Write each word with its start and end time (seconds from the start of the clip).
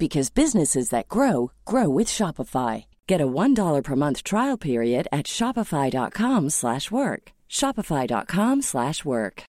because 0.00 0.30
businesses 0.30 0.88
that 0.88 1.08
grow 1.08 1.52
grow 1.64 1.88
with 1.88 2.08
Shopify. 2.08 2.86
Get 3.06 3.20
a 3.20 3.26
$1 3.26 3.84
per 3.84 3.96
month 3.96 4.22
trial 4.24 4.56
period 4.56 5.06
at 5.12 5.26
Shopify.com 5.26 6.50
slash 6.50 6.90
work. 6.90 7.32
Shopify.com 7.48 8.62
slash 8.62 9.04
work. 9.04 9.44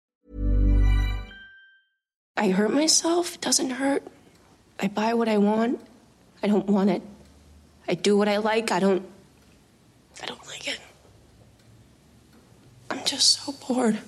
I 2.36 2.48
hurt 2.48 2.72
myself, 2.72 3.34
it 3.34 3.40
doesn't 3.40 3.70
hurt. 3.70 4.02
I 4.80 4.88
buy 4.88 5.12
what 5.14 5.28
I 5.28 5.38
want. 5.38 5.80
I 6.42 6.46
don't 6.46 6.66
want 6.66 6.88
it. 6.88 7.02
I 7.88 7.94
do 7.94 8.16
what 8.16 8.28
I 8.28 8.38
like. 8.38 8.72
I 8.72 8.78
don't 8.78 9.04
I 10.22 10.26
don't 10.26 10.46
like 10.46 10.66
it. 10.66 10.80
I'm 12.90 13.04
just 13.04 13.44
so 13.44 13.52
bored. 13.66 13.98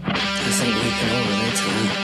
I 0.00 0.12
think 0.12 0.74
we 0.74 0.90
can 0.90 1.10
all 1.14 1.24
relate 1.30 1.98
to 1.98 2.03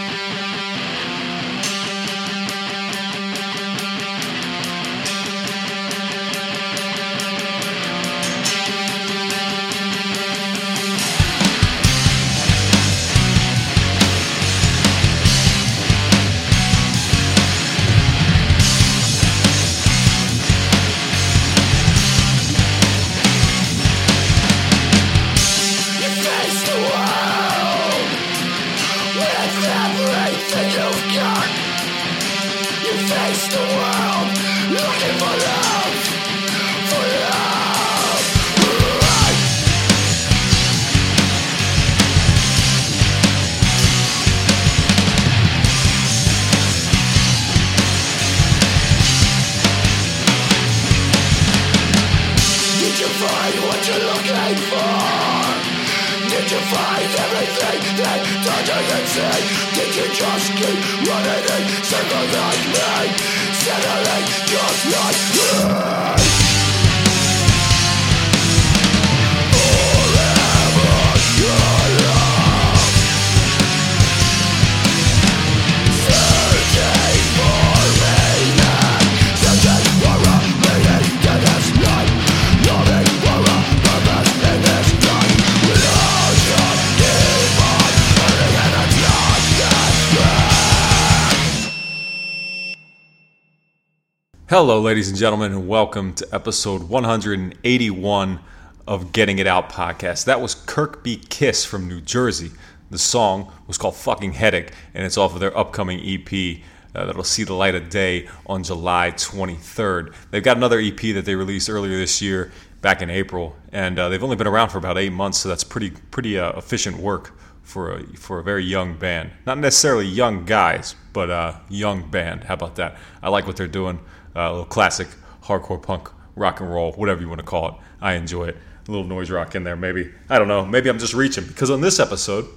Hello, 94.50 94.80
ladies 94.80 95.08
and 95.08 95.16
gentlemen, 95.16 95.52
and 95.52 95.68
welcome 95.68 96.12
to 96.12 96.26
episode 96.32 96.82
181 96.88 98.40
of 98.84 99.12
Getting 99.12 99.38
It 99.38 99.46
Out 99.46 99.70
podcast. 99.70 100.24
That 100.24 100.40
was 100.40 100.56
Kirk 100.56 101.04
B. 101.04 101.22
Kiss 101.28 101.64
from 101.64 101.86
New 101.86 102.00
Jersey. 102.00 102.50
The 102.90 102.98
song 102.98 103.52
was 103.68 103.78
called 103.78 103.94
Fucking 103.94 104.32
Headache, 104.32 104.72
and 104.92 105.06
it's 105.06 105.16
off 105.16 105.34
of 105.34 105.38
their 105.38 105.56
upcoming 105.56 106.00
EP 106.00 106.58
uh, 106.96 107.06
that'll 107.06 107.22
see 107.22 107.44
the 107.44 107.54
light 107.54 107.76
of 107.76 107.90
day 107.90 108.28
on 108.44 108.64
July 108.64 109.12
23rd. 109.12 110.12
They've 110.32 110.42
got 110.42 110.56
another 110.56 110.80
EP 110.80 110.98
that 111.00 111.24
they 111.24 111.36
released 111.36 111.70
earlier 111.70 111.96
this 111.96 112.20
year, 112.20 112.50
back 112.80 113.02
in 113.02 113.08
April, 113.08 113.54
and 113.70 114.00
uh, 114.00 114.08
they've 114.08 114.24
only 114.24 114.34
been 114.34 114.48
around 114.48 114.70
for 114.70 114.78
about 114.78 114.98
eight 114.98 115.12
months, 115.12 115.38
so 115.38 115.48
that's 115.48 115.62
pretty 115.62 115.92
pretty 116.10 116.36
uh, 116.36 116.58
efficient 116.58 116.96
work 116.96 117.38
for 117.62 117.92
a, 117.92 118.04
for 118.16 118.40
a 118.40 118.42
very 118.42 118.64
young 118.64 118.98
band. 118.98 119.30
Not 119.46 119.58
necessarily 119.58 120.06
young 120.06 120.44
guys, 120.44 120.96
but 121.12 121.30
uh, 121.30 121.58
young 121.68 122.10
band. 122.10 122.44
How 122.44 122.54
about 122.54 122.74
that? 122.76 122.96
I 123.22 123.28
like 123.28 123.46
what 123.46 123.56
they're 123.56 123.68
doing. 123.68 124.00
Uh, 124.40 124.48
a 124.48 124.52
little 124.52 124.64
classic 124.64 125.06
hardcore 125.42 125.82
punk, 125.82 126.08
rock 126.34 126.60
and 126.60 126.72
roll, 126.72 126.92
whatever 126.92 127.20
you 127.20 127.28
want 127.28 127.40
to 127.40 127.44
call 127.44 127.68
it. 127.68 127.74
I 128.00 128.14
enjoy 128.14 128.44
it. 128.44 128.56
A 128.88 128.90
little 128.90 129.06
noise 129.06 129.30
rock 129.30 129.54
in 129.54 129.64
there, 129.64 129.76
maybe. 129.76 130.10
I 130.30 130.38
don't 130.38 130.48
know. 130.48 130.64
Maybe 130.64 130.88
I'm 130.88 130.98
just 130.98 131.12
reaching 131.12 131.44
because 131.44 131.68
on 131.68 131.82
this 131.82 132.00
episode, 132.00 132.48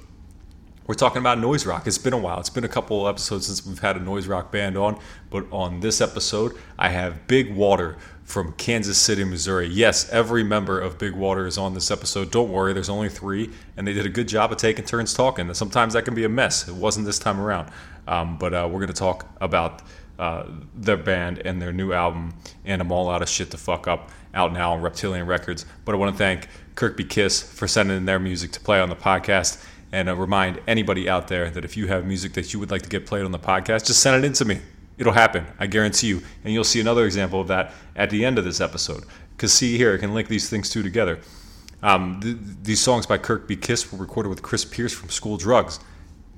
we're 0.88 0.95
talking 0.95 1.17
about 1.17 1.39
noise 1.39 1.66
rock. 1.66 1.85
It's 1.85 1.97
been 1.97 2.13
a 2.13 2.17
while. 2.17 2.39
It's 2.39 2.49
been 2.49 2.63
a 2.63 2.69
couple 2.69 3.05
episodes 3.05 3.47
since 3.47 3.66
we've 3.66 3.79
had 3.79 3.97
a 3.97 3.99
noise 3.99 4.27
rock 4.27 4.49
band 4.49 4.77
on, 4.77 4.97
but 5.29 5.45
on 5.51 5.81
this 5.81 5.99
episode, 5.99 6.53
I 6.79 6.88
have 6.88 7.27
Big 7.27 7.53
Water 7.53 7.97
from 8.23 8.53
Kansas 8.53 8.97
City, 8.97 9.25
Missouri. 9.25 9.67
Yes, 9.67 10.09
every 10.09 10.43
member 10.43 10.79
of 10.79 10.97
Big 10.97 11.13
Water 11.13 11.45
is 11.45 11.57
on 11.57 11.73
this 11.73 11.91
episode. 11.91 12.31
Don't 12.31 12.49
worry, 12.49 12.72
there's 12.72 12.88
only 12.88 13.09
three, 13.09 13.49
and 13.75 13.85
they 13.85 13.91
did 13.91 14.05
a 14.05 14.09
good 14.09 14.29
job 14.29 14.53
of 14.53 14.57
taking 14.57 14.85
turns 14.85 15.13
talking. 15.13 15.53
Sometimes 15.53 15.95
that 15.95 16.05
can 16.05 16.16
be 16.16 16.23
a 16.23 16.29
mess. 16.29 16.66
It 16.69 16.75
wasn't 16.75 17.05
this 17.05 17.19
time 17.19 17.41
around, 17.41 17.72
um, 18.07 18.38
but 18.38 18.53
uh, 18.53 18.69
we're 18.72 18.79
going 18.79 18.88
to 18.88 18.93
talk 18.93 19.27
about 19.41 19.81
uh, 20.19 20.46
their 20.75 20.97
band 20.97 21.41
and 21.46 21.62
their 21.62 21.74
new 21.74 21.94
album, 21.94 22.34
and 22.66 22.81
I'm 22.81 22.91
all 22.91 23.09
out 23.09 23.22
of 23.22 23.29
shit 23.29 23.51
to 23.51 23.57
fuck 23.57 23.88
up, 23.88 24.12
out 24.34 24.53
now 24.53 24.74
on 24.74 24.81
Reptilian 24.81 25.25
Records. 25.25 25.66
But 25.85 25.96
I 25.96 25.97
want 25.97 26.13
to 26.13 26.18
thank 26.18 26.47
Kirk 26.75 26.97
B. 26.97 27.03
Kiss 27.03 27.41
for 27.41 27.68
sending 27.68 28.06
their 28.06 28.19
music 28.19 28.52
to 28.52 28.59
play 28.59 28.79
on 28.79 28.90
the 28.90 28.96
podcast 28.96 29.63
and 29.91 30.09
uh, 30.09 30.16
remind 30.16 30.59
anybody 30.68 31.07
out 31.07 31.28
there 31.28 31.50
that 31.52 31.63
if 31.63 31.78
you 31.78 31.88
have 31.88 32.06
music 32.06 32.34
that 32.34 32.53
you 32.53 32.59
would 32.59 32.72
like 32.72 32.81
to 32.81 32.90
get 32.90 33.06
played 33.06 33.25
on 33.25 33.31
the 33.31 33.40
podcast, 33.40 33.85
just 33.85 34.02
send 34.02 34.23
it 34.23 34.25
in 34.25 34.34
to 34.34 34.46
me. 34.46 34.59
It'll 34.97 35.13
happen, 35.13 35.46
I 35.59 35.68
guarantee 35.68 36.07
you. 36.07 36.22
And 36.44 36.53
you'll 36.53 36.63
see 36.63 36.79
another 36.79 37.06
example 37.06 37.41
of 37.41 37.47
that 37.47 37.73
at 37.96 38.09
the 38.09 38.25
end 38.25 38.38
of 38.38 38.46
this 38.46 38.62
episode. 38.62 39.03
Because 39.35 39.53
see 39.53 39.78
here, 39.78 39.94
I 39.94 39.97
can 39.97 40.13
link 40.13 40.28
these 40.28 40.50
things 40.50 40.69
two 40.69 40.84
together. 40.84 41.19
Um, 41.81 42.19
th- 42.22 42.38
these 42.63 42.79
songs 42.79 43.06
by 43.06 43.18
Kirk 43.18 43.47
B. 43.47 43.56
Kiss 43.56 43.91
were 43.91 44.00
recorded 44.00 44.29
with 44.29 44.41
Chris 44.41 44.63
Pierce 44.66 44.94
from 44.94 45.09
School 45.09 45.38
Drugs. 45.38 45.79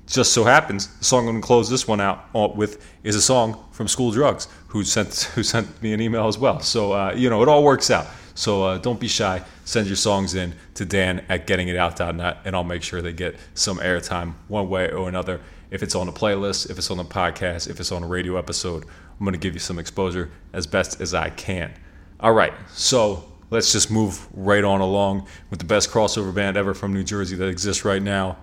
Just 0.06 0.32
so 0.32 0.44
happens, 0.44 0.86
the 0.98 1.04
song 1.04 1.26
I'm 1.26 1.32
going 1.32 1.42
to 1.42 1.46
close 1.46 1.68
this 1.68 1.88
one 1.88 2.00
out 2.00 2.26
uh, 2.34 2.48
with 2.54 2.86
is 3.02 3.16
a 3.16 3.22
song 3.22 3.64
from 3.72 3.88
School 3.88 4.12
Drugs, 4.12 4.46
who 4.68 4.84
sent 4.84 5.14
who 5.34 5.42
sent 5.42 5.82
me 5.82 5.92
an 5.92 6.00
email 6.00 6.28
as 6.28 6.38
well. 6.38 6.60
So 6.60 6.92
uh, 6.92 7.12
you 7.16 7.28
know, 7.28 7.42
it 7.42 7.48
all 7.48 7.64
works 7.64 7.90
out. 7.90 8.06
So 8.34 8.62
uh, 8.64 8.78
don't 8.78 9.00
be 9.00 9.08
shy. 9.08 9.42
Send 9.64 9.86
your 9.86 9.96
songs 9.96 10.34
in 10.34 10.54
to 10.74 10.84
Dan 10.84 11.24
at 11.28 11.46
gettingitout.net, 11.46 12.38
and 12.44 12.54
I'll 12.54 12.64
make 12.64 12.82
sure 12.82 13.00
they 13.00 13.14
get 13.14 13.36
some 13.54 13.78
airtime 13.78 14.34
one 14.48 14.68
way 14.68 14.90
or 14.90 15.08
another. 15.08 15.40
If 15.70 15.82
it's 15.82 15.94
on 15.94 16.06
a 16.06 16.12
playlist, 16.12 16.70
if 16.70 16.78
it's 16.78 16.90
on 16.90 17.00
a 17.00 17.04
podcast, 17.04 17.68
if 17.68 17.80
it's 17.80 17.90
on 17.90 18.02
a 18.04 18.06
radio 18.06 18.36
episode, 18.36 18.84
I'm 18.84 19.24
going 19.24 19.32
to 19.32 19.38
give 19.38 19.54
you 19.54 19.58
some 19.60 19.78
exposure 19.78 20.30
as 20.52 20.66
best 20.66 21.00
as 21.00 21.14
I 21.14 21.30
can. 21.30 21.72
All 22.20 22.32
right, 22.32 22.52
so 22.72 23.24
let's 23.50 23.72
just 23.72 23.90
move 23.90 24.26
right 24.34 24.62
on 24.62 24.80
along 24.80 25.26
with 25.50 25.58
the 25.58 25.64
best 25.64 25.90
crossover 25.90 26.32
band 26.32 26.56
ever 26.56 26.74
from 26.74 26.92
New 26.92 27.04
Jersey 27.04 27.36
that 27.36 27.48
exists 27.48 27.84
right 27.84 28.02
now, 28.02 28.36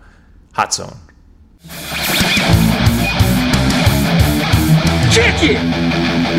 Hot 0.53 0.73
Zone. 0.73 0.97
It! 5.43 5.59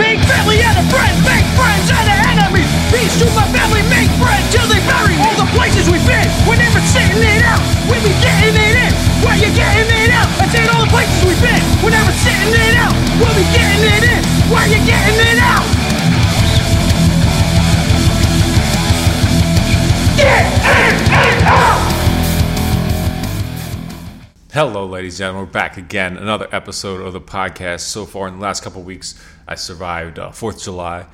Make 0.01 0.17
family 0.25 0.65
out 0.65 0.81
of 0.81 0.89
friends, 0.89 1.21
make 1.29 1.45
friends 1.53 1.93
out 1.93 2.09
of 2.09 2.17
enemies. 2.25 2.65
Peace 2.89 3.13
to 3.21 3.29
my 3.37 3.45
family, 3.53 3.85
make 3.93 4.09
friends 4.17 4.49
till 4.49 4.65
they 4.65 4.81
bury. 4.89 5.13
All 5.21 5.37
the 5.37 5.45
places 5.53 5.93
we've 5.93 6.01
been, 6.09 6.25
we're 6.49 6.57
never 6.57 6.81
sitting 6.89 7.21
it 7.21 7.45
out. 7.45 7.61
We 7.85 8.01
be 8.01 8.17
Hello, 24.55 24.87
ladies 24.87 25.15
and 25.15 25.19
gentlemen. 25.19 25.47
We're 25.47 25.53
back 25.53 25.79
again. 25.79 26.17
Another 26.17 26.47
episode 26.53 27.01
of 27.01 27.13
the 27.13 27.21
podcast. 27.21 27.81
So 27.81 28.07
far, 28.07 28.29
in 28.29 28.35
the 28.35 28.41
last 28.41 28.63
couple 28.63 28.83
weeks, 28.83 29.21
I 29.49 29.57
survived 29.57 30.21
uh, 30.21 30.31
4th 30.31 30.59
of 30.59 30.63
July. 30.63 31.07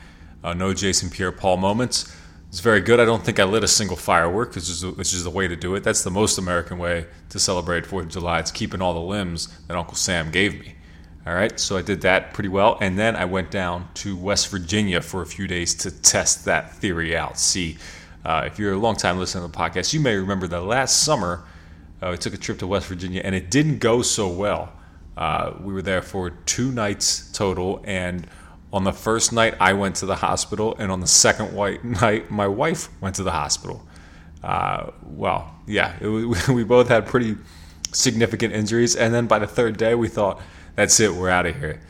Uh, 0.44 0.52
no 0.52 0.75
Jason 0.75 1.08
Pierre 1.08 1.32
Paul 1.32 1.56
moments. 1.56 2.14
It's 2.50 2.60
very 2.60 2.82
good. 2.82 3.00
I 3.00 3.06
don't 3.06 3.25
think 3.25 3.40
I 3.40 3.44
lit 3.44 3.64
a 3.64 3.66
single 3.66 3.96
firework, 3.96 4.54
which 4.54 4.69
is, 4.69 4.84
which 4.84 5.14
is 5.14 5.25
the 5.25 5.31
way 5.31 5.48
to 5.48 5.56
do 5.56 5.75
it. 5.75 5.82
That's 5.82 6.04
the 6.04 6.10
most 6.10 6.37
American 6.37 6.76
way 6.76 7.06
to 7.31 7.38
celebrate 7.38 7.84
4th 7.84 8.02
of 8.02 8.08
July. 8.10 8.40
It's 8.40 8.50
keeping 8.50 8.82
all 8.82 8.92
the 8.92 9.00
limbs 9.00 9.48
that 9.69 9.75
Uncle 9.78 9.94
Sam 9.94 10.31
gave 10.31 10.60
me. 10.60 10.75
All 11.26 11.32
right, 11.32 11.58
so 11.58 11.78
I 11.78 11.81
did 11.81 12.02
that 12.02 12.34
pretty 12.34 12.50
well. 12.50 12.76
And 12.82 12.98
then 12.98 13.16
I 13.16 13.25
went 13.25 13.50
down 13.50 13.88
to 13.94 14.19
West 14.19 14.50
Virginia 14.50 15.00
for 15.00 15.22
a 15.22 15.26
few 15.26 15.46
days 15.46 15.75
to 15.76 15.90
test 15.90 16.44
that 16.44 16.75
theory 16.75 17.16
out. 17.16 17.38
See, 17.38 17.78
uh, 18.22 18.42
if 18.44 18.58
you're 18.58 18.75
a 18.75 18.78
long 18.78 18.96
time 18.96 19.19
listener 19.19 19.40
to 19.40 19.50
the 19.50 19.56
podcast, 19.56 19.94
you 19.94 20.00
may 20.00 20.16
remember 20.16 20.46
that 20.46 20.60
last 20.60 21.04
summer 21.04 21.46
uh, 22.02 22.08
we 22.11 22.17
took 22.17 22.35
a 22.35 22.38
trip 22.38 22.58
to 22.58 22.67
West 22.67 22.87
Virginia 22.87 23.20
and 23.25 23.35
it 23.35 23.50
didn't 23.50 23.79
go 23.79 24.02
so 24.02 24.29
well. 24.29 24.73
Uh, 25.17 25.55
we 25.61 25.73
were 25.73 25.82
there 25.82 26.00
for 26.00 26.31
two 26.31 26.73
nights 26.73 27.31
total, 27.32 27.82
and 27.85 28.26
on 28.73 28.85
the 28.85 28.93
first 28.93 29.32
night, 29.32 29.55
I 29.61 29.75
went 29.75 29.97
to 29.97 30.06
the 30.06 30.14
hospital, 30.14 30.75
and 30.79 30.91
on 30.91 31.00
the 31.00 31.06
second 31.06 31.52
white 31.52 31.85
night, 32.02 32.31
my 32.31 32.47
wife 32.47 32.88
went 33.00 33.17
to 33.17 33.23
the 33.23 33.32
hospital. 33.32 33.87
Uh, 34.43 34.93
well, 35.02 35.55
yeah, 35.67 35.99
we 36.49 36.64
both 36.64 36.88
had 36.88 37.06
pretty 37.06 37.37
significant 37.93 38.55
injuries, 38.55 38.97
and 38.97 39.12
then 39.12 39.26
by 39.26 39.38
the 39.38 39.47
third 39.47 39.76
day, 39.76 39.94
we 39.94 40.08
thought, 40.08 40.41
that's 40.76 40.99
it, 41.00 41.12
we're 41.12 41.29
out 41.29 41.44
of 41.44 41.56
here. 41.56 41.81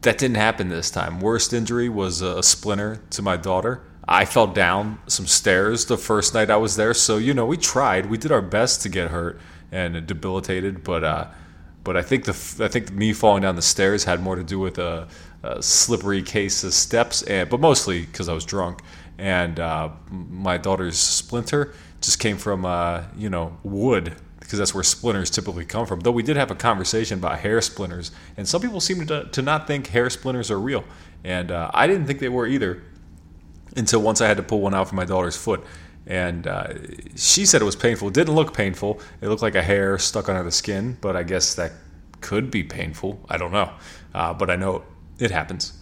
That 0.00 0.18
didn't 0.18 0.38
happen 0.38 0.68
this 0.68 0.90
time. 0.90 1.20
Worst 1.20 1.52
injury 1.52 1.88
was 1.88 2.20
a 2.20 2.42
splinter 2.42 3.00
to 3.10 3.22
my 3.22 3.36
daughter. 3.36 3.82
I 4.08 4.24
fell 4.24 4.48
down 4.48 4.98
some 5.06 5.28
stairs 5.28 5.86
the 5.86 5.96
first 5.96 6.34
night 6.34 6.50
I 6.50 6.56
was 6.56 6.74
there, 6.74 6.94
so 6.94 7.18
you 7.18 7.32
know 7.32 7.46
we 7.46 7.56
tried. 7.56 8.06
We 8.06 8.18
did 8.18 8.32
our 8.32 8.42
best 8.42 8.82
to 8.82 8.88
get 8.88 9.12
hurt 9.12 9.38
and 9.72 10.06
debilitated, 10.06 10.84
but 10.84 11.02
uh, 11.02 11.26
but 11.82 11.96
I 11.96 12.02
think 12.02 12.24
the 12.24 12.64
I 12.64 12.68
think 12.68 12.92
me 12.92 13.12
falling 13.12 13.42
down 13.42 13.56
the 13.56 13.62
stairs 13.62 14.04
had 14.04 14.22
more 14.22 14.36
to 14.36 14.44
do 14.44 14.58
with 14.58 14.78
a, 14.78 15.08
a 15.42 15.62
slippery 15.62 16.22
case 16.22 16.62
of 16.62 16.74
steps, 16.74 17.22
and 17.22 17.48
but 17.48 17.58
mostly 17.58 18.02
because 18.02 18.28
I 18.28 18.34
was 18.34 18.44
drunk. 18.44 18.80
And 19.18 19.60
uh, 19.60 19.90
my 20.10 20.56
daughter's 20.56 20.98
splinter 20.98 21.74
just 22.00 22.18
came 22.18 22.36
from 22.36 22.64
uh, 22.64 23.04
you 23.16 23.30
know 23.30 23.58
wood 23.62 24.14
because 24.40 24.58
that's 24.58 24.74
where 24.74 24.84
splinters 24.84 25.30
typically 25.30 25.64
come 25.64 25.86
from. 25.86 26.00
Though 26.00 26.12
we 26.12 26.22
did 26.22 26.36
have 26.36 26.50
a 26.50 26.54
conversation 26.54 27.18
about 27.18 27.38
hair 27.38 27.60
splinters, 27.60 28.10
and 28.36 28.46
some 28.46 28.60
people 28.60 28.80
seem 28.80 29.06
to, 29.06 29.24
to 29.24 29.42
not 29.42 29.66
think 29.66 29.88
hair 29.88 30.10
splinters 30.10 30.50
are 30.50 30.60
real, 30.60 30.84
and 31.24 31.50
uh, 31.50 31.70
I 31.72 31.86
didn't 31.86 32.06
think 32.06 32.20
they 32.20 32.28
were 32.28 32.46
either 32.46 32.82
until 33.76 34.02
once 34.02 34.20
I 34.20 34.28
had 34.28 34.36
to 34.36 34.42
pull 34.42 34.60
one 34.60 34.74
out 34.74 34.88
from 34.88 34.96
my 34.96 35.04
daughter's 35.04 35.36
foot. 35.36 35.64
And 36.06 36.46
uh, 36.46 36.74
she 37.16 37.46
said 37.46 37.62
it 37.62 37.64
was 37.64 37.76
painful. 37.76 38.08
It 38.08 38.14
didn't 38.14 38.34
look 38.34 38.54
painful. 38.54 39.00
It 39.20 39.28
looked 39.28 39.42
like 39.42 39.54
a 39.54 39.62
hair 39.62 39.98
stuck 39.98 40.28
under 40.28 40.42
the 40.42 40.50
skin, 40.50 40.98
but 41.00 41.16
I 41.16 41.22
guess 41.22 41.54
that 41.54 41.72
could 42.20 42.50
be 42.50 42.62
painful. 42.62 43.24
I 43.28 43.36
don't 43.36 43.52
know. 43.52 43.70
Uh, 44.14 44.34
but 44.34 44.50
I 44.50 44.56
know 44.56 44.84
it 45.18 45.30
happens. 45.30 45.74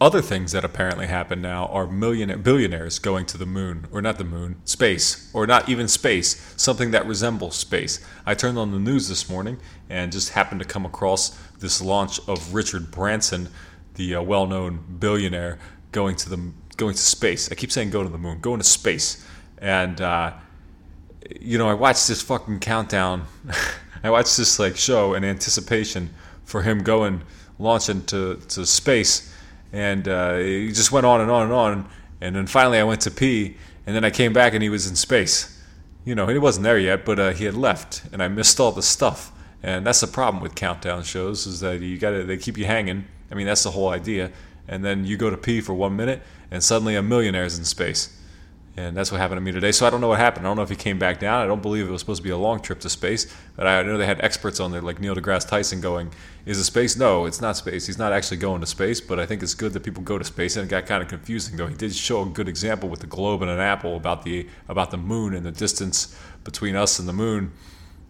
Other 0.00 0.22
things 0.22 0.52
that 0.52 0.64
apparently 0.64 1.08
happen 1.08 1.42
now 1.42 1.66
are 1.66 1.88
millionaire, 1.88 2.36
billionaires 2.36 3.00
going 3.00 3.26
to 3.26 3.36
the 3.36 3.46
moon, 3.46 3.88
or 3.90 4.00
not 4.00 4.16
the 4.16 4.22
moon, 4.22 4.60
space, 4.64 5.28
or 5.34 5.44
not 5.44 5.68
even 5.68 5.88
space, 5.88 6.54
something 6.56 6.92
that 6.92 7.04
resembles 7.04 7.56
space. 7.56 8.04
I 8.24 8.34
turned 8.34 8.58
on 8.58 8.70
the 8.70 8.78
news 8.78 9.08
this 9.08 9.28
morning 9.28 9.58
and 9.90 10.12
just 10.12 10.30
happened 10.30 10.60
to 10.60 10.66
come 10.66 10.86
across 10.86 11.36
this 11.58 11.82
launch 11.82 12.20
of 12.28 12.54
Richard 12.54 12.92
Branson, 12.92 13.48
the 13.94 14.14
uh, 14.14 14.22
well 14.22 14.46
known 14.46 14.84
billionaire, 15.00 15.58
going 15.90 16.14
to 16.16 16.28
the 16.28 16.52
going 16.76 16.94
to 16.94 17.02
space. 17.02 17.50
I 17.50 17.56
keep 17.56 17.72
saying 17.72 17.90
go 17.90 18.04
to 18.04 18.08
the 18.08 18.18
moon, 18.18 18.38
going 18.38 18.60
to 18.60 18.64
space. 18.64 19.26
And, 19.60 20.00
uh, 20.00 20.32
you 21.40 21.58
know, 21.58 21.68
I 21.68 21.74
watched 21.74 22.08
this 22.08 22.22
fucking 22.22 22.60
countdown. 22.60 23.26
I 24.02 24.10
watched 24.10 24.36
this 24.36 24.58
like 24.58 24.76
show 24.76 25.14
in 25.14 25.24
anticipation 25.24 26.10
for 26.44 26.62
him 26.62 26.82
going 26.82 27.22
launching 27.58 28.04
to, 28.06 28.36
to 28.48 28.64
space. 28.64 29.34
And 29.72 30.08
uh, 30.08 30.36
he 30.36 30.68
just 30.68 30.92
went 30.92 31.04
on 31.06 31.20
and 31.20 31.30
on 31.30 31.42
and 31.44 31.52
on. 31.52 31.88
And 32.20 32.36
then 32.36 32.46
finally 32.46 32.78
I 32.78 32.84
went 32.84 33.00
to 33.02 33.10
pee. 33.10 33.56
And 33.86 33.96
then 33.96 34.04
I 34.04 34.10
came 34.10 34.32
back 34.32 34.54
and 34.54 34.62
he 34.62 34.68
was 34.68 34.86
in 34.86 34.96
space. 34.96 35.60
You 36.04 36.14
know, 36.14 36.26
he 36.26 36.38
wasn't 36.38 36.64
there 36.64 36.78
yet, 36.78 37.04
but 37.04 37.18
uh, 37.18 37.30
he 37.30 37.44
had 37.44 37.54
left. 37.54 38.02
And 38.12 38.22
I 38.22 38.28
missed 38.28 38.60
all 38.60 38.72
the 38.72 38.82
stuff. 38.82 39.32
And 39.62 39.86
that's 39.86 40.00
the 40.00 40.06
problem 40.06 40.42
with 40.42 40.54
countdown 40.54 41.02
shows 41.02 41.46
is 41.46 41.60
that 41.60 41.80
you 41.80 41.98
got 41.98 42.10
to 42.10 42.24
they 42.24 42.36
keep 42.36 42.56
you 42.56 42.64
hanging. 42.64 43.06
I 43.30 43.34
mean, 43.34 43.46
that's 43.46 43.64
the 43.64 43.72
whole 43.72 43.88
idea. 43.88 44.30
And 44.68 44.84
then 44.84 45.04
you 45.04 45.16
go 45.16 45.30
to 45.30 45.36
pee 45.36 45.60
for 45.60 45.74
one 45.74 45.96
minute, 45.96 46.22
and 46.50 46.62
suddenly 46.62 46.94
a 46.94 47.02
millionaire's 47.02 47.58
in 47.58 47.64
space. 47.64 48.16
And 48.78 48.96
that's 48.96 49.10
what 49.10 49.20
happened 49.20 49.38
to 49.38 49.40
me 49.40 49.50
today. 49.50 49.72
So 49.72 49.88
I 49.88 49.90
don't 49.90 50.00
know 50.00 50.06
what 50.06 50.20
happened. 50.20 50.46
I 50.46 50.50
don't 50.50 50.56
know 50.56 50.62
if 50.62 50.68
he 50.68 50.76
came 50.76 51.00
back 51.00 51.18
down. 51.18 51.42
I 51.42 51.46
don't 51.46 51.60
believe 51.60 51.88
it 51.88 51.90
was 51.90 52.00
supposed 52.00 52.18
to 52.18 52.22
be 52.22 52.30
a 52.30 52.36
long 52.36 52.60
trip 52.60 52.78
to 52.80 52.88
space. 52.88 53.26
But 53.56 53.66
I 53.66 53.82
know 53.82 53.98
they 53.98 54.06
had 54.06 54.20
experts 54.22 54.60
on 54.60 54.70
there 54.70 54.80
like 54.80 55.00
Neil 55.00 55.16
deGrasse 55.16 55.48
Tyson 55.48 55.80
going, 55.80 56.12
Is 56.46 56.60
it 56.60 56.64
space? 56.64 56.96
No, 56.96 57.26
it's 57.26 57.40
not 57.40 57.56
space. 57.56 57.88
He's 57.88 57.98
not 57.98 58.12
actually 58.12 58.36
going 58.36 58.60
to 58.60 58.68
space. 58.68 59.00
But 59.00 59.18
I 59.18 59.26
think 59.26 59.42
it's 59.42 59.54
good 59.54 59.72
that 59.72 59.82
people 59.82 60.04
go 60.04 60.16
to 60.16 60.22
space. 60.22 60.56
And 60.56 60.64
it 60.64 60.70
got 60.70 60.86
kind 60.86 61.02
of 61.02 61.08
confusing, 61.08 61.56
though. 61.56 61.66
He 61.66 61.74
did 61.74 61.92
show 61.92 62.22
a 62.22 62.26
good 62.26 62.48
example 62.48 62.88
with 62.88 63.00
the 63.00 63.08
globe 63.08 63.42
and 63.42 63.50
an 63.50 63.58
apple 63.58 63.96
about 63.96 64.22
the, 64.22 64.46
about 64.68 64.92
the 64.92 64.96
moon 64.96 65.34
and 65.34 65.44
the 65.44 65.50
distance 65.50 66.16
between 66.44 66.76
us 66.76 67.00
and 67.00 67.08
the 67.08 67.12
moon. 67.12 67.50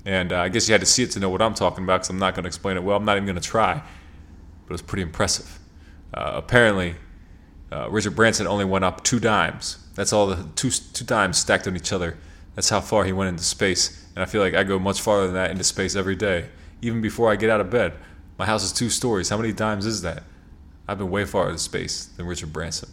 And 0.05 0.35
uh, 0.35 0.41
I 0.41 0.50
guess 0.50 0.69
you 0.69 0.75
had 0.75 0.82
to 0.82 0.87
see 0.87 1.03
it 1.03 1.12
to 1.12 1.19
know 1.19 1.31
what 1.31 1.41
I'm 1.41 1.55
talking 1.55 1.82
about 1.82 2.00
because 2.00 2.11
I'm 2.11 2.19
not 2.19 2.35
going 2.35 2.44
to 2.44 2.49
explain 2.49 2.76
it 2.76 2.85
well. 2.85 2.99
I'm 2.99 3.06
not 3.06 3.17
even 3.17 3.25
going 3.25 3.41
to 3.41 3.49
try. 3.49 3.73
But 4.67 4.69
it 4.69 4.73
was 4.73 4.82
pretty 4.82 5.03
impressive. 5.03 5.59
Uh, 6.12 6.32
apparently, 6.35 6.97
uh, 7.73 7.88
Richard 7.88 8.15
Branson 8.15 8.47
only 8.47 8.67
went 8.67 8.85
up 8.85 9.03
two 9.03 9.19
dimes. 9.19 9.79
That's 9.99 10.12
all 10.12 10.29
the 10.29 10.47
two 10.55 10.71
two 10.71 11.05
dimes 11.05 11.39
stacked 11.39 11.67
on 11.67 11.75
each 11.75 11.93
other. 11.93 12.17
That's 12.55 12.69
how 12.69 12.81
far 12.81 13.03
he 13.03 13.12
went 13.12 13.31
into 13.31 13.43
space. 13.43 14.06
And 14.15 14.23
I 14.23 14.27
feel 14.27 14.41
like 14.41 14.55
I 14.55 14.62
go 14.62 14.79
much 14.79 15.00
farther 15.00 15.27
than 15.27 15.35
that 15.35 15.50
into 15.50 15.65
space 15.65 15.97
every 15.97 16.15
day, 16.15 16.50
even 16.81 17.00
before 17.00 17.33
I 17.33 17.35
get 17.35 17.50
out 17.50 17.61
of 17.61 17.69
bed. 17.69 17.95
My 18.39 18.47
house 18.47 18.62
is 18.62 18.73
two 18.73 18.91
stories. 18.91 19.29
How 19.29 19.37
many 19.37 19.53
dimes 19.53 19.87
is 19.87 20.03
that? 20.03 20.23
I've 20.87 20.99
been 20.99 21.11
way 21.11 21.25
farther 21.25 21.50
into 21.50 21.61
space 21.61 22.05
than 22.17 22.27
Richard 22.27 22.53
Branson. 22.53 22.91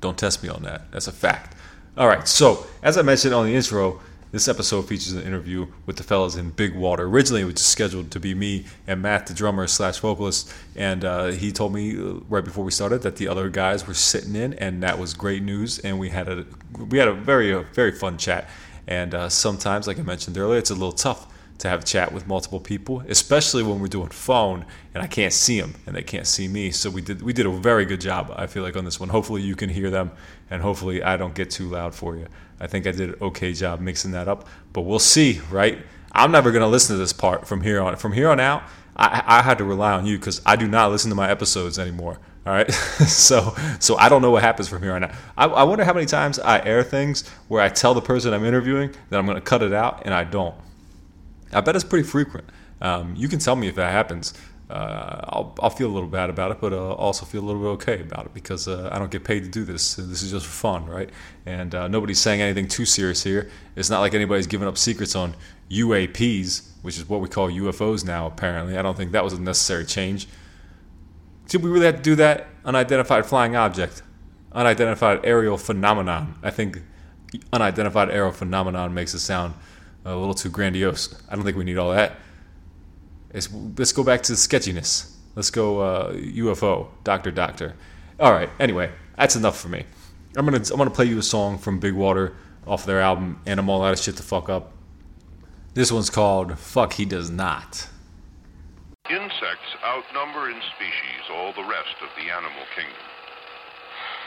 Don't 0.00 0.16
test 0.16 0.42
me 0.42 0.48
on 0.48 0.62
that. 0.62 0.90
That's 0.92 1.08
a 1.08 1.12
fact. 1.12 1.54
All 1.98 2.08
right. 2.08 2.26
So 2.26 2.66
as 2.82 2.96
I 2.96 3.02
mentioned 3.02 3.34
on 3.34 3.44
the 3.44 3.54
intro, 3.54 4.00
this 4.32 4.48
episode 4.48 4.88
features 4.88 5.12
an 5.12 5.22
interview 5.22 5.66
with 5.86 5.96
the 5.96 6.02
fellas 6.02 6.36
in 6.36 6.50
Big 6.50 6.74
Water. 6.74 7.04
Originally, 7.04 7.42
it 7.42 7.44
was 7.44 7.60
scheduled 7.60 8.10
to 8.10 8.20
be 8.20 8.34
me 8.34 8.66
and 8.86 9.00
Matt, 9.00 9.26
the 9.26 9.34
drummer 9.34 9.66
slash 9.66 9.98
vocalist, 9.98 10.52
and 10.74 11.04
uh, 11.04 11.26
he 11.26 11.52
told 11.52 11.72
me 11.72 11.96
uh, 11.96 12.20
right 12.28 12.44
before 12.44 12.64
we 12.64 12.70
started 12.70 13.02
that 13.02 13.16
the 13.16 13.28
other 13.28 13.48
guys 13.48 13.86
were 13.86 13.94
sitting 13.94 14.34
in, 14.34 14.54
and 14.54 14.82
that 14.82 14.98
was 14.98 15.14
great 15.14 15.42
news. 15.42 15.78
And 15.78 15.98
we 15.98 16.10
had 16.10 16.28
a 16.28 16.44
we 16.90 16.98
had 16.98 17.08
a 17.08 17.14
very 17.14 17.52
a 17.52 17.60
very 17.60 17.92
fun 17.92 18.18
chat. 18.18 18.48
And 18.88 19.14
uh, 19.14 19.28
sometimes, 19.28 19.86
like 19.86 19.98
I 19.98 20.02
mentioned 20.02 20.38
earlier, 20.38 20.58
it's 20.58 20.70
a 20.70 20.74
little 20.74 20.92
tough 20.92 21.26
to 21.58 21.68
have 21.68 21.80
a 21.80 21.84
chat 21.84 22.12
with 22.12 22.26
multiple 22.26 22.60
people, 22.60 23.02
especially 23.08 23.62
when 23.62 23.80
we're 23.80 23.86
doing 23.86 24.10
phone 24.10 24.66
and 24.94 25.02
I 25.02 25.06
can't 25.06 25.32
see 25.32 25.60
them 25.60 25.74
and 25.86 25.96
they 25.96 26.02
can't 26.02 26.26
see 26.26 26.48
me. 26.48 26.70
So 26.70 26.90
we 26.90 27.00
did 27.00 27.22
we 27.22 27.32
did 27.32 27.46
a 27.46 27.50
very 27.50 27.84
good 27.84 28.00
job. 28.00 28.32
I 28.36 28.46
feel 28.46 28.62
like 28.62 28.76
on 28.76 28.84
this 28.84 29.00
one. 29.00 29.08
Hopefully 29.08 29.42
you 29.42 29.56
can 29.56 29.70
hear 29.70 29.90
them, 29.90 30.10
and 30.50 30.62
hopefully 30.62 31.02
I 31.02 31.16
don't 31.16 31.34
get 31.34 31.50
too 31.50 31.68
loud 31.68 31.94
for 31.94 32.16
you. 32.16 32.26
I 32.60 32.66
think 32.66 32.86
I 32.86 32.92
did 32.92 33.10
an 33.10 33.16
okay 33.20 33.52
job 33.52 33.80
mixing 33.80 34.12
that 34.12 34.28
up, 34.28 34.48
but 34.72 34.82
we'll 34.82 34.98
see, 34.98 35.40
right? 35.50 35.78
I'm 36.12 36.30
never 36.30 36.50
gonna 36.52 36.68
listen 36.68 36.94
to 36.94 36.98
this 36.98 37.12
part 37.12 37.46
from 37.46 37.60
here 37.60 37.80
on. 37.80 37.96
From 37.96 38.12
here 38.12 38.30
on 38.30 38.40
out, 38.40 38.62
I, 38.96 39.22
I 39.26 39.42
had 39.42 39.58
to 39.58 39.64
rely 39.64 39.92
on 39.92 40.06
you 40.06 40.18
because 40.18 40.40
I 40.46 40.56
do 40.56 40.66
not 40.66 40.90
listen 40.90 41.10
to 41.10 41.14
my 41.14 41.30
episodes 41.30 41.78
anymore. 41.78 42.18
All 42.46 42.52
right, 42.52 42.70
so 42.72 43.54
so 43.80 43.96
I 43.96 44.08
don't 44.08 44.22
know 44.22 44.30
what 44.30 44.42
happens 44.42 44.68
from 44.68 44.82
here 44.82 44.94
on 44.94 45.04
out. 45.04 45.12
I, 45.36 45.46
I 45.46 45.62
wonder 45.64 45.84
how 45.84 45.92
many 45.92 46.06
times 46.06 46.38
I 46.38 46.64
air 46.64 46.82
things 46.82 47.28
where 47.48 47.60
I 47.60 47.68
tell 47.68 47.92
the 47.92 48.00
person 48.00 48.32
I'm 48.32 48.44
interviewing 48.44 48.94
that 49.10 49.18
I'm 49.18 49.26
gonna 49.26 49.40
cut 49.40 49.62
it 49.62 49.72
out 49.72 50.02
and 50.04 50.14
I 50.14 50.24
don't. 50.24 50.54
I 51.52 51.60
bet 51.60 51.76
it's 51.76 51.84
pretty 51.84 52.08
frequent. 52.08 52.48
Um, 52.80 53.14
you 53.16 53.28
can 53.28 53.38
tell 53.38 53.56
me 53.56 53.68
if 53.68 53.74
that 53.76 53.92
happens 53.92 54.34
uh, 54.68 55.20
I'll, 55.24 55.54
I'll 55.60 55.70
feel 55.70 55.88
a 55.88 55.94
little 55.94 56.08
bad 56.08 56.28
about 56.28 56.50
it, 56.50 56.60
but 56.60 56.72
uh, 56.72 56.92
also 56.94 57.24
feel 57.24 57.42
a 57.42 57.46
little 57.46 57.62
bit 57.62 57.68
okay 57.68 58.00
about 58.00 58.26
it 58.26 58.34
because 58.34 58.66
uh, 58.66 58.88
I 58.92 58.98
don't 58.98 59.10
get 59.10 59.22
paid 59.22 59.44
to 59.44 59.48
do 59.48 59.64
this. 59.64 59.94
This 59.94 60.22
is 60.22 60.32
just 60.32 60.44
for 60.44 60.52
fun, 60.52 60.86
right? 60.86 61.08
And 61.44 61.74
uh, 61.74 61.86
nobody's 61.86 62.18
saying 62.18 62.40
anything 62.40 62.66
too 62.66 62.84
serious 62.84 63.22
here. 63.22 63.48
It's 63.76 63.90
not 63.90 64.00
like 64.00 64.12
anybody's 64.14 64.48
giving 64.48 64.66
up 64.66 64.76
secrets 64.76 65.14
on 65.14 65.34
UAPs, 65.70 66.68
which 66.82 66.98
is 66.98 67.08
what 67.08 67.20
we 67.20 67.28
call 67.28 67.48
UFOs 67.48 68.04
now, 68.04 68.26
apparently. 68.26 68.76
I 68.76 68.82
don't 68.82 68.96
think 68.96 69.12
that 69.12 69.22
was 69.22 69.34
a 69.34 69.40
necessary 69.40 69.84
change. 69.84 70.26
Did 71.48 71.62
we 71.62 71.70
really 71.70 71.86
have 71.86 71.96
to 71.96 72.02
do 72.02 72.16
that? 72.16 72.48
Unidentified 72.64 73.24
flying 73.24 73.54
object, 73.54 74.02
unidentified 74.50 75.20
aerial 75.22 75.58
phenomenon. 75.58 76.34
I 76.42 76.50
think 76.50 76.82
unidentified 77.52 78.10
aerial 78.10 78.32
phenomenon 78.32 78.92
makes 78.94 79.14
it 79.14 79.20
sound 79.20 79.54
a 80.04 80.16
little 80.16 80.34
too 80.34 80.48
grandiose. 80.48 81.14
I 81.28 81.36
don't 81.36 81.44
think 81.44 81.56
we 81.56 81.64
need 81.64 81.78
all 81.78 81.92
that. 81.92 82.16
It's, 83.36 83.50
let's 83.76 83.92
go 83.92 84.02
back 84.02 84.22
to 84.22 84.32
the 84.32 84.36
sketchiness. 84.38 85.14
Let's 85.34 85.50
go 85.50 85.80
uh, 85.80 86.14
UFO, 86.14 86.88
Doctor 87.04 87.30
Doctor. 87.30 87.74
All 88.18 88.32
right. 88.32 88.48
Anyway, 88.58 88.90
that's 89.18 89.36
enough 89.36 89.60
for 89.60 89.68
me. 89.68 89.84
I'm 90.36 90.46
gonna 90.46 90.64
I'm 90.70 90.78
gonna 90.78 90.88
play 90.88 91.04
you 91.04 91.18
a 91.18 91.22
song 91.22 91.58
from 91.58 91.78
Big 91.78 91.92
Water 91.92 92.34
off 92.66 92.86
their 92.86 92.98
album 92.98 93.38
Animal 93.44 93.82
Out 93.82 93.92
of 93.92 93.98
Shit 93.98 94.16
to 94.16 94.22
Fuck 94.22 94.48
Up. 94.48 94.72
This 95.74 95.92
one's 95.92 96.08
called 96.08 96.58
Fuck 96.58 96.94
He 96.94 97.04
Does 97.04 97.28
Not. 97.28 97.88
Insects 99.10 99.70
outnumber 99.84 100.48
in 100.48 100.56
species 100.74 101.28
all 101.30 101.52
the 101.52 101.68
rest 101.68 101.96
of 102.00 102.08
the 102.16 102.32
animal 102.32 102.64
kingdom. 102.74 103.04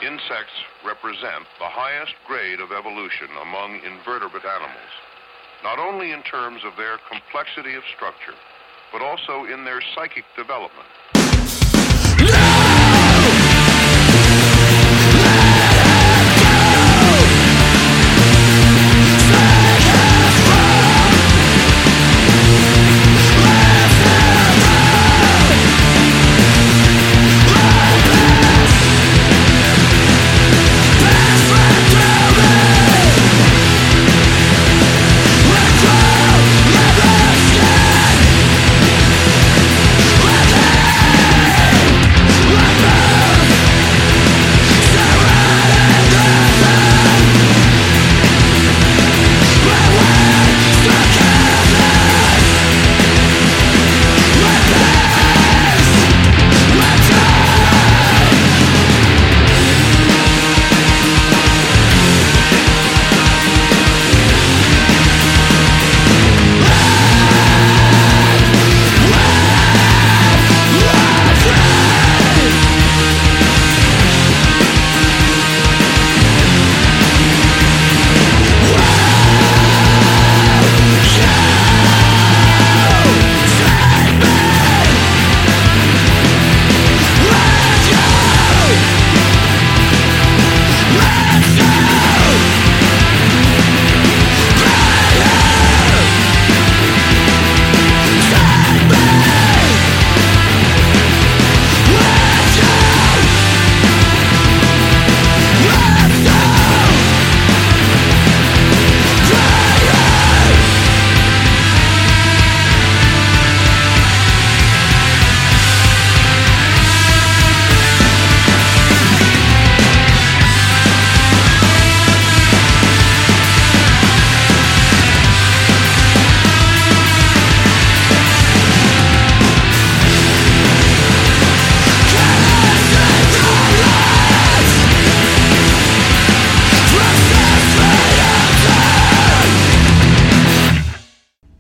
Insects 0.06 0.54
represent 0.86 1.50
the 1.58 1.66
highest 1.66 2.14
grade 2.28 2.60
of 2.60 2.72
evolution 2.72 3.28
among 3.42 3.82
invertebrate 3.82 4.46
animals, 4.46 4.94
not 5.64 5.80
only 5.80 6.12
in 6.12 6.22
terms 6.22 6.62
of 6.64 6.78
their 6.78 7.00
complexity 7.10 7.74
of 7.74 7.84
structure, 7.96 8.38
but 8.92 9.02
also 9.02 9.46
in 9.52 9.66
their 9.66 9.82
psychic 9.96 10.24
development. 10.36 10.88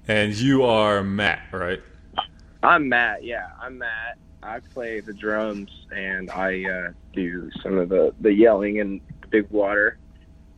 And 0.09 0.33
you 0.35 0.63
are 0.63 1.03
Matt, 1.03 1.43
right? 1.51 1.79
I'm 2.63 2.89
Matt. 2.89 3.23
Yeah, 3.23 3.49
I'm 3.61 3.77
Matt. 3.77 4.17
I 4.41 4.59
play 4.59 5.01
the 5.01 5.13
drums 5.13 5.69
and 5.95 6.31
I 6.31 6.65
uh, 6.65 6.91
do 7.13 7.51
some 7.61 7.77
of 7.77 7.89
the 7.89 8.11
the 8.19 8.33
yelling 8.33 8.79
and 8.79 8.99
the 9.21 9.27
big 9.27 9.47
water. 9.51 9.99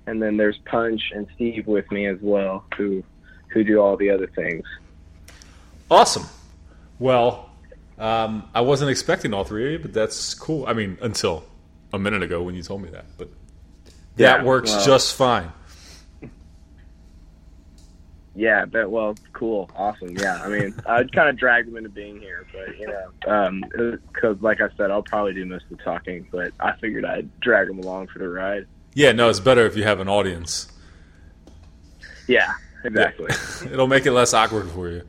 And 0.08 0.22
then 0.22 0.38
there's 0.38 0.58
Punch 0.60 1.01
and 1.13 1.27
Steve 1.36 1.67
with 1.67 1.91
me 1.91 2.05
as 2.05 2.17
well, 2.22 2.63
who 2.77 3.03
who 3.50 3.65
do 3.65 3.79
all 3.79 3.98
the 3.98 4.10
other 4.10 4.27
things. 4.27 4.63
Awesome. 5.91 6.27
Well, 6.98 7.50
um, 8.00 8.50
I 8.55 8.62
wasn't 8.62 8.89
expecting 8.89 9.34
all 9.34 9.43
three 9.43 9.65
of 9.65 9.72
you, 9.74 9.79
but 9.79 9.91
that's 9.91 10.34
cool. 10.34 10.65
I 10.65 10.72
mean, 10.72 10.98
until 11.01 11.43
a 11.91 12.00
minute 12.00 12.24
ago 12.24 12.41
when 12.41 12.55
you 12.55 12.63
told 12.63 12.84
me 12.84 12.89
that, 12.91 13.03
but 13.17 13.27
that 14.15 14.39
Yeah, 14.39 14.43
works 14.46 14.72
well- 14.72 14.86
just 14.86 15.13
fine. 15.13 15.51
Yeah, 18.33 18.65
but 18.65 18.89
well, 18.89 19.15
cool, 19.33 19.69
awesome. 19.75 20.15
Yeah, 20.17 20.41
I 20.41 20.47
mean, 20.47 20.73
I 20.85 21.03
kind 21.03 21.27
of 21.29 21.38
dragged 21.38 21.67
them 21.67 21.75
into 21.75 21.89
being 21.89 22.19
here, 22.19 22.47
but 22.53 22.77
you 22.79 22.88
know, 22.88 23.11
um, 23.27 23.61
because 24.13 24.41
like 24.41 24.61
I 24.61 24.69
said, 24.77 24.89
I'll 24.89 25.03
probably 25.03 25.33
do 25.33 25.45
most 25.45 25.65
of 25.69 25.77
the 25.77 25.83
talking, 25.83 26.25
but 26.31 26.53
I 26.59 26.73
figured 26.79 27.03
I'd 27.03 27.29
drag 27.41 27.67
them 27.67 27.79
along 27.79 28.07
for 28.07 28.19
the 28.19 28.29
ride. 28.29 28.67
Yeah, 28.93 29.11
no, 29.11 29.29
it's 29.29 29.41
better 29.41 29.65
if 29.65 29.75
you 29.75 29.83
have 29.83 30.00
an 30.00 30.07
audience. 30.07 30.71
Yeah, 32.27 32.53
exactly. 32.85 33.31
It'll 33.71 33.88
make 33.88 34.05
it 34.05 34.11
less 34.11 34.33
awkward 34.33 34.69
for 34.69 34.88
you. 34.89 35.01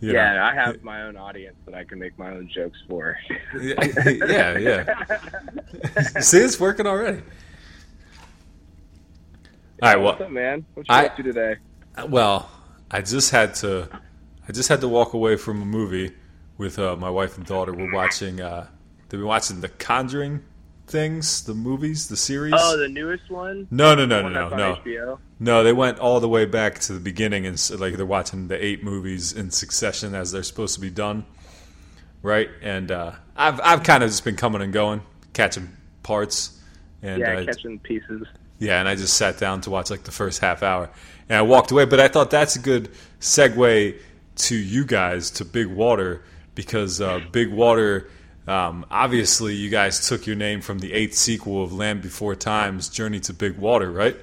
You 0.00 0.12
know? 0.12 0.14
Yeah, 0.14 0.44
I 0.44 0.54
have 0.54 0.82
my 0.82 1.02
own 1.02 1.16
audience 1.16 1.56
that 1.66 1.74
I 1.74 1.84
can 1.84 1.98
make 2.00 2.18
my 2.18 2.30
own 2.30 2.48
jokes 2.52 2.78
for. 2.88 3.16
yeah, 3.60 4.58
yeah. 4.58 4.94
See, 6.20 6.38
it's 6.38 6.58
working 6.58 6.86
already. 6.86 7.18
All 9.80 9.88
right, 9.88 9.96
What's 10.00 10.20
up, 10.20 10.30
man? 10.30 10.64
What 10.74 10.88
you 10.88 10.94
I- 10.94 11.06
up 11.06 11.16
to 11.16 11.22
today? 11.22 11.56
Well, 12.08 12.50
I 12.90 13.00
just 13.02 13.30
had 13.30 13.54
to, 13.56 13.88
I 14.48 14.52
just 14.52 14.68
had 14.68 14.80
to 14.82 14.88
walk 14.88 15.12
away 15.14 15.36
from 15.36 15.62
a 15.62 15.64
movie 15.66 16.12
with 16.56 16.78
uh, 16.78 16.96
my 16.96 17.10
wife 17.10 17.36
and 17.36 17.46
daughter. 17.46 17.72
We're 17.72 17.92
watching, 17.92 18.40
uh, 18.40 18.66
they've 19.08 19.20
been 19.20 19.26
watching 19.26 19.60
the 19.60 19.68
Conjuring 19.68 20.42
things, 20.86 21.44
the 21.44 21.54
movies, 21.54 22.08
the 22.08 22.16
series. 22.16 22.54
Oh, 22.56 22.78
the 22.78 22.88
newest 22.88 23.30
one. 23.30 23.68
no, 23.70 23.94
no, 23.94 24.06
no, 24.06 24.22
The 24.22 24.30
no, 24.30 24.48
no, 24.48 24.56
no. 24.56 24.74
HBO? 24.76 25.18
No, 25.38 25.62
they 25.62 25.72
went 25.72 25.98
all 25.98 26.18
the 26.20 26.28
way 26.28 26.46
back 26.46 26.78
to 26.80 26.92
the 26.94 27.00
beginning, 27.00 27.46
and 27.46 27.70
like 27.78 27.94
they're 27.96 28.06
watching 28.06 28.48
the 28.48 28.62
eight 28.64 28.82
movies 28.82 29.32
in 29.32 29.50
succession 29.50 30.14
as 30.14 30.32
they're 30.32 30.42
supposed 30.42 30.74
to 30.74 30.80
be 30.80 30.90
done, 30.90 31.24
right? 32.22 32.48
And 32.62 32.90
uh, 32.90 33.12
I've 33.36 33.60
I've 33.62 33.82
kind 33.82 34.02
of 34.02 34.10
just 34.10 34.24
been 34.24 34.36
coming 34.36 34.62
and 34.62 34.72
going, 34.72 35.02
catching 35.34 35.68
parts, 36.02 36.58
and 37.02 37.20
Yeah, 37.20 37.34
uh, 37.34 37.44
catching 37.44 37.78
pieces. 37.78 38.26
Yeah, 38.58 38.80
and 38.80 38.88
I 38.88 38.94
just 38.94 39.14
sat 39.14 39.38
down 39.38 39.60
to 39.62 39.70
watch 39.70 39.90
like 39.90 40.04
the 40.04 40.10
first 40.12 40.40
half 40.40 40.62
hour, 40.62 40.90
and 41.28 41.38
I 41.38 41.42
walked 41.42 41.70
away. 41.70 41.84
But 41.84 42.00
I 42.00 42.08
thought 42.08 42.30
that's 42.30 42.56
a 42.56 42.60
good 42.60 42.90
segue 43.20 43.96
to 44.36 44.56
you 44.56 44.84
guys 44.84 45.30
to 45.32 45.44
Big 45.44 45.66
Water 45.68 46.22
because 46.54 47.00
uh, 47.00 47.20
Big 47.32 47.52
Water. 47.52 48.08
Um, 48.46 48.86
obviously, 48.90 49.54
you 49.54 49.68
guys 49.68 50.08
took 50.08 50.26
your 50.26 50.36
name 50.36 50.62
from 50.62 50.78
the 50.78 50.94
eighth 50.94 51.14
sequel 51.14 51.62
of 51.62 51.72
Land 51.74 52.00
Before 52.00 52.34
Time's 52.34 52.88
Journey 52.88 53.20
to 53.20 53.34
Big 53.34 53.58
Water, 53.58 53.92
right? 53.92 54.16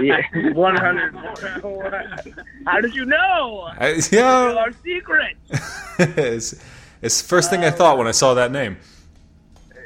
Yeah, 0.00 0.20
one 0.52 0.76
hundred. 0.76 1.14
How 2.66 2.80
did 2.80 2.94
you 2.94 3.06
know? 3.06 3.70
I, 3.78 4.00
yeah, 4.10 4.54
Our 4.58 4.72
secret. 4.82 5.36
it's, 5.98 6.54
it's 7.00 7.22
the 7.22 7.28
first 7.28 7.50
thing 7.50 7.64
I 7.64 7.70
thought 7.70 7.98
when 7.98 8.06
I 8.06 8.12
saw 8.12 8.34
that 8.34 8.50
name. 8.50 8.76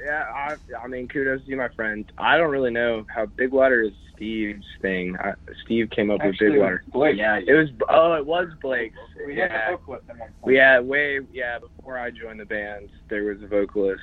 Yeah, 0.08 0.24
I, 0.34 0.56
I 0.82 0.86
mean, 0.88 1.06
kudos 1.06 1.44
to 1.44 1.50
you, 1.50 1.58
my 1.58 1.68
friend. 1.68 2.10
I 2.16 2.38
don't 2.38 2.50
really 2.50 2.70
know 2.70 3.04
how 3.14 3.26
Big 3.26 3.52
Water 3.52 3.82
is 3.82 3.92
Steve's 4.16 4.64
thing. 4.80 5.14
I, 5.20 5.34
Steve 5.66 5.90
came 5.90 6.10
up 6.10 6.24
with 6.24 6.38
Big 6.38 6.58
Water. 6.58 6.82
Yeah, 7.14 7.38
it 7.46 7.52
was. 7.52 7.68
Oh, 7.90 8.14
it 8.14 8.24
was 8.24 8.48
Blake's. 8.62 8.96
We 9.26 9.36
had 9.36 9.50
a 9.50 9.72
vocalist 9.72 10.08
one 10.08 10.30
We 10.42 10.56
had 10.56 10.80
way 10.80 11.20
yeah 11.30 11.58
before 11.58 11.98
I 11.98 12.10
joined 12.10 12.40
the 12.40 12.46
band 12.46 12.88
there 13.10 13.24
was 13.24 13.42
a 13.42 13.46
vocalist. 13.46 14.00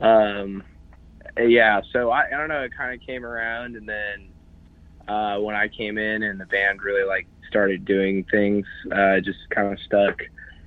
Um, 0.00 0.62
yeah, 1.36 1.80
so 1.92 2.10
I, 2.10 2.26
I 2.28 2.36
don't 2.36 2.48
know. 2.48 2.62
It 2.62 2.72
kind 2.76 2.94
of 2.94 3.04
came 3.04 3.24
around, 3.24 3.74
and 3.74 3.88
then 3.88 5.12
uh, 5.12 5.40
when 5.40 5.56
I 5.56 5.66
came 5.66 5.98
in 5.98 6.22
and 6.22 6.38
the 6.38 6.46
band 6.46 6.82
really 6.82 7.04
like 7.04 7.26
started 7.48 7.84
doing 7.84 8.24
things, 8.30 8.64
uh, 8.92 9.18
just 9.24 9.38
kind 9.50 9.72
of 9.72 9.80
stuck. 9.86 10.20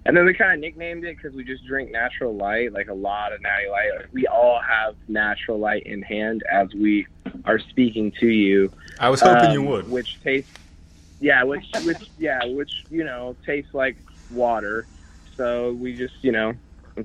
And 0.10 0.18
then 0.18 0.26
we 0.26 0.34
kind 0.34 0.52
of 0.52 0.60
nicknamed 0.60 1.06
it 1.06 1.18
because 1.18 1.36
we 1.36 1.44
just 1.44 1.64
drink 1.68 1.92
natural 1.92 2.36
light, 2.36 2.74
like 2.74 2.88
a 2.88 2.94
lot 2.96 3.32
of 3.32 3.44
natty 3.44 3.70
light. 3.70 3.92
Like, 3.96 4.08
we 4.12 4.26
all 4.26 4.60
have 4.60 4.96
natural 5.08 5.60
light 5.60 5.84
in 5.86 6.02
hand 6.02 6.42
as 6.52 6.68
we 6.74 7.06
are 7.46 7.60
speaking 7.60 8.12
to 8.20 8.26
you. 8.26 8.74
I 9.00 9.10
was 9.10 9.22
hoping 9.22 9.52
you 9.52 9.60
um, 9.60 9.68
would. 9.68 9.88
Which 9.88 10.20
tastes, 10.24 10.50
yeah, 11.20 11.44
which 11.44 11.64
which 11.84 12.10
yeah, 12.18 12.44
which 12.44 12.72
you 12.90 13.04
know 13.04 13.36
tastes 13.46 13.72
like 13.76 13.98
water. 14.32 14.88
so 15.38 15.74
we 15.74 15.96
just 15.96 16.16
you 16.24 16.32
know 16.32 16.54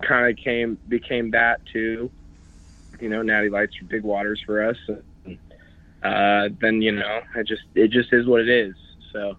kind 0.01 0.31
of 0.31 0.43
came 0.43 0.79
became 0.89 1.31
that 1.33 1.61
too. 1.71 2.11
You 3.03 3.11
know, 3.11 3.21
Natty 3.21 3.51
Lights 3.51 3.75
are 3.83 3.85
big 3.85 4.03
waters 4.03 4.41
for 4.47 4.67
us. 4.67 4.79
Uh, 6.03 6.49
then 6.59 6.81
you 6.81 6.93
know, 6.93 7.21
it 7.37 7.47
just 7.47 7.65
it 7.75 7.91
just 7.91 8.15
is 8.15 8.27
what 8.27 8.41
it 8.41 8.49
is. 8.49 8.75
So 9.13 9.37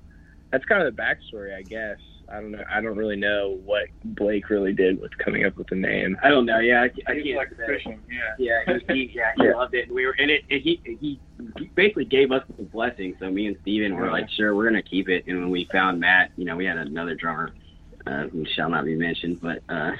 that's 0.52 0.66
kind 0.66 0.84
of 0.84 0.96
the 0.96 1.02
backstory, 1.02 1.58
I 1.58 1.64
guess. 1.64 1.98
I 2.30 2.36
don't 2.42 2.52
know. 2.52 2.64
I 2.72 2.82
don't 2.82 2.98
really 2.98 3.16
know 3.16 3.60
what 3.66 3.88
Blake 4.04 4.50
really 4.50 4.74
did 4.74 5.00
with 5.00 5.16
coming 5.18 5.46
up 5.46 5.58
with 5.58 5.68
the 5.68 5.76
name. 5.76 6.18
I 6.24 6.30
don't 6.30 6.46
know. 6.46 6.60
Yeah, 6.60 6.82
I, 6.82 6.86
I 6.86 7.14
can't 7.22 7.36
like 7.36 7.50
say. 7.58 7.66
fishing, 7.68 8.02
yeah. 8.10 8.64
Yeah, 8.66 8.78
he, 8.90 8.94
he, 8.94 9.12
yeah, 9.16 9.32
he 9.38 9.44
Yeah. 9.46 9.54
loved 9.56 9.74
it. 9.76 9.86
And 9.88 9.96
we 9.96 10.06
were, 10.06 10.14
in 10.14 10.30
it, 10.30 10.42
and 10.50 10.62
he, 10.62 10.82
he 11.00 11.20
basically 11.76 12.06
gave 12.06 12.32
us 12.32 12.44
the 12.58 12.64
blessing. 12.64 13.16
So 13.20 13.30
me 13.30 13.48
and 13.48 13.58
Steven 13.62 13.96
were 13.96 14.10
like, 14.10 14.30
sure, 14.32 14.56
we're 14.56 14.66
gonna 14.66 14.82
keep 14.82 15.08
it. 15.10 15.26
And 15.28 15.40
when 15.40 15.50
we 15.52 15.66
found 15.72 16.00
Matt, 16.00 16.32
you 16.36 16.46
know, 16.46 16.56
we 16.56 16.66
had 16.66 16.78
another 16.78 17.16
drummer, 17.16 17.52
uh, 18.08 18.28
who 18.28 18.46
shall 18.46 18.70
not 18.70 18.86
be 18.86 18.96
mentioned, 18.96 19.40
but 19.42 19.62
uh, 19.70 19.92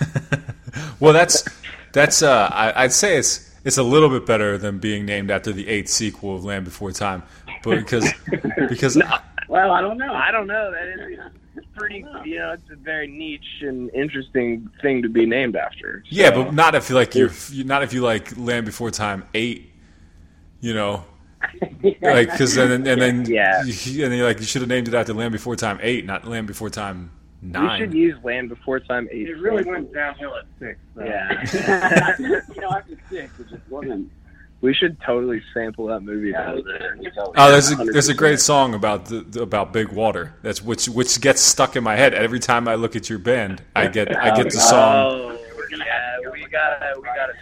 well, 1.00 1.12
that's 1.12 1.44
that's. 1.92 2.22
Uh, 2.22 2.48
I, 2.52 2.84
I'd 2.84 2.92
say 2.92 3.16
it's 3.16 3.54
it's 3.64 3.78
a 3.78 3.82
little 3.82 4.08
bit 4.08 4.24
better 4.26 4.56
than 4.58 4.78
being 4.78 5.04
named 5.04 5.30
after 5.30 5.52
the 5.52 5.68
eighth 5.68 5.88
sequel 5.88 6.34
of 6.34 6.44
Land 6.44 6.64
Before 6.64 6.92
Time, 6.92 7.22
but 7.62 7.76
because 7.76 8.10
because 8.68 9.00
well, 9.48 9.70
I 9.72 9.80
don't 9.80 9.98
know. 9.98 10.12
I 10.12 10.30
don't 10.30 10.46
know. 10.46 10.70
That 10.70 10.88
is 11.56 11.64
pretty. 11.76 12.04
You 12.24 12.38
know, 12.38 12.52
it's 12.52 12.70
a 12.70 12.76
very 12.76 13.06
niche 13.08 13.62
and 13.62 13.90
interesting 13.94 14.70
thing 14.82 15.02
to 15.02 15.08
be 15.08 15.26
named 15.26 15.56
after. 15.56 16.02
yeah, 16.08 16.30
but 16.30 16.54
not 16.54 16.74
if 16.74 16.88
you 16.88 16.94
like 16.94 17.14
you're 17.14 17.30
not 17.64 17.82
if 17.82 17.92
you 17.92 18.02
like 18.02 18.36
Land 18.36 18.66
Before 18.66 18.90
Time 18.90 19.24
eight. 19.34 19.72
You 20.60 20.74
know, 20.74 21.04
like 22.02 22.30
because 22.32 22.54
then 22.56 22.72
and 22.72 23.00
then 23.00 23.24
Yeah. 23.26 23.62
you, 23.64 24.02
and 24.04 24.10
then 24.12 24.18
you're 24.18 24.26
like 24.26 24.40
you 24.40 24.44
should 24.46 24.60
have 24.62 24.68
named 24.68 24.88
it 24.88 24.94
after 24.94 25.14
Land 25.14 25.32
Before 25.32 25.54
Time 25.56 25.78
eight, 25.82 26.04
not 26.04 26.26
Land 26.26 26.46
Before 26.48 26.68
Time 26.68 27.12
we 27.40 27.50
nine. 27.50 27.78
should 27.78 27.94
use 27.94 28.16
Land 28.24 28.48
Before 28.48 28.80
Time 28.80 29.08
eight. 29.12 29.28
It 29.28 29.34
really 29.38 29.62
went 29.62 29.94
downhill 29.94 30.34
at 30.36 30.46
six. 30.58 30.80
So. 30.96 31.04
Yeah. 31.04 32.16
you 32.18 32.60
know, 32.60 32.70
after 32.70 32.96
six, 33.08 33.38
it 33.38 33.48
just 33.50 33.62
wasn't. 33.70 34.10
We 34.60 34.74
should 34.74 35.00
totally 35.00 35.42
sample 35.54 35.86
that 35.86 36.00
movie. 36.00 36.34
Oh, 36.34 37.50
there's 37.50 37.70
a, 37.70 37.76
there's 37.76 38.08
a 38.08 38.14
great 38.14 38.40
song 38.40 38.74
about 38.74 39.06
the, 39.06 39.40
about 39.40 39.72
big 39.72 39.88
water. 39.88 40.34
That's 40.42 40.62
which 40.62 40.88
which 40.88 41.20
gets 41.20 41.40
stuck 41.40 41.76
in 41.76 41.84
my 41.84 41.96
head 41.96 42.14
every 42.14 42.40
time 42.40 42.66
I 42.66 42.74
look 42.74 42.96
at 42.96 43.08
your 43.08 43.18
band. 43.18 43.62
I 43.76 43.86
get 43.88 44.14
I 44.16 44.34
get 44.34 44.50
the 44.50 44.58
song. 44.58 45.12
Oh, 45.12 45.38
yeah, 45.70 46.30
we 46.32 46.40
gotta 46.46 46.94
we 46.96 47.04
gotta 47.04 47.34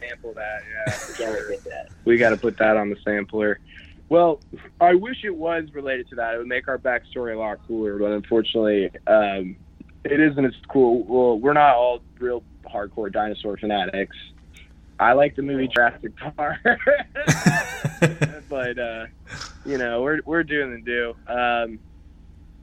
sample 0.00 0.32
that. 0.34 0.62
Yeah, 0.86 0.92
for 0.92 1.14
sure. 1.14 1.54
We 2.04 2.16
gotta 2.16 2.36
put 2.36 2.56
that 2.58 2.76
on 2.76 2.90
the 2.90 2.96
sampler. 3.04 3.60
Well, 4.08 4.40
I 4.80 4.94
wish 4.94 5.24
it 5.24 5.34
was 5.34 5.64
related 5.72 6.08
to 6.10 6.16
that. 6.16 6.34
It 6.34 6.38
would 6.38 6.46
make 6.46 6.68
our 6.68 6.78
backstory 6.78 7.34
a 7.34 7.38
lot 7.38 7.58
cooler, 7.66 7.98
but 7.98 8.12
unfortunately, 8.12 8.90
um, 9.06 9.56
it 10.04 10.20
isn't 10.20 10.44
as 10.44 10.52
cool. 10.68 11.04
Well, 11.04 11.38
we're 11.38 11.54
not 11.54 11.76
all 11.76 12.00
real 12.18 12.42
hardcore 12.64 13.10
dinosaur 13.12 13.56
fanatics. 13.56 14.16
I 15.02 15.12
like 15.14 15.34
the 15.36 15.42
movie 15.42 15.68
Jurassic 15.68 16.12
Park, 16.36 16.58
but 18.48 18.78
uh, 18.78 19.06
you 19.66 19.78
know 19.78 20.02
we're 20.02 20.20
we're 20.24 20.44
doing 20.44 20.72
the 20.72 20.80
do. 20.80 21.14
Um, 21.26 21.78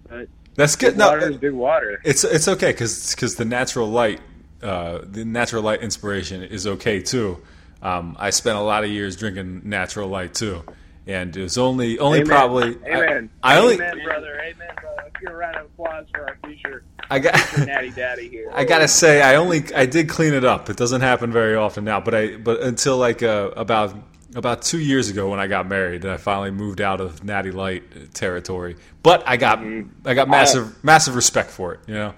but 0.07 0.27
That's 0.55 0.75
good. 0.75 0.97
No, 0.97 1.09
water 1.09 1.31
big 1.33 1.51
water. 1.51 2.01
It's 2.03 2.23
it's 2.23 2.47
okay 2.47 2.71
because 2.71 3.13
because 3.13 3.35
the 3.35 3.45
natural 3.45 3.89
light, 3.89 4.21
uh, 4.63 4.99
the 5.03 5.25
natural 5.25 5.63
light 5.63 5.81
inspiration 5.81 6.41
is 6.41 6.65
okay 6.65 7.01
too. 7.01 7.41
Um, 7.81 8.15
I 8.19 8.29
spent 8.29 8.57
a 8.57 8.61
lot 8.61 8.83
of 8.83 8.89
years 8.89 9.15
drinking 9.15 9.61
natural 9.65 10.07
light 10.09 10.33
too, 10.33 10.63
and 11.07 11.35
it 11.35 11.43
was 11.43 11.57
only 11.57 11.99
only 11.99 12.19
Amen. 12.19 12.29
probably 12.29 12.77
Amen. 12.85 13.29
I, 13.43 13.55
I 13.55 13.59
only 13.59 13.75
Amen, 13.75 14.01
brother. 14.03 14.39
Amen, 14.39 14.69
brother. 14.79 15.01
Let's 15.03 15.15
give 15.21 15.33
a 15.33 15.35
round 15.35 15.57
of 15.57 15.65
applause 15.65 16.05
for 16.13 16.27
our 16.27 16.37
future 16.45 16.83
I 17.09 17.19
got 17.19 17.33
natty 17.57 17.91
daddy 17.91 18.29
here. 18.29 18.51
I 18.53 18.63
gotta 18.65 18.87
say 18.87 19.21
I 19.21 19.35
only 19.35 19.63
I 19.75 19.85
did 19.85 20.09
clean 20.09 20.33
it 20.33 20.45
up. 20.45 20.69
It 20.69 20.77
doesn't 20.77 21.01
happen 21.01 21.31
very 21.31 21.55
often 21.55 21.83
now, 21.83 21.99
but 21.99 22.13
I 22.13 22.37
but 22.37 22.61
until 22.61 22.97
like 22.97 23.23
uh, 23.23 23.51
about 23.55 23.95
about 24.35 24.61
two 24.61 24.79
years 24.79 25.09
ago 25.09 25.29
when 25.29 25.39
I 25.39 25.47
got 25.47 25.67
married, 25.67 26.05
I 26.05 26.17
finally 26.17 26.51
moved 26.51 26.81
out 26.81 27.01
of 27.01 27.23
Natty 27.23 27.51
Light 27.51 28.13
territory. 28.13 28.75
But 29.01 29.23
I 29.27 29.37
got 29.37 29.59
Mm-hmm. 29.59 30.07
I 30.07 30.13
got 30.13 30.29
massive 30.29 30.83
massive 30.83 31.15
respect 31.15 31.49
for 31.49 31.73
it. 31.73 31.79
You 31.87 31.93
know. 31.95 32.13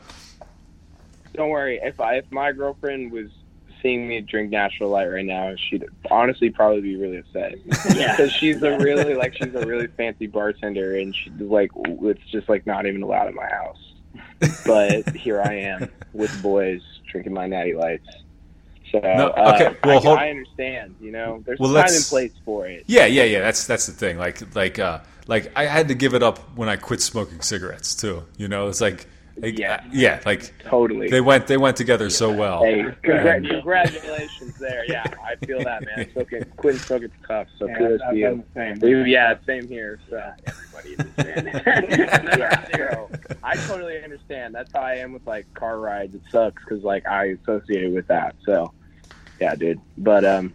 Don't 1.34 1.50
worry. 1.50 1.80
If 1.82 2.00
I 2.02 2.16
if 2.16 2.30
my 2.32 2.52
girlfriend 2.52 3.12
was 3.12 3.30
seeing 3.82 4.08
me 4.08 4.22
drink 4.22 4.52
natural 4.52 4.90
light 4.90 5.08
right 5.08 5.26
now, 5.26 5.56
she'd 5.56 5.86
honestly 6.10 6.50
probably 6.50 6.82
be 6.82 6.96
really 6.98 7.18
upset. 7.18 7.56
Yeah. 7.96 8.12
Because 8.18 8.32
she's 8.34 8.62
a 8.62 8.78
really 8.78 9.16
like 9.16 9.36
she's 9.38 9.56
a 9.56 9.66
really 9.66 9.88
fancy 9.88 10.28
bartender, 10.28 10.98
and 10.98 11.16
she's 11.16 11.32
like 11.40 11.72
it's 11.76 12.24
just 12.30 12.50
like 12.50 12.68
not 12.68 12.86
even 12.86 13.02
allowed 13.04 13.30
in 13.30 13.36
my 13.36 13.48
house. 13.48 13.91
But 14.66 15.16
here 15.16 15.42
I 15.42 15.54
am 15.54 15.90
with 16.14 16.42
boys 16.42 16.82
drinking 17.12 17.34
my 17.34 17.48
natty 17.48 17.74
lights. 17.74 18.08
So 18.92 19.00
No, 19.00 19.28
uh, 19.30 19.54
okay, 19.56 19.78
well, 19.84 19.98
I, 19.98 20.02
hold- 20.02 20.18
I 20.20 20.30
understand. 20.30 20.96
You 21.00 21.12
know, 21.12 21.44
there's 21.46 21.60
Well, 21.60 21.70
time 21.70 21.76
let's- 21.82 21.96
and 21.98 22.06
place 22.10 22.34
for 22.44 22.68
it. 22.68 22.84
Yeah, 22.88 23.06
yeah, 23.06 23.24
yeah. 23.24 23.40
That's 23.40 23.66
that's 23.66 23.86
the 23.86 23.94
thing. 23.94 24.18
Like 24.18 24.54
like 24.56 24.80
uh 24.80 25.00
like 25.28 25.52
I 25.56 25.66
had 25.66 25.88
to 25.90 25.94
give 25.96 26.14
it 26.14 26.24
up 26.24 26.40
when 26.58 26.68
I 26.68 26.76
quit 26.76 27.02
smoking 27.02 27.42
cigarettes 27.42 27.96
too. 27.96 28.24
You 28.38 28.48
know, 28.48 28.68
it's 28.68 28.82
like, 28.82 29.08
like 29.38 29.58
Yeah. 29.58 29.84
yeah, 29.92 30.20
like 30.26 30.54
Totally. 30.64 31.10
they 31.10 31.22
went 31.22 31.48
they 31.48 31.58
went 31.58 31.78
together 31.78 32.10
so 32.10 32.32
well. 32.32 32.64
Hey, 32.64 32.84
congra- 33.04 33.36
And- 33.38 33.48
congratulations 33.48 34.58
there. 34.60 34.84
Yeah, 34.88 35.04
I 35.26 35.36
feel 35.46 35.64
that, 35.64 35.84
man. 35.86 36.10
Smoking, 36.14 36.44
quitting 36.58 36.80
smoking's 36.80 37.12
tough, 37.28 37.48
so 37.58 37.68
Yeah, 37.68 37.78
kudos 37.78 38.00
to 38.00 38.06
done 38.06 38.16
you. 38.18 38.44
the 38.54 38.80
same. 38.80 39.06
Yeah, 39.08 39.36
same 39.46 39.68
here. 39.68 40.00
So. 40.10 40.22
Everybody 40.48 40.92
in 40.94 40.98
this 41.46 41.62
band. 41.64 42.40
yeah, 42.40 42.66
so 42.76 43.10
I 43.44 43.56
totally 43.68 44.04
understand. 44.04 44.54
That's 44.56 44.72
how 44.74 44.82
I 44.82 44.96
am 44.96 45.14
with 45.14 45.26
like 45.26 45.52
car 45.54 45.80
rides. 45.80 46.14
It 46.16 46.22
sucks 46.32 46.64
because 46.64 46.84
like 46.84 47.06
I 47.08 47.36
associate 47.42 47.92
with 47.94 48.08
that. 48.08 48.36
So, 48.46 48.72
yeah, 49.40 49.56
dude. 49.56 49.80
But 49.98 50.26
um, 50.26 50.54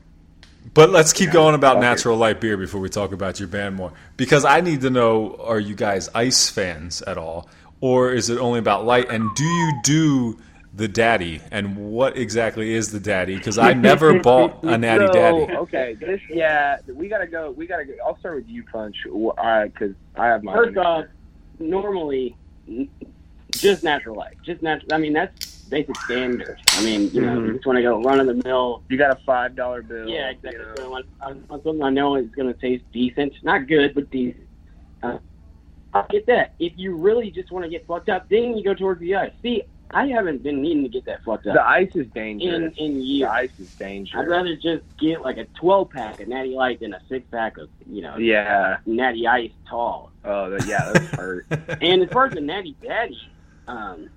But 0.75 0.91
let's 0.91 1.13
keep 1.13 1.31
going 1.31 1.55
about 1.55 1.81
natural 1.81 2.17
light 2.17 2.41
beer 2.41 2.57
before 2.57 2.81
we 2.81 2.89
talk 2.89 3.13
about 3.13 3.39
your 3.41 3.49
band 3.49 3.77
more. 3.77 3.93
Because 4.17 4.45
I 4.45 4.61
need 4.61 4.81
to 4.83 4.91
know 4.91 5.37
are 5.41 5.61
you 5.61 5.75
guys 5.75 6.09
ice 6.15 6.49
fans 6.51 7.03
at 7.03 7.17
all? 7.19 7.49
Or 7.81 8.13
is 8.13 8.31
it 8.31 8.39
only 8.39 8.59
about 8.59 8.85
light? 8.85 9.11
And 9.11 9.35
do 9.35 9.45
you 9.45 9.73
do 9.83 10.39
the 10.75 10.89
daddy? 10.89 11.41
And 11.51 11.77
what 11.77 12.17
exactly 12.17 12.73
is 12.73 12.91
the 12.91 13.01
daddy? 13.01 13.37
Because 13.37 13.59
I 13.59 13.73
never 13.75 14.19
bought 14.23 14.63
a 14.63 14.77
natty 14.79 15.07
so, 15.07 15.13
daddy. 15.13 15.53
Okay, 15.57 15.95
this 16.01 16.21
yeah, 16.31 16.79
we 16.89 17.09
gotta 17.09 17.27
go. 17.27 17.51
We 17.51 17.67
gotta 17.67 17.85
go. 17.85 17.93
I'll 18.05 18.19
start 18.19 18.37
with 18.37 18.49
you, 18.49 18.65
Punch. 18.65 18.97
Because 19.05 19.95
I 20.17 20.27
have 20.27 20.43
my 20.43 20.55
First 20.55 20.77
off, 20.79 21.05
normally 21.59 22.37
just 23.53 23.85
natural 23.85 24.17
light, 24.17 24.37
just 24.43 24.63
natural. 24.63 24.93
I 24.95 24.99
mean, 24.99 25.13
that's 25.13 25.65
basic 25.65 25.97
standard. 26.03 26.59
I 26.73 26.85
mean, 26.85 27.11
you 27.13 27.23
know, 27.23 27.37
Mhm. 27.39 27.47
you 27.47 27.53
just 27.55 27.67
want 27.67 27.77
to 27.77 27.83
go 27.83 28.01
run 28.03 28.21
of 28.21 28.27
the 28.27 28.35
mill. 28.45 28.83
you 28.89 28.97
got 28.97 29.11
a 29.19 29.21
five 29.25 29.55
dollar 29.57 29.83
bill. 29.83 30.09
Yeah, 30.09 30.31
exactly. 30.31 30.53
you 30.61 30.67
know. 30.67 30.75
So 30.77 30.85
I 30.85 30.89
want, 30.89 31.07
I 31.21 31.33
want 31.33 31.65
something 31.65 31.83
I 31.83 31.91
know 31.91 32.17
is 32.17 32.29
going 32.31 32.53
to 32.53 32.59
taste 32.61 32.85
decent, 32.93 33.33
not 33.43 33.67
good, 33.67 33.95
but 33.95 34.11
decent. 34.11 34.47
Uh, 35.03 35.19
I 36.03 36.13
get 36.13 36.27
that. 36.27 36.55
If 36.59 36.73
you 36.77 36.95
really 36.97 37.31
just 37.31 37.51
want 37.51 37.65
to 37.65 37.69
get 37.71 37.87
fucked 37.87 38.09
up, 38.09 38.29
then 38.29 38.57
you 38.57 38.65
go 38.65 38.75
towards 38.75 39.01
the 39.01 39.15
ice. 39.17 39.33
See, 39.43 39.63
I 39.93 40.07
haven't 40.09 40.43
been 40.43 40.61
needing 40.63 40.83
to 40.83 40.89
get 40.89 41.05
that 41.07 41.23
fucked 41.25 41.47
up. 41.47 41.55
The 41.55 41.65
ice 41.67 41.95
is 41.95 42.07
dangerous. 42.09 42.75
in 42.77 42.95
the 42.99 43.01
years. 43.05 43.31
ice 43.31 43.59
is 43.61 43.73
dangerous. 43.75 44.21
I'd 44.21 44.29
rather 44.29 44.57
just 44.57 44.83
get 44.99 45.23
like 45.23 45.37
a 45.37 45.45
12 45.61 45.91
pack 45.91 46.21
of 46.21 46.29
Natty 46.29 46.55
Light 46.55 46.81
than 46.81 46.93
a 46.95 47.01
six 47.09 47.25
pack 47.31 47.57
of 47.59 47.69
you 47.89 48.03
know 48.03 48.17
Yeah. 48.17 48.79
Natty 48.87 49.27
Ice 49.29 49.53
tall. 49.69 50.11
Oh, 50.25 50.57
yeah, 50.67 50.91
that's 50.93 51.07
hurt. 51.15 51.47
And 51.81 52.03
as 52.03 52.11
far 52.11 52.27
as 52.27 52.33
the 52.33 52.41
Natty 52.41 52.75
Daddy, 52.83 53.21
um, 53.69 54.11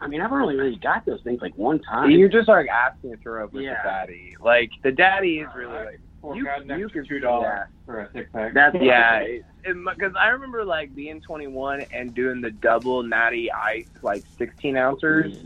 I 0.00 0.06
mean, 0.06 0.22
I've 0.22 0.32
only 0.32 0.56
really 0.56 0.76
got 0.76 1.04
those 1.04 1.20
things 1.20 1.42
like 1.42 1.52
one 1.56 1.80
time. 1.80 2.10
You're 2.10 2.30
just 2.30 2.48
like 2.48 2.68
asking 2.68 3.10
to 3.10 3.16
throw 3.18 3.44
up 3.44 3.52
with 3.52 3.64
Yeah. 3.64 3.82
the 3.82 3.88
daddy. 3.90 4.36
Like 4.40 4.70
the 4.82 4.90
daddy 4.92 5.40
is 5.40 5.48
really 5.54 5.72
like 5.74 6.00
Four 6.20 6.36
You- 6.36 6.44
God, 6.44 6.60
you 6.62 6.78
next 6.78 6.92
could- 6.92 7.06
two 7.08 7.18
dollars 7.18 7.46
yeah. 7.50 7.64
for 7.86 8.00
a 8.00 8.12
six 8.12 8.30
pack. 8.32 8.52
That's 8.52 8.76
yeah, 8.80 9.24
because 9.64 10.14
I 10.18 10.28
remember 10.28 10.64
like 10.64 10.94
being 10.94 11.20
21 11.20 11.82
and 11.92 12.14
doing 12.14 12.40
the 12.40 12.50
double 12.50 13.02
natty 13.02 13.50
ice 13.50 13.88
like 14.02 14.22
16 14.36 14.76
ounces, 14.76 15.42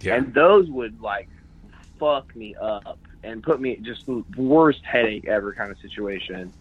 Yeah. 0.00 0.16
and 0.16 0.34
those 0.34 0.68
would 0.70 1.00
like 1.00 1.28
fuck 1.98 2.34
me 2.36 2.54
up 2.60 2.98
and 3.22 3.42
put 3.42 3.60
me 3.60 3.76
just 3.76 4.06
the 4.06 4.22
worst 4.36 4.84
headache 4.84 5.26
ever 5.26 5.52
kind 5.52 5.70
of 5.70 5.78
situation. 5.78 6.52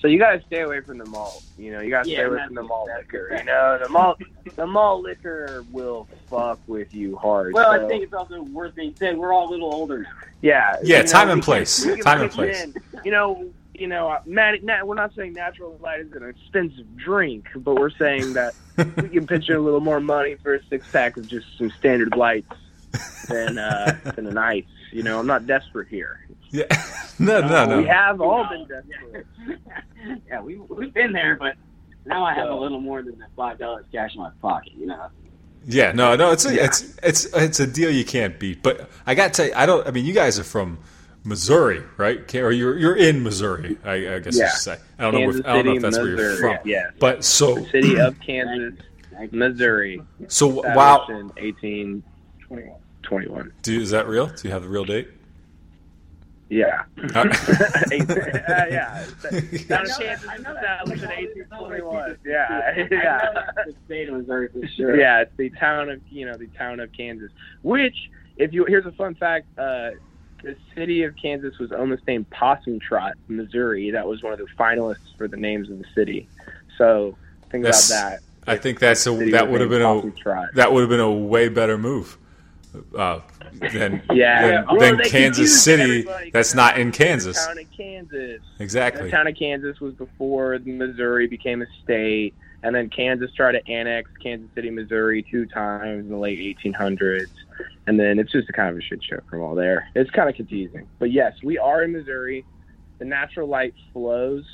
So 0.00 0.08
you 0.08 0.18
gotta 0.18 0.42
stay 0.46 0.60
away 0.62 0.80
from 0.80 0.96
the 0.98 1.04
malt. 1.06 1.42
You 1.58 1.72
know, 1.72 1.80
you 1.80 1.90
gotta 1.90 2.08
Yeah, 2.08 2.16
stay 2.18 2.24
away 2.24 2.42
from 2.46 2.54
the 2.54 2.62
malt 2.62 2.86
that's- 2.88 3.04
liquor. 3.04 3.36
You 3.36 3.44
know, 3.44 3.78
the 3.82 3.88
malt 3.90 4.18
the 4.56 4.66
malt 4.66 5.02
liquor 5.04 5.64
will 5.70 6.08
fuck 6.28 6.58
with 6.66 6.94
you 6.94 7.16
hard. 7.16 7.52
Well, 7.52 7.72
so- 7.72 7.84
I 7.84 7.88
think 7.88 8.04
it's 8.04 8.14
also 8.14 8.42
worth 8.44 8.74
being 8.74 8.94
said. 8.98 9.16
We're 9.18 9.32
all 9.32 9.48
a 9.48 9.50
little 9.50 9.72
older 9.72 9.98
now. 9.98 10.08
Yeah, 10.40 10.76
Yeah, 10.82 10.98
you 10.98 11.02
know, 11.04 11.10
time 11.10 11.28
and 11.30 11.42
place. 11.42 11.84
Time 12.02 12.22
and 12.22 12.30
place. 12.30 12.62
in. 12.62 12.74
You 13.04 13.10
know, 13.10 13.44
you 13.74 13.86
know, 13.86 14.08
uh, 14.08 14.20
Matt, 14.26 14.62
we're 14.86 14.94
not 14.94 15.14
saying 15.14 15.34
natural 15.34 15.78
light 15.82 16.00
is 16.00 16.12
an 16.12 16.26
expensive 16.26 16.96
drink, 16.96 17.46
but 17.56 17.74
we're 17.76 17.90
saying 17.90 18.32
that 18.34 18.54
we 18.96 19.08
can 19.10 19.26
pitch 19.26 19.48
in 19.50 19.56
a 19.56 19.60
little 19.60 19.80
more 19.80 20.00
money 20.00 20.36
for 20.42 20.54
a 20.54 20.64
six 20.64 20.90
pack 20.90 21.16
of 21.18 21.26
just 21.28 21.46
some 21.58 21.70
standard 21.70 22.16
lights 22.16 22.52
than 23.28 23.58
uh, 23.58 23.98
than 24.16 24.26
an 24.26 24.38
ice. 24.38 24.64
You 24.92 25.02
know, 25.02 25.18
I'm 25.18 25.26
not 25.26 25.46
desperate 25.46 25.88
here. 25.88 26.26
Yeah. 26.50 26.64
no, 27.20 27.40
no, 27.40 27.66
no. 27.66 27.78
We 27.78 27.86
have 27.86 28.20
all 28.20 28.46
been 28.48 28.66
desperate. 28.66 29.26
yeah, 30.28 30.40
we 30.40 30.56
we've 30.56 30.92
been 30.94 31.12
there, 31.12 31.36
but 31.36 31.54
now 32.06 32.24
I 32.24 32.32
have 32.34 32.48
a 32.48 32.54
little 32.54 32.80
more 32.80 33.02
than 33.02 33.18
that 33.18 33.28
five 33.36 33.58
dollars 33.58 33.84
cash 33.92 34.14
in 34.14 34.20
my 34.22 34.30
pocket. 34.42 34.72
You 34.76 34.86
know. 34.86 35.06
Yeah, 35.66 35.92
no, 35.92 36.16
no, 36.16 36.30
it's 36.32 36.46
a, 36.46 36.64
it's 36.64 36.96
it's 37.02 37.26
it's 37.34 37.60
a 37.60 37.66
deal 37.66 37.90
you 37.90 38.04
can't 38.04 38.38
beat. 38.40 38.62
But 38.62 38.88
I 39.06 39.14
got 39.14 39.34
to 39.34 39.56
I 39.58 39.66
don't. 39.66 39.86
I 39.86 39.90
mean, 39.90 40.06
you 40.06 40.14
guys 40.14 40.38
are 40.38 40.44
from 40.44 40.78
Missouri, 41.22 41.82
right? 41.98 42.34
Or 42.34 42.50
you're 42.50 42.78
you're 42.78 42.96
in 42.96 43.22
Missouri, 43.22 43.76
I, 43.84 44.14
I 44.14 44.18
guess 44.20 44.38
Yeah. 44.38 44.44
you 44.46 44.50
should 44.52 44.58
say. 44.60 44.78
I 44.98 45.02
don't 45.02 45.12
know. 45.12 45.18
Kansas 45.20 45.40
If, 45.40 45.46
I 45.46 45.52
don't 45.52 45.66
know 45.66 45.72
if 45.74 45.82
that's 45.82 45.98
where 45.98 46.08
you're 46.08 46.36
from. 46.36 46.56
yeah. 46.64 46.90
But 46.98 47.24
so 47.24 47.56
The 47.56 47.68
city 47.68 47.98
of 48.00 48.18
Kansas, 48.26 48.80
Missouri. 49.32 50.00
so 50.28 50.46
wow, 50.48 51.04
in 51.10 51.28
1821. 51.36 53.52
do 53.62 53.72
you, 53.74 53.80
is 53.82 53.90
that 53.90 54.08
real? 54.08 54.28
Do 54.28 54.48
you 54.48 54.54
have 54.54 54.62
the 54.62 54.68
real 54.68 54.86
date? 54.86 55.08
Yeah. 56.50 56.82
Uh, 57.14 57.28
Uh, 58.50 58.64
yeah. 58.68 59.04
Town 59.68 59.86
of 59.86 59.98
Kansas 59.98 60.24
established 60.24 61.02
in 61.04 61.08
1821. 61.08 62.18
Yeah. 62.26 62.86
Yeah. 62.90 63.50
The 63.66 63.74
state 63.86 64.08
of 64.08 64.16
Missouri 64.16 64.48
for 64.48 64.66
sure. 64.66 64.98
Yeah, 64.98 65.20
it's 65.22 65.36
the 65.36 65.50
town 65.50 65.88
of 65.90 66.00
you 66.10 66.26
know 66.26 66.36
the 66.36 66.48
town 66.48 66.80
of 66.80 66.92
Kansas. 66.92 67.30
Which, 67.62 67.96
if 68.36 68.52
you 68.52 68.64
here's 68.64 68.86
a 68.86 68.92
fun 68.92 69.14
fact, 69.14 69.46
uh, 69.58 69.90
the 70.42 70.56
city 70.74 71.04
of 71.04 71.14
Kansas 71.16 71.58
was 71.58 71.70
almost 71.72 72.06
named 72.06 72.28
Possum 72.30 72.80
Trot, 72.80 73.14
Missouri. 73.28 73.90
That 73.92 74.06
was 74.06 74.22
one 74.22 74.32
of 74.32 74.38
the 74.38 74.46
finalists 74.58 75.16
for 75.16 75.28
the 75.28 75.36
names 75.36 75.70
of 75.70 75.78
the 75.78 75.84
city. 75.94 76.28
So 76.78 77.16
think 77.50 77.64
That's- 77.64 77.90
about 77.90 78.10
that. 78.10 78.20
I 78.46 78.56
think 78.56 78.78
that's 78.80 79.06
a 79.06 79.10
that 79.30 79.48
would 79.50 79.60
have 79.60 79.70
been 79.70 79.82
a 79.82 80.10
Trot. 80.12 80.48
that 80.54 80.72
would 80.72 80.80
have 80.80 80.88
been 80.88 80.98
a 80.98 81.12
way 81.12 81.48
better 81.48 81.76
move. 81.78 82.16
Uh, 82.96 83.20
than 83.72 84.02
Yeah. 84.12 84.62
than, 84.62 84.66
Well, 84.76 84.96
than 84.96 84.98
Kansas 85.04 85.62
City. 85.62 85.82
everybody. 85.82 86.30
That's 86.30 86.54
not 86.54 86.78
in 86.78 86.92
Kansas. 86.92 87.44
Town 87.46 87.58
of 87.58 87.70
Kansas. 87.76 88.40
Exactly. 88.58 89.04
The 89.04 89.10
town 89.10 89.26
of 89.26 89.34
Kansas 89.36 89.80
was 89.80 89.94
before 89.94 90.58
Missouri 90.64 91.26
became 91.26 91.62
a 91.62 91.66
state, 91.82 92.34
and 92.62 92.74
then 92.74 92.88
Kansas 92.90 93.32
tried 93.34 93.52
to 93.52 93.66
annex 93.70 94.10
Kansas 94.22 94.48
City, 94.54 94.70
Missouri, 94.70 95.22
two 95.30 95.46
times 95.46 96.04
in 96.04 96.10
the 96.10 96.16
late 96.18 96.38
1800s, 96.38 97.26
and 97.86 97.98
then 97.98 98.18
it's 98.18 98.32
just 98.32 98.48
a 98.48 98.52
kind 98.52 98.70
of 98.70 98.76
a 98.78 98.80
shit 98.82 99.02
show 99.02 99.18
from 99.28 99.40
all 99.40 99.54
there. 99.54 99.88
It's 99.94 100.10
kind 100.10 100.28
of 100.28 100.34
confusing, 100.36 100.86
but 100.98 101.10
yes, 101.10 101.34
we 101.42 101.58
are 101.58 101.82
in 101.82 101.92
Missouri. 101.92 102.44
The 102.98 103.04
natural 103.06 103.48
light 103.48 103.74
flows. 103.92 104.44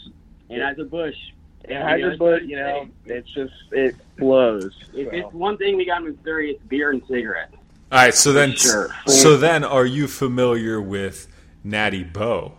And 0.49 0.61
Anheuser-Busch, 0.63 1.17
It 1.65 1.75
has 1.75 2.15
a 2.15 2.17
but 2.17 2.47
you 2.47 2.55
know, 2.55 2.89
it's 3.07 3.29
just 3.35 3.53
it 3.73 3.97
flows. 4.17 4.73
if 4.95 5.09
So. 5.11 5.17
it's 5.17 5.35
one 5.35 5.57
thing 5.57 5.77
we 5.77 5.85
got 5.85 6.03
in 6.03 6.15
Missouri, 6.15 6.53
it's 6.53 6.63
beer 6.69 6.91
and 6.93 7.03
cigarettes. 7.09 7.57
All 7.93 7.99
right, 7.99 8.15
so 8.15 8.33
then, 8.33 8.53
sure. 8.57 8.91
so 9.07 9.37
then, 9.37 9.63
are 9.63 9.87
you 9.87 10.09
familiar 10.09 10.81
with 10.81 11.29
Natty 11.63 12.03
Bo? 12.03 12.55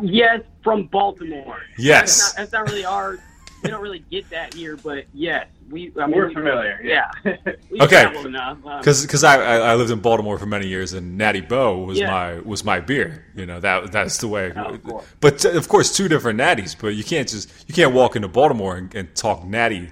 Yes, 0.00 0.42
from 0.62 0.84
Baltimore. 0.86 1.58
Yes. 1.76 2.32
That's 2.34 2.36
not, 2.36 2.36
that's 2.36 2.52
not 2.52 2.68
really 2.68 2.84
our. 2.84 3.18
We 3.62 3.68
don't 3.68 3.82
really 3.82 3.98
get 4.10 4.30
that 4.30 4.54
here, 4.54 4.78
but 4.78 5.04
yes, 5.12 5.46
we. 5.68 5.92
I 6.00 6.06
mean, 6.06 6.16
We're 6.16 6.28
we- 6.28 6.34
familiar, 6.34 6.80
Yeah. 6.82 7.10
we 7.70 7.80
Okay. 7.82 8.02
travel 8.02 8.26
enough. 8.26 8.64
Um, 8.64 8.78
Because 8.78 9.22
I, 9.22 9.36
I 9.36 9.56
I 9.72 9.74
lived 9.74 9.90
in 9.90 10.00
Baltimore 10.00 10.38
for 10.38 10.46
many 10.46 10.66
years, 10.68 10.94
and 10.94 11.18
Natty 11.18 11.42
Bo 11.42 11.78
was 11.78 11.98
Yeah. 11.98 12.10
my 12.10 12.38
was 12.40 12.64
my 12.64 12.80
beer. 12.80 13.26
You 13.34 13.44
know 13.44 13.60
that 13.60 13.92
that's 13.92 14.16
the 14.18 14.28
way. 14.28 14.52
Oh, 14.56 14.78
of. 14.96 15.16
But 15.20 15.44
of 15.44 15.68
course, 15.68 15.94
two 15.94 16.08
different 16.08 16.38
natties. 16.40 16.74
But 16.80 16.94
you 16.94 17.04
can't 17.04 17.28
just 17.28 17.50
you 17.68 17.74
can't 17.74 17.92
walk 17.92 18.16
into 18.16 18.28
Baltimore 18.28 18.76
and, 18.76 18.94
and 18.94 19.14
talk 19.14 19.44
natty 19.44 19.90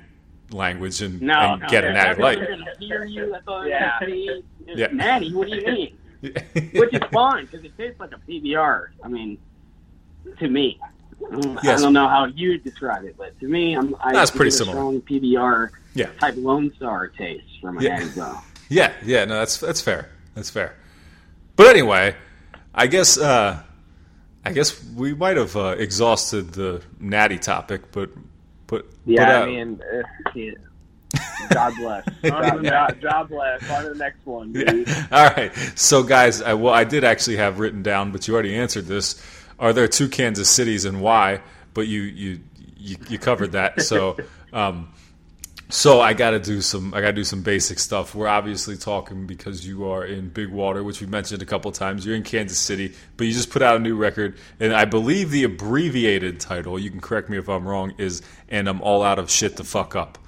language 0.50 1.02
and, 1.02 1.20
no, 1.20 1.34
and 1.34 1.62
no, 1.62 1.68
get 1.68 1.84
a 1.84 1.88
they're- 1.88 1.92
natty 1.94 2.14
they're 2.22 2.56
light. 2.56 2.78
hear 2.78 3.04
you. 3.04 3.30
That's 3.32 3.46
all 3.48 3.66
Yeah. 3.66 3.96
they're 4.00 4.08
gonna 4.08 4.20
see. 4.20 4.42
Yeah. 4.66 4.86
Natty, 4.92 5.32
what 5.34 5.48
do 5.48 5.56
you 5.56 5.66
mean? 5.66 5.98
Which 6.20 6.92
is 6.94 7.00
fine 7.12 7.44
because 7.46 7.64
it 7.64 7.76
tastes 7.76 8.00
like 8.00 8.12
a 8.12 8.18
PBR. 8.30 8.88
I 9.04 9.08
mean, 9.08 9.38
to 10.38 10.48
me. 10.48 10.78
Yes. 11.62 11.80
I 11.80 11.82
don't 11.82 11.92
know 11.92 12.08
how 12.08 12.26
you 12.26 12.58
describe 12.58 13.04
it, 13.04 13.16
but 13.18 13.38
to 13.40 13.46
me, 13.48 13.74
I'm, 13.76 13.94
I 14.00 14.12
That's 14.12 14.30
get 14.30 14.36
pretty 14.36 14.48
a 14.48 14.52
similar. 14.52 14.76
strong 14.76 15.00
PBR 15.02 15.70
Yeah. 15.94 16.10
type 16.20 16.34
Lone 16.36 16.72
Star 16.76 17.08
taste 17.08 17.44
from 17.60 17.78
a 17.78 17.82
Yeah. 17.82 17.98
Natty 17.98 18.10
Bo. 18.16 18.38
Yeah, 18.68 18.92
yeah, 19.04 19.24
no, 19.24 19.38
that's 19.38 19.58
that's 19.58 19.80
fair. 19.80 20.10
That's 20.34 20.50
fair. 20.50 20.74
But 21.56 21.66
anyway, 21.68 22.14
I 22.74 22.86
guess 22.86 23.16
uh, 23.18 23.62
I 24.44 24.52
guess 24.52 24.82
we 24.94 25.14
might 25.14 25.36
have 25.36 25.56
uh, 25.56 25.74
exhausted 25.78 26.52
the 26.52 26.82
natty 27.00 27.38
topic, 27.38 27.90
but 27.92 28.10
but 28.68 28.86
Yeah, 29.04 29.26
but, 29.26 29.34
uh, 29.34 29.40
I 29.40 29.46
mean, 29.46 29.82
uh, 29.92 30.30
yeah. 30.34 30.50
God 31.50 31.72
bless. 31.78 32.04
God, 32.22 32.62
God, 32.62 32.98
God 33.02 33.28
bless. 33.28 33.70
On 33.70 33.82
to 33.82 33.88
the 33.90 33.94
next 33.96 34.24
one, 34.26 34.52
dude. 34.52 34.86
Yeah. 34.86 35.06
All 35.12 35.30
right. 35.30 35.54
So, 35.74 36.02
guys, 36.02 36.42
I, 36.42 36.54
well, 36.54 36.74
I 36.74 36.84
did 36.84 37.02
actually 37.02 37.36
have 37.36 37.58
written 37.58 37.82
down, 37.82 38.12
but 38.12 38.28
you 38.28 38.34
already 38.34 38.54
answered 38.54 38.86
this. 38.86 39.20
Are 39.58 39.72
there 39.72 39.88
two 39.88 40.08
Kansas 40.08 40.48
cities 40.48 40.84
and 40.84 41.00
why? 41.00 41.40
But 41.74 41.88
you 41.88 42.02
you 42.02 42.40
you, 42.76 42.96
you 43.08 43.18
covered 43.18 43.52
that. 43.52 43.82
So, 43.82 44.16
um, 44.52 44.92
so 45.70 46.00
I 46.00 46.14
got 46.14 46.30
to 46.30 46.40
do 46.40 46.60
some 46.60 46.94
I 46.94 47.00
got 47.00 47.08
to 47.08 47.12
do 47.12 47.24
some 47.24 47.42
basic 47.42 47.78
stuff. 47.78 48.14
We're 48.14 48.28
obviously 48.28 48.76
talking 48.76 49.26
because 49.26 49.66
you 49.66 49.88
are 49.90 50.04
in 50.04 50.28
Big 50.30 50.48
Water, 50.48 50.82
which 50.82 51.00
we 51.00 51.06
mentioned 51.06 51.42
a 51.42 51.46
couple 51.46 51.70
times. 51.72 52.06
You're 52.06 52.16
in 52.16 52.22
Kansas 52.22 52.58
City, 52.58 52.94
but 53.16 53.26
you 53.26 53.32
just 53.32 53.50
put 53.50 53.60
out 53.62 53.76
a 53.76 53.78
new 53.78 53.96
record, 53.96 54.36
and 54.60 54.72
I 54.72 54.84
believe 54.86 55.30
the 55.30 55.44
abbreviated 55.44 56.40
title. 56.40 56.78
You 56.78 56.90
can 56.90 57.00
correct 57.00 57.28
me 57.28 57.36
if 57.38 57.48
I'm 57.48 57.66
wrong. 57.68 57.92
Is 57.98 58.22
and 58.48 58.68
I'm 58.68 58.80
all 58.82 59.02
out 59.02 59.18
of 59.18 59.30
shit 59.30 59.56
to 59.58 59.64
fuck 59.64 59.94
up. 59.94 60.18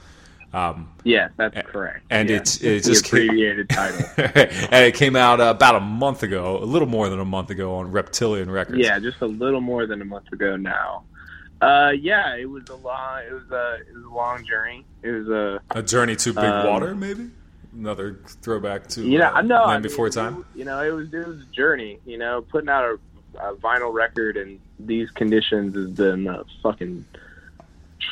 Um, 0.53 0.89
Yes, 1.05 1.31
that's 1.37 1.57
correct. 1.71 2.05
and 2.11 2.29
Yeah. 2.29 2.39
it's 2.39 2.57
it 2.61 2.83
the 2.83 2.91
just 2.91 3.05
came- 3.05 3.23
abbreviated 3.31 3.69
title. 3.71 4.05
and 4.17 4.85
it 4.85 4.95
came 4.95 5.15
out 5.15 5.41
uh, 5.41 5.45
about 5.45 5.77
a 5.77 5.81
month 5.81 6.25
ago, 6.25 6.59
a 6.61 6.65
little 6.67 6.89
more 6.89 7.09
than 7.09 7.21
a 7.21 7.25
month 7.25 7.51
ago 7.51 7.77
on 7.77 7.93
Reptilian 7.93 8.51
Records. 8.51 8.81
Yeah, 8.81 8.99
just 8.99 9.21
a 9.21 9.27
little 9.27 9.61
more 9.61 9.87
than 9.87 10.03
a 10.03 10.05
month 10.05 10.33
ago 10.33 10.57
now. 10.57 11.05
Uh, 11.61 11.93
yeah, 12.01 12.35
it 12.37 12.49
was 12.49 12.69
a 12.71 12.75
long. 12.77 13.21
It 13.29 13.33
was 13.33 13.51
a 13.51 13.79
it 13.89 13.95
was 13.95 14.05
a 14.05 14.09
long 14.09 14.47
journey. 14.47 14.85
It 15.03 15.11
was 15.11 15.29
a 15.29 15.61
A 15.71 15.83
journey 15.83 16.17
to 16.17 16.33
Big 16.33 16.45
Um, 16.45 16.67
Water, 16.67 16.95
maybe 16.95 17.31
another 17.75 18.19
throwback 18.43 18.87
to 18.89 19.03
you 19.03 19.19
know 19.19 19.33
uh, 19.35 19.43
no 19.43 19.65
I 19.65 19.75
mean, 19.75 19.83
Before 19.83 20.07
it- 20.07 20.13
Time. 20.15 20.45
You 20.55 20.65
know, 20.65 20.83
it 20.83 20.91
was 20.93 21.13
it 21.13 21.27
was 21.27 21.41
a 21.43 21.47
journey. 21.55 21.99
You 22.07 22.17
know, 22.19 22.43
putting 22.43 22.69
out 22.71 22.85
a, 22.85 22.99
a 23.51 23.55
vinyl 23.57 23.93
record 23.93 24.37
in 24.39 24.59
these 24.79 25.11
conditions 25.11 25.75
has 25.75 25.91
been 25.91 26.27
a 26.27 26.45
fucking 26.63 27.05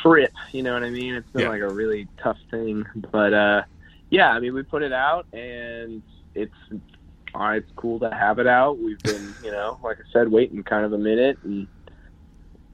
trip. 0.01 0.31
You 0.51 0.63
know 0.63 0.73
what 0.73 0.83
I 0.83 0.89
mean? 0.91 1.15
It's 1.15 1.29
been 1.31 1.43
Yeah. 1.43 1.49
like 1.49 1.61
a 1.61 1.69
really 1.69 2.07
tough 2.21 2.37
thing, 2.51 2.85
but 3.11 3.33
uh, 3.33 3.63
yeah, 4.11 4.29
I 4.31 4.39
mean, 4.39 4.53
we 4.53 4.63
put 4.63 4.83
it 4.83 4.93
out 4.93 5.25
and 5.33 6.01
it's. 6.35 6.53
Uh, 7.35 7.49
it's 7.57 7.71
cool 7.75 7.99
to 7.99 8.09
have 8.09 8.39
it 8.39 8.47
out. 8.47 8.79
We've 8.79 8.97
been, 9.03 9.35
you 9.43 9.51
know, 9.51 9.77
like 9.83 9.97
I 9.99 10.11
said, 10.11 10.31
waiting 10.31 10.63
kind 10.63 10.83
of 10.83 10.93
a 10.93 10.97
minute, 10.97 11.37
and 11.43 11.67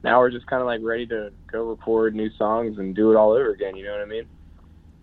now 0.02 0.20
we're 0.20 0.30
just 0.30 0.46
kind 0.46 0.60
of 0.60 0.66
like 0.66 0.80
ready 0.82 1.06
to 1.08 1.32
go 1.50 1.64
record 1.64 2.14
new 2.14 2.30
songs 2.36 2.78
and 2.78 2.94
do 2.94 3.10
it 3.12 3.16
all 3.16 3.32
over 3.32 3.50
again. 3.50 3.76
You 3.76 3.84
know 3.84 3.92
what 3.92 4.02
I 4.02 4.06
mean? 4.06 4.24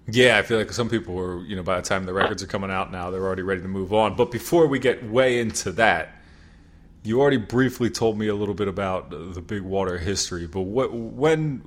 Yeah, 0.07 0.37
I 0.37 0.41
feel 0.41 0.57
like 0.57 0.71
some 0.71 0.89
people 0.89 1.13
were, 1.15 1.41
you 1.45 1.55
know, 1.55 1.63
by 1.63 1.77
the 1.77 1.81
time 1.81 2.05
the 2.05 2.13
records 2.13 2.43
are 2.43 2.47
coming 2.47 2.69
out 2.69 2.91
now, 2.91 3.09
they're 3.09 3.25
already 3.25 3.41
ready 3.41 3.61
to 3.61 3.67
move 3.67 3.93
on. 3.93 4.15
But 4.15 4.31
before 4.31 4.67
we 4.67 4.77
get 4.79 5.03
way 5.09 5.39
into 5.39 5.71
that, 5.73 6.09
you 7.03 7.21
already 7.21 7.37
briefly 7.37 7.89
told 7.89 8.17
me 8.17 8.27
a 8.27 8.35
little 8.35 8.53
bit 8.53 8.67
about 8.67 9.09
the 9.09 9.41
Big 9.41 9.61
Water 9.61 9.97
history. 9.97 10.45
But 10.47 10.61
what, 10.61 10.93
when, 10.93 11.59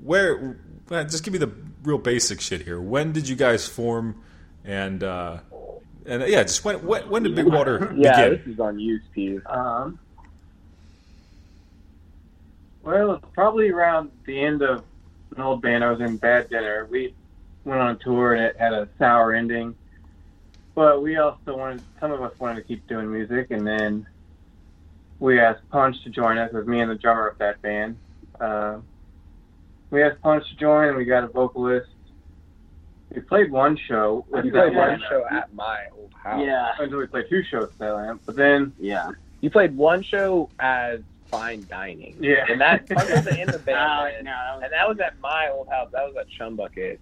where, 0.00 0.60
uh, 0.90 1.04
just 1.04 1.24
give 1.24 1.32
me 1.32 1.38
the 1.38 1.52
real 1.82 1.98
basic 1.98 2.40
shit 2.40 2.62
here. 2.62 2.80
When 2.80 3.12
did 3.12 3.28
you 3.28 3.36
guys 3.36 3.66
form? 3.66 4.22
And 4.64 5.02
uh, 5.02 5.38
and 6.04 6.22
uh, 6.22 6.26
yeah, 6.26 6.42
just 6.42 6.64
when 6.64 6.84
when, 6.84 7.08
when 7.08 7.22
did 7.22 7.34
Big 7.34 7.46
Water 7.46 7.94
Yeah, 7.96 8.28
begin? 8.28 8.44
this 8.44 8.54
is 8.54 8.60
on 8.60 8.78
you, 8.78 9.00
Steve. 9.10 9.42
Um, 9.46 9.98
well, 12.82 13.12
it's 13.14 13.24
probably 13.34 13.70
around 13.70 14.10
the 14.24 14.40
end 14.40 14.62
of 14.62 14.84
an 15.36 15.42
old 15.42 15.62
band 15.62 15.84
I 15.84 15.90
was 15.90 16.00
in, 16.00 16.16
Bad 16.16 16.48
Dinner. 16.50 16.86
We 16.90 17.14
went 17.64 17.80
on 17.80 17.90
a 17.92 17.96
tour 17.96 18.34
and 18.34 18.44
it 18.44 18.56
had 18.58 18.72
a 18.72 18.88
sour 18.98 19.34
ending, 19.34 19.74
but 20.74 21.02
we 21.02 21.16
also 21.16 21.56
wanted, 21.56 21.82
some 22.00 22.10
of 22.12 22.22
us 22.22 22.32
wanted 22.38 22.56
to 22.56 22.62
keep 22.62 22.86
doing 22.88 23.10
music, 23.12 23.48
and 23.50 23.66
then 23.66 24.06
we 25.18 25.38
asked 25.38 25.68
Punch 25.70 26.02
to 26.04 26.10
join 26.10 26.38
us. 26.38 26.50
It 26.52 26.56
was 26.56 26.66
me 26.66 26.80
and 26.80 26.90
the 26.90 26.94
drummer 26.94 27.26
of 27.28 27.38
that 27.38 27.60
band. 27.62 27.96
Uh, 28.40 28.78
we 29.90 30.02
asked 30.02 30.20
Punch 30.22 30.48
to 30.48 30.56
join, 30.56 30.88
and 30.88 30.96
we 30.96 31.04
got 31.04 31.24
a 31.24 31.28
vocalist. 31.28 31.88
We 33.14 33.20
played 33.20 33.50
one 33.50 33.76
show. 33.76 34.24
with 34.30 34.44
You 34.44 34.52
played 34.52 34.74
one 34.74 34.88
band. 34.88 35.02
show 35.08 35.24
at 35.30 35.52
my 35.52 35.86
old 35.98 36.12
house. 36.14 36.42
Yeah, 36.44 36.72
Until 36.78 36.98
we 36.98 37.06
played 37.06 37.26
two 37.28 37.42
shows 37.42 37.64
at 37.64 37.78
that 37.78 37.94
lamp, 37.94 38.22
but 38.24 38.36
then 38.36 38.72
yeah. 38.78 39.10
You 39.40 39.50
played 39.50 39.76
one 39.76 40.02
show 40.02 40.48
as 40.60 41.00
fine 41.30 41.66
dining. 41.70 42.16
Yeah. 42.20 42.44
And 42.48 42.60
that 42.60 42.88
was 42.90 43.26
in 43.26 43.46
the 43.48 43.58
band. 43.64 43.68
Uh, 43.78 44.22
no, 44.22 44.30
that 44.30 44.54
was, 44.54 44.62
and 44.64 44.72
that 44.72 44.88
was 44.88 45.00
at 45.00 45.20
my 45.20 45.48
old 45.50 45.68
house. 45.68 45.88
That 45.92 46.04
was 46.06 46.16
at 46.18 46.26
Chumbucket. 46.38 46.98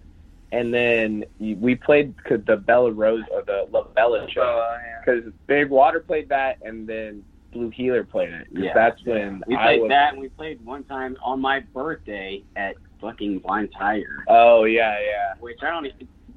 And 0.51 0.73
then 0.73 1.25
we 1.39 1.75
played 1.75 2.15
c- 2.27 2.37
the 2.37 2.57
Bella 2.57 2.91
Rose 2.91 3.23
or 3.31 3.43
the 3.43 3.67
La 3.71 3.83
Bella 3.83 4.27
show 4.31 4.41
uh, 4.41 4.79
yeah. 4.83 4.99
because 5.05 5.31
Big 5.45 5.69
Water 5.69 5.99
played 5.99 6.27
that, 6.29 6.57
and 6.63 6.87
then 6.87 7.23
Blue 7.53 7.69
Healer 7.69 8.03
played 8.03 8.29
it. 8.29 8.47
'Cause 8.53 8.63
Yeah. 8.63 8.73
that's 8.73 9.05
when 9.05 9.43
we 9.45 9.55
I 9.55 9.63
played 9.63 9.81
was. 9.81 9.89
that, 9.89 10.13
and 10.13 10.21
we 10.21 10.29
played 10.29 10.63
one 10.65 10.83
time 10.85 11.17
on 11.23 11.39
my 11.39 11.59
birthday 11.59 12.41
at 12.55 12.75
fucking 12.99 13.39
Blind 13.39 13.69
Tiger, 13.77 14.23
Oh 14.27 14.63
yeah, 14.63 14.99
yeah. 14.99 15.33
which 15.39 15.59
I 15.61 15.69
don't. 15.69 15.85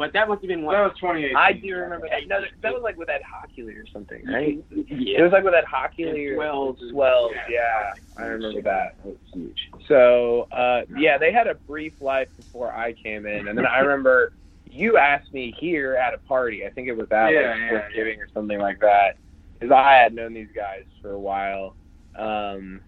Even, 0.02 0.08
but 0.08 0.12
that 0.18 0.28
must 0.28 0.42
have 0.42 0.48
been 0.48 0.60
that 0.62 0.66
one. 0.66 0.82
was 0.82 0.92
2018. 1.00 1.36
I 1.36 1.52
do 1.52 1.74
remember 1.76 2.08
that. 2.08 2.26
No, 2.28 2.40
that- 2.40 2.50
that 2.62 2.72
was 2.72 2.82
like 2.82 2.96
with 2.96 3.08
Ed 3.08 3.22
Hockley 3.22 3.74
or 3.74 3.86
something, 3.92 4.24
right? 4.26 4.58
It 4.70 5.22
was 5.22 5.32
like 5.32 5.44
with 5.44 5.52
that 5.52 5.64
Hockley 5.64 6.26
or 6.26 6.34
Swells. 6.36 6.78
Swells. 6.90 7.32
Yeah, 7.48 7.92
I 8.16 8.22
remember 8.24 8.62
that. 8.62 8.96
That 8.98 9.06
was 9.06 9.16
huge. 9.32 9.58
So 9.88 10.48
uh, 10.50 10.82
yeah, 10.96 11.18
they 11.18 11.32
had 11.32 11.46
a 11.46 11.54
brief 11.54 11.94
life 12.00 12.28
before 12.36 12.72
I 12.74 12.92
came 12.94 13.26
in, 13.26 13.48
and 13.48 13.56
then 13.56 13.66
I 13.66 13.78
remember 13.80 14.32
you 14.70 14.96
asked 14.96 15.32
me 15.32 15.54
here 15.58 15.94
at 15.94 16.14
a 16.14 16.18
party. 16.18 16.64
I 16.64 16.70
think 16.70 16.88
it 16.88 16.96
was 16.96 17.06
at 17.10 17.30
Yeah, 17.32 17.40
like 17.50 17.58
yeah, 17.58 17.70
Thanksgiving 17.80 18.20
or 18.20 18.28
something 18.32 18.58
like 18.58 18.80
that. 18.80 19.16
Because 19.60 19.72
I 19.72 19.92
had 19.94 20.14
known 20.14 20.32
these 20.34 20.48
guys 20.54 20.84
for 21.00 21.10
a 21.12 21.20
while, 21.20 21.76
um, 22.16 22.80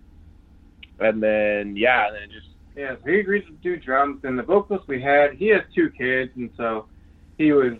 and 0.98 1.22
then 1.22 1.76
yeah, 1.76 2.08
and 2.08 2.16
then 2.16 2.28
just 2.32 2.48
Yeah, 2.76 2.96
so 2.96 3.10
he 3.10 3.20
agreed 3.20 3.44
to 3.46 3.52
do 3.62 3.76
drums, 3.76 4.20
and 4.24 4.38
the 4.38 4.42
vocalist 4.42 4.88
we 4.88 5.00
had, 5.00 5.34
he 5.34 5.48
has 5.48 5.62
two 5.74 5.90
kids, 5.90 6.32
and 6.36 6.50
so 6.56 6.88
he 7.38 7.52
was 7.52 7.74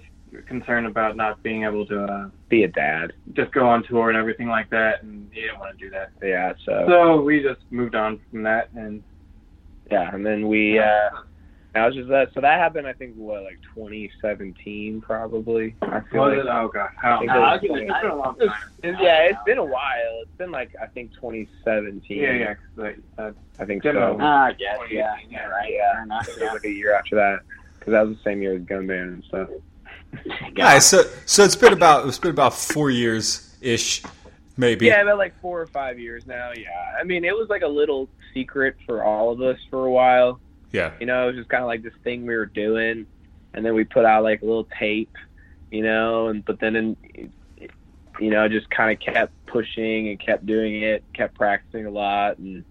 concerned 0.47 0.87
about 0.87 1.17
not 1.17 1.43
being 1.43 1.65
able 1.65 1.87
to 1.87 2.05
uh, 2.05 2.29
be 2.49 2.65
a 2.65 2.69
dad. 2.69 3.13
just 3.35 3.53
go 3.53 3.69
on 3.69 3.85
tour 3.85 4.09
and 4.09 4.19
everything 4.19 4.49
like 4.49 4.69
that, 4.71 5.03
and 5.03 5.29
he 5.33 5.43
didn't 5.43 5.59
want 5.61 5.79
to 5.79 5.85
do 5.85 5.91
that. 5.91 6.11
Yeah, 6.23 6.53
so 6.65 6.85
So 6.89 7.21
we 7.23 7.43
just 7.43 7.61
moved 7.71 7.95
on 7.95 8.21
from 8.31 8.43
that, 8.43 8.69
and 8.75 9.03
yeah, 9.91 10.13
and 10.15 10.25
then 10.27 10.49
we 10.49 10.79
uh, 10.79 11.11
that 11.75 11.87
was 11.87 11.95
just 11.95 12.09
that. 12.09 12.29
So 12.35 12.41
that 12.41 12.59
happened. 12.59 12.87
I 12.87 12.93
think 12.95 13.15
what 13.17 13.43
like 13.45 13.59
2017 13.77 15.01
probably. 15.03 15.77
I 15.83 16.01
feel 16.11 16.23
was 16.23 16.31
like. 16.37 16.47
it? 16.47 16.47
Oh 16.51 16.71
god, 16.73 16.89
how? 17.01 17.17
I 17.17 17.19
think 17.19 17.29
Nah, 17.29 17.37
it 17.37 17.41
was 17.41 17.49
I'll 17.53 17.61
give 17.61 17.71
it- 17.77 17.83
it's 17.91 18.01
been 18.03 18.11
a 18.11 18.17
long 18.17 18.37
time. 18.39 18.49
It's- 18.83 19.01
yeah, 19.03 19.19
it's 19.23 19.39
been 19.47 19.59
a 19.59 19.65
while. 19.65 20.21
It's 20.23 20.37
been 20.39 20.51
like 20.51 20.71
I 20.83 20.87
think 20.87 21.13
2017. 21.15 22.19
Yeah, 22.19 22.33
yeah. 22.33 22.55
'cause 22.55 22.65
they, 22.77 23.23
uh, 23.23 23.31
I 23.59 23.65
think 23.67 23.83
so. 23.83 24.17
Ah, 24.21 24.47
I 24.47 24.53
guess, 24.53 24.79
yeah, 24.91 25.15
yeah, 25.29 25.47
right. 25.47 25.73
Yeah, 25.73 25.93
Fair 25.93 26.03
enough, 26.03 26.29
it 26.29 26.41
was 26.41 26.53
like 26.55 26.65
a 26.65 26.71
year 26.71 26.95
after 26.95 27.15
that 27.17 27.41
because 27.85 27.93
that 27.93 28.07
was 28.07 28.17
the 28.17 28.23
same 28.23 28.41
year 28.41 28.55
as 28.57 28.63
Gun 28.63 28.87
Band 28.87 29.11
and 29.11 29.25
stuff. 29.25 29.49
Yeah, 30.57 30.79
so 30.79 31.03
so 31.27 31.43
it's 31.43 31.57
been 31.57 31.73
about 31.73 32.07
it's 32.07 32.21
been 32.21 32.31
about 32.31 32.55
four 32.55 32.89
years 32.89 33.57
ish, 33.61 34.01
maybe. 34.57 34.87
Yeah, 34.87 35.03
about 35.03 35.19
like 35.19 35.37
four 35.41 35.61
or 35.61 35.67
five 35.67 35.99
years 35.99 36.25
now. 36.25 36.53
Yeah, 36.57 36.69
I 36.97 37.03
mean, 37.03 37.25
it 37.25 37.37
was 37.37 37.49
like 37.49 37.63
a 37.63 37.69
little 37.69 38.09
secret 38.33 38.77
for 38.87 39.03
all 39.03 39.33
of 39.33 39.43
us 39.43 39.59
for 39.71 39.87
a 39.87 39.91
while. 39.91 40.39
Yeah. 40.71 40.93
You 41.01 41.07
know, 41.07 41.25
it 41.25 41.27
was 41.33 41.37
just 41.37 41.49
kind 41.49 41.65
of 41.65 41.67
like 41.67 41.83
this 41.83 41.95
thing 42.05 42.27
we 42.27 42.37
were 42.37 42.47
doing, 42.47 43.07
and 43.55 43.67
then 43.67 43.75
we 43.75 43.83
put 43.83 44.05
out 44.05 44.23
like 44.23 44.43
a 44.43 44.45
little 44.45 44.69
tape, 44.79 45.17
you 45.73 45.83
know, 45.83 46.29
and 46.29 46.45
but 46.45 46.61
then, 46.61 46.77
in, 46.77 47.33
you 48.21 48.31
know, 48.31 48.49
just 48.49 48.71
kind 48.71 48.93
of 48.93 49.15
kept 49.15 49.33
pushing 49.47 50.11
and 50.11 50.21
kept 50.21 50.47
doing 50.47 50.83
it, 50.83 51.03
kept 51.13 51.35
practicing 51.35 51.87
a 51.87 51.91
lot, 51.91 52.39
and 52.39 52.65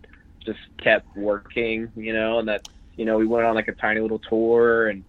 just 0.46 0.60
kept 0.78 1.14
working, 1.18 1.92
you 1.98 2.14
know, 2.14 2.40
and 2.40 2.48
that's, 2.48 2.70
you 2.96 3.06
know, 3.06 3.18
we 3.18 3.26
went 3.26 3.46
on 3.46 3.56
like 3.56 3.68
a 3.68 3.74
tiny 3.74 4.00
little 4.00 4.20
tour, 4.20 4.88
and 4.88 5.04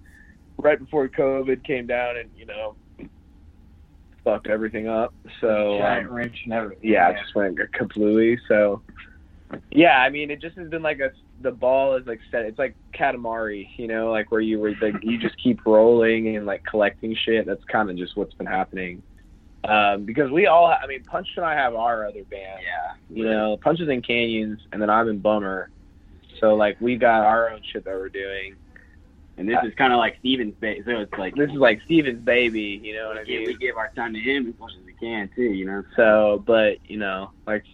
right 0.58 0.78
before 0.78 1.08
COVID 1.08 1.64
came 1.64 1.86
down, 1.86 2.16
and 2.16 2.30
you 2.36 2.46
know, 2.46 2.74
fucked 4.24 4.48
everything 4.48 4.88
up. 4.88 5.14
So 5.40 5.78
giant 5.78 6.08
um, 6.08 6.14
wrench 6.14 6.40
and 6.44 6.52
everything. 6.52 6.90
yeah, 6.90 7.10
it 7.10 7.20
just 7.20 7.34
went 7.34 7.58
completely. 7.72 8.38
So, 8.48 8.82
yeah, 9.70 9.98
I 9.98 10.10
mean, 10.10 10.30
it 10.30 10.40
just 10.40 10.56
has 10.56 10.68
been 10.68 10.82
like 10.82 11.00
a 11.00 11.12
the 11.40 11.52
ball 11.52 11.96
is 11.96 12.06
like 12.06 12.20
set. 12.30 12.44
It's 12.46 12.58
like 12.58 12.74
Katamari, 12.92 13.68
you 13.76 13.86
know, 13.86 14.10
like 14.10 14.30
where 14.30 14.40
you 14.40 14.58
were 14.58 14.72
like 14.80 14.94
you 15.02 15.18
just 15.18 15.36
keep 15.42 15.64
rolling 15.66 16.36
and 16.36 16.46
like 16.46 16.64
collecting 16.64 17.14
shit. 17.14 17.46
That's 17.46 17.64
kind 17.64 17.90
of 17.90 17.96
just 17.96 18.16
what's 18.16 18.34
been 18.34 18.46
happening. 18.46 19.02
Um, 19.64 20.04
because 20.04 20.30
we 20.30 20.46
all, 20.46 20.66
I 20.66 20.86
mean, 20.86 21.04
Punch 21.04 21.26
and 21.36 21.44
I 21.44 21.54
have 21.54 21.74
our 21.74 22.06
other 22.06 22.24
band. 22.24 22.60
Yeah. 22.62 22.94
You 23.08 23.24
know, 23.24 23.56
Punches 23.62 23.88
and 23.88 24.06
Canyons, 24.06 24.60
and 24.72 24.80
then 24.80 24.90
I'm 24.90 25.08
in 25.08 25.20
Bummer. 25.20 25.70
So 26.40 26.54
like 26.54 26.80
we 26.80 26.96
got 26.96 27.24
our 27.24 27.50
own 27.50 27.60
shit 27.72 27.84
that 27.84 27.94
we're 27.94 28.08
doing. 28.08 28.56
And 29.36 29.48
this 29.48 29.58
is 29.64 29.74
kind 29.74 29.92
of 29.92 29.98
like 29.98 30.16
Steven's 30.20 30.54
baby. 30.54 30.82
So 30.86 30.92
it's 31.00 31.12
like 31.18 31.34
This 31.34 31.50
is 31.50 31.56
like 31.56 31.80
Steven's 31.86 32.20
baby, 32.24 32.80
you 32.82 32.94
know 32.94 33.08
what 33.08 33.16
I 33.18 33.20
we 33.22 33.26
give, 33.26 33.38
mean? 33.40 33.46
we 33.48 33.54
give 33.56 33.76
our 33.76 33.90
time 33.96 34.12
to 34.14 34.20
him 34.20 34.46
as 34.48 34.58
much 34.60 34.72
as 34.78 34.84
we 34.86 34.92
can 34.92 35.28
too. 35.34 35.42
You 35.42 35.66
know. 35.66 35.82
So, 35.96 36.42
but 36.46 36.78
you 36.88 36.98
know, 36.98 37.30
like 37.46 37.64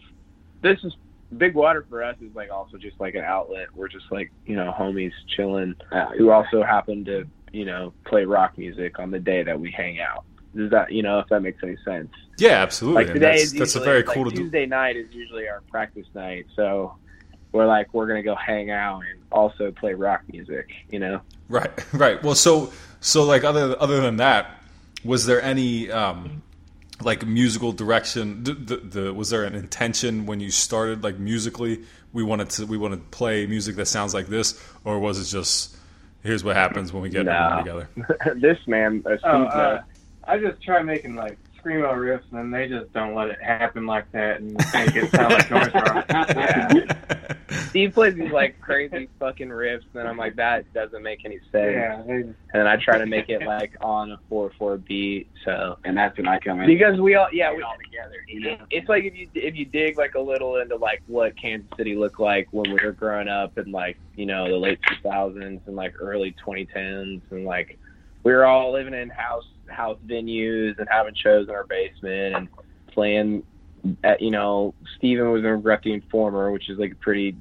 this 0.63 0.79
is 0.85 0.95
Big 1.37 1.55
Water 1.55 1.85
for 1.89 2.03
us 2.03 2.17
is 2.23 2.35
like 2.35 2.51
also 2.51 2.77
just 2.79 2.99
like 2.99 3.15
an 3.15 3.25
outlet. 3.25 3.69
We're 3.75 3.89
just 3.89 4.11
like 4.11 4.33
you 4.47 4.57
know 4.57 4.75
homies 4.77 5.13
chilling, 5.37 5.75
Uh, 5.93 6.07
who 6.17 6.31
also 6.31 6.63
happen 6.63 7.05
to 7.05 7.27
you 7.53 7.67
know 7.67 7.93
play 8.07 8.25
rock 8.25 8.57
music 8.57 8.99
on 8.99 9.11
the 9.11 9.21
day 9.21 9.43
that 9.43 9.61
we 9.61 9.71
hang 9.71 10.01
out. 10.01 10.25
Does 10.57 10.71
that 10.71 10.91
you 10.93 11.03
know 11.03 11.19
if 11.19 11.29
that 11.29 11.41
makes 11.43 11.63
any 11.63 11.77
sense? 11.85 12.11
Yeah, 12.39 12.63
absolutely. 12.63 13.05
Like 13.05 13.13
today 13.13 13.31
that's, 13.33 13.43
is 13.43 13.53
that's 13.53 13.75
a 13.77 13.79
usually- 13.81 13.85
very 13.85 14.03
like 14.03 14.15
cool 14.17 14.25
to 14.25 14.31
do. 14.31 14.43
Tuesday 14.45 14.65
night 14.67 14.97
is 14.97 15.13
usually 15.13 15.47
our 15.47 15.61
practice 15.71 16.07
night, 16.15 16.47
so 16.57 16.97
we're 17.53 17.67
like 17.67 17.93
we're 17.93 18.07
gonna 18.07 18.23
go 18.23 18.35
hang 18.35 18.71
out 18.71 19.01
and 19.11 19.21
also 19.33 19.71
play 19.73 19.95
rock 19.95 20.23
music. 20.33 20.69
You 20.91 20.99
know. 21.01 21.21
Right, 21.49 21.71
right. 21.95 22.23
Well, 22.23 22.35
so 22.35 22.73
so 23.01 23.25
like 23.25 23.45
other 23.45 23.77
other 23.81 24.01
than 24.01 24.17
that, 24.19 24.63
was 25.05 25.27
there 25.27 25.43
any 25.43 25.91
um, 25.91 26.43
like 27.03 27.27
musical 27.27 27.73
direction? 27.73 28.45
The, 28.45 28.55
the, 28.55 28.77
the 28.77 29.15
was 29.15 29.31
there 29.31 29.45
an 29.45 29.55
intention 29.55 30.27
when 30.27 30.41
you 30.41 30.51
started 30.51 31.03
like 31.03 31.19
musically? 31.19 31.83
We 32.13 32.23
wanted 32.25 32.51
to 32.51 32.67
we 32.67 32.77
want 32.77 32.95
to 32.95 33.01
play 33.17 33.47
music 33.47 33.77
that 33.77 33.87
sounds 33.87 34.15
like 34.15 34.27
this, 34.27 34.61
or 34.85 34.99
was 34.99 35.21
it 35.21 35.31
just 35.35 35.77
here's 36.23 36.45
what 36.45 36.55
happens 36.57 36.93
when 36.93 37.03
we 37.03 37.09
get 37.09 37.25
No. 37.25 37.57
together? 37.59 37.89
this 38.37 38.59
man, 38.67 39.03
uh, 39.07 39.17
Oh, 39.25 39.43
uh, 39.45 39.83
I 40.25 40.39
just 40.39 40.63
try 40.63 40.83
making 40.83 41.15
like 41.15 41.39
screamo 41.63 41.93
riffs, 41.95 42.23
and 42.31 42.39
then 42.39 42.51
they 42.51 42.69
just 42.69 42.93
don't 42.93 43.15
let 43.15 43.29
it 43.31 43.41
happen 43.43 43.87
like 43.87 44.11
that, 44.13 44.41
and 44.41 44.53
make 44.75 44.95
it 44.97 45.11
sound 45.11 45.33
like 45.35 45.51
noise 45.53 45.73
rock. 45.75 46.07
Yeah. 46.35 47.35
Steve 47.69 47.95
plays 47.95 48.15
these 48.15 48.31
like 48.33 48.61
crazy 48.61 49.09
fucking 49.19 49.49
riffs, 49.49 49.85
and 49.95 50.07
I'm 50.09 50.17
like, 50.17 50.37
that 50.37 50.73
doesn't 50.73 51.03
make 51.03 51.25
any 51.25 51.39
sense. 51.53 51.75
Yeah, 51.75 52.01
And 52.03 52.35
then 52.53 52.67
I 52.67 52.77
try 52.77 52.99
to 52.99 53.07
make 53.07 53.29
it 53.29 53.43
like 53.43 53.77
on 53.81 54.13
a 54.13 54.19
four 54.29 54.53
four 54.59 54.77
beat. 54.79 55.29
So 55.45 55.79
And 55.85 55.97
that's 55.97 56.17
when 56.17 56.29
I 56.29 56.39
come 56.39 56.61
in. 56.61 56.67
because 56.67 57.01
we 57.01 57.15
all 57.15 57.29
yeah 57.33 57.53
we, 57.55 57.63
all 57.63 57.75
together. 57.85 58.17
You 58.29 58.41
know. 58.41 58.59
it's 58.71 58.89
like 58.89 59.05
if 59.05 59.15
you 59.15 59.29
if 59.35 59.57
you 59.57 59.65
dig 59.65 59.99
like 59.99 60.15
a 60.15 60.21
little 60.21 60.57
into 60.57 60.77
like 60.77 61.03
what 61.07 61.37
Kansas 61.37 61.69
City 61.77 61.97
looked 61.97 62.21
like 62.21 62.49
when 62.53 62.71
we 62.73 62.79
were 62.85 62.93
growing 62.93 63.29
up 63.29 63.57
in 63.59 63.73
like 63.73 63.97
you 64.17 64.27
know 64.27 64.49
the 64.49 64.57
late 64.57 64.81
2000s 64.83 65.61
and 65.67 65.77
like 65.77 65.95
early 66.01 66.35
2010s 66.47 67.23
and 67.31 67.45
like 67.45 67.79
we 68.23 68.33
were 68.33 68.45
all 68.45 68.73
living 68.73 68.95
in 68.95 69.09
house 69.09 69.47
house 69.69 69.99
venues 70.07 70.79
and 70.79 70.89
having 70.91 71.15
shows 71.15 71.49
in 71.49 71.55
our 71.55 71.65
basement 71.65 72.35
and 72.37 72.49
playing 72.89 73.43
at 74.05 74.21
you 74.21 74.31
know 74.31 74.75
Steven 74.97 75.31
was 75.31 75.45
in 75.45 75.63
the 75.63 75.93
Informer 75.93 76.51
which 76.53 76.69
is 76.69 76.79
like 76.79 76.93
a 76.93 76.97
pretty 76.97 77.37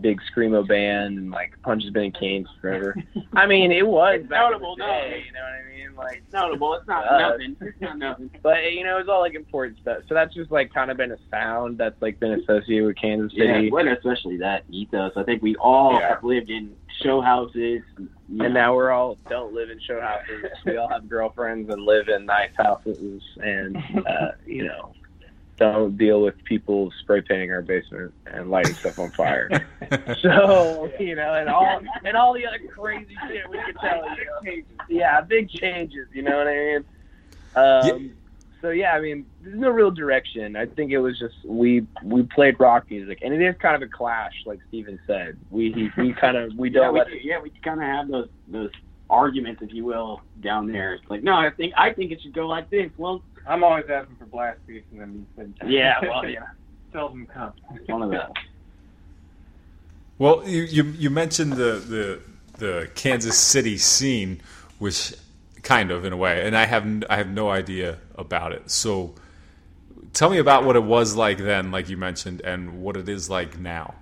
big 0.00 0.20
screamo 0.34 0.66
band 0.66 1.18
and 1.18 1.30
like 1.30 1.52
Punch 1.62 1.84
has 1.84 1.92
been 1.92 2.04
in 2.04 2.12
Canes 2.12 2.48
forever. 2.60 2.94
I 3.34 3.46
mean 3.46 3.70
it 3.72 3.86
was 3.86 4.20
It's 4.20 4.28
back 4.28 4.38
in 4.46 4.52
the 4.52 4.58
notable, 4.58 4.76
no. 4.76 4.86
you 4.86 5.32
know 5.32 5.40
what 5.40 5.52
I 5.52 5.76
mean 5.76 5.94
like 5.96 6.22
It's 6.24 6.32
notable. 6.32 6.74
It's 6.74 6.88
not 6.88 7.06
Uh, 7.06 7.18
nothing. 7.30 7.56
It's 7.60 7.80
not 7.80 7.98
nothing. 7.98 8.30
but 8.42 8.72
you 8.72 8.82
know, 8.84 8.98
it's 8.98 9.08
all 9.08 9.20
like 9.20 9.34
important 9.34 9.78
stuff. 9.78 9.98
So 10.08 10.14
that's 10.14 10.34
just 10.34 10.50
like 10.50 10.72
kind 10.74 10.90
of 10.90 10.96
been 10.96 11.12
a 11.12 11.18
sound 11.30 11.78
that's 11.78 12.00
like 12.02 12.18
been 12.18 12.32
associated 12.32 12.86
with 12.86 12.96
Kansas 12.96 13.32
Yeah, 13.34 13.54
City. 13.54 13.70
well, 13.70 13.86
especially 13.88 14.36
that 14.38 14.64
ethos. 14.70 15.12
I 15.16 15.22
think 15.22 15.42
we 15.42 15.54
all 15.56 15.92
Yeah. 15.94 16.08
have 16.08 16.24
lived 16.24 16.50
in 16.50 16.74
show 17.02 17.20
houses. 17.20 17.82
know. 18.28 18.44
and 18.44 18.54
now 18.54 18.74
we're 18.74 18.90
all 18.90 19.16
don't 19.28 19.54
live 19.54 19.70
in 19.70 19.78
show 19.80 20.00
houses. 20.00 20.44
we 20.66 20.76
all 20.76 20.88
have 20.88 21.08
girlfriends 21.14 21.70
and 21.72 21.82
live 21.82 22.08
in 22.08 22.24
nice 22.26 22.50
houses, 22.56 23.22
and 23.36 23.76
uh, 24.06 24.32
you 24.46 24.64
know, 24.64 24.92
don't 25.56 25.96
deal 25.96 26.20
with 26.20 26.42
people 26.44 26.92
spray 27.00 27.20
painting 27.20 27.52
our 27.52 27.62
basement 27.62 28.12
and 28.26 28.50
lighting 28.50 28.74
stuff 28.74 28.98
on 28.98 29.10
fire. 29.12 29.48
So 30.22 30.90
you 30.98 31.14
know, 31.14 31.34
and 31.34 31.48
all 31.48 31.80
and 32.04 32.16
all 32.16 32.32
the 32.32 32.46
other 32.46 32.58
crazy 32.74 33.14
shit 33.28 33.48
we 33.48 33.58
could 33.62 33.76
tell 33.76 34.04
you. 34.44 34.64
Yeah, 34.88 35.20
big 35.20 35.50
changes. 35.50 36.08
You 36.12 36.22
know 36.22 36.38
what 36.38 36.48
I 36.48 36.54
mean? 36.54 36.84
Um, 37.54 38.14
So 38.64 38.70
yeah, 38.70 38.94
I 38.94 39.00
mean, 39.00 39.26
there's 39.42 39.58
no 39.58 39.68
real 39.68 39.90
direction. 39.90 40.56
I 40.56 40.64
think 40.64 40.90
it 40.90 40.98
was 40.98 41.18
just 41.18 41.34
we 41.44 41.86
we 42.02 42.22
played 42.22 42.58
rock 42.58 42.90
music, 42.90 43.18
and 43.20 43.34
it 43.34 43.42
is 43.42 43.54
kind 43.60 43.76
of 43.76 43.82
a 43.82 43.92
clash, 43.92 44.32
like 44.46 44.58
Steven 44.68 44.98
said. 45.06 45.36
We 45.50 45.92
we 45.98 46.14
kind 46.14 46.38
of 46.38 46.54
we 46.56 46.70
don't 46.70 46.94
we, 46.94 47.00
let 47.00 47.24
yeah, 47.24 47.40
we 47.40 47.50
kind 47.62 47.82
of 47.82 47.86
have 47.86 48.08
those 48.08 48.28
those 48.48 48.70
arguments, 49.10 49.60
if 49.60 49.70
you 49.72 49.84
will, 49.84 50.22
down 50.40 50.72
there. 50.72 50.94
It's 50.94 51.04
like, 51.10 51.22
no, 51.22 51.34
I 51.34 51.50
think 51.50 51.74
I 51.76 51.92
think 51.92 52.10
it 52.10 52.22
should 52.22 52.32
go 52.32 52.46
like 52.46 52.70
this. 52.70 52.90
Well, 52.96 53.22
I'm 53.46 53.62
always 53.64 53.84
asking 53.88 54.16
for 54.16 54.26
blast 54.26 54.58
beats, 54.66 54.86
and 54.92 55.00
then 55.00 55.12
you 55.14 55.26
said, 55.36 55.54
yeah, 55.70 55.98
well, 56.02 56.28
yeah, 56.28 56.40
seldom 56.92 57.26
come. 57.26 57.52
one 57.86 58.02
of 58.02 58.10
those. 58.10 58.20
Well, 60.18 60.48
you, 60.48 60.62
you 60.62 60.84
you 60.84 61.10
mentioned 61.10 61.54
the, 61.54 61.72
the 61.74 62.20
the 62.58 62.90
Kansas 62.94 63.36
City 63.36 63.76
scene, 63.78 64.40
which 64.78 65.14
kind 65.62 65.90
of 65.90 66.04
in 66.04 66.12
a 66.12 66.16
way, 66.16 66.46
and 66.46 66.56
I 66.56 66.66
have 66.66 66.84
n- 66.84 67.04
I 67.10 67.16
have 67.16 67.28
no 67.28 67.50
idea 67.50 67.98
about 68.16 68.52
it. 68.52 68.70
So, 68.70 69.14
tell 70.12 70.30
me 70.30 70.38
about 70.38 70.64
what 70.64 70.76
it 70.76 70.84
was 70.84 71.16
like 71.16 71.38
then, 71.38 71.70
like 71.72 71.88
you 71.88 71.96
mentioned, 71.96 72.40
and 72.42 72.80
what 72.82 72.96
it 72.96 73.08
is 73.08 73.28
like 73.28 73.58
now. 73.58 73.94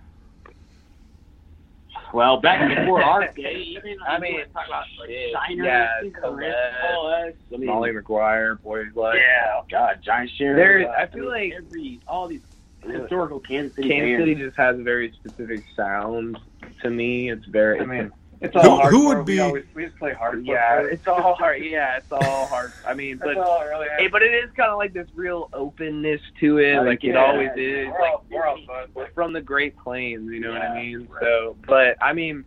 Well, 2.13 2.41
back 2.41 2.69
before 2.77 3.03
our 3.05 3.21
day, 3.33 3.65
even 3.77 3.97
I 4.07 4.17
I 4.17 4.21
mean, 4.21 4.41
talk 4.53 4.67
about 4.69 4.85
like 5.01 5.09
shit, 5.09 5.33
Shiner, 5.33 5.65
yeah, 5.65 5.87
Cigarette, 6.03 6.23
Colette, 6.23 6.55
all 6.95 7.07
us. 7.29 7.35
I 7.53 7.57
mean, 7.57 7.67
Molly 7.67 7.91
McGuire, 7.91 8.61
Boys 8.63 8.87
Blood. 8.95 9.15
yeah, 9.17 9.53
oh 9.59 9.63
God, 9.71 10.01
Giant's 10.05 10.37
Chair. 10.37 10.55
There- 10.57 10.89
uh, 10.89 11.03
I 11.03 11.07
feel 11.07 11.23
mean, 11.23 11.31
like- 11.31 11.53
every 11.57 12.01
all 12.07 12.29
these 12.29 12.41
historical 12.85 13.41
Kansas 13.41 13.75
City 13.77 13.89
Kansas 13.89 14.09
bands. 14.09 14.21
City 14.23 14.35
just 14.35 14.57
has 14.57 14.79
a 14.79 14.83
very 14.83 15.13
specific 15.19 15.65
sound 15.77 16.37
to 16.83 16.91
me. 16.91 17.31
It's 17.31 17.47
very. 17.47 17.81
I 17.81 17.85
mean, 17.87 18.11
it's 18.43 18.55
Who- 18.55 18.61
all 18.71 18.81
hardcore. 18.81 18.91
who 18.91 19.07
would 19.09 19.19
We 19.19 19.25
be- 19.25 19.41
always, 19.41 19.65
we 19.75 19.85
just 19.87 19.99
play 19.99 20.13
hardcore. 20.13 20.47
yeah, 20.47 20.81
it's 20.81 21.07
all 21.07 21.35
hard. 21.35 21.63
Yeah, 21.63 21.97
it's 21.97 22.11
all 22.13 22.47
hard. 22.47 22.73
I 22.87 22.95
mean, 22.95 23.17
but 23.25 23.37
really 23.37 23.87
hey, 23.99 24.09
but 24.09 24.23
it 24.23 24.33
is 24.35 24.51
kind 24.57 24.71
of 24.71 24.79
like 24.79 24.93
this 24.93 25.09
real 25.15 25.49
openness 25.53 26.21
to 26.41 26.59
it, 26.59 26.83
like 26.85 27.05
it 27.05 27.09
Yeah. 27.15 27.25
always 27.25 27.51
is. 27.57 27.87
We're 27.87 27.93
Like 28.01 28.13
all, 28.13 28.25
we're 28.31 28.47
all 28.47 28.59
fun. 28.67 28.89
we're 28.95 29.11
from 29.13 29.33
the 29.33 29.41
Great 29.41 29.77
Plains, 29.79 30.31
you 30.31 30.41
know 30.41 30.53
what 30.53 30.63
I 30.63 30.75
mean? 30.75 31.07
right. 31.11 31.21
So, 31.23 31.57
but 31.67 31.97
I 32.03 32.13
mean, 32.13 32.45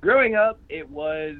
growing 0.00 0.34
up, 0.36 0.58
it 0.68 0.88
was 0.90 1.36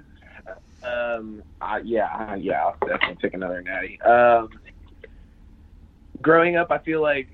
Um, 0.84 1.44
I, 1.60 1.78
yeah, 1.78 2.08
I- 2.12 2.34
yeah, 2.36 2.64
I'll 2.64 2.76
definitely 2.88 3.16
take 3.22 3.34
another 3.34 3.62
natty. 3.62 4.00
Um, 4.02 4.48
growing 6.20 6.56
up, 6.56 6.72
I 6.72 6.78
feel 6.78 7.00
like 7.00 7.28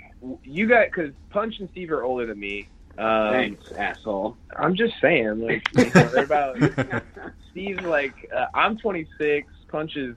you 0.45 0.67
got 0.67 0.87
because 0.87 1.13
Punch 1.31 1.59
and 1.61 1.69
Steve 1.71 1.91
are 1.91 2.03
older 2.03 2.27
than 2.27 2.39
me. 2.39 2.69
Um, 2.99 3.33
Thanks, 3.33 3.73
asshole. 3.73 4.37
I'm 4.57 4.75
just 4.75 4.95
saying, 5.01 5.41
like, 5.41 5.63
you 5.77 5.85
know, 5.85 6.09
they're 6.09 6.25
about 6.25 6.57
Steve's 7.51 7.83
like 7.83 8.31
uh, 8.35 8.47
I'm 8.55 8.77
26. 8.77 9.47
Punch 9.69 9.97
is 9.97 10.17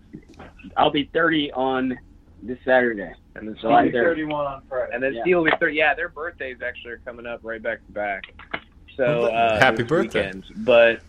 I'll 0.78 0.90
be 0.92 1.04
30 1.14 1.52
on 1.54 1.98
this 2.42 2.58
Saturday. 2.66 3.14
and 3.36 3.48
then 3.48 3.56
July 3.58 3.84
Steve, 3.84 3.94
3rd. 3.94 4.04
31 4.04 4.46
on 4.48 4.62
Friday. 4.68 4.92
and 4.94 5.04
then 5.04 5.14
Yeah. 5.14 5.22
Steve 5.22 5.38
will 5.38 5.44
be 5.46 5.52
30. 5.60 5.76
Yeah, 5.76 5.94
their 5.94 6.10
birthdays 6.10 6.58
actually 6.66 6.92
are 6.94 7.02
coming 7.06 7.26
up 7.28 7.42
right 7.44 7.62
back 7.62 7.86
to 7.86 7.92
back. 7.92 8.24
So 8.98 9.26
uh, 9.26 9.60
Happy 9.60 9.84
birthday. 9.84 10.26
weekend. 10.28 10.46
But 10.58 11.02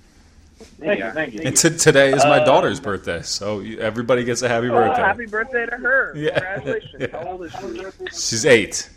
Thank 0.78 1.00
you, 1.00 1.11
thank 1.11 1.35
you. 1.35 1.40
And 1.42 1.56
t- 1.56 1.76
today 1.76 2.12
is 2.12 2.22
my 2.24 2.38
Um, 2.38 2.44
daughter's 2.46 2.78
birthday, 2.78 3.22
so 3.22 3.58
you- 3.61 3.80
everybody 3.80 4.22
gets 4.22 4.42
a 4.42 4.48
happy 4.48 4.68
Oh, 4.68 4.72
birthday. 4.74 5.02
happy 5.02 5.26
birthday 5.26 5.66
to 5.66 5.76
her! 5.76 6.12
Yeah. 6.14 6.38
Congratulations. 6.38 7.11
How 7.12 7.24
old 7.24 7.44
is 7.44 7.52
she? 8.00 8.06
She's 8.11 8.46
eight. 8.46 8.88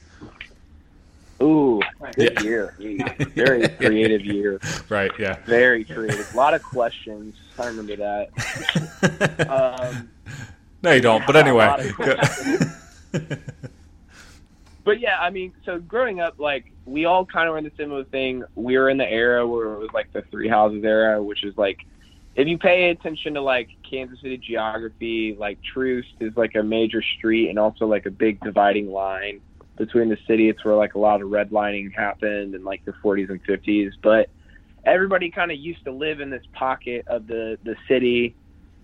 Ooh, 1.42 1.82
good 2.16 2.34
Yeah. 2.36 2.42
year. 2.44 2.74
Very 3.36 3.68
creative 3.68 4.22
year. 4.26 4.60
Right, 4.90 5.12
yeah. 5.20 5.38
Very 5.46 5.84
creative. 5.84 6.34
A 6.34 6.38
lot 6.38 6.54
of 6.54 6.64
questions. 6.64 7.36
I 7.60 7.68
remember 7.68 7.96
that. 7.98 9.50
Um, 9.50 10.10
no, 10.82 10.92
you 10.94 11.02
don't. 11.02 11.26
But 11.26 11.36
anyway. 11.36 11.92
but 14.84 15.00
yeah, 15.00 15.18
I 15.20 15.30
mean, 15.30 15.54
so 15.66 15.80
growing 15.80 16.20
up, 16.20 16.40
like 16.40 16.72
we 16.86 17.06
all 17.06 17.26
kind 17.26 17.48
of 17.48 17.54
were 17.54 17.58
in 17.58 17.64
the 17.66 17.72
similar 17.78 18.04
thing. 18.06 18.44
We 18.56 18.78
were 18.78 18.90
in 18.90 18.98
the 18.98 19.10
era 19.10 19.46
where 19.48 19.74
it 19.74 19.80
was 19.80 19.90
like 19.94 20.14
the 20.14 20.22
three 20.24 20.48
houses 20.48 20.84
era, 20.84 21.22
which 21.22 21.44
is 21.44 21.58
like 21.58 21.80
if 22.36 22.48
you 22.48 22.58
pay 22.58 22.90
attention 22.90 23.34
to 23.36 23.42
like 23.42 23.70
Kansas 23.90 24.20
City 24.22 24.38
geography, 24.38 25.36
like 25.38 25.58
Troost 25.64 26.14
is 26.20 26.36
like 26.38 26.56
a 26.56 26.64
major 26.64 27.02
street 27.02 27.50
and 27.50 27.58
also 27.58 27.88
like 27.88 28.06
a 28.06 28.12
big 28.12 28.40
dividing 28.42 28.92
line 28.92 29.42
between 29.78 30.10
the 30.10 30.18
city. 30.28 30.50
It's 30.50 30.64
where 30.64 30.76
like 30.76 30.96
a 30.96 31.00
lot 31.00 31.22
of 31.22 31.30
redlining 31.30 31.94
happened 31.94 32.56
in 32.56 32.64
like 32.64 32.84
the 32.86 32.94
40s 33.04 33.30
and 33.30 33.44
50s. 33.46 33.92
But 34.02 34.30
everybody 34.86 35.32
kind 35.32 35.52
of 35.52 35.58
used 35.58 35.84
to 35.86 35.92
live 35.92 36.20
in 36.20 36.30
this 36.30 36.44
pocket 36.54 37.06
of 37.08 37.28
the 37.28 37.58
the 37.64 37.76
city, 37.88 38.36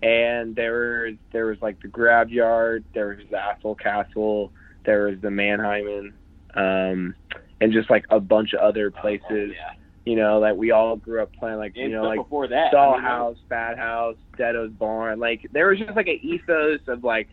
and 0.02 0.54
there 0.54 1.04
was 1.06 1.14
there 1.32 1.46
was 1.46 1.58
like 1.62 1.80
the 1.80 1.88
graveyard, 1.88 2.84
there 2.94 3.08
was 3.08 3.18
the 3.30 3.38
Athol 3.38 3.74
Castle, 3.74 4.52
there 4.84 5.06
was 5.06 5.20
the 5.20 5.28
Mannheimen, 5.28 6.12
um, 6.54 7.14
and 7.60 7.72
just 7.72 7.90
like 7.90 8.04
a 8.10 8.20
bunch 8.20 8.52
of 8.52 8.60
other 8.60 8.90
places. 8.90 9.52
yeah. 9.54 9.72
You 10.04 10.16
know, 10.16 10.40
that 10.40 10.56
we 10.56 10.72
all 10.72 10.96
grew 10.96 11.22
up 11.22 11.32
playing, 11.34 11.58
like 11.58 11.76
you 11.76 11.84
And 11.84 11.92
know, 11.92 12.02
like 12.02 12.18
before 12.18 12.48
that. 12.48 12.72
Dollhouse, 12.72 13.36
Bad 13.48 13.78
House, 13.78 14.16
Deado's 14.36 14.72
Barn. 14.72 15.20
Like 15.20 15.46
there 15.52 15.68
was 15.68 15.78
just 15.78 15.94
like 15.94 16.08
an 16.08 16.18
ethos 16.20 16.80
of 16.88 17.04
like 17.04 17.28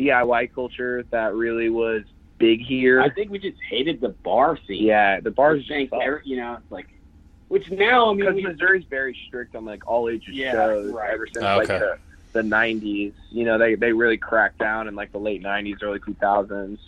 DIY 0.00 0.54
culture 0.54 1.04
that 1.10 1.34
really 1.34 1.68
was 1.68 2.00
big 2.42 2.60
here. 2.60 3.00
I 3.00 3.08
think 3.08 3.30
we 3.30 3.38
just 3.38 3.56
hated 3.70 4.00
the 4.00 4.08
bar 4.10 4.58
scene. 4.66 4.82
yeah, 4.84 5.20
the 5.20 5.30
bars 5.30 5.60
Just 5.60 5.68
think, 5.68 5.92
every- 5.94 6.22
you 6.24 6.36
know, 6.36 6.54
it's 6.60 6.70
like, 6.72 6.88
which 7.48 7.70
now, 7.70 8.10
I 8.10 8.14
mean, 8.14 8.26
because 8.26 8.42
Missouri's 8.42 8.84
very 8.90 9.16
strict 9.28 9.54
on 9.54 9.64
like 9.64 9.86
all 9.86 10.08
ages 10.08 10.34
Yeah, 10.34 10.52
shows 10.52 10.92
right. 10.92 11.10
ever 11.14 11.26
since 11.26 11.44
Oh, 11.44 11.56
like 11.58 11.68
the 11.68 11.98
the 12.32 12.42
'90s. 12.42 13.12
You 13.30 13.44
know, 13.44 13.58
they 13.58 13.74
they 13.76 13.92
really 13.92 14.16
cracked 14.16 14.58
down 14.58 14.88
in 14.88 14.94
like 14.94 15.12
the 15.12 15.18
late 15.18 15.42
'90s, 15.42 15.82
early 15.82 16.00
2000s. 16.00 16.78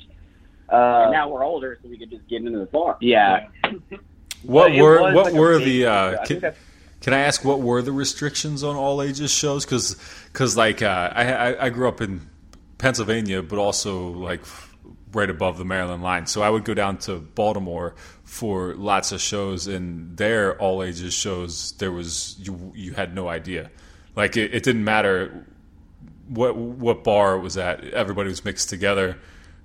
Uh, 0.72 1.02
and 1.04 1.12
now 1.12 1.28
we're 1.28 1.44
older, 1.44 1.78
so 1.82 1.88
we 1.88 1.98
could 1.98 2.10
just 2.10 2.26
get 2.28 2.42
into 2.44 2.58
the 2.58 2.64
bar. 2.66 2.96
yeah, 3.00 3.48
What 4.42 4.72
were 4.74 5.00
was 5.02 5.14
what 5.14 5.24
like 5.26 5.34
were 5.34 5.58
the 5.58 5.86
uh, 5.86 6.10
think 6.16 6.26
can, 6.26 6.40
that's- 6.40 6.60
can 7.02 7.12
I 7.12 7.18
ask 7.20 7.44
what 7.44 7.60
were 7.60 7.82
the 7.82 7.92
restrictions 7.92 8.62
on 8.64 8.74
all 8.76 9.02
ages 9.02 9.30
shows? 9.30 9.64
Because 9.66 10.56
like 10.56 10.80
uh, 10.82 11.10
I, 11.14 11.32
I 11.52 11.64
I 11.66 11.68
grew 11.70 11.86
up 11.88 12.00
in 12.00 12.22
Pennsylvania, 12.78 13.42
but 13.42 13.58
also 13.58 14.08
like 14.08 14.40
right 15.14 15.30
above 15.30 15.58
the 15.58 15.64
Maryland 15.64 16.02
line, 16.02 16.26
so 16.26 16.42
I 16.42 16.50
would 16.50 16.64
go 16.64 16.74
down 16.74 16.98
to 16.98 17.18
Baltimore 17.18 17.94
for 18.24 18.74
lots 18.74 19.12
of 19.12 19.20
shows, 19.20 19.66
and 19.66 20.16
there 20.16 20.56
all 20.60 20.82
ages 20.82 21.14
shows 21.14 21.72
there 21.78 21.92
was 21.92 22.36
you 22.38 22.72
you 22.74 22.92
had 22.94 23.14
no 23.14 23.28
idea, 23.28 23.70
like 24.16 24.36
it, 24.36 24.54
it 24.54 24.62
didn't 24.62 24.84
matter 24.84 25.46
what 26.28 26.56
what 26.56 27.04
bar 27.04 27.36
it 27.36 27.40
was 27.40 27.56
at. 27.56 27.84
Everybody 27.84 28.28
was 28.28 28.44
mixed 28.44 28.68
together. 28.70 29.18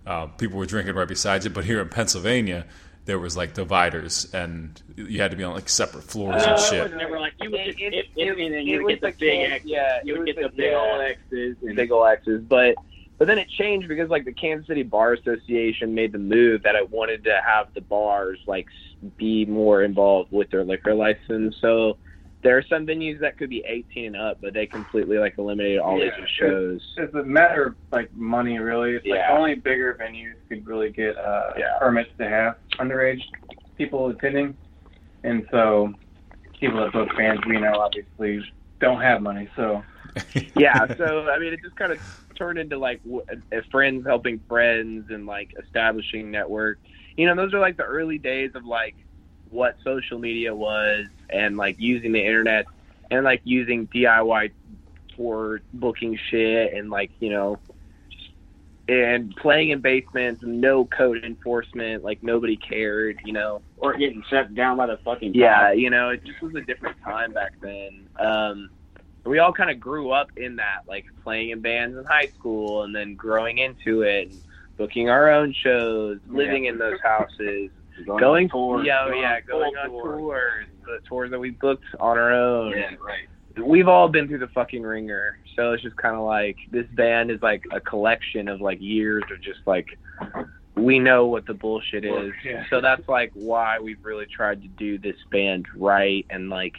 Uh, 0.06 0.26
people 0.28 0.58
were 0.58 0.66
drinking 0.66 0.96
right 0.96 1.08
beside 1.08 1.44
you. 1.44 1.50
But 1.50 1.66
here 1.66 1.80
in 1.82 1.90
Pennsylvania, 1.90 2.66
there 3.06 3.20
was 3.20 3.38
like 3.38 3.54
dividers, 3.54 4.28
and 4.34 4.82
you 4.96 5.22
had 5.22 5.32
to 5.32 5.38
be 5.38 5.44
on 5.44 5.54
like 5.54 5.70
separate 5.70 6.04
floors 6.04 6.44
Uh, 6.44 6.50
and 6.50 6.60
it 6.60 6.64
shit. 6.64 6.84
was 6.84 6.94
never 6.94 7.20
like 7.20 7.34
you 7.40 7.52
would 7.52 7.60
It- 7.62 7.66
just 7.68 7.80
it- 7.80 7.94
if, 7.94 8.06
it- 8.06 8.10
if, 8.18 8.30
and 8.38 8.54
then 8.54 8.54
it 8.54 8.64
you 8.66 8.78
would 8.84 8.86
was 8.86 8.94
get 8.96 9.02
the 9.02 9.08
the 9.08 9.18
big 9.32 9.44
can- 9.46 9.52
X. 9.54 9.66
yeah, 9.66 10.00
you 10.04 10.16
it 10.16 10.18
would 10.20 10.28
was 10.28 10.36
get 10.36 10.42
the 10.44 10.50
the- 10.50 10.56
big 10.56 10.72
yeah. 10.72 10.78
old 10.78 11.02
X's. 11.02 11.56
And, 11.64 11.76
big 11.76 11.92
ol' 11.92 12.06
X's, 12.06 12.42
but 12.44 12.76
but 13.20 13.28
then 13.28 13.38
it 13.38 13.50
changed 13.50 13.88
because 13.90 14.10
like 14.10 14.26
the 14.26 14.34
Kansas 14.34 14.66
City 14.68 14.82
Bar 14.82 15.14
Association 15.14 15.94
made 15.94 16.14
the 16.14 16.18
move 16.18 16.64
that 16.64 16.76
it 16.76 16.90
wanted 16.90 17.24
to 17.26 17.38
have 17.46 17.68
the 17.76 17.82
bars 17.82 18.40
like 18.48 18.66
be 19.18 19.46
more 19.46 19.84
involved 19.84 20.32
with 20.32 20.50
their 20.50 20.64
liquor 20.64 20.96
license. 20.96 21.56
So 21.62 21.98
there 22.42 22.58
are 22.58 22.64
some 22.70 22.88
venues 22.88 23.20
that 23.20 23.38
could 23.38 23.50
be 23.50 23.62
18 23.68 24.06
and 24.06 24.16
up, 24.16 24.40
but 24.42 24.54
they 24.54 24.66
completely 24.66 25.18
like 25.18 25.36
eliminated 25.38 25.80
all 25.80 26.00
Yeah. 26.00 26.06
ages 26.06 26.30
shows. 26.40 26.82
It's 26.96 27.14
a 27.14 27.24
matter 27.24 27.66
of 27.68 27.76
like 27.92 28.10
money, 28.14 28.58
really. 28.58 28.96
It's 28.96 29.06
like 29.06 29.20
only 29.30 29.56
bigger 29.56 29.98
venues 30.02 30.36
could 30.48 30.66
really 30.66 30.90
get 30.90 31.18
uh, 31.18 31.52
Yeah. 31.58 31.78
permits 31.78 32.12
to 32.20 32.30
have 32.30 32.56
underage 32.80 33.22
people 33.78 34.08
attending, 34.08 34.58
and 35.26 35.46
so 35.52 35.94
people 36.58 36.80
that 36.80 36.94
book 36.94 37.10
bands 37.18 37.42
we 37.46 37.60
know 37.60 37.80
obviously 37.82 38.42
don't 38.80 39.02
have 39.02 39.22
money. 39.22 39.50
So 39.58 39.84
yeah, 40.56 40.86
so 40.98 41.28
I 41.28 41.38
mean, 41.40 41.52
it 41.54 41.60
just 41.62 41.76
kind 41.76 41.92
of 41.92 42.00
turned 42.40 42.58
into 42.58 42.80
like 42.80 43.04
w- 43.04 43.24
friends 43.70 44.06
helping 44.08 44.42
friends 44.48 45.12
and 45.12 45.28
like 45.28 45.54
establishing 45.64 46.32
network. 46.32 46.80
You 47.16 47.28
know, 47.28 47.36
those 47.36 47.54
are 47.54 47.60
like 47.60 47.78
the 47.78 47.84
early 47.84 48.18
days 48.18 48.52
of 48.56 48.66
like 48.66 48.96
what 49.52 49.78
social 49.84 50.18
media 50.18 50.56
was 50.56 51.06
and 51.30 51.58
like 51.58 51.76
using 51.78 52.12
the 52.12 52.26
internet 52.26 52.66
and 53.12 53.24
like 53.24 53.42
using 53.44 53.88
DIY 53.88 54.52
for 55.16 55.62
booking 55.74 56.18
shit 56.30 56.74
and 56.74 56.90
like 56.90 57.12
you 57.20 57.30
know 57.30 57.60
and 58.88 59.36
playing 59.36 59.70
in 59.70 59.82
basements 59.82 60.42
no 60.44 60.86
code 60.86 61.24
enforcement 61.24 62.04
like 62.04 62.24
nobody 62.24 62.56
cared 62.56 63.20
you 63.26 63.34
know 63.34 63.62
or 63.80 63.98
getting 63.98 64.24
shut 64.30 64.54
down 64.56 64.78
by 64.78 64.86
the 64.86 64.98
fucking 65.04 65.34
yeah, 65.34 65.72
you 65.72 65.90
know, 65.90 66.10
it 66.10 66.24
just 66.26 66.42
was 66.42 66.54
a 66.56 66.62
different 66.62 66.98
time 67.04 67.34
back 67.34 67.54
then. 67.62 68.08
Um, 68.20 68.70
we 69.26 69.40
all 69.40 69.54
kind 69.54 69.70
of 69.70 69.80
grew 69.80 70.12
up 70.12 70.30
in 70.38 70.56
that, 70.58 70.82
like 70.88 71.06
playing 71.24 71.50
in 71.50 71.62
bands 71.62 71.98
in 71.98 72.06
high 72.06 72.30
school, 72.38 72.84
and 72.84 72.96
then 72.96 73.16
growing 73.16 73.58
into 73.58 74.02
it, 74.02 74.30
and 74.30 74.42
booking 74.78 75.10
our 75.10 75.30
own 75.30 75.54
shows, 75.64 76.20
living 76.28 76.66
in 76.66 76.78
those 76.78 77.00
houses, 77.04 77.70
going, 78.06 78.20
going, 78.20 78.46
on 78.46 78.50
tours, 78.50 78.88
yeah, 78.88 79.04
oh, 79.04 79.10
going 79.10 79.22
yeah, 79.22 79.36
on 79.36 79.42
going 79.48 79.76
on 79.76 79.90
tours. 79.90 80.18
tours, 80.18 80.66
the 80.86 81.00
tours 81.08 81.32
that 81.32 81.40
we 81.40 81.52
booked 81.52 81.86
on 82.00 82.18
our 82.18 82.32
own. 82.32 82.72
Yeah, 82.72 82.96
right. 83.06 83.28
We've 83.64 83.90
all 83.90 84.08
been 84.08 84.28
through 84.28 84.40
the 84.40 84.48
fucking 84.48 84.84
ringer, 84.84 85.38
so 85.56 85.74
it's 85.74 85.84
just 85.84 85.98
kind 85.98 86.16
of 86.16 86.22
like 86.22 86.56
this 86.72 86.86
band 86.94 87.30
is 87.30 87.42
like 87.42 87.64
a 87.74 87.82
collection 87.82 88.48
of 88.48 88.62
like 88.62 88.80
years 88.80 89.24
of 89.32 89.42
just 89.42 89.60
like 89.66 89.88
we 90.76 90.98
know 90.98 91.26
what 91.26 91.46
the 91.46 91.54
bullshit 91.54 92.06
is. 92.06 92.32
Yeah. 92.46 92.64
So 92.70 92.80
that's 92.80 93.08
like 93.10 93.32
why 93.34 93.80
we've 93.80 94.04
really 94.04 94.26
tried 94.26 94.62
to 94.62 94.68
do 94.68 94.98
this 94.98 95.18
band 95.32 95.66
right 95.76 96.26
and 96.30 96.50
like 96.50 96.76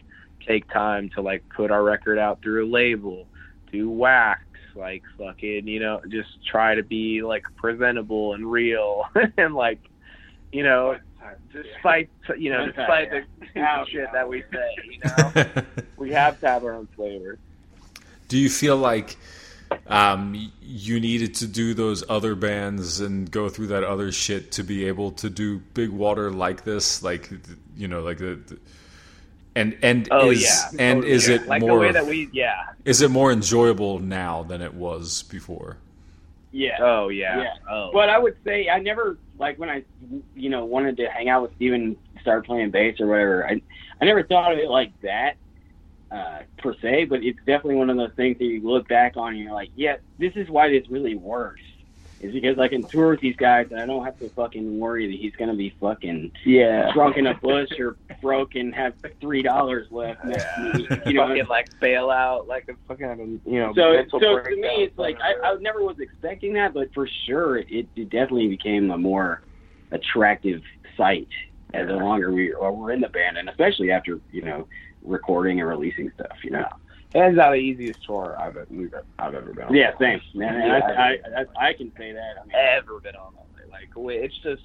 take 0.46 0.70
time 0.72 1.10
to 1.10 1.20
like 1.20 1.42
put 1.54 1.70
our 1.70 1.82
record 1.82 2.18
out 2.18 2.42
through 2.42 2.66
a 2.66 2.68
label, 2.68 3.26
do 3.72 3.90
wax, 3.90 4.40
like 4.74 5.02
fucking, 5.18 5.66
you 5.66 5.80
know, 5.80 6.00
just 6.08 6.28
try 6.46 6.74
to 6.74 6.82
be 6.82 7.22
like 7.22 7.44
presentable 7.56 8.34
and 8.34 8.50
real 8.50 9.04
and 9.36 9.54
like, 9.54 9.80
you 10.52 10.62
know, 10.62 10.96
despite 11.52 12.08
you 12.38 12.50
know, 12.50 12.66
despite 12.66 13.10
the 13.10 13.24
Yeah. 13.54 13.84
shit 13.84 14.12
that 14.12 14.28
we 14.28 14.42
say, 14.52 14.74
you 14.84 14.98
know, 15.54 15.62
we 15.96 16.12
have 16.12 16.40
to 16.40 16.46
have 16.48 16.64
our 16.64 16.72
own 16.72 16.88
flavor. 16.96 17.38
Do 18.28 18.38
you 18.38 18.48
feel 18.48 18.76
like 18.76 19.16
um, 19.86 20.50
you 20.62 21.00
needed 21.00 21.34
to 21.36 21.46
do 21.46 21.74
those 21.74 22.02
other 22.08 22.34
bands 22.34 23.00
and 23.00 23.30
go 23.30 23.48
through 23.48 23.68
that 23.68 23.84
other 23.84 24.10
shit 24.12 24.52
to 24.52 24.62
be 24.62 24.84
able 24.86 25.12
to 25.12 25.28
do 25.30 25.58
Big 25.58 25.90
Water 25.90 26.30
like 26.30 26.64
this? 26.64 27.02
Like, 27.02 27.30
you 27.76 27.88
know, 27.88 28.00
like 28.02 28.18
the. 28.18 28.36
the 28.46 28.58
and 29.56 29.76
and 29.82 30.08
Oh 30.10 30.30
is 30.30 30.42
yeah, 30.42 30.68
and 30.78 30.98
totally. 30.98 31.12
is 31.12 31.28
it 31.28 31.46
like 31.46 31.60
more 31.60 31.74
the 31.74 31.80
way 31.80 31.92
that 31.92 32.06
we 32.06 32.28
yeah 32.32 32.54
is 32.84 33.02
it 33.02 33.10
more 33.10 33.32
enjoyable 33.32 33.98
now 33.98 34.42
than 34.44 34.62
it 34.62 34.74
was 34.74 35.22
before? 35.24 35.76
Yeah. 36.52 36.78
oh 36.80 37.08
yeah, 37.08 37.42
Yeah. 37.42 37.54
oh 37.70 37.90
But 37.92 38.08
I 38.08 38.18
would 38.18 38.36
say 38.44 38.68
I 38.68 38.80
never 38.80 39.18
like 39.38 39.58
when 39.58 39.68
I, 39.70 39.84
you 40.34 40.50
know, 40.50 40.64
wanted 40.64 40.96
to 40.98 41.08
hang 41.08 41.28
out 41.28 41.42
with 41.42 41.54
Steven, 41.56 41.96
start 42.20 42.44
playing 42.46 42.70
bass 42.70 43.00
or 43.00 43.06
whatever. 43.06 43.46
I, 43.46 43.62
I 44.00 44.04
never 44.04 44.22
thought 44.22 44.52
of 44.52 44.58
it 44.58 44.68
like 44.68 44.92
that 45.02 45.36
uh, 46.10 46.40
per 46.58 46.74
se, 46.80 47.04
but 47.06 47.22
it's 47.22 47.38
definitely 47.46 47.76
one 47.76 47.88
of 47.88 47.96
those 47.96 48.12
things 48.16 48.36
that 48.38 48.44
you 48.44 48.60
look 48.68 48.88
back 48.88 49.16
on 49.16 49.34
and 49.34 49.38
you're 49.38 49.52
like, 49.52 49.70
yeah, 49.76 49.96
this 50.18 50.32
is 50.34 50.48
why 50.48 50.68
this 50.68 50.88
really 50.90 51.14
works. 51.14 51.62
Is 52.20 52.32
because 52.34 52.58
I 52.58 52.68
can 52.68 52.86
tour 52.90 53.10
with 53.10 53.20
these 53.20 53.36
guys 53.36 53.66
and 53.70 53.80
I 53.80 53.86
don't 53.86 54.04
have 54.04 54.18
to 54.18 54.30
fucking 54.36 54.78
worry 54.78 55.06
that 55.06 55.18
he's 55.18 55.34
gonna 55.38 55.56
be 55.56 55.74
fucking 55.80 56.30
Yeah. 56.44 56.92
drunk 56.92 57.16
in 57.16 57.26
a 57.26 57.34
bush 57.34 57.70
or 57.78 57.96
broke 58.20 58.54
and 58.54 58.74
have 58.74 58.94
three 59.20 59.42
dollars 59.42 59.86
left 59.90 60.24
next 60.24 60.44
to 60.56 60.60
me. 60.60 60.88
You 61.06 61.14
know, 61.14 61.28
fucking 61.28 61.46
like 61.48 61.68
bail 61.80 62.10
out, 62.10 62.46
like 62.46 62.66
a 62.68 62.74
fucking 62.86 63.40
you 63.46 63.60
know. 63.60 63.72
so 63.74 63.92
mental 63.92 64.20
so 64.20 64.38
to 64.38 64.56
me 64.56 64.84
it's 64.84 64.98
like 64.98 65.16
I, 65.22 65.48
I 65.48 65.56
never 65.60 65.80
was 65.80 65.96
expecting 65.98 66.52
that, 66.54 66.74
but 66.74 66.88
for 66.92 67.08
sure 67.26 67.58
it, 67.58 67.88
it 67.96 68.10
definitely 68.10 68.48
became 68.48 68.90
a 68.90 68.98
more 68.98 69.42
attractive 69.90 70.60
sight 70.96 71.28
as 71.72 71.86
the 71.86 71.94
longer 71.94 72.32
we 72.32 72.52
or 72.52 72.76
we're 72.76 72.92
in 72.92 73.00
the 73.00 73.08
band, 73.08 73.38
and 73.38 73.48
especially 73.48 73.90
after 73.90 74.20
you 74.30 74.42
know 74.42 74.68
recording 75.02 75.60
and 75.60 75.68
releasing 75.68 76.10
stuff. 76.14 76.36
You 76.44 76.50
know. 76.50 76.66
Hands 77.14 77.38
out 77.38 77.50
the 77.52 77.56
easiest 77.56 78.04
tour 78.04 78.36
I've 78.38 78.56
I've 79.18 79.34
ever 79.34 79.52
been 79.52 79.64
on. 79.64 79.74
Yeah, 79.74 79.92
thanks, 79.98 80.24
man. 80.34 80.60
Yeah. 80.60 80.78
I, 80.78 81.02
I, 81.02 81.40
I 81.40 81.68
I 81.68 81.72
can 81.72 81.92
say 81.96 82.12
that. 82.12 82.34
I 82.40 82.46
mean, 82.46 82.54
ever 82.54 83.00
been 83.00 83.16
on 83.16 83.34
all 83.36 83.46
night. 83.56 83.70
Like 83.70 83.88
it's 83.96 84.38
just 84.42 84.62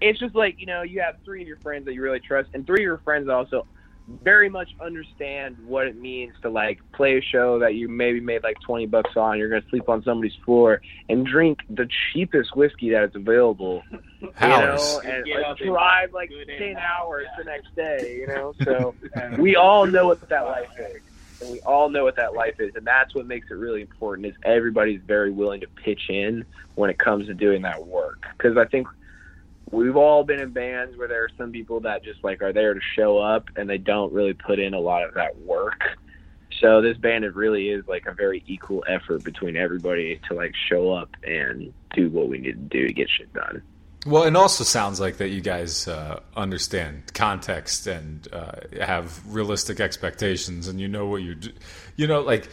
it's 0.00 0.18
just 0.18 0.34
like, 0.34 0.60
you 0.60 0.66
know, 0.66 0.82
you 0.82 1.00
have 1.00 1.16
three 1.24 1.42
of 1.42 1.48
your 1.48 1.58
friends 1.58 1.84
that 1.86 1.94
you 1.94 2.02
really 2.02 2.20
trust 2.20 2.50
and 2.54 2.64
three 2.66 2.80
of 2.80 2.84
your 2.84 2.98
friends 2.98 3.26
that 3.26 3.32
also 3.34 3.66
very 4.24 4.48
much 4.48 4.70
understand 4.80 5.54
what 5.66 5.86
it 5.86 5.94
means 6.00 6.32
to 6.40 6.48
like 6.48 6.78
play 6.92 7.18
a 7.18 7.20
show 7.20 7.58
that 7.58 7.74
you 7.74 7.88
maybe 7.88 8.20
made 8.20 8.42
like 8.42 8.56
twenty 8.60 8.86
bucks 8.86 9.16
on, 9.16 9.38
you're 9.38 9.50
gonna 9.50 9.68
sleep 9.68 9.88
on 9.88 10.02
somebody's 10.02 10.34
floor 10.46 10.80
and 11.10 11.26
drink 11.26 11.58
the 11.68 11.86
cheapest 12.12 12.56
whiskey 12.56 12.90
that 12.90 13.04
is 13.04 13.14
available. 13.14 13.82
Hours. 14.40 14.98
You 15.02 15.08
know, 15.08 15.14
and 15.14 15.24
Get 15.26 15.40
like, 15.42 15.58
drive 15.58 16.12
like 16.14 16.28
good 16.30 16.48
ten 16.48 16.68
and- 16.68 16.78
hours 16.78 17.26
the 17.36 17.44
next 17.44 17.74
day, 17.76 18.16
you 18.20 18.26
know? 18.28 18.54
So 18.64 18.94
we 19.38 19.56
all 19.56 19.84
know 19.86 20.06
what 20.06 20.26
that 20.28 20.44
life 20.46 20.70
is. 20.78 21.02
And 21.40 21.50
we 21.50 21.60
all 21.60 21.88
know 21.88 22.04
what 22.04 22.16
that 22.16 22.34
life 22.34 22.56
is, 22.58 22.74
and 22.74 22.86
that's 22.86 23.14
what 23.14 23.26
makes 23.26 23.50
it 23.50 23.54
really 23.54 23.80
important. 23.80 24.26
Is 24.26 24.34
everybody's 24.44 25.00
very 25.06 25.30
willing 25.30 25.60
to 25.60 25.68
pitch 25.68 26.02
in 26.08 26.44
when 26.74 26.90
it 26.90 26.98
comes 26.98 27.26
to 27.26 27.34
doing 27.34 27.62
that 27.62 27.86
work? 27.86 28.24
Because 28.36 28.56
I 28.56 28.64
think 28.64 28.88
we've 29.70 29.96
all 29.96 30.24
been 30.24 30.40
in 30.40 30.50
bands 30.52 30.96
where 30.96 31.08
there 31.08 31.22
are 31.24 31.30
some 31.36 31.52
people 31.52 31.80
that 31.80 32.04
just 32.04 32.22
like 32.24 32.42
are 32.42 32.52
there 32.52 32.74
to 32.74 32.80
show 32.96 33.18
up 33.18 33.48
and 33.56 33.68
they 33.68 33.78
don't 33.78 34.12
really 34.12 34.34
put 34.34 34.58
in 34.58 34.74
a 34.74 34.80
lot 34.80 35.04
of 35.04 35.14
that 35.14 35.38
work. 35.40 35.82
So 36.60 36.80
this 36.80 36.96
band 36.96 37.24
it 37.24 37.36
really 37.36 37.68
is 37.68 37.86
like 37.86 38.06
a 38.06 38.12
very 38.12 38.42
equal 38.46 38.84
effort 38.88 39.22
between 39.22 39.56
everybody 39.56 40.20
to 40.28 40.34
like 40.34 40.54
show 40.68 40.92
up 40.92 41.10
and 41.22 41.72
do 41.94 42.08
what 42.10 42.28
we 42.28 42.38
need 42.38 42.70
to 42.70 42.78
do 42.78 42.86
to 42.86 42.92
get 42.92 43.08
shit 43.10 43.32
done. 43.32 43.62
Well, 44.06 44.24
it 44.24 44.36
also 44.36 44.64
sounds 44.64 45.00
like 45.00 45.16
that 45.16 45.28
you 45.28 45.40
guys 45.40 45.88
uh, 45.88 46.20
understand 46.36 47.12
context 47.14 47.86
and 47.86 48.26
uh, 48.32 48.52
have 48.80 49.20
realistic 49.26 49.80
expectations, 49.80 50.68
and 50.68 50.80
you 50.80 50.88
know 50.88 51.06
what 51.06 51.22
you 51.22 51.34
do. 51.34 51.50
You 51.96 52.06
know, 52.06 52.20
like 52.20 52.48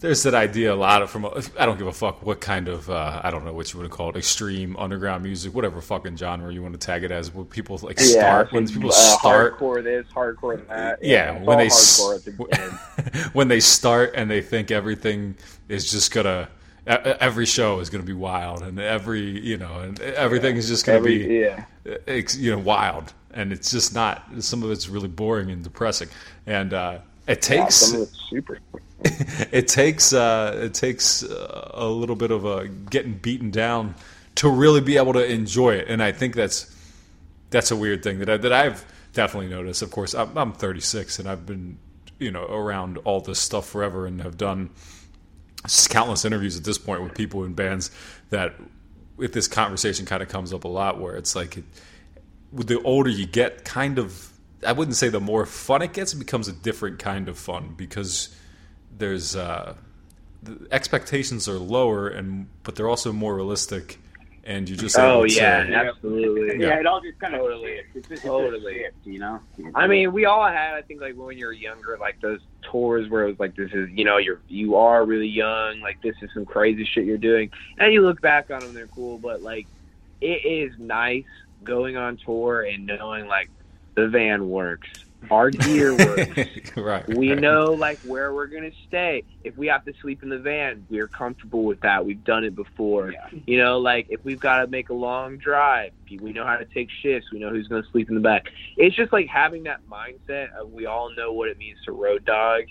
there's 0.00 0.24
that 0.24 0.34
idea 0.34 0.72
a 0.72 0.76
lot 0.76 1.02
of 1.02 1.10
from. 1.10 1.26
I 1.58 1.66
don't 1.66 1.78
give 1.78 1.86
a 1.86 1.92
fuck 1.92 2.24
what 2.26 2.40
kind 2.40 2.66
of 2.66 2.90
uh, 2.90 3.20
I 3.22 3.30
don't 3.30 3.44
know 3.44 3.52
what 3.52 3.72
you 3.72 3.78
want 3.78 3.90
to 3.90 3.96
call 3.96 4.10
it, 4.10 4.16
extreme 4.16 4.76
underground 4.76 5.22
music, 5.22 5.54
whatever 5.54 5.80
fucking 5.80 6.16
genre 6.16 6.52
you 6.52 6.62
want 6.62 6.74
to 6.74 6.84
tag 6.84 7.04
it 7.04 7.12
as. 7.12 7.32
When 7.32 7.46
people 7.46 7.78
like 7.82 8.00
start, 8.00 8.52
when 8.52 8.66
people 8.66 8.90
uh, 8.90 8.92
start, 8.92 9.58
hardcore 9.58 9.84
this, 9.84 10.06
hardcore 10.12 10.66
that. 10.66 10.98
yeah, 11.02 11.34
it's 11.34 11.46
when 11.46 11.58
they 11.58 11.68
the 11.68 13.30
when 13.32 13.48
they 13.48 13.60
start 13.60 14.12
and 14.16 14.28
they 14.28 14.42
think 14.42 14.72
everything 14.72 15.36
is 15.68 15.90
just 15.90 16.12
gonna 16.12 16.48
every 16.88 17.46
show 17.46 17.80
is 17.80 17.90
gonna 17.90 18.02
be 18.02 18.12
wild 18.12 18.62
and 18.62 18.80
every 18.80 19.20
you 19.20 19.56
know 19.56 19.78
and 19.80 20.00
everything 20.00 20.56
is 20.56 20.68
just 20.68 20.86
gonna 20.86 21.00
be 21.00 21.40
yeah. 21.40 21.64
you 22.36 22.50
know 22.50 22.58
wild 22.58 23.12
and 23.32 23.52
it's 23.52 23.70
just 23.70 23.94
not 23.94 24.24
some 24.40 24.62
of 24.62 24.70
it's 24.70 24.88
really 24.88 25.08
boring 25.08 25.50
and 25.50 25.62
depressing 25.62 26.08
and 26.46 26.72
uh, 26.72 26.98
it 27.26 27.42
takes 27.42 27.74
some 27.74 28.00
of 28.00 28.08
it's 28.08 28.30
super. 28.30 28.58
it 29.52 29.68
takes 29.68 30.12
uh, 30.12 30.58
it 30.62 30.74
takes 30.74 31.22
uh, 31.22 31.70
a 31.74 31.86
little 31.86 32.16
bit 32.16 32.30
of 32.30 32.44
a 32.44 32.66
getting 32.66 33.14
beaten 33.14 33.50
down 33.50 33.94
to 34.34 34.48
really 34.48 34.80
be 34.80 34.96
able 34.96 35.12
to 35.12 35.24
enjoy 35.24 35.74
it, 35.74 35.88
and 35.88 36.02
I 36.02 36.10
think 36.10 36.34
that's 36.34 36.74
that's 37.50 37.70
a 37.70 37.76
weird 37.76 38.02
thing 38.02 38.18
that 38.20 38.28
I, 38.28 38.36
that 38.38 38.52
I've 38.52 38.84
definitely 39.12 39.50
noticed. 39.50 39.82
Of 39.82 39.90
course, 39.90 40.14
I'm, 40.14 40.36
I'm 40.36 40.52
36 40.52 41.18
and 41.20 41.28
I've 41.28 41.46
been 41.46 41.78
you 42.18 42.32
know 42.32 42.44
around 42.44 42.98
all 42.98 43.20
this 43.20 43.38
stuff 43.38 43.68
forever 43.68 44.06
and 44.06 44.20
have 44.22 44.36
done 44.36 44.70
countless 45.88 46.24
interviews 46.24 46.56
at 46.56 46.64
this 46.64 46.78
point 46.78 47.02
with 47.02 47.14
people 47.14 47.44
in 47.44 47.52
bands 47.54 47.90
that 48.30 48.54
if 49.18 49.32
this 49.32 49.48
conversation 49.48 50.06
kind 50.06 50.22
of 50.22 50.28
comes 50.28 50.52
up 50.52 50.64
a 50.64 50.68
lot 50.68 51.00
where 51.00 51.16
it's 51.16 51.34
like 51.34 51.56
it, 51.58 51.64
with 52.52 52.68
the 52.68 52.80
older 52.82 53.10
you 53.10 53.26
get 53.26 53.64
kind 53.64 53.98
of 53.98 54.32
i 54.66 54.72
wouldn't 54.72 54.96
say 54.96 55.08
the 55.08 55.20
more 55.20 55.44
fun 55.44 55.82
it 55.82 55.92
gets 55.92 56.12
it 56.14 56.18
becomes 56.18 56.48
a 56.48 56.52
different 56.52 56.98
kind 56.98 57.28
of 57.28 57.36
fun 57.38 57.74
because 57.76 58.34
there's 58.96 59.34
uh 59.36 59.74
the 60.42 60.56
expectations 60.70 61.48
are 61.48 61.58
lower 61.58 62.08
and 62.08 62.46
but 62.62 62.76
they're 62.76 62.88
also 62.88 63.12
more 63.12 63.34
realistic 63.34 63.98
and 64.44 64.66
you 64.66 64.76
just 64.76 64.96
Oh 64.98 65.18
able 65.18 65.28
to- 65.28 65.34
yeah, 65.34 65.66
absolutely. 65.90 66.58
yeah, 66.64 66.78
it 66.80 66.86
all 66.86 67.02
just 67.02 67.18
kind 67.18 67.34
of 67.34 67.40
Totally. 67.40 67.80
It's 67.94 68.08
just, 68.08 68.22
Totally. 68.22 68.76
It's 68.76 68.94
just 68.94 69.04
shift, 69.04 69.06
you 69.06 69.18
know. 69.18 69.40
I 69.74 69.86
mean, 69.86 70.10
we 70.14 70.24
all 70.24 70.46
had, 70.46 70.72
I 70.74 70.80
think, 70.80 71.02
like 71.02 71.16
when 71.16 71.36
you're 71.36 71.52
younger, 71.52 71.98
like 72.00 72.18
those 72.22 72.40
tours 72.70 73.08
where 73.10 73.24
it 73.24 73.28
was 73.28 73.38
like, 73.38 73.56
this 73.56 73.70
is, 73.72 73.88
you 73.92 74.04
know, 74.04 74.18
you're 74.18 74.40
you 74.48 74.76
are 74.76 75.04
really 75.04 75.28
young, 75.28 75.80
like 75.80 75.98
this 76.02 76.14
is 76.22 76.30
some 76.34 76.44
crazy 76.44 76.88
shit 76.92 77.04
you're 77.04 77.18
doing, 77.18 77.50
and 77.78 77.92
you 77.92 78.02
look 78.02 78.20
back 78.20 78.50
on 78.50 78.62
them, 78.62 78.74
they're 78.74 78.88
cool, 78.88 79.18
but 79.18 79.42
like, 79.42 79.66
it 80.20 80.44
is 80.44 80.72
nice 80.78 81.24
going 81.64 81.96
on 81.96 82.18
tour 82.24 82.62
and 82.62 82.86
knowing 82.86 83.26
like 83.26 83.50
the 83.96 84.08
van 84.08 84.48
works, 84.48 84.88
our 85.30 85.50
gear 85.50 85.94
works. 85.96 86.50
right 86.76 87.06
We 87.08 87.30
right. 87.30 87.40
know 87.40 87.72
like 87.72 87.98
where 88.00 88.32
we're 88.32 88.46
gonna 88.46 88.70
stay. 88.86 89.24
If 89.44 89.56
we 89.56 89.66
have 89.66 89.84
to 89.84 89.92
sleep 90.00 90.22
in 90.22 90.28
the 90.28 90.38
van, 90.38 90.86
we're 90.88 91.08
comfortable 91.08 91.64
with 91.64 91.80
that. 91.80 92.04
We've 92.04 92.22
done 92.24 92.44
it 92.44 92.54
before. 92.54 93.14
You 93.46 93.58
know, 93.58 93.78
like 93.78 94.06
if 94.10 94.24
we've 94.24 94.40
got 94.40 94.60
to 94.60 94.66
make 94.66 94.90
a 94.90 94.94
long 94.94 95.38
drive, 95.38 95.92
we 96.20 96.32
know 96.32 96.44
how 96.44 96.56
to 96.56 96.64
take 96.64 96.88
shifts. 97.02 97.30
We 97.32 97.38
know 97.38 97.50
who's 97.50 97.68
gonna 97.68 97.86
sleep 97.90 98.08
in 98.08 98.14
the 98.14 98.20
back. 98.20 98.46
It's 98.76 98.96
just 98.96 99.12
like 99.12 99.26
having 99.28 99.64
that 99.64 99.80
mindset 99.88 100.52
of 100.52 100.70
we 100.70 100.86
all 100.86 101.14
know 101.14 101.32
what 101.32 101.48
it 101.48 101.58
means 101.58 101.78
to 101.84 101.92
road 101.92 102.24
dog. 102.24 102.62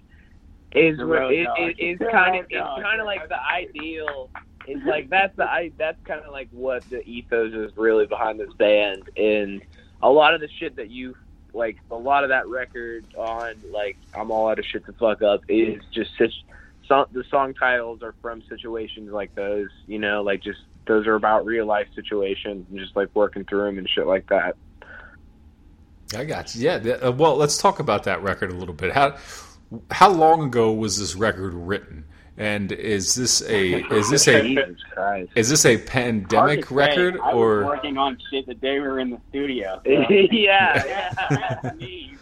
Is 0.72 1.00
road 1.00 1.34
it, 1.34 1.46
dog. 1.46 1.60
it, 1.60 1.76
it's 1.80 2.12
kind 2.12 2.40
of 2.40 2.46
it's 2.50 2.84
kind 2.84 3.00
of 3.00 3.06
like 3.06 3.28
the 3.30 3.42
ideal. 3.42 4.30
It's 4.66 4.86
like 4.86 5.10
that's 5.10 5.36
the 5.38 5.46
I 5.46 5.72
that's 5.78 6.02
kind 6.06 6.22
of 6.22 6.32
like 6.32 6.50
what 6.52 6.90
the 6.90 7.02
ethos 7.04 7.54
is 7.54 7.76
really 7.78 8.06
behind 8.06 8.40
this 8.40 8.52
band, 8.58 9.10
and 9.16 9.62
a 10.02 10.10
lot 10.10 10.34
of 10.34 10.42
the 10.42 10.50
shit 10.60 10.76
that 10.76 10.90
you 10.90 11.16
like 11.54 11.78
a 11.92 11.96
lot 11.96 12.24
of 12.24 12.30
that 12.30 12.48
record 12.48 13.06
on 13.16 13.56
like 13.72 13.98
I'm 14.14 14.32
all 14.32 14.50
out 14.50 14.60
of 14.60 14.66
shit 14.66 14.86
to 14.86 14.94
fuck 14.94 15.22
up 15.22 15.42
is 15.48 15.82
just 15.92 16.12
such 16.18 16.34
the 16.88 17.24
song 17.30 17.54
titles 17.54 18.02
are 18.02 18.16
from 18.22 18.42
situations 18.44 19.12
like 19.12 19.36
those, 19.36 19.70
you 19.88 20.00
know, 20.00 20.22
like 20.22 20.42
just 20.42 20.60
those 20.86 21.06
are 21.06 21.16
about 21.16 21.46
real 21.46 21.66
life 21.66 21.88
situations 21.96 22.66
and 22.70 22.80
just 22.80 22.96
like 22.96 23.10
working 23.14 23.44
through 23.44 23.66
them 23.66 23.78
and 23.78 23.90
shit 23.90 24.08
like 24.08 24.28
that. 24.30 24.56
I 26.16 26.24
got 26.24 26.56
you. 26.56 26.64
Yeah. 26.64 26.94
uh, 27.04 27.12
Well, 27.12 27.36
let's 27.36 27.58
talk 27.58 27.80
about 27.80 28.04
that 28.06 28.24
record 28.24 28.52
a 28.52 28.56
little 28.56 28.74
bit. 28.74 28.94
How 28.94 29.18
how 29.92 30.10
long 30.10 30.44
ago 30.44 30.72
was 30.72 30.98
this 30.98 31.16
record 31.16 31.54
written? 31.54 32.06
And 32.40 32.72
is 32.72 33.16
this 33.16 33.42
a 33.42 33.82
is 33.96 34.10
this 34.12 34.28
a 34.28 34.76
is 35.36 35.50
this 35.50 35.66
a 35.66 35.78
pandemic 35.78 36.66
say. 36.68 36.76
record 36.76 37.16
I 37.20 37.34
was 37.34 37.36
or 37.36 37.66
working 37.66 37.98
on 37.98 38.18
shit 38.30 38.46
the 38.46 38.54
day 38.54 38.74
we 38.80 38.88
were 38.88 39.00
in 39.00 39.10
the 39.10 39.20
studio. 39.30 39.82
so- 39.84 39.92
yeah, 40.32 41.12
yeah. 41.32 41.72
Me. 41.80 42.14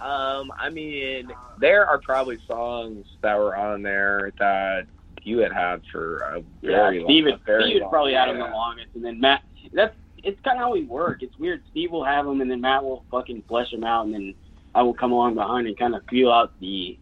Um, 0.00 0.52
I 0.58 0.70
mean, 0.70 1.30
there 1.58 1.86
are 1.86 1.98
probably 1.98 2.38
songs 2.46 3.06
that 3.22 3.36
were 3.38 3.56
on 3.56 3.82
there 3.82 4.32
that 4.38 4.86
you 5.22 5.38
had 5.38 5.52
had 5.52 5.82
for 5.90 6.18
a 6.20 6.38
Yeah, 6.62 6.70
very 6.70 7.00
long, 7.00 7.08
Steve, 7.08 7.26
a 7.26 7.36
very 7.44 7.64
Steve 7.70 7.80
long 7.82 7.90
probably 7.90 8.12
had 8.14 8.26
time. 8.26 8.38
them 8.38 8.50
the 8.50 8.54
longest, 8.56 8.88
and 8.94 9.04
then 9.04 9.20
Matt. 9.20 9.42
That's 9.72 9.94
it's 10.22 10.40
kind 10.42 10.56
of 10.58 10.62
how 10.62 10.72
we 10.72 10.82
work. 10.84 11.22
It's 11.22 11.36
weird. 11.38 11.62
Steve 11.70 11.90
will 11.92 12.04
have 12.04 12.24
them, 12.26 12.40
and 12.40 12.50
then 12.50 12.60
Matt 12.60 12.84
will 12.84 13.04
fucking 13.10 13.42
flesh 13.48 13.70
them 13.70 13.84
out, 13.84 14.06
and 14.06 14.14
then 14.14 14.34
I 14.74 14.82
will 14.82 14.94
come 14.94 15.12
along 15.12 15.34
behind 15.34 15.66
and 15.66 15.78
kind 15.78 15.94
of 15.94 16.02
feel 16.08 16.30
out 16.30 16.52
the 16.60 16.98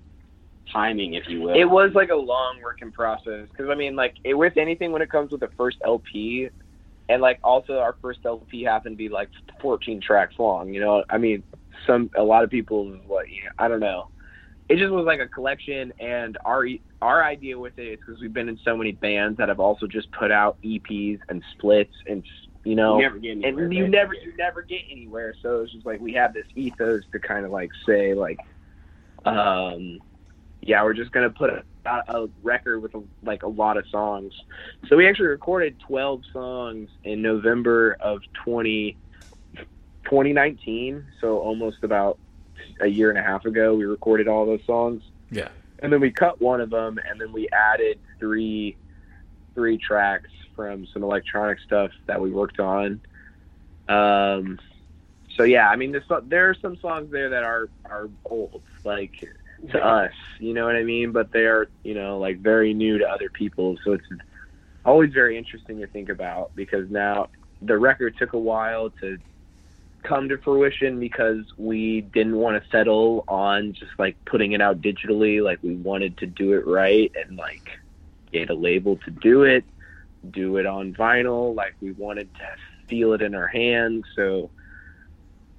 timing, 0.72 1.14
if 1.14 1.24
you 1.28 1.42
will. 1.42 1.54
It 1.54 1.64
was 1.64 1.92
like 1.94 2.10
a 2.10 2.16
long 2.16 2.60
working 2.62 2.92
process 2.92 3.48
because 3.50 3.70
I 3.70 3.74
mean, 3.74 3.96
like 3.96 4.14
it, 4.24 4.34
with 4.34 4.56
anything 4.56 4.92
when 4.92 5.02
it 5.02 5.10
comes 5.10 5.30
with 5.30 5.40
the 5.40 5.50
first 5.56 5.78
LP, 5.84 6.50
and 7.08 7.20
like 7.22 7.38
also 7.42 7.78
our 7.78 7.96
first 8.00 8.20
LP 8.24 8.62
happened 8.62 8.94
to 8.94 8.98
be 8.98 9.08
like 9.08 9.28
14 9.60 10.00
tracks 10.00 10.34
long. 10.38 10.72
You 10.72 10.80
know, 10.80 11.04
I 11.10 11.18
mean, 11.18 11.42
some 11.86 12.10
a 12.16 12.22
lot 12.22 12.44
of 12.44 12.50
people 12.50 12.86
what 13.06 13.28
you 13.28 13.44
know, 13.44 13.50
I 13.58 13.68
don't 13.68 13.80
know. 13.80 14.08
It 14.68 14.78
just 14.78 14.92
was 14.92 15.04
like 15.04 15.20
a 15.20 15.28
collection, 15.28 15.92
and 16.00 16.38
our 16.44 16.66
our 17.02 17.22
idea 17.22 17.58
with 17.58 17.78
it 17.78 17.82
is 17.82 17.98
because 18.04 18.20
we've 18.20 18.32
been 18.32 18.48
in 18.48 18.58
so 18.64 18.76
many 18.76 18.92
bands 18.92 19.36
that 19.36 19.48
have 19.50 19.60
also 19.60 19.86
just 19.86 20.10
put 20.12 20.32
out 20.32 20.56
EPs 20.64 21.20
and 21.28 21.42
splits, 21.52 21.92
and 22.06 22.24
you 22.64 22.74
know, 22.74 22.96
You 22.96 23.02
never 23.02 23.18
get 23.18 23.30
anywhere, 23.32 23.64
and 23.64 23.74
you 23.74 23.82
right? 23.82 23.90
never 23.90 24.14
you 24.14 24.32
never 24.38 24.62
get 24.62 24.80
anywhere. 24.90 25.34
So 25.42 25.60
it's 25.60 25.72
just 25.72 25.84
like 25.84 26.00
we 26.00 26.14
have 26.14 26.32
this 26.32 26.46
ethos 26.54 27.02
to 27.12 27.20
kind 27.20 27.44
of 27.44 27.50
like 27.50 27.70
say 27.86 28.14
like, 28.14 28.38
um, 29.26 29.98
yeah, 30.66 30.82
we're 30.82 30.94
just 30.94 31.12
gonna 31.12 31.30
put 31.30 31.50
a, 31.50 31.64
a 31.86 32.28
record 32.42 32.80
with 32.80 32.94
a, 32.94 33.02
like 33.22 33.42
a 33.42 33.48
lot 33.48 33.76
of 33.76 33.86
songs. 33.88 34.32
So 34.88 34.96
we 34.96 35.08
actually 35.08 35.28
recorded 35.28 35.78
12 35.80 36.22
songs 36.32 36.88
in 37.04 37.22
November 37.22 37.96
of 38.00 38.20
20, 38.44 38.96
2019. 40.04 41.04
So 41.20 41.38
almost 41.38 41.82
about 41.82 42.18
a 42.80 42.86
year 42.86 43.10
and 43.10 43.18
a 43.18 43.22
half 43.22 43.44
ago, 43.44 43.74
we 43.74 43.84
recorded 43.84 44.28
all 44.28 44.46
those 44.46 44.64
songs 44.66 45.02
yeah 45.30 45.48
and 45.84 45.92
then 45.92 46.00
we 46.00 46.10
cut 46.10 46.40
one 46.40 46.60
of 46.60 46.70
them 46.70 46.98
and 47.08 47.20
then 47.20 47.32
we 47.32 47.48
added 47.50 47.98
three 48.18 48.76
three 49.54 49.76
tracks 49.76 50.30
from 50.56 50.86
some 50.86 51.02
electronic 51.02 51.60
stuff 51.60 51.90
that 52.06 52.20
we 52.20 52.30
worked 52.30 52.58
on. 52.58 53.00
Um, 53.88 54.58
so 55.36 55.42
yeah, 55.44 55.68
I 55.68 55.76
mean, 55.76 55.92
there's, 55.92 56.04
there 56.24 56.48
are 56.48 56.54
some 56.54 56.76
songs 56.78 57.12
there 57.12 57.28
that 57.28 57.44
are 57.44 57.68
are 57.84 58.08
old, 58.24 58.62
like 58.84 59.28
to 59.70 59.84
us, 59.84 60.12
you 60.38 60.54
know 60.54 60.64
what 60.66 60.76
I 60.76 60.82
mean? 60.82 61.12
But 61.12 61.32
they 61.32 61.46
are, 61.46 61.68
you 61.82 61.94
know, 61.94 62.18
like 62.18 62.38
very 62.38 62.74
new 62.74 62.98
to 62.98 63.08
other 63.08 63.28
people. 63.30 63.76
So 63.84 63.92
it's 63.92 64.06
always 64.84 65.12
very 65.12 65.38
interesting 65.38 65.80
to 65.80 65.86
think 65.86 66.08
about 66.08 66.54
because 66.54 66.90
now 66.90 67.28
the 67.62 67.78
record 67.78 68.16
took 68.18 68.32
a 68.32 68.38
while 68.38 68.90
to 69.00 69.18
come 70.02 70.28
to 70.28 70.38
fruition 70.38 71.00
because 71.00 71.44
we 71.56 72.02
didn't 72.02 72.36
want 72.36 72.62
to 72.62 72.70
settle 72.70 73.24
on 73.26 73.72
just 73.72 73.92
like 73.98 74.16
putting 74.26 74.52
it 74.52 74.60
out 74.60 74.80
digitally. 74.80 75.42
Like 75.42 75.58
we 75.62 75.74
wanted 75.74 76.18
to 76.18 76.26
do 76.26 76.52
it 76.52 76.66
right 76.66 77.10
and 77.16 77.36
like 77.36 77.78
get 78.30 78.50
a 78.50 78.54
label 78.54 78.96
to 78.98 79.10
do 79.10 79.44
it, 79.44 79.64
do 80.30 80.58
it 80.58 80.66
on 80.66 80.94
vinyl. 80.94 81.54
Like 81.54 81.74
we 81.80 81.92
wanted 81.92 82.32
to 82.34 82.46
feel 82.86 83.14
it 83.14 83.22
in 83.22 83.34
our 83.34 83.46
hands. 83.46 84.04
So, 84.14 84.50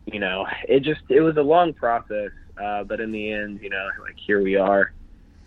you 0.05 0.19
know, 0.19 0.45
it 0.69 0.81
just, 0.81 1.01
it 1.09 1.21
was 1.21 1.37
a 1.37 1.41
long 1.41 1.73
process. 1.73 2.29
Uh, 2.61 2.83
but 2.83 2.99
in 2.99 3.11
the 3.11 3.31
end, 3.31 3.61
you 3.61 3.69
know, 3.69 3.89
like 4.01 4.15
here 4.17 4.41
we 4.41 4.55
are. 4.55 4.93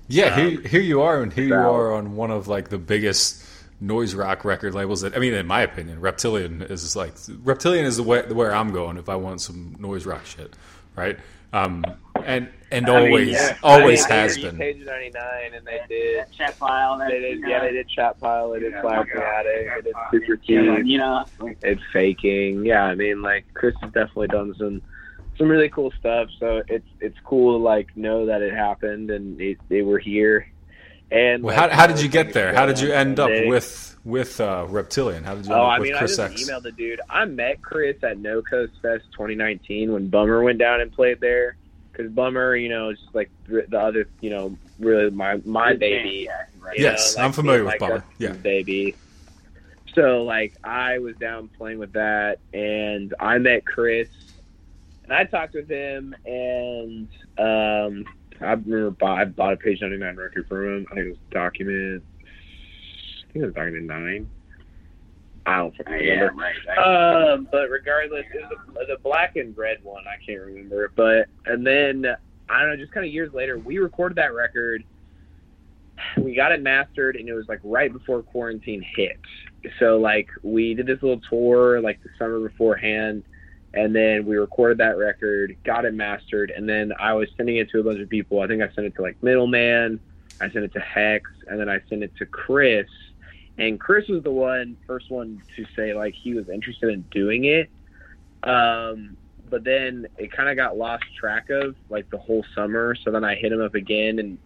Yeah, 0.09 0.34
um, 0.34 0.40
here, 0.40 0.61
here 0.62 0.80
you 0.80 1.02
are, 1.02 1.22
and 1.22 1.32
here 1.32 1.46
you 1.46 1.54
are 1.54 1.92
on 1.94 2.16
one 2.16 2.30
of 2.30 2.48
like 2.48 2.68
the 2.68 2.78
biggest 2.78 3.44
noise 3.80 4.14
rock 4.14 4.44
record 4.44 4.74
labels 4.74 5.02
that 5.02 5.14
I 5.14 5.18
mean, 5.18 5.34
in 5.34 5.46
my 5.46 5.62
opinion, 5.62 6.00
Reptilian 6.00 6.62
is 6.62 6.96
like 6.96 7.14
Reptilian 7.42 7.84
is 7.84 7.96
the 7.96 8.02
way 8.02 8.22
where 8.22 8.54
I'm 8.54 8.72
going 8.72 8.96
if 8.96 9.09
I 9.09 9.16
want 9.16 9.40
some 9.40 9.76
noise 9.78 10.06
rock 10.06 10.24
shit, 10.26 10.54
right? 10.96 11.18
Um, 11.52 11.84
and 12.24 12.48
and 12.70 12.88
I 12.88 13.06
always 13.06 13.26
mean, 13.26 13.34
yeah. 13.34 13.56
always 13.62 14.04
I 14.04 14.09
mean, 14.09 14.18
has 14.18 14.38
been. 14.38 14.59
Page 14.59 14.84
ninety 14.84 15.11
nine, 15.11 15.54
and 15.54 15.66
they 15.66 15.80
did 15.88 16.30
chat 16.32 16.59
pile. 16.59 16.98
They 16.98 17.20
did 17.20 17.40
yeah, 17.46 17.61
they 17.61 17.72
did 17.72 17.88
chat 17.88 18.20
pile. 18.20 18.50
They 18.50 18.61
did 18.61 18.74
flag 18.80 19.11
fanatic. 19.11 19.68
They 19.76 19.80
did 19.82 19.94
super 20.11 20.36
key. 20.36 20.54
You 20.84 20.98
know, 20.98 21.24
it's 21.62 21.82
faking. 21.92 22.66
Yeah, 22.66 22.84
I 22.84 22.94
mean, 22.94 23.22
like 23.22 23.46
Chris 23.54 23.74
has 23.80 23.92
definitely 23.92 24.28
done 24.28 24.54
some 24.59 24.82
some 25.39 25.49
really 25.49 25.70
cool 25.70 25.93
stuff. 25.99 26.28
So 26.39 26.62
it's 26.68 26.89
it's 27.01 27.18
cool 27.24 27.59
to 27.59 27.64
like 27.64 27.97
know 27.97 28.26
that 28.26 28.43
it 28.43 28.53
happened 28.53 29.11
and 29.11 29.39
they, 29.39 29.57
they 29.68 29.82
were 29.82 29.99
here 29.99 30.47
and 31.11 31.43
well, 31.43 31.57
how, 31.57 31.68
how 31.70 31.86
did 31.86 32.03
you 32.03 32.09
get 32.09 32.32
there? 32.34 32.55
How 32.55 32.66
did 32.66 32.80
you 32.80 32.93
end 32.93 33.18
up 33.18 33.30
with 33.30 33.97
with 34.05 34.41
uh, 34.41 34.66
Reptilian? 34.68 35.24
How 35.24 35.36
did 35.36 35.47
you? 35.47 35.55
Oh, 35.55 35.62
I 35.62 35.78
mean, 35.78 35.97
Chris 35.97 36.18
I 36.18 36.28
just 36.28 36.49
emailed 36.49 36.62
the 36.62 36.72
dude. 36.72 37.01
I 37.09 37.24
met 37.24 37.62
Chris 37.62 37.97
at 38.03 38.18
No 38.18 38.43
Coast 38.43 38.74
Fest 38.82 39.05
2019 39.12 39.93
when 39.93 40.09
Bummer 40.09 40.43
went 40.43 40.59
down 40.59 40.80
and 40.80 40.93
played 40.93 41.20
there. 41.20 41.57
Because 41.93 42.12
Bummer, 42.12 42.55
you 42.55 42.68
know, 42.68 42.91
is 42.91 43.01
just 43.01 43.14
like 43.14 43.30
the 43.47 43.78
other, 43.78 44.07
you 44.20 44.30
know, 44.30 44.57
really 44.78 45.11
my 45.11 45.41
my 45.47 45.74
baby. 45.74 46.28
Yes, 46.76 47.16
know, 47.16 47.22
like 47.22 47.26
I'm 47.26 47.32
familiar 47.32 47.64
with 47.64 47.72
like 47.72 47.80
Bummer. 47.80 48.05
Yeah, 48.18 48.32
baby. 48.32 48.95
So 49.95 50.24
like 50.24 50.55
I 50.62 50.99
was 50.99 51.16
down 51.16 51.49
playing 51.49 51.78
with 51.78 51.95
that, 51.95 52.39
and 52.53 53.14
I 53.18 53.39
met 53.39 53.64
Chris, 53.64 54.09
and 55.09 55.16
I 55.16 55.24
talked 55.24 55.54
with 55.54 55.68
him, 55.68 56.14
and 56.26 57.09
um, 57.38 58.04
I 58.40 58.52
remember 58.52 58.90
bought, 58.90 59.18
I 59.18 59.24
bought 59.24 59.54
a 59.54 59.56
page 59.56 59.80
99 59.80 60.16
record 60.16 60.46
from 60.48 60.66
him. 60.66 60.86
I 60.90 60.94
think 60.94 61.06
it 61.06 61.11
was 61.11 61.18
document. 61.30 62.04
I 62.20 63.32
think 63.32 63.42
it 63.42 63.46
was 63.46 63.54
document 63.54 63.86
nine. 63.86 64.30
I 65.46 65.56
don't 65.56 65.74
remember. 65.78 66.04
Yeah, 66.04 66.28
right, 66.76 67.32
Um, 67.32 67.48
but 67.50 67.70
regardless, 67.70 68.26
it 68.34 68.42
was 68.42 68.59
the, 68.74 68.96
the 68.96 69.00
black 69.02 69.36
and 69.36 69.56
red 69.56 69.82
one. 69.82 70.04
I 70.06 70.22
can't 70.24 70.42
remember. 70.42 70.92
But 70.94 71.28
and 71.46 71.66
then 71.66 72.04
I 72.50 72.61
don't 72.61 72.70
know. 72.70 72.76
Just 72.76 72.92
kind 72.92 73.06
of 73.06 73.12
years 73.12 73.32
later, 73.32 73.59
we 73.59 73.78
recorded 73.78 74.16
that 74.18 74.34
record. 74.34 74.84
We 76.18 76.34
got 76.34 76.52
it 76.52 76.62
mastered, 76.62 77.16
and 77.16 77.28
it 77.30 77.32
was 77.32 77.48
like 77.48 77.61
right 77.64 77.90
before 77.90 78.22
quarantine 78.22 78.84
hit. 78.94 79.18
So 79.78 79.96
like 79.96 80.28
we 80.42 80.74
did 80.74 80.86
this 80.86 81.02
little 81.02 81.20
tour 81.30 81.80
like 81.80 82.02
the 82.02 82.11
summer 82.18 82.46
beforehand 82.46 83.24
and 83.75 83.95
then 83.95 84.25
we 84.27 84.37
recorded 84.37 84.79
that 84.79 84.97
record, 84.97 85.57
got 85.64 85.85
it 85.85 85.95
mastered, 85.95 86.51
and 86.51 86.69
then 86.69 86.93
I 86.99 87.12
was 87.12 87.29
sending 87.37 87.57
it 87.57 87.71
to 87.71 87.81
a 87.81 87.83
bunch 87.83 88.01
of 88.01 88.09
people. 88.09 88.41
I 88.41 88.47
think 88.47 88.62
I 88.62 88.73
sent 88.75 88.87
it 88.87 88.95
to 88.97 89.03
like 89.03 89.23
Middleman, 89.23 90.01
I 90.41 90.51
sent 90.51 90.64
it 90.64 90.73
to 90.73 90.81
Hex, 90.81 91.31
and 91.47 91.61
then 91.61 91.69
I 91.69 91.81
sent 91.89 92.03
it 92.03 92.12
to 92.16 92.27
Chris. 92.27 92.89
And 93.59 93.79
Chris 93.79 94.09
was 94.09 94.23
the 94.23 94.31
one, 94.31 94.77
first 94.87 95.11
one 95.11 95.43
to 95.57 95.66
say 95.77 95.93
like 95.93 96.14
he 96.14 96.35
was 96.35 96.49
interested 96.49 96.91
in 96.91 97.03
doing 97.11 97.45
it. 97.45 97.69
Um, 98.43 99.16
but 99.51 99.64
then 99.64 100.07
it 100.16 100.31
kind 100.33 100.49
of 100.49 100.57
got 100.57 100.77
lost 100.79 101.05
track 101.19 101.51
of 101.51 101.75
like 101.91 102.09
the 102.11 102.19
whole 102.19 102.45
summer. 102.55 102.95
So 102.95 103.11
then 103.11 103.25
I 103.25 103.35
hit 103.35 103.53
him 103.53 103.61
up 103.61 103.75
again 103.75 104.19
in 104.19 104.39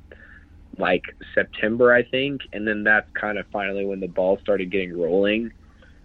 like 0.79 1.05
September, 1.35 1.93
I 1.93 2.03
think, 2.03 2.43
and 2.53 2.67
then 2.67 2.83
that's 2.85 3.11
kind 3.13 3.39
of 3.39 3.47
finally 3.53 3.85
when 3.85 4.01
the 4.01 4.09
ball 4.09 4.39
started 4.39 4.71
getting 4.71 4.99
rolling 4.99 5.53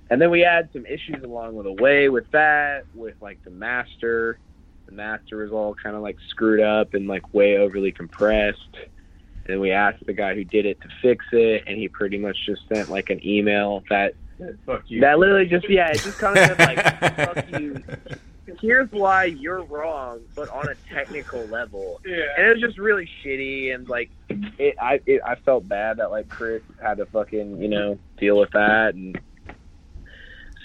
and 0.09 0.21
then 0.21 0.29
we 0.29 0.41
had 0.41 0.69
some 0.73 0.85
issues 0.85 1.23
along 1.23 1.61
the 1.61 1.71
way 1.71 2.09
with 2.09 2.29
that, 2.31 2.85
with 2.95 3.15
like 3.21 3.43
the 3.43 3.49
master. 3.49 4.39
The 4.85 4.93
master 4.93 5.37
was 5.37 5.51
all 5.51 5.75
kind 5.75 5.95
of 5.95 6.01
like 6.01 6.17
screwed 6.29 6.61
up 6.61 6.93
and 6.93 7.07
like 7.07 7.33
way 7.33 7.57
overly 7.57 7.91
compressed. 7.91 8.77
And 9.47 9.59
we 9.59 9.71
asked 9.71 10.05
the 10.05 10.13
guy 10.13 10.33
who 10.35 10.43
did 10.43 10.65
it 10.65 10.79
to 10.81 10.87
fix 11.01 11.25
it, 11.31 11.63
and 11.67 11.77
he 11.77 11.87
pretty 11.87 12.17
much 12.17 12.37
just 12.45 12.61
sent 12.73 12.89
like 12.89 13.09
an 13.09 13.25
email 13.25 13.83
that 13.89 14.13
that 14.39 15.19
literally 15.19 15.45
just 15.45 15.69
yeah, 15.69 15.89
it 15.89 15.99
just 15.99 16.19
kind 16.19 16.37
of 16.37 16.45
said 16.45 16.59
like 16.59 17.15
fuck 17.15 17.51
you. 17.59 17.83
Here's 18.61 18.89
why 18.91 19.25
you're 19.25 19.63
wrong, 19.63 20.21
but 20.33 20.49
on 20.49 20.69
a 20.69 20.75
technical 20.93 21.45
level. 21.47 21.99
Yeah. 22.05 22.23
And 22.37 22.47
it 22.47 22.49
was 22.51 22.61
just 22.61 22.77
really 22.77 23.09
shitty, 23.23 23.75
and 23.75 23.89
like 23.89 24.09
it, 24.29 24.75
I 24.81 25.01
it, 25.05 25.21
I 25.25 25.35
felt 25.35 25.67
bad 25.67 25.97
that 25.97 26.11
like 26.11 26.29
Chris 26.29 26.63
had 26.81 26.97
to 26.97 27.05
fucking 27.07 27.61
you 27.61 27.67
know 27.67 27.99
deal 28.17 28.37
with 28.37 28.51
that, 28.51 28.95
and 28.95 29.19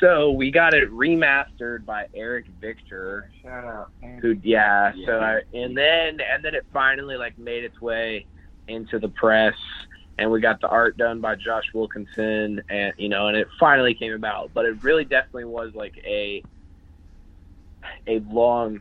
so 0.02 0.32
we 0.32 0.50
got 0.50 0.74
it 0.74 0.90
remastered 0.90 1.84
by 1.86 2.06
Eric 2.12 2.46
Victor. 2.60 3.30
Shout 3.40 3.64
out. 3.64 3.90
Who 4.20 4.36
yeah, 4.42 4.92
yeah. 4.94 5.06
so 5.06 5.20
I, 5.20 5.40
and 5.54 5.76
then 5.76 6.18
and 6.20 6.44
then 6.44 6.54
it 6.54 6.66
finally 6.72 7.16
like 7.16 7.38
made 7.38 7.62
its 7.62 7.80
way 7.80 8.26
into 8.66 8.98
the 8.98 9.08
press 9.08 9.54
and 10.18 10.30
we 10.30 10.40
got 10.40 10.60
the 10.60 10.68
art 10.68 10.96
done 10.96 11.20
by 11.20 11.34
Josh 11.36 11.64
Wilkinson 11.72 12.62
and 12.68 12.92
you 12.96 13.08
know 13.08 13.28
and 13.28 13.36
it 13.36 13.48
finally 13.58 13.94
came 13.94 14.12
about 14.12 14.50
but 14.54 14.64
it 14.64 14.82
really 14.82 15.04
definitely 15.04 15.44
was 15.44 15.74
like 15.74 15.94
a 16.04 16.42
a 18.06 18.20
long 18.30 18.80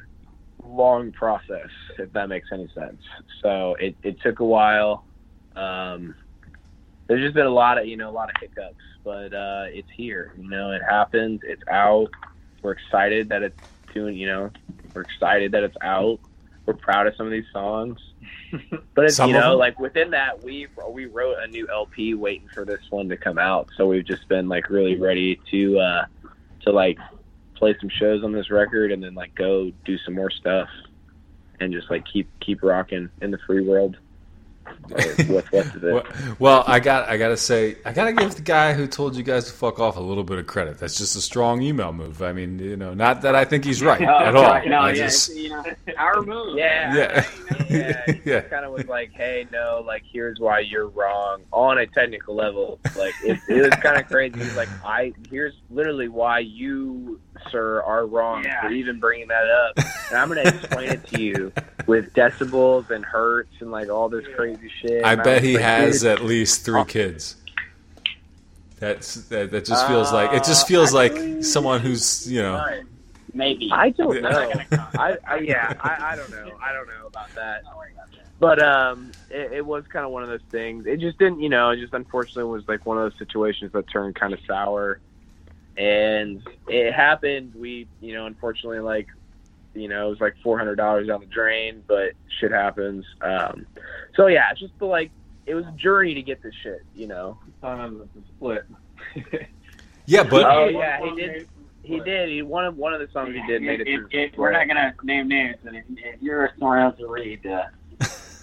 long 0.64 1.12
process 1.12 1.70
if 1.98 2.12
that 2.14 2.30
makes 2.30 2.48
any 2.52 2.70
sense 2.76 3.02
so 3.42 3.76
it, 3.80 3.96
it 4.04 4.22
took 4.22 4.40
a 4.40 4.46
while 4.46 5.06
um, 5.56 6.16
there's 7.12 7.24
just 7.24 7.36
been 7.36 7.46
a 7.46 7.50
lot 7.50 7.78
of 7.78 7.86
you 7.86 7.98
know 7.98 8.10
a 8.10 8.12
lot 8.12 8.30
of 8.30 8.36
hiccups 8.40 8.76
but 9.04 9.34
uh, 9.34 9.66
it's 9.68 9.88
here. 9.96 10.34
You 10.38 10.50
know, 10.50 10.72
it 10.72 10.82
happens. 10.88 11.42
It's 11.44 11.64
out. 11.70 12.10
We're 12.62 12.74
excited 12.74 13.30
that 13.30 13.44
it's 13.44 13.58
doing. 13.94 14.16
You 14.16 14.28
know, 14.28 14.50
we're 14.94 15.02
excited 15.02 15.52
that 15.54 15.64
it's 15.64 15.78
out. 15.82 16.20
We're 16.66 16.76
proud 16.76 17.08
of 17.08 17.16
some 17.16 17.26
of 17.26 17.32
these 17.32 17.46
songs. 17.52 18.00
But 18.94 19.06
it's 19.06 19.18
you 19.18 19.32
know, 19.32 19.56
like 19.56 19.80
within 19.80 20.12
that, 20.12 20.44
we 20.44 20.68
we 20.90 21.06
wrote 21.06 21.38
a 21.42 21.48
new 21.48 21.68
LP 21.70 22.14
waiting 22.14 22.50
for 22.54 22.66
this 22.66 22.82
one 22.90 23.08
to 23.08 23.16
come 23.16 23.40
out. 23.40 23.70
So 23.78 23.88
we've 23.88 24.06
just 24.06 24.28
been 24.28 24.50
like 24.50 24.70
really 24.70 24.98
ready 24.98 25.40
to 25.50 25.80
uh, 25.80 26.06
to 26.64 26.72
like 26.72 26.98
play 27.56 27.76
some 27.80 27.90
shows 27.90 28.24
on 28.24 28.34
this 28.34 28.52
record 28.52 28.92
and 28.92 29.02
then 29.02 29.16
like 29.16 29.34
go 29.36 29.72
do 29.86 29.98
some 30.00 30.16
more 30.16 30.30
stuff 30.30 30.68
and 31.62 31.72
just 31.72 31.90
like 31.90 32.04
keep 32.12 32.30
keep 32.42 32.62
rocking 32.62 33.10
in 33.22 33.32
the 33.32 33.40
free 33.48 33.66
world. 33.66 33.96
What's 34.88 35.30
left 35.30 35.76
of 35.76 35.84
it. 35.84 35.94
Well, 35.94 36.04
well, 36.40 36.64
I 36.68 36.80
got 36.80 37.10
I 37.10 37.18
gotta 37.18 37.38
say 37.38 37.78
I 37.86 37.94
gotta 37.94 38.14
give 38.14 38.36
the 38.36 38.42
guy 38.42 38.74
who 38.74 38.88
told 38.88 39.16
you 39.16 39.24
guys 39.24 39.46
to 39.46 39.54
fuck 39.54 39.80
off 39.80 39.98
a 39.98 40.02
little 40.02 40.24
bit 40.24 40.40
of 40.40 40.48
credit. 40.48 40.78
That's 40.80 40.98
just 40.98 41.16
a 41.16 41.22
strong 41.22 41.62
email 41.62 41.94
move. 41.94 42.22
I 42.22 42.34
mean, 42.34 42.60
you 42.60 42.76
know, 42.78 42.94
not 42.94 43.22
that 43.24 43.36
I 43.36 43.46
think 43.46 43.66
he's 43.66 43.82
right 43.84 44.02
No, 44.02 44.18
at 44.18 44.36
all. 44.36 44.66
no, 44.68 44.78
I 44.80 44.90
yeah, 44.90 44.96
just 44.96 45.36
you 45.36 45.50
know, 45.50 45.64
our 45.98 46.22
move. 46.22 46.58
Yeah. 46.58 46.96
Yeah. 46.96 47.26
yeah. 47.70 48.06
Yeah. 48.26 48.42
kind 48.42 48.66
of 48.66 48.72
was 48.74 48.86
like, 48.88 49.12
hey, 49.14 49.48
no, 49.52 49.84
like, 49.86 50.04
here's 50.12 50.40
why 50.40 50.60
you're 50.60 50.88
wrong 50.90 51.44
on 51.52 51.78
a 51.80 51.88
technical 51.88 52.36
level. 52.36 52.80
Like, 52.98 53.14
it, 53.24 53.40
it 53.50 53.62
was 53.62 53.74
kind 53.82 53.98
of 54.00 54.08
crazy. 54.08 54.38
He's 54.40 54.56
like, 54.56 54.70
I, 54.84 55.14
here's 55.30 55.54
literally 55.70 56.08
why 56.08 56.40
you, 56.40 57.20
sir, 57.50 57.82
are 57.84 58.06
wrong 58.06 58.44
Yeah. 58.44 58.62
for 58.62 58.70
even 58.72 59.00
bringing 59.00 59.28
that 59.30 59.48
up. 59.50 59.78
And 60.10 60.18
I'm 60.18 60.30
going 60.30 60.44
to 60.46 60.54
explain 60.56 60.90
it 60.90 61.06
to 61.08 61.22
you 61.22 61.52
with 61.88 62.14
decibels 62.14 62.90
and 62.90 63.04
hertz 63.06 63.50
and 63.60 63.72
like 63.72 63.90
all 63.90 64.10
this 64.10 64.26
crazy 64.36 64.70
shit. 64.82 65.04
I 65.04 65.14
And 65.14 65.24
bet 65.24 65.42
was 65.42 65.50
he 65.50 65.56
like, 65.56 65.64
has 65.64 66.04
at 66.04 66.24
least 66.24 66.66
three 66.66 66.84
kids. 66.86 67.38
That's 68.80 69.16
that, 69.30 69.52
that 69.52 69.66
just 69.66 69.88
feels 69.88 70.12
like 70.12 70.34
it 70.34 70.44
just 70.44 70.68
feels 70.68 70.96
actually- 70.96 71.36
like 71.36 71.44
someone 71.44 71.82
who's 71.82 72.30
you 72.32 72.42
know 72.42 72.66
Maybe. 73.34 73.70
I 73.72 73.92
don't 73.92 74.22
know. 74.22 74.52
I, 74.96 75.18
I 75.26 75.38
yeah, 75.38 75.74
I, 75.80 76.12
I 76.12 76.16
don't 76.18 76.30
know. 76.32 76.52
I 76.62 76.74
don't 76.74 76.88
know 76.88 77.08
about 77.08 77.34
that. 77.36 77.64
But 78.40 78.62
um, 78.62 79.12
it, 79.30 79.54
it 79.54 79.66
was 79.66 79.86
kind 79.88 80.04
of 80.04 80.12
one 80.12 80.22
of 80.24 80.28
those 80.28 80.42
things. 80.50 80.86
It 80.86 81.00
just 81.00 81.18
didn't, 81.18 81.40
you 81.40 81.48
know, 81.48 81.70
it 81.70 81.78
just 81.78 81.94
unfortunately 81.94 82.44
was 82.52 82.68
like 82.68 82.86
one 82.86 82.98
of 82.98 83.04
those 83.10 83.18
situations 83.18 83.72
that 83.72 83.88
turned 83.90 84.16
kind 84.16 84.34
of 84.34 84.40
sour, 84.46 85.00
and 85.78 86.42
it 86.68 86.94
happened. 86.94 87.54
We, 87.56 87.88
you 88.02 88.14
know, 88.14 88.26
unfortunately, 88.26 88.80
like, 88.80 89.08
you 89.74 89.88
know, 89.88 90.08
it 90.08 90.10
was 90.10 90.22
like 90.22 90.36
four 90.44 90.58
hundred 90.58 90.76
dollars 90.76 91.08
down 91.08 91.22
the 91.22 91.26
drain, 91.28 91.84
but 91.88 92.12
shit 92.40 92.52
happens. 92.52 93.06
Um, 93.22 93.66
so 94.16 94.28
yeah, 94.28 94.50
it's 94.52 94.60
just 94.60 94.78
the 94.80 94.86
like, 94.86 95.12
it 95.46 95.56
was 95.56 95.66
a 95.66 95.72
journey 95.72 96.14
to 96.14 96.22
get 96.22 96.44
this 96.44 96.54
shit, 96.62 96.82
you 96.96 97.08
know. 97.08 97.38
Time 97.62 97.98
the 98.00 98.22
split. 98.36 98.66
Yeah, 100.06 100.24
but 100.24 100.44
oh 100.46 100.68
yeah, 100.68 101.00
he 101.04 101.16
did. 101.16 101.48
He 101.84 102.00
did. 102.02 102.30
He 102.30 102.42
one 102.42 102.66
of 102.66 102.78
one 102.78 102.94
of 102.94 103.00
the 103.00 103.08
songs 103.12 103.34
he 103.34 103.42
did 103.48 103.62
made 103.62 103.82
it 103.82 103.88
If- 103.88 104.00
through. 104.00 104.08
if- 104.12 104.32
if 104.34 104.38
we're 104.38 104.52
not 104.52 104.68
gonna 104.68 104.94
name 105.04 105.28
names, 105.28 105.58
and 105.66 105.78
if, 105.78 105.84
if 105.98 106.22
you're 106.22 106.52
smart 106.58 106.80
enough 106.80 106.98
to 106.98 107.08
read, 107.08 107.46
uh, 107.46 107.64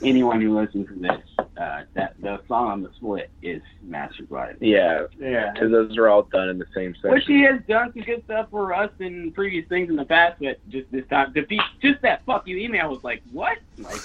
anyone 0.03 0.41
who 0.41 0.57
listens 0.59 0.89
to 0.89 0.95
this, 0.95 1.47
uh, 1.57 1.83
that 1.95 2.15
the 2.21 2.41
song 2.49 2.69
on 2.69 2.83
the 2.83 2.91
split 2.97 3.31
is 3.43 3.63
mastered 3.83 4.29
by 4.29 4.49
it. 4.51 4.59
Yeah, 4.61 5.07
Yeah. 5.19 5.53
because 5.53 5.71
those 5.71 5.97
are 5.97 6.09
all 6.09 6.23
done 6.23 6.49
in 6.49 6.59
the 6.59 6.67
same 6.75 6.95
section. 6.95 7.11
Which 7.11 7.27
he 7.27 7.43
has 7.43 7.61
done 7.69 7.93
some 7.93 8.03
good 8.03 8.23
stuff 8.25 8.49
for 8.51 8.73
us 8.75 8.91
in 9.01 9.33
previous 9.33 9.67
things 9.69 9.91
in 9.91 9.97
the 9.97 10.05
past, 10.05 10.37
but 10.41 10.59
just 10.69 10.91
this 10.93 11.07
time, 11.09 11.33
the 11.35 11.43
be- 11.43 11.61
just 11.83 12.01
that 12.03 12.25
fuck 12.27 12.47
you 12.47 12.57
email 12.57 12.91
was 12.91 13.03
like, 13.03 13.23
what? 13.33 13.59
Like, 13.79 14.01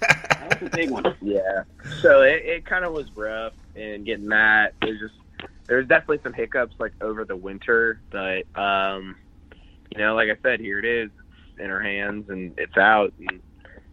that 0.00 0.60
was 0.60 0.70
a 0.72 0.76
big 0.76 0.90
one. 0.90 1.04
Yeah. 1.22 1.62
So 2.00 2.22
it, 2.22 2.42
it 2.44 2.66
kind 2.66 2.84
of 2.84 2.92
was 2.92 3.06
rough 3.16 3.52
and 3.76 4.04
getting 4.04 4.28
that. 4.28 4.74
There's 4.82 4.98
just 5.00 5.14
there's 5.66 5.86
definitely 5.86 6.20
some 6.22 6.32
hiccups 6.32 6.74
like 6.78 6.92
over 7.00 7.24
the 7.24 7.36
winter, 7.36 8.00
but 8.10 8.44
um, 8.58 9.16
you 9.94 9.98
know, 10.02 10.14
like 10.14 10.28
I 10.28 10.36
said, 10.42 10.60
here 10.60 10.78
it 10.78 10.84
is 10.84 11.10
it's 11.50 11.60
in 11.60 11.70
our 11.70 11.80
hands 11.80 12.28
and 12.30 12.52
it's 12.58 12.76
out. 12.76 13.12
And 13.18 13.40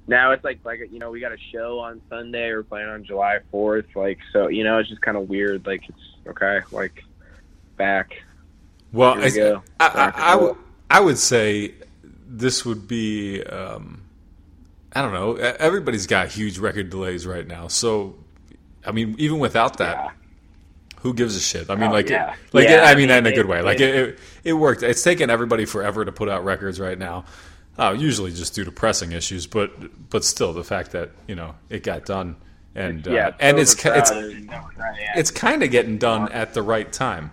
now 0.07 0.31
it's 0.31 0.43
like 0.43 0.59
like 0.63 0.79
you 0.91 0.99
know 0.99 1.11
we 1.11 1.19
got 1.19 1.31
a 1.31 1.37
show 1.51 1.79
on 1.79 2.01
Sunday. 2.09 2.51
We're 2.51 2.63
playing 2.63 2.89
on 2.89 3.03
July 3.03 3.39
4th. 3.53 3.95
Like 3.95 4.19
so, 4.33 4.47
you 4.47 4.63
know, 4.63 4.77
it's 4.79 4.89
just 4.89 5.01
kind 5.01 5.17
of 5.17 5.29
weird. 5.29 5.65
Like 5.65 5.83
it's 5.89 5.99
okay. 6.27 6.61
Like 6.71 7.03
back. 7.75 8.23
Well, 8.93 9.17
we 9.17 9.23
I, 9.25 9.29
go. 9.31 9.63
I, 9.79 9.87
Back 9.93 10.13
I, 10.17 10.53
I, 10.89 10.99
would, 11.01 11.17
say 11.17 11.73
this 12.25 12.63
would 12.65 12.87
be, 12.87 13.43
um, 13.43 14.01
I 14.93 15.01
don't 15.01 15.11
know, 15.13 15.35
everybody's 15.35 16.07
got 16.07 16.29
huge 16.29 16.57
record 16.57 16.89
delays 16.89 17.27
right 17.27 17.45
now. 17.45 17.67
So, 17.67 18.15
I 18.85 18.93
mean, 18.93 19.15
even 19.19 19.39
without 19.39 19.77
that, 19.79 20.13
who 21.01 21.13
gives 21.13 21.35
a 21.35 21.41
shit? 21.41 21.69
I 21.69 21.75
mean, 21.75 21.89
Oh, 21.89 21.93
like, 21.93 22.09
yeah. 22.09 22.33
like 22.53 22.69
Yeah, 22.69 22.83
I 22.85 22.91
I 22.91 22.95
mean 22.95 23.09
that 23.09 23.17
in 23.19 23.25
a 23.25 23.29
mean, 23.29 23.35
good 23.35 23.45
it- 23.45 23.49
way. 23.49 23.61
Like, 23.61 23.81
it- 23.81 23.93
it, 23.93 24.09
it, 24.09 24.19
it 24.45 24.53
worked. 24.53 24.83
It's 24.83 25.03
taken 25.03 25.29
everybody 25.29 25.65
forever 25.65 26.05
to 26.05 26.11
put 26.13 26.29
out 26.29 26.45
records 26.45 26.79
right 26.79 26.97
now. 26.97 27.25
Uh, 27.77 27.95
usually 27.97 28.31
just 28.31 28.55
due 28.55 28.65
to 28.65 28.71
pressing 28.71 29.11
issues, 29.11 29.45
but 29.45 30.09
but 30.09 30.23
still 30.23 30.53
the 30.53 30.63
fact 30.63 30.91
that 30.91 31.11
you 31.27 31.35
know 31.35 31.55
it 31.69 31.83
got 31.83 32.05
done 32.05 32.35
and 32.77 33.07
uh, 33.07 33.11
Yeah, 33.11 33.31
and 33.39 33.59
it's 33.59 33.73
it's 33.85 34.11
it's 35.15 35.31
kind 35.31 35.63
of 35.63 35.71
getting 35.71 35.97
done 35.97 36.31
at 36.31 36.53
the 36.53 36.61
right 36.61 36.91
time, 36.91 37.31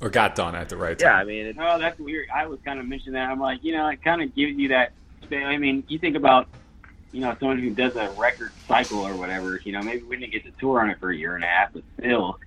or 0.00 0.08
got 0.08 0.36
done 0.36 0.54
at 0.54 0.68
the 0.68 0.76
right 0.76 0.98
time. 0.98 1.06
Yeah, 1.06 1.16
I 1.16 1.24
mean, 1.24 1.46
it's, 1.46 1.58
Oh, 1.60 1.78
that's 1.78 1.98
weird. 1.98 2.28
I 2.32 2.46
was 2.46 2.60
kind 2.64 2.78
of 2.78 2.86
mentioning 2.86 3.14
that. 3.14 3.28
I'm 3.28 3.40
like, 3.40 3.64
you 3.64 3.72
know, 3.76 3.88
it 3.88 4.02
kind 4.02 4.22
of 4.22 4.34
gives 4.34 4.56
you 4.56 4.68
that. 4.68 4.92
I 5.32 5.58
mean, 5.58 5.84
you 5.88 5.98
think 5.98 6.16
about, 6.16 6.48
you 7.12 7.20
know, 7.20 7.36
someone 7.38 7.58
who 7.58 7.70
does 7.70 7.94
a 7.96 8.10
record 8.12 8.52
cycle 8.66 9.00
or 9.00 9.14
whatever. 9.16 9.60
You 9.62 9.72
know, 9.72 9.82
maybe 9.82 10.02
we 10.04 10.16
didn't 10.16 10.32
get 10.32 10.44
to 10.44 10.52
tour 10.52 10.80
on 10.80 10.90
it 10.90 10.98
for 10.98 11.10
a 11.10 11.16
year 11.16 11.34
and 11.34 11.44
a 11.44 11.48
half, 11.48 11.72
but 11.72 11.82
still, 11.98 12.38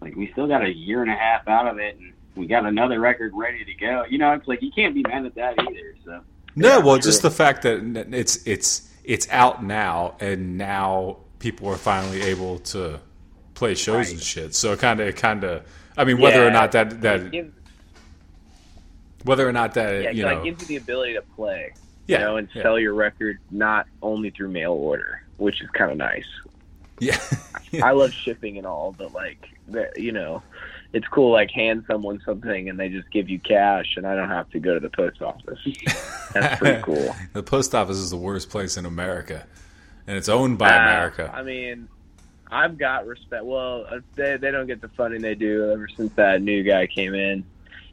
like, 0.00 0.14
we 0.14 0.30
still 0.32 0.46
got 0.46 0.62
a 0.62 0.72
year 0.72 1.02
and 1.02 1.10
a 1.10 1.16
half 1.16 1.48
out 1.48 1.66
of 1.66 1.78
it, 1.78 1.96
and 1.98 2.12
we 2.36 2.46
got 2.46 2.64
another 2.66 3.00
record 3.00 3.32
ready 3.34 3.64
to 3.64 3.74
go. 3.74 4.04
You 4.08 4.18
know, 4.18 4.32
it's 4.32 4.46
like 4.46 4.62
you 4.62 4.70
can't 4.70 4.94
be 4.94 5.02
mad 5.02 5.24
at 5.26 5.34
that 5.36 5.54
either. 5.60 5.94
So 6.04 6.20
No, 6.54 6.80
well, 6.80 6.96
true. 6.96 7.02
just 7.02 7.22
the 7.22 7.30
fact 7.30 7.62
that 7.62 7.80
it's 8.14 8.46
it's 8.46 8.90
it's 9.04 9.28
out 9.30 9.64
now, 9.64 10.16
and 10.20 10.58
now 10.58 11.18
people 11.38 11.68
are 11.68 11.76
finally 11.76 12.22
able 12.22 12.58
to 12.58 13.00
play 13.54 13.74
shows 13.74 14.10
and 14.10 14.20
shit. 14.20 14.54
So 14.54 14.72
it 14.72 14.78
kind 14.80 15.00
of 15.00 15.08
it 15.08 15.16
kind 15.16 15.44
of, 15.44 15.62
I 15.96 16.04
mean, 16.04 16.20
whether 16.20 16.46
or 16.46 16.50
not 16.50 16.72
that 16.72 17.00
that 17.02 17.30
gives, 17.30 17.52
whether 19.24 19.48
or 19.48 19.52
not 19.52 19.74
that 19.74 20.02
yeah, 20.02 20.10
you 20.10 20.26
it 20.26 20.34
know, 20.34 20.44
gives 20.44 20.60
you 20.62 20.66
the 20.66 20.76
ability 20.76 21.14
to 21.14 21.22
play. 21.22 21.72
yeah, 22.06 22.18
you 22.18 22.24
know, 22.24 22.36
and 22.36 22.48
yeah, 22.54 22.62
sell 22.62 22.78
your 22.78 22.94
record 22.94 23.38
not 23.50 23.86
only 24.02 24.30
through 24.30 24.48
mail 24.48 24.72
order, 24.72 25.22
which 25.38 25.60
is 25.62 25.68
kind 25.70 25.90
of 25.90 25.96
nice. 25.96 26.26
yeah. 27.00 27.18
I 27.82 27.90
love 27.92 28.12
shipping 28.12 28.56
and 28.58 28.66
all, 28.66 28.94
but 28.96 29.12
like, 29.12 29.48
the, 29.68 29.90
you 29.96 30.12
know, 30.12 30.42
it's 30.92 31.06
cool. 31.08 31.32
Like, 31.32 31.50
hand 31.50 31.84
someone 31.86 32.20
something 32.24 32.68
and 32.68 32.78
they 32.78 32.88
just 32.88 33.10
give 33.10 33.28
you 33.28 33.38
cash, 33.38 33.94
and 33.96 34.06
I 34.06 34.14
don't 34.14 34.28
have 34.28 34.48
to 34.50 34.58
go 34.58 34.74
to 34.74 34.80
the 34.80 34.90
post 34.90 35.20
office. 35.22 35.58
That's 36.32 36.58
pretty 36.58 36.82
cool. 36.84 37.14
the 37.32 37.42
post 37.42 37.74
office 37.74 37.96
is 37.96 38.10
the 38.10 38.16
worst 38.16 38.50
place 38.50 38.76
in 38.76 38.86
America, 38.86 39.46
and 40.06 40.16
it's 40.16 40.28
owned 40.28 40.58
by 40.58 40.70
Uh, 40.70 40.82
America. 40.82 41.30
I 41.34 41.42
mean, 41.42 41.88
I've 42.50 42.78
got 42.78 43.06
respect. 43.06 43.44
Well, 43.44 43.86
uh, 43.90 44.00
they 44.14 44.36
they 44.36 44.50
don't 44.50 44.66
get 44.66 44.80
the 44.80 44.88
funding 44.88 45.20
they 45.22 45.34
do 45.34 45.70
ever 45.72 45.88
since 45.88 46.12
that 46.14 46.40
new 46.42 46.62
guy 46.62 46.86
came 46.86 47.14
in. 47.14 47.44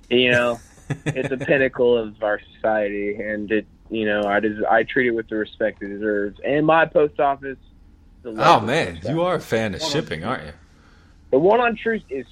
You 0.10 0.32
know, 0.32 0.60
it's 1.06 1.32
a 1.32 1.38
pinnacle 1.38 1.98
of 1.98 2.22
our 2.24 2.40
society, 2.56 3.16
and 3.16 3.52
it. 3.52 3.66
You 3.90 4.06
know, 4.06 4.24
I 4.24 4.40
des- 4.40 4.66
I 4.68 4.84
treat 4.84 5.08
it 5.08 5.12
with 5.12 5.28
the 5.30 5.36
respect 5.36 5.84
it 5.84 5.90
deserves. 5.90 6.40
And 6.44 6.66
my 6.66 6.86
post 6.86 7.20
office. 7.20 7.58
oh 8.26 8.60
man, 8.60 9.00
you 9.08 9.22
are 9.22 9.36
a 9.36 9.40
fan 9.40 9.76
of 9.76 9.82
shipping, 9.84 10.24
aren't 10.24 10.46
you? 10.46 10.54
The 11.32 11.38
one 11.38 11.60
on 11.60 11.76
Troost 11.76 12.06
is 12.10 12.26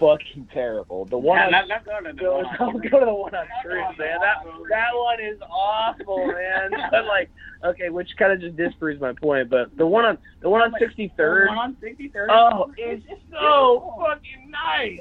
fucking 0.00 0.48
terrible. 0.52 1.04
The 1.06 1.18
one 1.18 1.38
Yeah, 1.38 1.46
on 1.46 1.52
not, 1.52 1.68
not 1.68 1.84
going 1.84 2.04
to 2.04 2.12
the 2.12 2.18
go, 2.20 2.36
one 2.36 2.46
on- 2.46 2.72
go 2.90 3.00
to 3.00 3.06
the 3.06 3.14
one 3.14 3.34
on 3.34 3.46
Troost, 3.62 3.98
man. 3.98 4.18
That 4.20 4.36
that 4.70 4.90
one 4.94 5.20
is 5.20 5.38
awful, 5.50 6.26
man. 6.26 6.70
but 6.90 7.04
like, 7.06 7.30
okay, 7.64 7.88
which 7.90 8.16
kind 8.16 8.32
of 8.32 8.40
just 8.40 8.56
disproves 8.56 9.00
my 9.00 9.12
point. 9.12 9.48
But 9.50 9.76
the 9.76 9.86
one 9.86 10.04
on 10.04 10.18
the 10.40 10.48
one 10.48 10.62
on 10.62 10.72
Sixty 10.78 11.10
one 11.16 11.48
on 11.58 11.76
63rd. 11.82 12.26
oh, 12.30 12.72
it's 12.76 13.04
so 13.32 13.94
fucking 13.98 14.50
nice. 14.50 15.00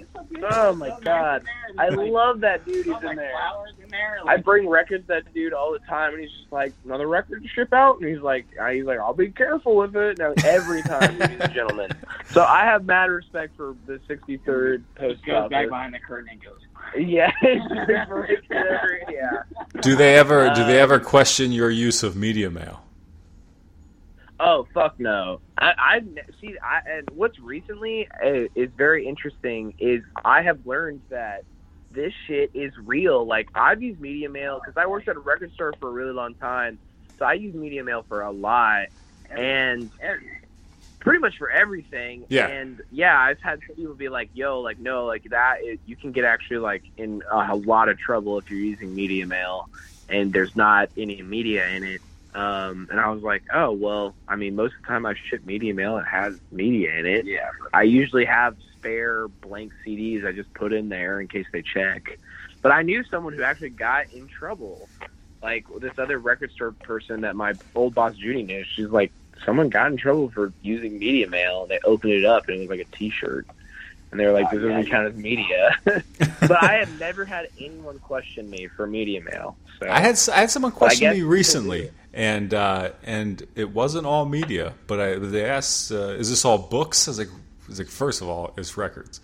Oh 0.51 0.73
my 0.75 0.89
So 0.89 0.99
god, 1.01 1.43
in. 1.71 1.79
I 1.79 1.89
Like, 1.89 2.09
love 2.11 2.39
that 2.41 2.65
dude. 2.65 2.77
He's 2.85 2.87
in 2.87 2.91
like 2.91 3.15
there. 3.17 3.31
in 3.83 3.89
there. 3.89 4.19
I 4.25 4.37
bring 4.37 4.67
records 4.67 5.03
to 5.03 5.07
that 5.07 5.33
dude 5.33 5.53
all 5.53 5.71
the 5.71 5.79
time, 5.79 6.13
and 6.13 6.21
he's 6.21 6.31
just 6.31 6.51
like, 6.51 6.73
another 6.85 7.07
record 7.07 7.43
to 7.43 7.49
ship 7.49 7.71
out, 7.73 7.99
and 7.99 8.09
he's 8.09 8.21
like, 8.21 8.45
I- 8.59 8.75
he's 8.75 8.85
like, 8.85 8.99
I'll 8.99 9.13
be 9.13 9.29
careful 9.29 9.75
with 9.75 9.95
it. 9.95 10.17
Now 10.17 10.33
every 10.43 10.81
time 10.81 11.13
he's 11.29 11.39
a 11.39 11.47
gentleman. 11.53 11.91
So 12.31 12.43
I 12.43 12.65
have 12.65 12.85
mad 12.85 13.09
respect 13.11 13.55
for 13.55 13.75
the 13.85 13.99
63rd 14.09 14.83
post 14.95 15.23
goes 15.25 15.49
back 15.49 15.69
behind 15.69 15.93
the 15.93 15.99
curtain 15.99 16.29
and 16.31 16.43
goes. 16.43 16.59
Yeah, 16.95 17.31
yeah. 17.41 18.05
Do 19.81 19.95
they 19.95 20.17
ever 20.17 20.51
do 20.55 20.65
they 20.65 20.79
ever 20.79 20.99
question 20.99 21.51
your 21.51 21.69
use 21.69 22.03
of 22.03 22.15
media 22.15 22.49
mail? 22.49 22.83
Oh 24.39 24.67
fuck 24.73 24.99
no! 24.99 25.41
I, 25.57 25.73
I 25.77 26.01
see. 26.39 26.55
I, 26.61 26.89
and 26.89 27.09
what's 27.13 27.39
recently 27.39 28.07
uh, 28.23 28.47
is 28.55 28.69
very 28.77 29.07
interesting 29.07 29.73
is 29.79 30.03
I 30.23 30.43
have 30.43 30.59
learned 30.65 31.01
that 31.09 31.43
this 31.91 32.13
shit 32.27 32.51
is 32.53 32.71
real. 32.83 33.25
Like 33.25 33.49
I've 33.55 33.81
used 33.81 33.99
media 33.99 34.29
mail 34.29 34.59
because 34.59 34.77
I 34.77 34.85
worked 34.85 35.07
at 35.07 35.15
a 35.15 35.19
record 35.19 35.51
store 35.53 35.73
for 35.79 35.89
a 35.89 35.91
really 35.91 36.13
long 36.13 36.35
time, 36.35 36.79
so 37.17 37.25
I 37.25 37.33
use 37.33 37.55
media 37.55 37.83
mail 37.83 38.05
for 38.07 38.21
a 38.21 38.31
lot, 38.31 38.87
and 39.29 39.89
pretty 40.99 41.19
much 41.19 41.37
for 41.37 41.49
everything. 41.49 42.25
Yeah. 42.29 42.47
And 42.47 42.81
yeah, 42.91 43.19
I've 43.19 43.39
had 43.39 43.59
some 43.67 43.75
people 43.75 43.95
be 43.95 44.09
like, 44.09 44.29
"Yo, 44.33 44.61
like 44.61 44.79
no, 44.79 45.05
like 45.05 45.23
that. 45.29 45.63
Is, 45.63 45.79
you 45.85 45.95
can 45.95 46.11
get 46.11 46.25
actually 46.25 46.57
like 46.57 46.83
in 46.97 47.23
a, 47.31 47.49
a 47.51 47.55
lot 47.55 47.89
of 47.89 47.97
trouble 47.97 48.37
if 48.37 48.49
you're 48.49 48.59
using 48.59 48.93
media 48.93 49.25
mail, 49.25 49.69
and 50.09 50.33
there's 50.33 50.55
not 50.55 50.89
any 50.97 51.21
media 51.21 51.67
in 51.69 51.83
it." 51.83 52.01
Um, 52.33 52.87
and 52.91 52.99
I 52.99 53.09
was 53.09 53.23
like, 53.23 53.43
"Oh 53.53 53.71
well, 53.71 54.15
I 54.27 54.35
mean, 54.35 54.55
most 54.55 54.75
of 54.75 54.81
the 54.81 54.87
time 54.87 55.05
I 55.05 55.15
ship 55.15 55.45
media 55.45 55.73
mail, 55.73 55.97
it 55.97 56.05
has 56.05 56.39
media 56.51 56.93
in 56.95 57.05
it. 57.05 57.25
Yeah. 57.25 57.49
I 57.73 57.83
usually 57.83 58.25
have 58.25 58.55
spare 58.77 59.27
blank 59.27 59.73
CDs 59.85 60.25
I 60.25 60.31
just 60.31 60.53
put 60.53 60.71
in 60.73 60.89
there 60.89 61.19
in 61.19 61.27
case 61.27 61.45
they 61.51 61.61
check. 61.61 62.19
But 62.61 62.71
I 62.71 62.81
knew 62.81 63.03
someone 63.03 63.33
who 63.33 63.43
actually 63.43 63.69
got 63.69 64.11
in 64.13 64.27
trouble. 64.27 64.87
Like 65.41 65.65
this 65.79 65.93
other 65.99 66.17
record 66.17 66.51
store 66.51 66.71
person 66.71 67.21
that 67.21 67.35
my 67.35 67.53
old 67.75 67.93
boss 67.93 68.15
Judy 68.15 68.43
knew. 68.43 68.63
She's 68.63 68.89
like, 68.89 69.11
someone 69.45 69.69
got 69.69 69.91
in 69.91 69.97
trouble 69.97 70.29
for 70.29 70.51
using 70.61 70.99
media 70.99 71.27
mail. 71.29 71.65
They 71.67 71.79
opened 71.83 72.13
it 72.13 72.25
up 72.25 72.47
and 72.47 72.57
it 72.57 72.59
was 72.61 72.69
like 72.69 72.79
a 72.87 72.95
T-shirt, 72.95 73.45
and 74.11 74.19
they 74.19 74.25
were 74.25 74.31
like, 74.31 74.47
Oh, 74.51 74.55
"This 74.57 74.63
yeah, 74.63 74.69
doesn't 74.69 74.85
yeah. 74.85 74.91
count 74.91 75.07
as 75.07 75.15
media." 75.15 75.75
but 76.47 76.63
I 76.63 76.73
have 76.75 76.99
never 76.99 77.25
had 77.25 77.47
anyone 77.59 77.99
question 77.99 78.49
me 78.49 78.67
for 78.67 78.87
media 78.87 79.21
mail. 79.21 79.57
So 79.79 79.89
I 79.89 79.99
had 79.99 80.11
s- 80.11 80.29
I 80.29 80.37
had 80.37 80.51
someone 80.51 80.71
question 80.71 81.11
me 81.13 81.21
recently, 81.21 81.91
and 82.13 82.53
uh, 82.53 82.91
and 83.03 83.45
it 83.55 83.69
wasn't 83.71 84.05
all 84.07 84.25
media, 84.25 84.73
but 84.87 84.99
I 84.99 85.15
they 85.19 85.45
asked, 85.45 85.91
uh, 85.91 86.09
"Is 86.17 86.29
this 86.29 86.45
all 86.45 86.57
books?" 86.57 87.07
I 87.07 87.11
was 87.11 87.19
like, 87.19 87.29
I 87.29 87.67
was 87.69 87.79
like, 87.79 87.87
first 87.89 88.21
of 88.21 88.27
all, 88.29 88.53
it's 88.57 88.75
records. 88.77 89.19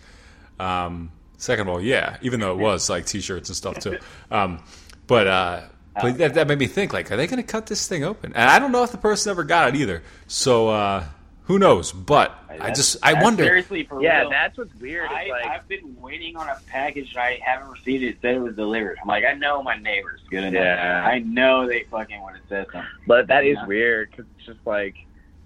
Um, 0.60 1.10
second 1.38 1.66
of 1.66 1.74
all, 1.74 1.80
yeah, 1.80 2.18
even 2.22 2.38
though 2.40 2.52
it 2.52 2.58
was 2.58 2.88
like 2.88 3.06
T-shirts 3.06 3.48
and 3.48 3.56
stuff 3.56 3.80
too. 3.80 3.98
Um, 4.30 4.62
but 5.08 5.26
uh, 5.26 5.60
but 6.00 6.18
that, 6.18 6.34
that 6.34 6.48
made 6.48 6.58
me 6.58 6.66
think, 6.66 6.92
like, 6.92 7.10
are 7.12 7.16
they 7.16 7.26
going 7.26 7.42
to 7.42 7.46
cut 7.46 7.66
this 7.66 7.86
thing 7.88 8.04
open? 8.04 8.32
And 8.34 8.50
I 8.50 8.58
don't 8.58 8.72
know 8.72 8.82
if 8.82 8.90
the 8.92 8.98
person 8.98 9.30
ever 9.30 9.44
got 9.44 9.68
it 9.68 9.76
either. 9.76 10.02
So 10.26 10.68
uh, 10.68 11.04
who 11.44 11.58
knows? 11.58 11.92
But 11.92 12.36
I 12.48 12.70
just 12.72 12.96
I 13.02 13.22
wonder. 13.22 13.44
Seriously, 13.44 13.84
for 13.84 14.02
yeah, 14.02 14.20
real. 14.20 14.30
that's 14.30 14.56
what's 14.58 14.74
weird. 14.76 15.08
I, 15.10 15.26
like, 15.28 15.46
I've 15.46 15.68
been 15.68 15.96
waiting 16.00 16.36
on 16.36 16.48
a 16.48 16.58
package 16.68 17.10
and 17.10 17.18
I 17.18 17.38
haven't 17.44 17.70
received 17.70 18.02
it. 18.02 18.08
It 18.08 18.18
said 18.22 18.34
it 18.36 18.40
was 18.40 18.56
delivered. 18.56 18.98
I'm 19.02 19.08
like, 19.08 19.24
I 19.24 19.34
know 19.34 19.62
my 19.62 19.76
neighbors 19.76 20.20
good 20.30 20.44
enough. 20.44 20.62
Yeah. 20.62 21.04
I 21.06 21.18
know 21.20 21.66
they 21.66 21.84
fucking 21.90 22.22
when 22.22 22.34
it 22.36 22.42
says 22.48 22.66
something. 22.72 22.90
But 23.06 23.26
that 23.28 23.44
is 23.44 23.56
Yeah. 23.60 23.66
weird 23.66 24.10
because 24.10 24.26
it's 24.36 24.46
just 24.46 24.66
like, 24.66 24.94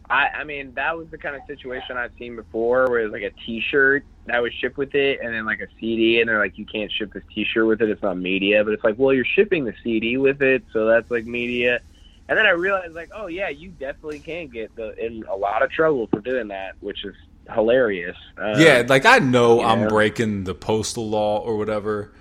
I 0.08 0.28
I 0.28 0.44
mean 0.44 0.72
that 0.74 0.96
was 0.96 1.08
the 1.08 1.18
kind 1.18 1.36
of 1.36 1.42
situation 1.46 1.96
I've 1.96 2.12
seen 2.18 2.36
before 2.36 2.88
where 2.88 3.00
it 3.00 3.04
was 3.04 3.12
like 3.12 3.22
a 3.22 3.30
T-shirt 3.44 4.04
that 4.30 4.42
was 4.42 4.52
shipped 4.52 4.76
with 4.76 4.94
it, 4.94 5.20
and 5.22 5.34
then 5.34 5.44
like 5.44 5.60
a 5.60 5.66
CD, 5.78 6.20
and 6.20 6.28
they're 6.28 6.38
like, 6.38 6.58
you 6.58 6.66
can't 6.66 6.90
ship 6.90 7.12
this 7.12 7.22
T-shirt 7.34 7.66
with 7.66 7.82
it. 7.82 7.90
It's 7.90 8.02
not 8.02 8.16
media, 8.16 8.64
but 8.64 8.72
it's 8.72 8.84
like, 8.84 8.98
well, 8.98 9.12
you're 9.12 9.24
shipping 9.24 9.64
the 9.64 9.74
CD 9.82 10.16
with 10.16 10.42
it, 10.42 10.64
so 10.72 10.86
that's 10.86 11.10
like 11.10 11.26
media. 11.26 11.80
And 12.28 12.36
then 12.36 12.44
I 12.44 12.50
realized 12.50 12.94
like, 12.94 13.10
oh 13.14 13.26
yeah, 13.26 13.48
you 13.48 13.70
definitely 13.70 14.20
can 14.20 14.48
get 14.48 14.74
the, 14.76 14.94
in 15.04 15.24
a 15.24 15.36
lot 15.36 15.62
of 15.62 15.70
trouble 15.70 16.06
for 16.08 16.20
doing 16.20 16.48
that, 16.48 16.74
which 16.80 17.04
is 17.04 17.14
hilarious. 17.54 18.16
Um, 18.36 18.60
yeah, 18.60 18.84
like 18.86 19.06
I 19.06 19.18
know 19.18 19.62
I'm 19.62 19.82
know? 19.82 19.88
breaking 19.88 20.44
the 20.44 20.54
postal 20.54 21.08
law 21.08 21.38
or 21.38 21.56
whatever, 21.56 22.12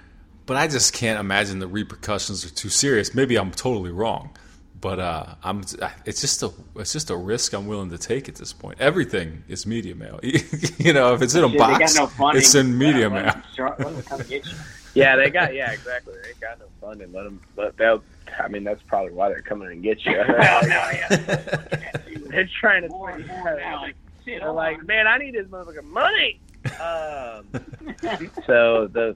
but 0.45 0.55
I 0.55 0.67
just 0.67 0.93
can't 0.93 1.19
imagine 1.19 1.59
the 1.59 1.67
repercussions 1.67 2.45
are 2.45 2.49
too 2.49 2.69
serious. 2.69 3.13
Maybe 3.13 3.35
I'm 3.37 3.51
totally 3.51 3.91
wrong, 3.91 4.35
but 4.79 4.99
uh, 4.99 5.35
I'm. 5.43 5.63
It's 6.05 6.21
just 6.21 6.43
a 6.43 6.51
it's 6.75 6.93
just 6.93 7.09
a 7.09 7.15
risk 7.15 7.53
I'm 7.53 7.67
willing 7.67 7.89
to 7.89 7.97
take 7.97 8.29
at 8.29 8.35
this 8.35 8.53
point. 8.53 8.79
Everything 8.79 9.43
is 9.47 9.65
media 9.65 9.95
mail. 9.95 10.19
you 10.23 10.93
know, 10.93 11.13
if 11.13 11.21
it's 11.21 11.35
in 11.35 11.43
a 11.43 11.49
Shit, 11.49 11.57
box, 11.57 11.95
no 11.95 12.07
funding. 12.07 12.41
it's 12.41 12.55
in 12.55 12.77
media 12.77 13.09
Let 13.09 13.23
mail. 13.23 13.33
them 13.33 13.43
let 13.67 13.77
them 13.77 14.01
come 14.03 14.19
get 14.27 14.45
you. 14.45 14.51
yeah, 14.93 15.15
they 15.15 15.29
got 15.29 15.53
yeah, 15.53 15.71
exactly. 15.71 16.13
They 16.23 16.33
got 16.39 16.59
no 16.59 16.65
funding. 16.81 17.11
Let 17.11 17.23
them. 17.23 17.41
Let 17.55 17.77
they'll. 17.77 18.03
I 18.39 18.47
mean, 18.49 18.63
that's 18.63 18.81
probably 18.83 19.13
why 19.13 19.29
they're 19.29 19.41
coming 19.41 19.69
and 19.71 19.81
get 19.81 20.05
you. 20.05 20.15
Hell 20.15 20.27
no, 20.63 20.67
yeah. 20.67 21.07
they're 22.27 22.49
trying 22.59 22.83
to. 22.83 22.89
More 22.89 23.11
and 23.11 23.25
more 23.27 23.55
like, 23.55 23.95
They're 24.25 24.51
like, 24.51 24.85
man, 24.85 25.07
I 25.07 25.17
need 25.17 25.33
this 25.33 25.47
motherfucking 25.47 25.85
money. 25.85 26.39
Um, 26.65 27.47
so 28.45 28.87
the, 28.87 29.15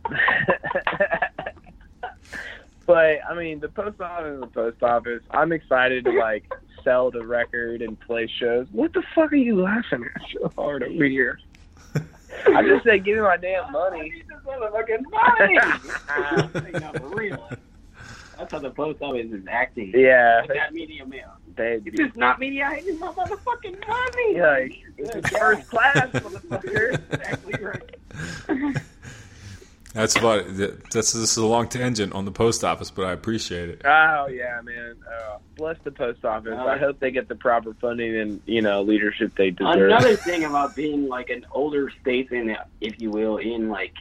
but 2.93 3.19
I 3.29 3.33
mean, 3.35 3.59
the 3.59 3.69
post 3.69 4.01
office 4.01 4.33
is 4.35 4.41
the 4.41 4.47
post 4.47 4.83
office. 4.83 5.21
I'm 5.31 5.51
excited 5.51 6.03
to 6.05 6.11
like 6.11 6.51
sell 6.83 7.09
the 7.11 7.25
record 7.25 7.81
and 7.81 7.99
play 7.99 8.27
shows. 8.39 8.67
What 8.71 8.91
the 8.93 9.01
fuck 9.15 9.31
are 9.31 9.37
you 9.37 9.61
laughing 9.61 10.03
at 10.15 10.21
so 10.33 10.51
hard 10.57 10.83
over 10.83 11.05
here? 11.05 11.39
I 12.47 12.63
just 12.63 12.83
said, 12.83 13.03
give 13.05 13.15
me 13.17 13.21
my 13.21 13.37
damn 13.37 13.65
I 13.65 13.71
money. 13.71 14.01
need 14.09 14.25
this 14.27 14.39
motherfucking 14.45 15.03
money. 15.11 16.99
for 16.99 17.07
real. 17.15 17.49
That's 18.37 18.51
how 18.51 18.59
the 18.59 18.71
post 18.71 19.01
office 19.01 19.31
is 19.31 19.45
acting. 19.47 19.93
Yeah, 19.95 20.41
With 20.41 20.55
that 20.55 20.73
media 20.73 21.05
mail. 21.05 21.33
they. 21.55 21.75
If 21.85 21.99
it's 21.99 22.17
not 22.17 22.39
media, 22.39 22.65
I 22.65 22.79
need 22.81 22.99
my 22.99 23.07
motherfucking 23.07 23.87
money. 23.87 24.35
Yeah, 24.35 24.49
like, 24.49 24.79
it's 24.97 25.29
first 25.29 25.69
class, 25.69 26.07
motherfucker. 26.09 26.93
exactly 27.11 27.53
right. 27.63 28.77
That's 29.93 30.15
about 30.15 30.39
it. 30.47 30.89
That's 30.91 31.11
this 31.11 31.15
is 31.15 31.37
a 31.37 31.45
long 31.45 31.67
tangent 31.67 32.13
on 32.13 32.23
the 32.23 32.31
post 32.31 32.63
office, 32.63 32.89
but 32.89 33.05
I 33.05 33.11
appreciate 33.11 33.69
it. 33.69 33.81
Oh 33.83 34.27
yeah, 34.27 34.61
man. 34.61 34.95
Uh, 35.05 35.37
bless 35.57 35.77
the 35.83 35.91
post 35.91 36.23
office. 36.23 36.57
I 36.57 36.77
hope 36.77 36.99
they 36.99 37.11
get 37.11 37.27
the 37.27 37.35
proper 37.35 37.73
funding 37.73 38.15
and 38.15 38.41
you 38.45 38.61
know 38.61 38.81
leadership 38.81 39.35
they 39.35 39.51
deserve. 39.51 39.91
Another 39.91 40.15
thing 40.15 40.45
about 40.45 40.75
being 40.75 41.07
like 41.07 41.29
an 41.29 41.45
older 41.51 41.91
statesman, 42.01 42.55
if 42.79 43.01
you 43.01 43.11
will, 43.11 43.37
in 43.37 43.69
like 43.69 43.93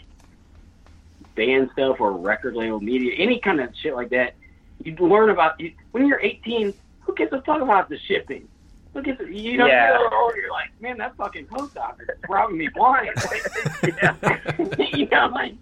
band 1.35 1.71
stuff 1.73 2.01
or 2.01 2.13
record 2.13 2.55
label 2.55 2.81
media, 2.81 3.15
any 3.17 3.41
kind 3.41 3.61
of 3.61 3.75
shit 3.83 3.95
like 3.95 4.11
that, 4.11 4.35
you 4.85 4.95
learn 4.97 5.31
about 5.31 5.59
you, 5.59 5.73
when 5.91 6.07
you're 6.07 6.21
18. 6.21 6.73
Who 7.01 7.15
gives 7.15 7.33
a 7.33 7.43
fuck 7.43 7.63
about 7.63 7.89
the 7.89 7.99
shipping? 7.99 8.47
Who 8.93 9.03
gives 9.03 9.21
a, 9.21 9.33
you 9.33 9.57
know? 9.57 9.67
Yeah. 9.67 9.99
You're, 9.99 10.15
older, 10.15 10.37
you're 10.39 10.51
like, 10.51 10.71
man, 10.81 10.99
that 10.99 11.17
fucking 11.17 11.47
post 11.47 11.77
office 11.77 12.09
is 12.09 12.29
robbing 12.29 12.59
me 12.59 12.69
blind. 12.69 13.11
yeah. 13.85 14.17
you 14.93 15.07
know, 15.09 15.29
like 15.33 15.55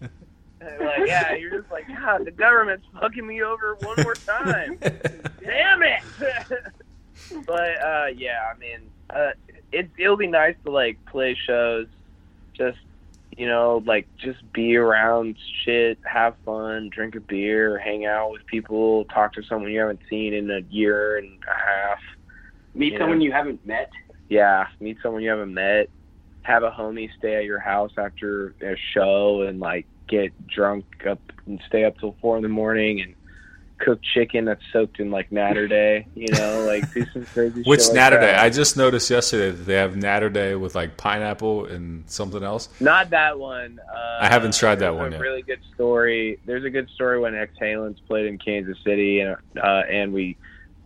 like 0.80 1.06
yeah, 1.06 1.34
you're 1.34 1.60
just 1.60 1.70
like 1.70 1.86
God, 1.88 2.24
the 2.24 2.30
government's 2.30 2.86
fucking 3.00 3.26
me 3.26 3.42
over 3.42 3.76
one 3.80 3.96
more 4.02 4.14
time. 4.14 4.78
Damn 4.80 5.82
it. 5.82 6.02
but 7.46 7.82
uh, 7.82 8.06
yeah, 8.16 8.52
I 8.52 8.58
mean, 8.58 8.80
uh, 9.10 9.30
it 9.72 9.88
it'll 9.98 10.16
be 10.16 10.26
nice 10.26 10.56
to 10.64 10.70
like 10.70 10.98
play 11.06 11.36
shows, 11.46 11.86
just 12.54 12.78
you 13.36 13.46
know, 13.46 13.82
like 13.86 14.06
just 14.16 14.40
be 14.52 14.76
around 14.76 15.36
shit, 15.64 15.98
have 16.02 16.34
fun, 16.44 16.88
drink 16.88 17.14
a 17.14 17.20
beer, 17.20 17.78
hang 17.78 18.04
out 18.04 18.32
with 18.32 18.44
people, 18.46 19.04
talk 19.06 19.34
to 19.34 19.42
someone 19.44 19.70
you 19.70 19.80
haven't 19.80 20.00
seen 20.10 20.34
in 20.34 20.50
a 20.50 20.60
year 20.70 21.18
and 21.18 21.38
a 21.44 21.56
half. 21.56 22.00
Meet 22.78 22.92
Yeah. 22.94 22.98
someone 23.00 23.20
you 23.20 23.32
haven't 23.32 23.66
met. 23.66 23.90
Yeah, 24.28 24.66
meet 24.80 24.98
someone 25.02 25.22
you 25.22 25.30
haven't 25.30 25.52
met. 25.52 25.90
Have 26.42 26.62
a 26.62 26.70
homie 26.70 27.10
stay 27.18 27.34
at 27.34 27.44
your 27.44 27.58
house 27.58 27.92
after 27.98 28.54
a 28.62 28.76
show 28.94 29.42
and 29.42 29.58
like 29.60 29.84
get 30.06 30.32
drunk 30.46 30.84
up 31.06 31.20
and 31.46 31.60
stay 31.66 31.84
up 31.84 31.98
till 31.98 32.16
four 32.22 32.36
in 32.36 32.42
the 32.42 32.48
morning 32.48 33.00
and 33.00 33.14
cook 33.78 34.00
chicken 34.14 34.44
that's 34.44 34.62
soaked 34.72 34.98
in 35.00 35.10
like 35.10 35.30
Naturday. 35.30 36.06
You 36.14 36.28
know, 36.32 36.64
like 36.66 36.90
do 36.94 37.04
some 37.12 37.24
crazy. 37.26 37.62
Which 37.64 37.82
shit 37.82 37.94
like 37.94 38.12
Naturday? 38.12 38.38
I 38.38 38.48
just 38.50 38.76
noticed 38.76 39.10
yesterday 39.10 39.50
that 39.50 39.64
they 39.64 39.74
have 39.74 39.96
Natter 39.96 40.30
Day 40.30 40.54
with 40.54 40.74
like 40.76 40.96
pineapple 40.96 41.66
and 41.66 42.08
something 42.08 42.42
else. 42.44 42.68
Not 42.80 43.10
that 43.10 43.38
one. 43.38 43.80
Uh, 43.92 44.18
I 44.20 44.28
haven't 44.28 44.54
tried 44.54 44.76
that 44.76 44.94
one 44.94 45.08
a 45.08 45.16
yet. 45.16 45.20
Really 45.20 45.42
good 45.42 45.60
story. 45.74 46.38
There's 46.46 46.64
a 46.64 46.70
good 46.70 46.88
story 46.90 47.18
when 47.18 47.34
Exhalants 47.34 47.98
played 48.06 48.26
in 48.26 48.38
Kansas 48.38 48.78
City, 48.84 49.20
and 49.20 49.36
uh, 49.62 49.82
and 49.90 50.12
we 50.12 50.36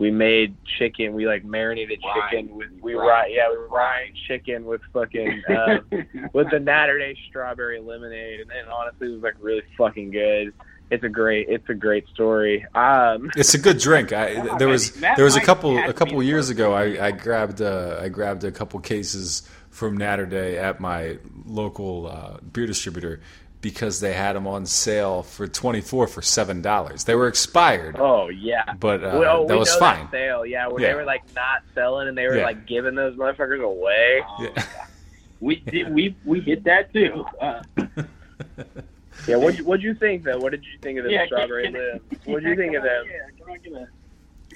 we 0.02 0.10
made 0.10 0.56
chicken. 0.78 1.12
We 1.14 1.26
like 1.28 1.44
marinated 1.44 2.00
Right. 2.04 2.30
chicken 2.30 2.56
with 2.56 2.68
we 2.82 2.94
Right. 2.94 3.06
right 3.06 3.30
yeah 3.32 3.48
we 3.50 3.56
fried 3.70 4.12
chicken 4.26 4.64
with 4.64 4.80
fucking 4.92 5.42
uh, 5.48 5.78
with 6.32 6.50
the 6.50 6.58
Naturday 6.58 7.16
strawberry 7.28 7.80
lemonade, 7.80 8.40
and, 8.40 8.50
and 8.50 8.68
honestly, 8.68 9.06
it 9.08 9.14
was 9.14 9.22
like 9.22 9.36
really 9.40 9.62
fucking 9.78 10.10
good. 10.10 10.52
It's 10.90 11.04
a 11.04 11.08
great 11.08 11.46
it's 11.48 11.68
a 11.70 11.74
great 11.74 12.06
story. 12.08 12.66
Um, 12.74 13.30
It's 13.36 13.54
a 13.54 13.58
good 13.58 13.78
drink. 13.78 14.12
I, 14.12 14.30
Yeah, 14.32 14.56
there 14.56 14.68
was 14.68 14.90
that 15.00 15.14
there 15.16 15.24
was 15.24 15.36
a 15.36 15.40
couple 15.40 15.78
a 15.78 15.92
couple 15.92 16.20
years 16.22 16.50
ago. 16.50 16.72
I, 16.74 17.06
I 17.06 17.10
grabbed 17.12 17.62
uh, 17.62 17.98
I 18.02 18.08
grabbed 18.08 18.42
a 18.44 18.50
couple 18.50 18.80
cases 18.80 19.48
from 19.70 19.96
Naturday 19.96 20.60
at 20.60 20.80
my 20.80 21.16
local 21.46 22.08
uh, 22.08 22.38
beer 22.52 22.66
distributor 22.66 23.20
because 23.62 24.00
they 24.00 24.12
had 24.12 24.34
them 24.36 24.46
on 24.46 24.66
sale 24.66 25.22
for 25.22 25.48
twenty 25.48 25.80
four 25.80 26.06
for 26.06 26.20
seven 26.20 26.60
dollars. 26.60 27.04
They 27.04 27.14
were 27.14 27.28
expired, 27.28 27.96
oh 27.98 28.28
yeah. 28.28 28.74
but 28.78 29.02
uh, 29.02 29.16
well, 29.18 29.46
that 29.46 29.54
we 29.54 29.58
was 29.60 29.72
know 29.72 29.78
fine. 29.78 30.04
That 30.06 30.10
sale, 30.10 30.44
yeah, 30.44 30.66
where 30.68 30.82
Yeah. 30.82 30.88
they 30.88 30.94
were 30.94 31.04
like 31.04 31.22
not 31.34 31.62
selling 31.74 32.08
and 32.08 32.18
they 32.18 32.26
were 32.26 32.36
Yeah. 32.36 32.44
like 32.44 32.66
giving 32.66 32.94
those 32.94 33.16
motherfuckers 33.16 33.62
away. 33.62 34.22
Yeah. 34.40 34.64
We 35.40 35.56
did, 35.56 35.92
we 35.94 36.14
we 36.26 36.40
hit 36.40 36.64
that 36.64 36.92
too. 36.92 37.24
Uh, 37.40 37.62
Yeah, 39.28 39.36
what 39.36 39.56
what'd 39.60 39.84
you 39.84 39.94
think 39.94 40.24
though? 40.24 40.38
What 40.38 40.50
did 40.50 40.64
you 40.64 40.78
think 40.80 40.98
of 40.98 41.04
the 41.04 41.12
Yeah, 41.12 41.26
strawberry 41.26 41.70
can- 41.70 42.00
What'd 42.24 42.48
you 42.48 42.56
think 42.56 42.74
of 42.74 42.82
them? 42.82 43.04
Yeah, 43.08 43.62
can 43.62 43.86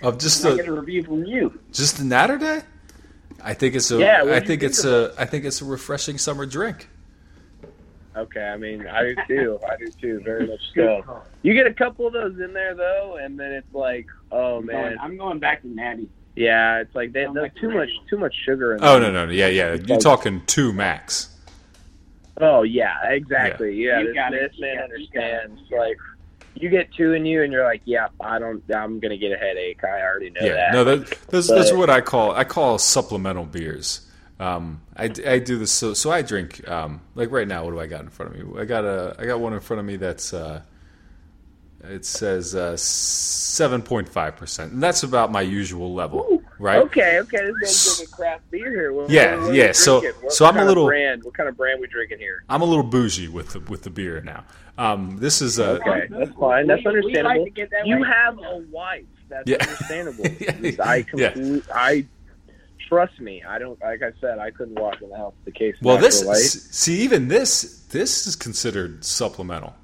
I 0.03 0.07
Of 0.09 0.19
just 0.19 0.43
can 0.43 0.57
get 0.57 0.67
a 0.67 0.73
review 0.73 1.05
from 1.05 1.25
you? 1.25 1.59
just 1.73 1.99
the 1.99 2.05
Naturday. 2.05 2.65
I 3.45 3.55
think 3.55 3.75
it's 3.77 3.91
a. 3.93 3.99
Yeah, 3.99 4.23
I 4.25 4.35
think 4.41 4.47
think 4.47 4.63
it's 4.65 4.85
a. 4.85 5.15
I 5.19 5.25
think 5.27 5.45
it's 5.45 5.61
a 5.63 5.65
refreshing 5.65 6.19
summer 6.19 6.47
drink. 6.47 6.89
Okay, 8.17 8.43
I 8.43 8.57
mean 8.57 8.87
I 8.87 9.03
do 9.03 9.15
too. 9.29 9.61
I 9.71 9.77
do 9.77 9.89
too, 10.01 10.21
very 10.25 10.47
much 10.47 10.61
so. 10.75 11.23
You 11.43 11.53
get 11.55 11.67
a 11.67 11.75
couple 11.75 12.07
of 12.07 12.13
those 12.15 12.39
in 12.41 12.53
there 12.55 12.75
though, 12.75 13.19
and 13.21 13.39
then 13.39 13.53
it's 13.53 13.75
like, 13.75 14.07
oh 14.33 14.59
I'm 14.59 14.67
man, 14.67 14.83
going, 14.83 14.99
I'm 15.01 15.17
going 15.19 15.39
back 15.39 15.63
to 15.63 15.69
Natty. 15.69 16.09
yeah, 16.35 16.79
it's 16.81 16.95
like 16.95 17.13
they, 17.13 17.25
I'm 17.27 17.35
there's 17.35 17.45
like 17.45 17.55
too 17.57 17.69
much 17.69 17.77
ready. 17.77 18.01
too 18.09 18.19
much 18.19 18.35
sugar 18.45 18.75
in 18.75 18.81
Oh 18.83 18.95
them. 18.99 19.13
no 19.13 19.13
no 19.13 19.27
no 19.27 19.33
yeah 19.33 19.49
yeah. 19.49 19.75
You're 19.75 19.87
Like- 19.87 20.01
talking 20.01 20.43
two 20.47 20.73
max. 20.73 21.31
Oh 22.39 22.63
yeah, 22.63 22.95
exactly. 23.09 23.75
Yeah, 23.83 24.01
You 24.01 24.07
this, 24.09 24.15
got 24.15 24.35
it. 24.35 24.51
this 24.51 24.59
You 24.59 24.67
man 24.67 24.77
got 24.77 24.85
it. 24.85 24.89
You 24.89 24.95
understands. 25.21 25.63
Like 25.71 25.97
you 26.55 26.69
get 26.71 26.93
two 26.95 27.13
in 27.13 27.27
you, 27.27 27.43
and 27.43 27.53
you're 27.53 27.65
like, 27.65 27.83
yeah, 27.85 28.09
I 28.21 28.39
don't. 28.39 28.63
I'm 28.75 28.99
gonna 29.01 29.17
get 29.19 29.33
a 29.33 29.37
headache. 29.37 29.85
I 29.85 30.01
already 30.03 30.31
know 30.31 30.41
Yeah, 30.43 30.55
that. 30.55 30.73
no, 30.73 30.85
that, 30.85 31.11
those, 31.29 31.49
those 31.49 31.71
are 31.71 31.75
But- 31.75 31.79
what 31.79 31.91
I 31.91 32.01
call 32.01 32.33
I 32.33 32.45
call 32.45 32.79
supplemental 32.79 33.45
beers. 33.45 34.06
Um, 34.39 34.83
I, 34.97 35.05
I 35.27 35.39
do 35.39 35.57
this 35.59 35.73
so 35.73 35.95
so 35.95 36.11
I 36.11 36.21
drink 36.23 36.69
um, 36.69 37.01
like 37.15 37.31
right 37.31 37.49
now. 37.49 37.65
What 37.65 37.71
do 37.71 37.81
I 37.81 37.87
got 37.87 38.03
in 38.03 38.11
front 38.11 38.35
of 38.35 38.39
me? 38.55 38.61
I 38.61 38.65
got 38.67 38.85
a 38.85 39.17
I 39.19 39.25
got 39.27 39.41
one 39.41 39.53
in 39.55 39.61
front 39.61 39.81
of 39.81 39.87
me 39.87 39.97
that's 39.97 40.35
uh, 40.35 40.61
it 41.85 42.05
says 42.05 42.55
uh, 42.55 42.77
seven 42.77 43.81
point 43.83 44.09
five 44.09 44.37
percent, 44.37 44.73
and 44.73 44.83
that's 44.83 45.03
about 45.03 45.31
my 45.33 45.41
usual 45.41 45.95
level, 45.95 46.43
right? 46.59 46.79
Okay, 46.81 47.19
okay, 47.21 47.39
this 47.39 47.53
man's 47.63 47.97
drinking 47.97 48.13
craft 48.15 48.51
beer 48.51 48.71
here. 48.71 48.93
What, 48.93 49.09
Yeah, 49.09 49.37
what, 49.37 49.45
what 49.47 49.55
yeah, 49.55 49.73
so- 49.73 50.01
What 50.03 50.33
so 50.33 50.45
I'm 50.47 50.57
a 50.59 50.65
little- 50.65 50.87
brand. 50.87 51.23
What 51.25 51.35
kind 51.35 51.49
of 51.49 51.57
brand 51.57 51.81
we 51.81 51.87
drinking 51.87 52.19
here? 52.19 52.43
I'm 52.49 52.61
a 52.63 52.65
little 52.65 52.83
bougie 52.85 53.29
with 53.29 53.51
the, 53.51 53.61
with 53.61 53.83
the 53.85 53.91
beer 53.91 54.21
now. 54.23 54.45
Um, 54.79 55.17
this 55.19 55.41
is 55.41 55.59
a 55.59 55.81
Okay, 55.81 56.07
that's 56.11 56.31
fine. 56.39 56.67
That's 56.67 56.85
We- 56.85 56.93
we 57.01 57.23
like 57.23 57.39
understandable. 57.39 57.69
that 57.71 57.87
You 57.87 58.01
way. 58.01 58.09
have 58.09 58.39
a 58.39 58.59
wife. 58.71 59.05
That's 59.29 59.49
Yeah. 59.49 59.57
understandable. 59.61 60.25
Yeah. 60.41 60.75
I 60.85 61.05
Yeah. 61.15 61.31
complete, 61.31 61.65
I 61.75 62.07
trust 62.87 63.21
me. 63.21 63.43
I 63.43 63.59
don't. 63.59 63.81
Like 63.81 64.03
I 64.03 64.13
said, 64.21 64.39
I 64.39 64.51
couldn't 64.51 64.79
walk 64.79 65.01
in 65.03 65.11
the 65.11 65.17
house 65.17 65.35
the 65.45 65.53
case. 65.53 65.77
Well, 65.83 65.99
this 65.99 66.21
see 66.71 67.01
even 67.03 67.29
this 67.29 67.85
this 67.91 68.27
is 68.27 68.37
considered 68.37 69.05
supplemental. 69.05 69.75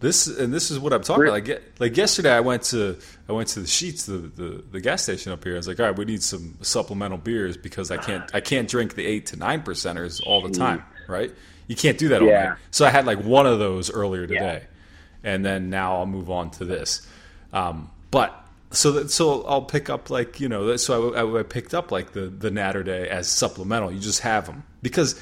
This 0.00 0.26
and 0.26 0.52
this 0.52 0.70
is 0.72 0.80
what 0.80 0.92
I'm 0.92 1.02
talking 1.02 1.22
Re- 1.22 1.28
about. 1.28 1.48
Like, 1.48 1.72
like 1.78 1.96
yesterday, 1.96 2.32
I 2.32 2.40
went 2.40 2.64
to 2.64 2.98
I 3.28 3.32
went 3.32 3.48
to 3.50 3.60
the 3.60 3.66
Sheetz, 3.66 4.06
the, 4.06 4.18
the 4.18 4.64
the 4.72 4.80
gas 4.80 5.02
station 5.04 5.32
up 5.32 5.44
here. 5.44 5.54
I 5.54 5.56
was 5.58 5.68
like, 5.68 5.78
all 5.78 5.86
right, 5.86 5.96
we 5.96 6.04
need 6.04 6.22
some 6.22 6.58
supplemental 6.60 7.18
beers 7.18 7.56
because 7.56 7.90
I 7.90 7.98
can't 7.98 8.28
I 8.34 8.40
can't 8.40 8.68
drink 8.68 8.94
the 8.96 9.06
eight 9.06 9.26
to 9.26 9.36
nine 9.36 9.62
percenters 9.62 10.20
all 10.26 10.40
the 10.40 10.50
time, 10.50 10.82
right? 11.06 11.32
You 11.68 11.76
can't 11.76 11.98
do 11.98 12.08
that 12.08 12.20
all 12.20 12.28
Yeah. 12.28 12.48
night. 12.50 12.58
So 12.72 12.84
I 12.84 12.90
had 12.90 13.06
like 13.06 13.22
one 13.22 13.46
of 13.46 13.60
those 13.60 13.90
earlier 13.92 14.26
today, 14.26 14.64
and 15.22 15.44
then 15.44 15.70
now 15.70 15.98
I'll 15.98 16.06
move 16.06 16.30
on 16.30 16.50
to 16.52 16.64
this. 16.64 17.06
Um, 17.52 17.88
but 18.10 18.41
so 18.72 18.92
that 18.92 19.10
so 19.10 19.42
I'll 19.44 19.62
pick 19.62 19.88
up 19.90 20.10
like 20.10 20.40
you 20.40 20.48
know 20.48 20.76
so 20.76 21.14
I, 21.14 21.22
I, 21.22 21.40
I 21.40 21.42
picked 21.42 21.74
up 21.74 21.90
like 21.92 22.12
the 22.12 22.22
the 22.26 22.50
Naturday 22.50 23.06
as 23.06 23.28
supplemental. 23.28 23.92
You 23.92 24.00
just 24.00 24.20
have 24.20 24.46
them 24.46 24.64
because 24.82 25.20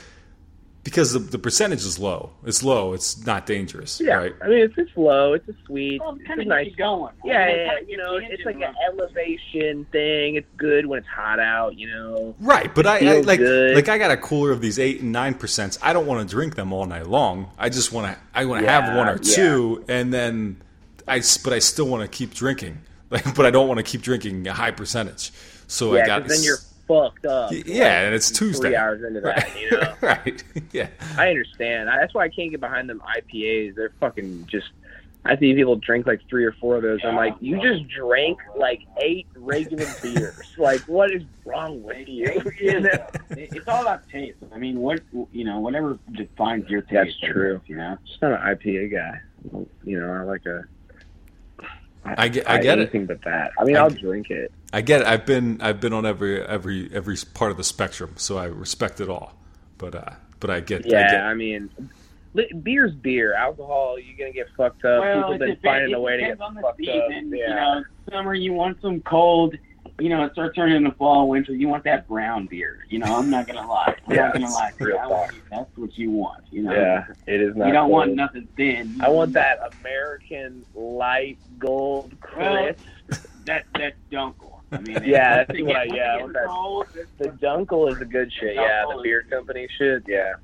because 0.83 1.13
the, 1.13 1.19
the 1.19 1.39
percentage 1.39 1.85
is 1.85 1.99
low. 1.99 2.31
It's 2.45 2.63
low. 2.63 2.95
It's 2.95 3.25
not 3.27 3.45
dangerous, 3.45 4.01
Yeah, 4.03 4.15
right? 4.15 4.35
I 4.43 4.49
mean 4.49 4.59
it's 4.61 4.75
just 4.75 4.97
low. 4.97 5.35
It's 5.35 5.47
a 5.49 5.55
sweet. 5.67 6.01
Well, 6.01 6.15
it's 6.15 6.27
kind 6.27 6.41
a 6.41 6.43
of 6.43 6.49
nice. 6.49 6.75
going. 6.77 7.13
Yeah, 7.25 7.41
I 7.41 7.47
mean, 7.47 7.57
yeah, 7.57 7.73
you 7.87 7.97
know, 7.97 8.17
it's 8.17 8.45
like 8.45 8.57
an 8.57 8.75
elevation 8.89 9.85
thing. 9.93 10.37
It's 10.37 10.49
good 10.57 10.87
when 10.87 11.01
it's 11.01 11.09
hot 11.09 11.39
out. 11.39 11.79
You 11.79 11.89
know. 11.91 12.35
Right, 12.41 12.75
but 12.75 12.87
I, 12.87 13.17
I 13.17 13.21
like 13.21 13.41
good. 13.41 13.75
like 13.75 13.89
I 13.89 13.99
got 13.99 14.11
a 14.11 14.17
cooler 14.17 14.53
of 14.53 14.61
these 14.61 14.79
eight 14.79 15.01
and 15.01 15.13
nine 15.13 15.35
percents. 15.35 15.79
I 15.83 15.93
don't 15.93 16.07
want 16.07 16.27
to 16.27 16.35
drink 16.35 16.55
them 16.55 16.73
all 16.73 16.87
night 16.87 17.07
long. 17.07 17.51
I 17.59 17.69
just 17.69 17.93
want 17.93 18.15
to 18.15 18.21
I 18.35 18.47
want 18.47 18.65
to 18.65 18.71
have 18.71 18.97
one 18.97 19.09
or 19.09 19.19
yeah. 19.23 19.35
two, 19.35 19.85
and 19.89 20.13
then 20.13 20.63
I 21.07 21.21
but 21.45 21.53
I 21.53 21.59
still 21.59 21.89
want 21.89 22.03
to 22.03 22.09
keep 22.09 22.33
drinking. 22.33 22.81
Like, 23.11 23.35
but 23.35 23.45
I 23.45 23.51
don't 23.51 23.67
want 23.69 23.79
to 23.79 23.83
keep 23.83 24.03
drinking 24.03 24.47
a 24.47 24.53
high 24.53 24.71
percentage. 24.71 25.33
So 25.67 25.97
I 25.97 26.07
got 26.07 26.27
then 26.29 26.43
you're 26.43 26.59
fucked 26.87 27.27
up. 27.27 27.51
Y- 27.51 27.63
yeah, 27.67 28.03
and 28.03 28.15
it's 28.15 28.31
Tuesday. 28.31 28.43
three 28.43 28.71
Tuesday. 28.71 28.77
hours 28.77 29.03
into 29.03 29.21
that. 29.21 29.61
You 29.61 29.71
know. 29.81 29.95
right. 30.01 30.45
yeah. 30.73 30.89
I 31.17 31.29
understand. 31.29 31.89
That's 31.89 32.15
why 32.15 32.25
I 32.25 32.29
can't 32.29 32.51
get 32.51 32.61
behind 32.61 32.89
them 32.89 33.01
IPAs. 33.19 33.75
They're 33.75 33.93
fucking 34.01 34.47
just. 34.47 34.69
I 35.23 35.37
see 35.37 35.55
people 35.55 35.77
drink 35.77 36.07
like 36.07 36.23
three 36.31 36.47
or 36.47 36.53
four 36.53 36.77
of 36.77 36.83
those. 36.83 37.01
I'm 37.05 37.15
like, 37.15 37.37
you 37.41 37.61
just 37.61 37.87
drank 37.89 38.39
like 38.57 38.81
eight 39.03 39.27
regular 39.37 39.87
beers. 40.03 40.41
Like, 40.57 40.81
what 40.83 41.11
is 41.11 41.23
wrong 41.45 41.83
with 41.83 42.09
you? 42.09 42.41
you 42.59 42.81
know? 42.81 43.07
It's 43.29 43.69
all 43.69 43.83
about 43.83 44.09
taste. 44.09 44.39
I 44.51 44.57
mean, 44.57 44.79
what 44.79 45.03
you 45.33 45.45
know, 45.45 45.61
whatever 45.61 45.99
defines 46.13 46.71
your 46.71 46.81
taste. 46.81 47.19
That's 47.21 47.33
true. 47.35 47.59
guess, 47.59 47.69
You 47.69 47.77
know, 47.77 47.99
Just 48.07 48.23
not 48.23 48.33
an 48.33 48.57
IPA 48.57 48.93
guy. 48.93 49.21
You 49.85 50.01
know, 50.01 50.11
I 50.13 50.23
like 50.23 50.47
a. 50.47 50.65
I 52.05 52.29
get 52.29 52.49
I 52.49 52.59
get 52.59 52.79
it. 52.79 53.07
but 53.07 53.23
that. 53.23 53.53
I 53.59 53.65
mean, 53.65 53.77
I 53.77 53.81
I'll 53.81 53.91
drink 53.91 54.31
it. 54.31 54.53
I 54.73 54.81
get 54.81 55.03
it. 55.03 55.07
I've 55.07 55.27
been 55.27 55.61
I've 55.61 55.81
been 55.81 55.93
on 55.93 56.07
every 56.07 56.43
every 56.43 56.91
every 56.93 57.17
part 57.35 57.51
of 57.51 57.57
the 57.57 57.65
spectrum, 57.65 58.15
so 58.17 58.39
I 58.39 58.47
respect 58.47 59.01
it 59.01 59.09
all. 59.09 59.35
But 59.79 59.95
uh 59.95 60.11
but 60.41 60.51
I 60.51 60.61
get 60.61 60.87
I 60.87 60.89
Yeah, 60.89 61.11
get 61.11 61.21
I 61.23 61.35
mean, 61.35 61.69
li- 62.35 62.51
beer's 62.63 62.95
beer. 62.95 63.35
Alcohol, 63.35 63.99
you're 63.99 64.17
gonna 64.17 64.33
get 64.33 64.47
fucked 64.57 64.85
up. 64.85 65.03
well, 65.03 65.23
People 65.33 65.39
been 65.47 65.57
finding 65.63 65.95
a 65.95 66.01
way 66.01 66.17
to 66.17 66.23
get 66.23 66.41
on 66.41 66.55
the 66.55 66.63
fucked 66.63 66.79
season. 66.79 67.03
up. 67.03 67.11
You 67.25 67.37
Yeah. 67.37 67.55
know, 67.55 67.85
summer 68.11 68.35
you 68.35 68.53
want 68.55 68.81
some 68.81 69.01
cold. 69.03 69.55
You 70.01 70.09
know, 70.09 70.25
it 70.25 70.33
starts 70.33 70.57
turning 70.57 70.77
into 70.77 70.93
fall, 70.93 71.29
winter. 71.29 71.53
You 71.55 71.69
want 71.69 71.85
that 71.85 72.09
brown 72.09 72.47
beer. 72.47 72.79
You 72.89 72.99
know, 73.01 73.17
I'm 73.17 73.29
not 73.31 73.47
gonna 73.47 73.67
lie. 73.67 73.95
I'm 74.09 74.15
Yeah, 74.15 74.23
not 74.27 74.33
gonna 74.35 74.51
lie. 74.51 74.71
real 74.79 74.99
I 74.99 75.07
want- 75.07 75.33
That's 75.51 75.77
what 75.77 75.99
you 75.99 76.11
want. 76.11 76.45
You 76.51 76.63
know, 76.63 76.73
Yeah, 76.73 77.05
it 77.27 77.41
is 77.41 77.55
not. 77.57 77.67
you 77.67 77.73
don't 77.73 77.91
want 77.91 78.15
nothing 78.15 78.49
thin. 78.57 78.97
I 79.01 79.09
want 79.11 79.33
that 79.35 79.59
American 79.81 80.65
light 80.75 81.39
gold 81.59 82.15
Well, 82.37 82.73
that 83.45 83.65
that 83.75 83.95
dunkel. 84.11 84.61
I 84.73 84.79
mean, 84.79 84.99
Yeah, 85.05 85.45
that's 85.45 85.61
what 85.61 85.77
I- 85.77 85.85
yeah, 85.85 86.17
I 86.19 86.23
once 86.23 86.35
want 86.35 86.89
it 86.97 87.09
that- 87.19 87.41
The 87.41 87.47
Dunkel 87.47 87.93
is 87.93 87.99
the 87.99 88.05
good 88.07 88.33
shit. 88.33 88.55
Yeah, 88.55 88.85
the 88.95 89.01
beer 89.03 89.23
company 89.29 89.69
shit. 89.79 90.05
Yeah. 90.09 90.35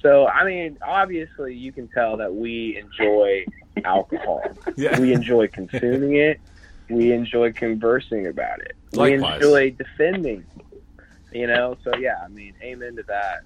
So 0.00 0.28
I 0.28 0.44
mean, 0.44 0.78
obviously, 0.86 1.54
you 1.54 1.72
can 1.72 1.88
tell 1.88 2.16
that 2.18 2.32
we 2.34 2.78
enjoy 2.78 3.44
alcohol. 3.84 4.42
Yeah. 4.76 4.98
We 5.00 5.12
enjoy 5.12 5.48
consuming 5.48 6.16
it. 6.16 6.40
We 6.90 7.12
enjoy 7.12 7.52
conversing 7.52 8.26
about 8.26 8.60
it. 8.60 8.74
Likewise. 8.92 9.40
We 9.40 9.46
enjoy 9.46 9.70
defending. 9.72 10.44
You 11.32 11.46
know, 11.46 11.76
so 11.84 11.94
yeah, 11.98 12.16
I 12.24 12.28
mean, 12.28 12.54
amen 12.62 12.96
to 12.96 13.02
that. 13.04 13.40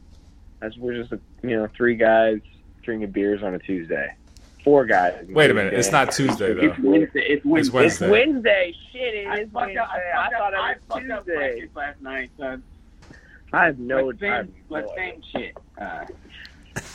As 0.60 0.76
we're 0.78 0.94
just, 1.02 1.12
you 1.42 1.56
know, 1.56 1.68
three 1.76 1.96
guys 1.96 2.38
drinking 2.82 3.10
beers 3.10 3.42
on 3.42 3.54
a 3.54 3.58
Tuesday. 3.58 4.14
Four 4.62 4.84
guys. 4.86 5.24
Wait 5.28 5.50
a 5.50 5.54
minute, 5.54 5.74
it's 5.74 5.90
not 5.90 6.12
Tuesday 6.12 6.54
though. 6.54 6.62
It's 6.62 6.78
Wednesday. 6.78 7.20
It's 7.22 7.44
It's 7.44 7.44
Wednesday. 7.44 7.84
It's 7.86 8.00
Wednesday. 8.00 8.10
Wednesday. 8.10 8.74
Shit, 8.92 9.14
it 9.14 9.26
I 9.26 9.34
is 9.40 9.48
fucked 9.52 9.54
Wednesday. 9.54 9.78
up. 9.80 9.88
I 9.90 9.96
I 9.96 10.22
fucked 10.22 10.34
thought 10.36 10.54
up. 10.54 10.70
It 10.76 10.82
fucked 10.88 11.02
was 11.02 11.10
up 11.10 11.24
Tuesday. 11.24 11.36
practice 11.36 11.70
last 11.74 12.00
night. 12.02 12.30
So 12.38 12.60
I 13.52 13.64
have 13.66 13.78
no. 13.80 14.12
but 14.12 14.22
I 14.24 14.36
have 14.36 14.46
same, 14.46 14.54
but 14.70 14.84
idea. 14.84 14.94
same 14.96 15.22
shit. 15.32 15.56
Uh, 15.80 16.04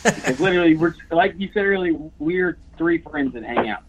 because 0.06 0.40
literally, 0.40 0.76
we're 0.76 0.94
like 1.12 1.36
you 1.38 1.50
said 1.54 1.66
earlier, 1.66 1.94
we're 2.20 2.58
three 2.78 3.00
friends 3.00 3.34
that 3.34 3.44
hang 3.44 3.68
out. 3.70 3.84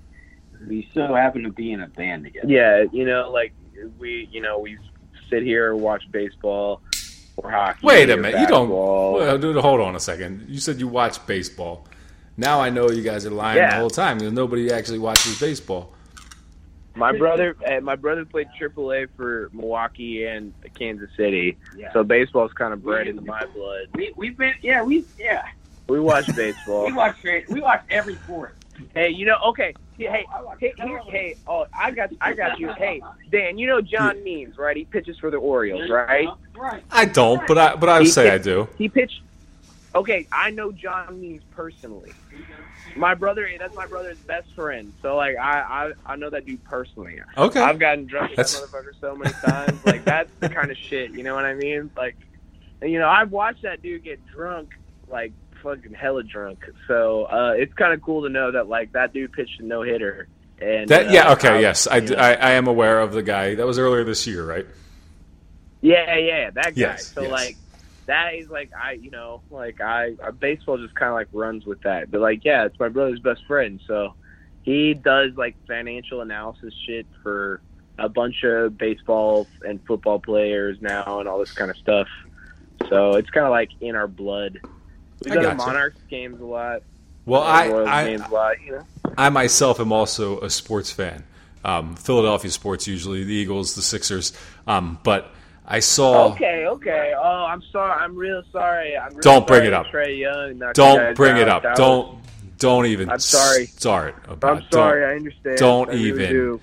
We 0.67 0.89
so 0.95 1.15
happen 1.15 1.43
to 1.45 1.51
be 1.51 1.73
in 1.73 1.81
a 1.81 1.89
band 1.89 2.25
together. 2.25 2.49
Yeah, 2.49 2.85
you 2.93 3.05
know, 3.05 3.31
like 3.31 3.53
we, 3.99 4.29
you 4.33 4.41
know, 4.41 4.59
we 4.59 4.79
sit 5.31 5.43
here 5.43 5.75
watch 5.75 6.11
baseball 6.11 6.83
or 7.37 7.51
hockey. 7.51 7.81
Wait 7.87 8.11
a 8.11 8.15
or 8.15 8.17
minute. 8.17 8.41
You 8.41 8.47
don't 8.47 8.69
well, 8.69 9.39
dude, 9.39 9.57
hold 9.57 9.81
on 9.81 9.95
a 9.95 10.01
second. 10.01 10.47
You 10.49 10.59
said 10.61 10.81
you 10.81 10.89
watch 10.89 11.25
baseball. 11.27 11.87
Now 12.37 12.61
I 12.61 12.71
know 12.71 12.91
you 12.91 13.03
guys 13.03 13.27
are 13.27 13.31
lying 13.31 13.59
the 13.69 13.77
whole 13.77 13.91
time 13.91 14.19
because 14.19 14.33
nobody 14.33 14.73
actually 14.73 14.99
watches 15.01 15.39
baseball. 15.41 15.95
My 16.95 17.17
brother, 17.17 17.57
uh, 17.65 17.81
my 17.81 17.95
brother 17.95 18.25
played 18.25 18.49
AAA 18.61 19.09
for 19.17 19.51
Milwaukee 19.53 20.25
and 20.25 20.53
Kansas 20.77 21.09
City, 21.17 21.57
Yeah. 21.77 21.93
so 21.93 22.03
baseball's 22.03 22.53
kind 22.55 22.73
of 22.73 22.83
bred 22.83 23.07
into 23.07 23.23
my 23.23 23.45
blood. 23.55 23.87
We 23.95 24.13
we've 24.17 24.37
been 24.37 24.55
yeah 24.63 24.83
we 24.83 25.05
yeah 25.19 25.45
We 25.89 26.01
watch 26.01 26.27
baseball. 26.35 26.87
we 26.87 26.93
watch 26.93 27.17
straight 27.19 27.49
we 27.49 27.61
watch 27.61 27.85
every 27.91 28.17
sport. 28.17 28.57
hey, 28.95 29.11
you 29.11 29.27
know, 29.27 29.37
okay, 29.47 29.75
hey, 29.99 30.27
hey, 30.61 30.73
here, 30.77 31.01
hey, 31.09 31.37
oh, 31.47 31.67
I 31.77 31.91
got, 31.91 32.11
I 32.21 32.33
got 32.33 32.59
you. 32.59 32.73
Hey, 32.73 33.03
Dan, 33.31 33.59
you 33.59 33.67
know 33.67 33.81
John 33.81 34.23
Means, 34.23 34.57
right? 34.57 34.77
He 34.77 34.85
pitches 34.85 35.19
for 35.19 35.31
the 35.31 35.37
Orioles, 35.39 35.91
right? 35.91 36.29
Right. 36.57 36.83
I 36.91 37.05
don't, 37.05 37.47
but 37.47 37.59
I 37.59 37.75
but 37.77 37.89
I 37.89 37.99
would 37.99 38.07
He 38.07 38.11
say 38.13 38.25
can- 38.25 38.35
I 38.35 38.39
do. 38.39 38.69
He 38.79 38.89
pitched. 38.89 39.21
Okay, 39.95 40.27
I 40.31 40.51
know 40.51 40.71
John 40.71 41.21
Means 41.21 41.43
personally. 41.51 42.13
My 42.97 43.15
brother, 43.15 43.47
eh, 43.47 43.57
that's 43.59 43.75
my 43.75 43.87
brother's 43.87 44.19
best 44.19 44.51
friend. 44.55 44.93
So 45.03 45.17
like, 45.17 45.37
I 45.37 45.93
I, 46.07 46.13
I 46.13 46.17
know 46.17 46.31
that 46.31 46.47
dude 46.47 46.63
personally. 46.65 47.21
Okay. 47.37 47.61
I've 47.61 47.79
gotten 47.79 48.07
drunk 48.07 48.37
with 48.37 48.37
that 48.37 48.47
motherfucker 48.47 49.01
so 49.01 49.15
many 49.17 49.33
times. 49.45 49.85
like 49.85 50.05
that's 50.05 50.31
the 50.41 50.49
kind 50.49 50.71
of 50.71 50.77
shit. 50.77 51.13
You 51.13 51.23
know 51.23 51.35
what 51.35 51.45
I 51.45 51.55
mean? 51.55 51.91
Like, 51.97 52.17
you 52.83 52.99
know, 52.99 53.09
I've 53.09 53.31
watched 53.33 53.63
that 53.63 53.83
dude 53.83 54.05
get 54.05 54.25
drunk, 54.29 54.71
like 55.09 55.33
fucking 55.63 55.95
hella 55.95 56.23
drunk. 56.23 56.65
So 56.87 57.25
uh, 57.25 57.55
it's 57.57 57.73
kind 57.75 57.93
of 57.93 58.03
cool 58.03 58.23
to 58.23 58.29
know 58.29 58.51
that 58.53 58.69
like 58.69 58.93
that 58.93 59.13
dude 59.13 59.33
pitched 59.33 59.61
a 59.61 59.65
no 59.65 59.83
hitter. 59.83 60.29
And 60.61 60.89
That 60.89 61.07
uh, 61.09 61.11
yeah 61.11 61.33
okay 61.35 61.49
I- 61.51 61.61
yes 61.61 61.87
I, 61.87 61.97
you 61.99 62.09
d- 62.09 62.15
know. 62.15 62.21
I 62.21 62.33
I 62.35 62.51
am 62.53 62.67
aware 62.67 63.01
of 63.01 63.13
the 63.13 63.23
guy 63.23 63.55
that 63.55 63.67
was 63.67 63.79
earlier 63.79 64.03
this 64.05 64.27
year 64.27 64.45
right 64.45 64.67
Yeah, 65.81 66.17
yeah, 66.17 66.51
that 66.51 66.65
guy. 66.65 66.73
Yes, 66.75 67.13
so 67.13 67.23
yes. 67.23 67.31
like 67.31 67.57
that 68.07 68.35
is 68.35 68.49
like 68.49 68.71
I, 68.75 68.93
you 68.93 69.11
know, 69.11 69.43
like 69.51 69.81
I 69.81 70.15
uh, 70.23 70.31
baseball 70.33 70.79
just 70.79 70.95
kind 70.95 71.11
of 71.11 71.15
like 71.15 71.29
runs 71.33 71.67
with 71.67 71.83
that. 71.83 72.11
But 72.11 72.21
like, 72.21 72.45
yeah, 72.45 72.65
it's 72.65 72.79
my 72.81 72.89
brother's 72.89 73.21
best 73.21 73.45
friend, 73.47 73.81
so 73.87 74.15
he 74.63 74.95
does 74.95 75.33
like 75.37 75.55
financial 75.67 76.21
analysis 76.23 76.75
shit 76.87 77.07
for 77.23 77.61
a 77.99 78.09
bunch 78.09 78.43
of 78.45 78.77
baseball 78.79 79.47
and 79.65 79.79
football 79.87 80.19
players 80.21 80.79
now 80.81 81.21
and 81.21 81.29
all 81.29 81.39
this 81.39 81.53
kind 81.53 81.71
of 81.71 81.77
stuff. 81.77 82.09
So 82.89 83.15
it's 83.17 83.29
kind 83.31 83.45
of 83.45 83.51
like 83.51 83.71
in 83.81 83.95
our 83.95 84.09
blood. 84.09 84.61
We 85.25 85.33
I 85.33 85.35
go 85.35 85.43
to. 85.43 85.55
Monarchs 85.55 86.01
games 86.09 86.41
a 86.41 86.45
lot. 86.45 86.83
well 87.27 87.43
I 87.43 87.65
I, 87.65 88.05
games 88.05 88.23
a 88.23 88.35
lot. 88.35 88.61
You 88.65 88.73
know. 88.73 88.87
I 89.17 89.29
myself 89.31 89.81
am 89.81 89.93
also 89.93 90.41
a 90.41 90.51
sports 90.51 90.91
fan. 90.91 91.25
Um, 91.65 91.97
Philadelphia 91.97 92.51
sports 92.51 92.87
usually 92.87 93.25
the 93.25 93.33
Eagles, 93.35 93.75
the 93.75 93.83
Sixers. 93.83 94.33
Um, 94.67 94.99
but 95.03 95.33
I 95.67 95.81
saw. 95.81 96.33
Okay, 96.33 96.67
okay. 96.67 97.13
Oh, 97.17 97.47
I'm 97.47 97.63
sorry. 97.73 97.93
I'm 97.93 98.17
real 98.17 98.43
sorry. 98.53 98.97
I'm 98.97 99.11
real 99.11 99.21
Don't 99.21 99.47
bring 99.47 99.61
sorry 99.61 99.69
it 99.69 99.75
up. 99.75 99.87
Trae 99.87 100.19
Young. 100.19 100.73
Don't 100.73 101.17
bring 101.17 101.37
it 101.37 101.49
up. 101.49 101.63
That 101.63 101.77
Don't 101.77 102.19
don't 102.59 102.87
even. 102.87 103.11
I'm 103.11 103.19
sorry. 103.19 103.67
Start 103.67 104.17
about. 104.29 104.57
I'm 104.59 104.65
sorry. 104.73 105.01
Don't. 105.01 105.11
I 105.11 105.17
understand. 105.17 105.59
don't 105.59 105.89
I 105.89 105.93
really 105.93 106.09
even. 106.09 106.31
do. 106.31 106.61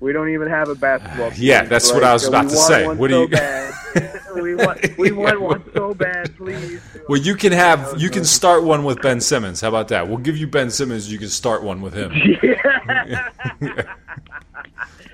We 0.00 0.12
don't 0.12 0.28
even 0.30 0.48
have 0.48 0.68
a 0.68 0.74
basketball. 0.74 1.30
team, 1.32 1.44
Yeah, 1.44 1.64
that's 1.64 1.92
what 1.92 2.04
I 2.04 2.12
was 2.12 2.22
so 2.22 2.28
about 2.28 2.44
to 2.50 2.56
say. 2.56 2.86
What 2.86 3.08
do 3.08 3.28
so 3.34 3.72
you- 3.94 4.42
we 4.42 4.54
want. 4.54 4.98
We 4.98 5.10
want 5.12 5.40
one 5.40 5.64
so 5.74 5.94
bad, 5.94 6.36
please. 6.36 6.80
Well, 7.08 7.18
you 7.20 7.34
can 7.34 7.52
have 7.52 7.94
you 7.98 8.10
can 8.10 8.24
start 8.24 8.62
one 8.64 8.84
with 8.84 9.00
Ben 9.00 9.20
Simmons. 9.20 9.60
How 9.62 9.68
about 9.68 9.88
that? 9.88 10.06
We'll 10.08 10.18
give 10.18 10.36
you 10.36 10.46
Ben 10.46 10.70
Simmons. 10.70 11.10
You 11.10 11.18
can 11.18 11.28
start 11.28 11.62
one 11.62 11.80
with 11.80 11.94
him. 11.94 12.10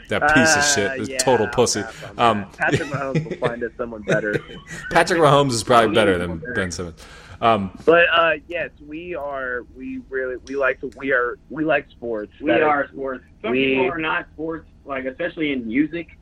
that 0.09 0.35
piece 0.35 0.57
of 0.57 0.65
shit, 0.65 0.91
Uh, 0.91 1.05
yeah, 1.05 1.19
total 1.19 1.47
pussy. 1.49 1.83
Um. 2.19 2.47
Patrick 2.57 2.89
Mahomes 2.89 3.25
will 3.29 3.37
find 3.37 3.63
us 3.63 3.73
someone 3.77 4.03
better. 4.03 4.35
Patrick 4.91 5.21
Mahomes 5.21 5.53
is 5.53 5.63
probably 5.63 5.95
better 5.95 6.19
than 6.19 6.43
Ben 6.55 6.71
Simmons. 6.73 7.01
Um, 7.41 7.77
But 7.85 8.07
uh, 8.13 8.33
yes, 8.49 8.71
we 8.87 9.15
are. 9.15 9.63
We 9.77 10.01
really 10.11 10.37
we 10.47 10.55
like 10.57 10.81
to. 10.81 10.91
We 10.97 11.13
are. 11.13 11.39
We 11.51 11.65
like 11.65 11.89
sports. 11.91 12.33
We 12.41 12.51
That 12.51 12.63
are 12.63 12.85
is- 12.85 12.91
sports. 12.91 13.25
Some 13.43 13.53
we- 13.53 13.75
people 13.75 13.91
are 13.93 13.99
not 13.99 14.27
sports, 14.35 14.69
like 14.85 15.05
especially 15.05 15.53
in 15.53 15.67
music. 15.67 16.19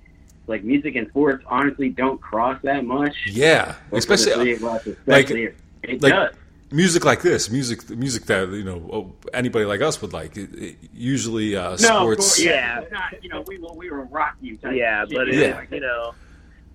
Like 0.47 0.65
music 0.65 0.97
and 0.97 1.07
sports, 1.11 1.45
honestly, 1.47 1.91
don't 1.91 2.21
cross 2.21 2.59
that 2.65 2.85
much. 2.85 3.15
yeah, 3.27 3.77
But 3.89 3.91
three 3.91 3.99
especially 4.17 4.55
us, 4.57 4.61
like- 4.63 4.87
especially 4.87 5.43
it, 5.45 5.57
it 5.85 6.03
like 6.03 6.13
does. 6.13 6.35
music 6.73 7.05
like 7.05 7.23
this, 7.23 7.51
music 7.51 7.89
music 7.91 8.25
that 8.25 8.49
you 8.49 8.65
know 8.65 9.15
anybody 9.33 9.65
like 9.65 9.81
us 9.81 10.03
would 10.03 10.13
like. 10.13 10.37
It, 10.37 10.53
it, 10.55 10.77
usually, 10.93 11.55
uh, 11.55 11.71
No, 11.73 11.77
sports. 11.77 12.17
course, 12.17 12.41
Yeah. 12.41 12.81
yeah, 12.81 12.89
not. 12.91 13.23
You 13.23 13.29
know, 13.29 13.45
we 13.47 13.59
will 13.59 13.77
we 13.77 13.91
will 13.91 13.99
rock 14.07 14.35
you. 14.41 14.59
Yeah, 14.73 15.05
shit, 15.07 15.15
but 15.15 15.29
it 15.29 15.35
you 15.35 15.41
know, 15.51 15.63
you 15.71 15.81
know. 15.81 16.15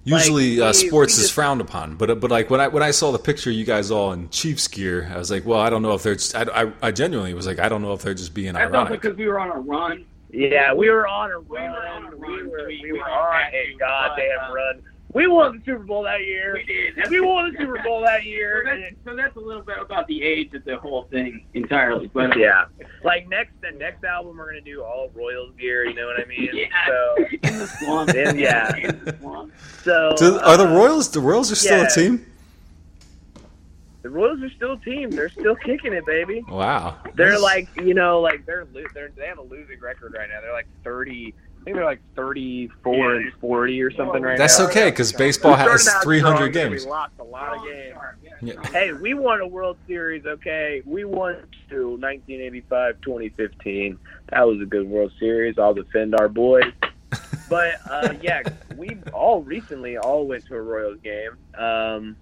Usually, 0.06 0.58
Like, 0.58 0.68
uh, 0.76 0.78
we- 0.80 0.88
sports 0.88 1.18
we 1.18 1.24
is 1.24 1.32
frowned 1.32 1.60
upon, 1.60 1.96
but 1.96 2.22
but 2.22 2.32
like 2.32 2.50
when 2.50 2.62
I 2.62 2.68
when 2.70 2.84
I 2.84 2.92
saw 2.92 3.12
the 3.12 3.20
picture 3.20 3.50
of 3.50 3.56
you 3.58 3.66
guys 3.66 3.92
all 3.92 4.14
in 4.14 4.30
Chiefs 4.30 4.68
gear, 4.70 5.12
I 5.14 5.18
was 5.18 5.32
like, 5.32 5.46
well, 5.46 5.60
I 5.60 5.70
don't 5.70 5.82
know 5.82 5.96
if 5.96 6.04
they're. 6.04 6.16
Just, 6.16 6.34
I, 6.36 6.44
I 6.64 6.72
I 6.82 6.92
genuinely 6.92 7.34
was 7.34 7.46
like, 7.48 7.60
I 7.60 7.68
don't 7.68 7.82
know 7.82 7.92
if 7.94 8.04
they're 8.04 8.14
just 8.14 8.34
being 8.34 8.56
ironic. 8.56 8.72
That's 8.72 8.76
also 8.76 8.86
ironic. 8.86 9.02
because 9.02 9.18
we 9.18 9.28
were 9.28 9.40
on 9.40 9.50
a 9.50 9.60
run. 9.60 10.06
Yeah, 10.36 10.74
we 10.74 10.90
were 10.90 11.08
on 11.08 11.32
a 11.32 11.40
run. 11.40 11.72
were 11.72 11.88
on 11.88 12.06
a 12.14 12.18
We 12.18 12.44
were, 12.44 12.68
We- 12.68 12.82
we 12.84 12.92
we 12.92 13.00
were 13.00 13.10
on 13.10 13.32
back 13.32 13.54
a 13.54 13.76
goddamn 13.80 14.52
uh, 14.52 14.54
run. 14.54 14.82
We 15.14 15.28
won 15.28 15.58
the 15.58 15.64
Super 15.64 15.86
Bowl 15.86 16.04
that 16.04 16.20
year. 16.26 16.54
We 16.56 16.66
did. 16.66 16.96
That's 16.98 17.10
We 17.10 17.22
won 17.22 17.50
the 17.50 17.58
Super 17.58 17.82
Bowl 17.84 18.02
that 18.02 18.26
year. 18.26 18.64
So 18.66 18.70
that's, 18.82 18.96
so 19.06 19.16
that's 19.16 19.36
a 19.38 19.40
little 19.40 19.62
bit 19.62 19.78
about 19.80 20.08
the 20.08 20.22
age 20.22 20.54
of 20.54 20.66
the 20.66 20.76
whole 20.78 21.04
thing 21.06 21.46
entirely. 21.54 22.08
But 22.08 22.38
yeah, 22.38 22.66
like 23.06 23.30
next 23.30 23.54
the 23.62 23.72
next 23.72 24.04
album 24.04 24.36
we're 24.38 24.48
gonna 24.48 24.60
do 24.60 24.84
all 24.84 25.10
Royals 25.16 25.54
gear. 25.58 25.86
You 25.86 25.94
know 25.94 26.06
what 26.08 26.20
I 26.20 26.26
mean? 26.26 26.50
Yeah. 26.52 26.66
So 26.86 27.16
in 27.44 27.60
the 27.60 27.68
swamp. 27.68 28.12
Then, 28.12 28.38
yeah. 28.38 28.76
In 28.76 29.06
the 29.06 29.18
swamp. 29.22 29.54
so 29.84 30.14
Do, 30.18 30.38
are 30.40 30.58
the 30.58 30.68
uh, 30.68 30.74
Royals? 30.76 31.10
The 31.10 31.22
Royals 31.22 31.50
are 31.50 31.56
still 31.56 31.78
yeah. 31.78 31.88
a 31.88 31.90
team. 31.90 32.26
The 34.06 34.12
Royals 34.12 34.40
are 34.44 34.52
still 34.52 34.74
a 34.74 34.78
team. 34.78 35.10
They're 35.10 35.30
still 35.30 35.56
kicking 35.56 35.92
it, 35.92 36.06
baby. 36.06 36.46
Wow. 36.48 36.98
They're 37.16 37.40
like 37.40 37.68
you 37.76 37.96
know 37.96 38.22
like 38.22 38.46
they're 38.46 38.68
lo- 38.72 38.84
they're 38.94 39.10
they 39.18 39.26
have 39.26 39.40
a 39.40 39.42
losing 39.42 39.80
record 39.80 40.14
right 40.16 40.30
now. 40.30 40.42
They're 40.42 40.54
like 40.54 40.68
thirty. 40.84 41.34
I 41.34 41.64
think 41.64 41.76
they're 41.76 41.86
like 41.86 42.02
thirty 42.16 42.68
four 42.84 43.16
and 43.16 43.34
forty 43.42 43.82
or 43.82 43.90
something 43.90 44.22
right 44.22 44.38
That's 44.38 44.60
now. 44.60 44.66
That's 44.66 44.78
okay 44.78 44.92
because 44.92 45.12
baseball 45.12 45.56
has 45.56 45.92
300 46.04 46.36
strong, 46.36 46.52
games. 46.52 46.86
We 46.86 46.92
lost 46.92 47.14
a 47.18 47.24
lot 47.24 47.58
of 47.58 47.64
games. 47.64 47.98
Yeah. 48.44 48.68
Hey, 48.68 48.94
we 48.94 49.16
won 49.16 49.42
a 49.42 49.48
World 49.48 49.78
Series, 49.88 50.24
okay? 50.28 50.84
We 50.86 51.04
won 51.04 51.38
to 51.72 51.98
1985, 51.98 53.02
2015. 53.02 53.98
That 54.30 54.48
was 54.48 54.62
a 54.62 54.66
good 54.66 54.88
World 54.88 55.14
Series. 55.20 55.58
I'll 55.58 55.74
defend 55.74 56.14
our 56.14 56.30
boys. 56.30 56.72
But, 57.48 57.76
uh, 57.88 58.16
yeah, 58.24 58.42
we 58.76 58.98
all 59.14 59.44
recently 59.44 60.00
all 60.00 60.26
went 60.26 60.48
to 60.48 60.56
a 60.56 60.62
Royals 60.62 61.00
game. 61.04 61.38
Um, 61.56 62.16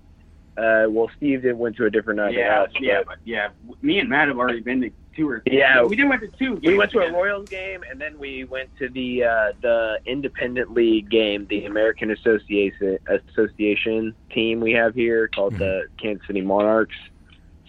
uh, 0.58 0.86
well, 0.90 1.10
Steve 1.18 1.42
did 1.42 1.58
went 1.58 1.76
to 1.78 1.86
a 1.86 1.90
different 1.90 2.18
night. 2.18 2.34
Yeah, 2.34 2.54
house, 2.54 2.70
yeah, 2.80 3.00
but 3.00 3.08
but 3.08 3.18
yeah. 3.26 3.50
Me 3.82 4.00
and 4.00 4.10
Matt 4.10 4.28
have 4.28 4.38
already 4.38 4.62
been 4.62 4.82
to 4.82 4.92
two 5.16 5.30
or 5.30 5.42
Yeah. 5.46 5.84
We 5.84 5.96
did 5.96 6.08
went 6.08 6.22
to 6.22 6.28
two. 6.28 6.56
we 6.64 6.78
went 6.78 6.92
to 6.92 7.00
a. 7.00 7.12
Royals 7.12 7.50
game, 7.50 7.84
and 7.90 8.00
then 8.00 8.18
we 8.20 8.44
went 8.44 8.70
to 8.78 8.90
the 8.90 9.24
uh, 9.24 9.52
the 9.62 10.00
Independent 10.06 10.74
League 10.74 11.10
game, 11.10 11.48
the 11.48 11.66
American 11.66 12.12
Association 12.12 13.00
Association 13.08 14.14
team 14.32 14.60
we 14.60 14.74
have 14.74 14.94
here 14.96 15.28
called 15.28 15.58
the 15.58 15.88
Kansas 16.02 16.26
City 16.28 16.42
Monarchs. 16.42 16.96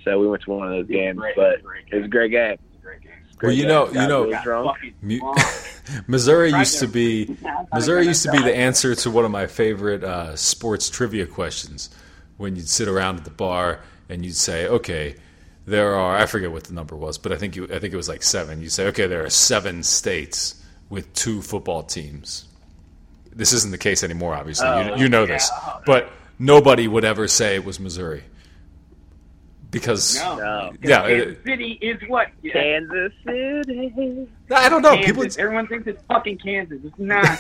So 0.04 0.18
we 0.20 0.28
went 0.28 0.42
to 0.42 0.50
one 0.50 0.66
of 0.66 0.74
those 0.74 0.86
games, 0.86 1.18
Great, 1.18 1.36
but 1.36 1.62
great 1.62 1.84
it 1.90 1.96
was 1.96 2.04
a 2.04 2.08
great 2.08 2.30
game. 2.30 2.58
Well, 3.42 3.52
you 3.52 3.66
know, 3.66 3.86
you 3.88 4.06
know, 4.06 4.42
drunk. 4.42 4.78
Mu- 5.02 5.20
Missouri 6.06 6.50
used 6.50 6.78
to 6.78 6.86
be 6.86 7.36
Missouri 7.74 8.06
used 8.06 8.22
to 8.22 8.30
be 8.30 8.38
the 8.38 8.54
answer 8.54 8.94
to 8.94 9.10
one 9.10 9.24
of 9.24 9.30
my 9.30 9.46
favorite 9.46 10.02
uh, 10.02 10.36
sports 10.36 10.88
trivia 10.88 11.26
questions. 11.26 11.90
When 12.36 12.56
you'd 12.56 12.68
sit 12.68 12.88
around 12.88 13.18
at 13.18 13.24
the 13.24 13.30
bar 13.30 13.80
and 14.08 14.24
you'd 14.24 14.36
say, 14.36 14.66
"Okay, 14.66 15.16
there 15.66 15.94
are 15.94 16.16
I 16.16 16.26
forget 16.26 16.50
what 16.50 16.64
the 16.64 16.74
number 16.74 16.96
was, 16.96 17.18
but 17.18 17.32
I 17.32 17.36
think 17.36 17.56
you 17.56 17.64
I 17.64 17.78
think 17.78 17.94
it 17.94 17.96
was 17.96 18.08
like 18.08 18.22
seven. 18.22 18.60
You 18.60 18.68
say, 18.68 18.86
"Okay, 18.88 19.06
there 19.06 19.24
are 19.24 19.30
seven 19.30 19.82
states 19.82 20.62
with 20.88 21.12
two 21.14 21.42
football 21.42 21.82
teams." 21.82 22.46
This 23.32 23.52
isn't 23.52 23.70
the 23.72 23.78
case 23.78 24.04
anymore, 24.04 24.34
obviously. 24.34 24.66
you, 24.66 24.72
oh, 24.74 24.96
you 24.96 25.08
know 25.08 25.26
this, 25.26 25.50
but 25.86 26.10
nobody 26.38 26.86
would 26.86 27.04
ever 27.04 27.26
say 27.26 27.56
it 27.56 27.64
was 27.64 27.80
Missouri 27.80 28.22
because 29.74 30.16
No. 30.16 30.36
No. 30.36 30.72
yeah, 30.82 31.06
Kansas 31.06 31.36
it- 31.38 31.44
City 31.44 31.72
is 31.82 32.00
what? 32.08 32.28
Yeah. 32.42 32.52
Kansas 32.54 33.12
City. 33.26 34.28
I 34.50 34.68
don't 34.68 34.80
know. 34.82 34.94
Kansas. 34.94 35.06
People, 35.06 35.24
Everyone 35.44 35.66
thinks 35.66 35.86
it's 35.86 36.02
fucking 36.08 36.38
Kansas. 36.38 36.78
It's 36.84 36.98
not. 36.98 37.38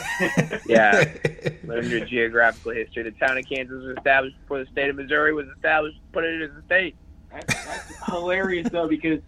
Yeah. 0.66 1.04
Learn 1.64 1.88
your 1.88 2.04
geographical 2.04 2.72
history. 2.72 3.04
The 3.04 3.12
town 3.12 3.38
of 3.38 3.44
Kansas 3.48 3.82
was 3.82 3.96
established 3.96 4.38
before 4.42 4.58
the 4.64 4.70
state 4.70 4.90
of 4.90 4.96
Missouri 4.96 5.32
was 5.32 5.46
established. 5.56 5.98
Put 6.12 6.24
it 6.24 6.42
as 6.42 6.50
a 6.56 6.62
state. 6.66 6.96
That's, 7.32 7.64
that's 7.66 8.04
hilarious 8.06 8.68
though 8.70 8.88
because 8.88 9.20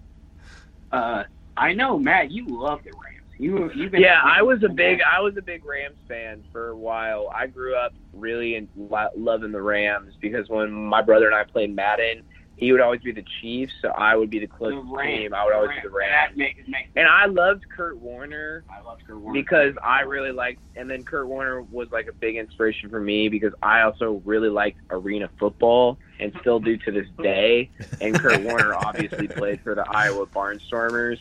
uh, 0.92 1.24
I 1.56 1.72
know 1.72 1.98
Matt, 1.98 2.30
you 2.30 2.46
love 2.46 2.82
the 2.84 2.90
Rams. 2.92 3.02
You 3.38 3.70
you've 3.74 3.92
been 3.92 4.00
Yeah, 4.00 4.20
I 4.24 4.40
was 4.42 4.62
a 4.62 4.68
big 4.68 5.00
I 5.02 5.20
was 5.20 5.36
a 5.36 5.42
big 5.42 5.64
Rams 5.64 5.96
fan 6.08 6.42
for 6.52 6.68
a 6.70 6.76
while. 6.76 7.30
I 7.34 7.46
grew 7.46 7.74
up 7.76 7.92
really 8.14 8.54
in, 8.54 8.66
lo- 8.76 9.10
loving 9.14 9.52
the 9.52 9.60
Rams 9.60 10.14
because 10.20 10.48
when 10.48 10.72
my 10.72 11.02
brother 11.02 11.26
and 11.26 11.34
I 11.34 11.44
played 11.44 11.74
Madden, 11.74 12.22
he 12.56 12.72
would 12.72 12.80
always 12.80 13.02
be 13.02 13.12
the 13.12 13.24
Chiefs, 13.40 13.72
so 13.82 13.88
I 13.88 14.16
would 14.16 14.30
be 14.30 14.38
the 14.38 14.46
the 14.46 14.52
closest 14.52 14.86
Rams. 14.90 15.18
team. 15.18 15.34
I 15.34 15.44
would 15.44 15.54
always 15.54 15.70
be 15.76 15.82
the 15.82 15.90
Rams. 15.90 16.10
That 16.10 16.36
makes, 16.36 16.66
makes 16.66 16.88
And 16.96 17.06
I 17.06 17.26
loved 17.26 17.64
Kurt 17.68 17.98
Warner 17.98 18.64
I 18.70 18.80
love 18.80 18.98
Kurt 19.06 19.18
Warner. 19.18 19.38
because 19.40 19.74
I 19.82 20.00
really 20.00 20.32
liked, 20.32 20.60
and 20.74 20.88
then 20.90 21.04
Kurt 21.04 21.26
Warner 21.28 21.62
was 21.62 21.90
like 21.92 22.06
a 22.08 22.12
big 22.14 22.36
inspiration 22.36 22.88
for 22.88 23.00
me 23.00 23.28
because 23.28 23.52
I 23.62 23.82
also 23.82 24.22
really 24.24 24.48
liked 24.48 24.78
arena 24.90 25.28
football 25.38 25.98
and 26.18 26.32
still 26.40 26.58
do 26.58 26.76
to 26.78 26.90
this 26.90 27.06
day. 27.22 27.68
And 28.00 28.18
Kurt 28.18 28.42
Warner 28.42 28.74
obviously 28.74 29.28
played 29.28 29.60
for 29.60 29.74
the 29.74 29.84
Iowa 29.90 30.26
Barnstormers, 30.26 31.18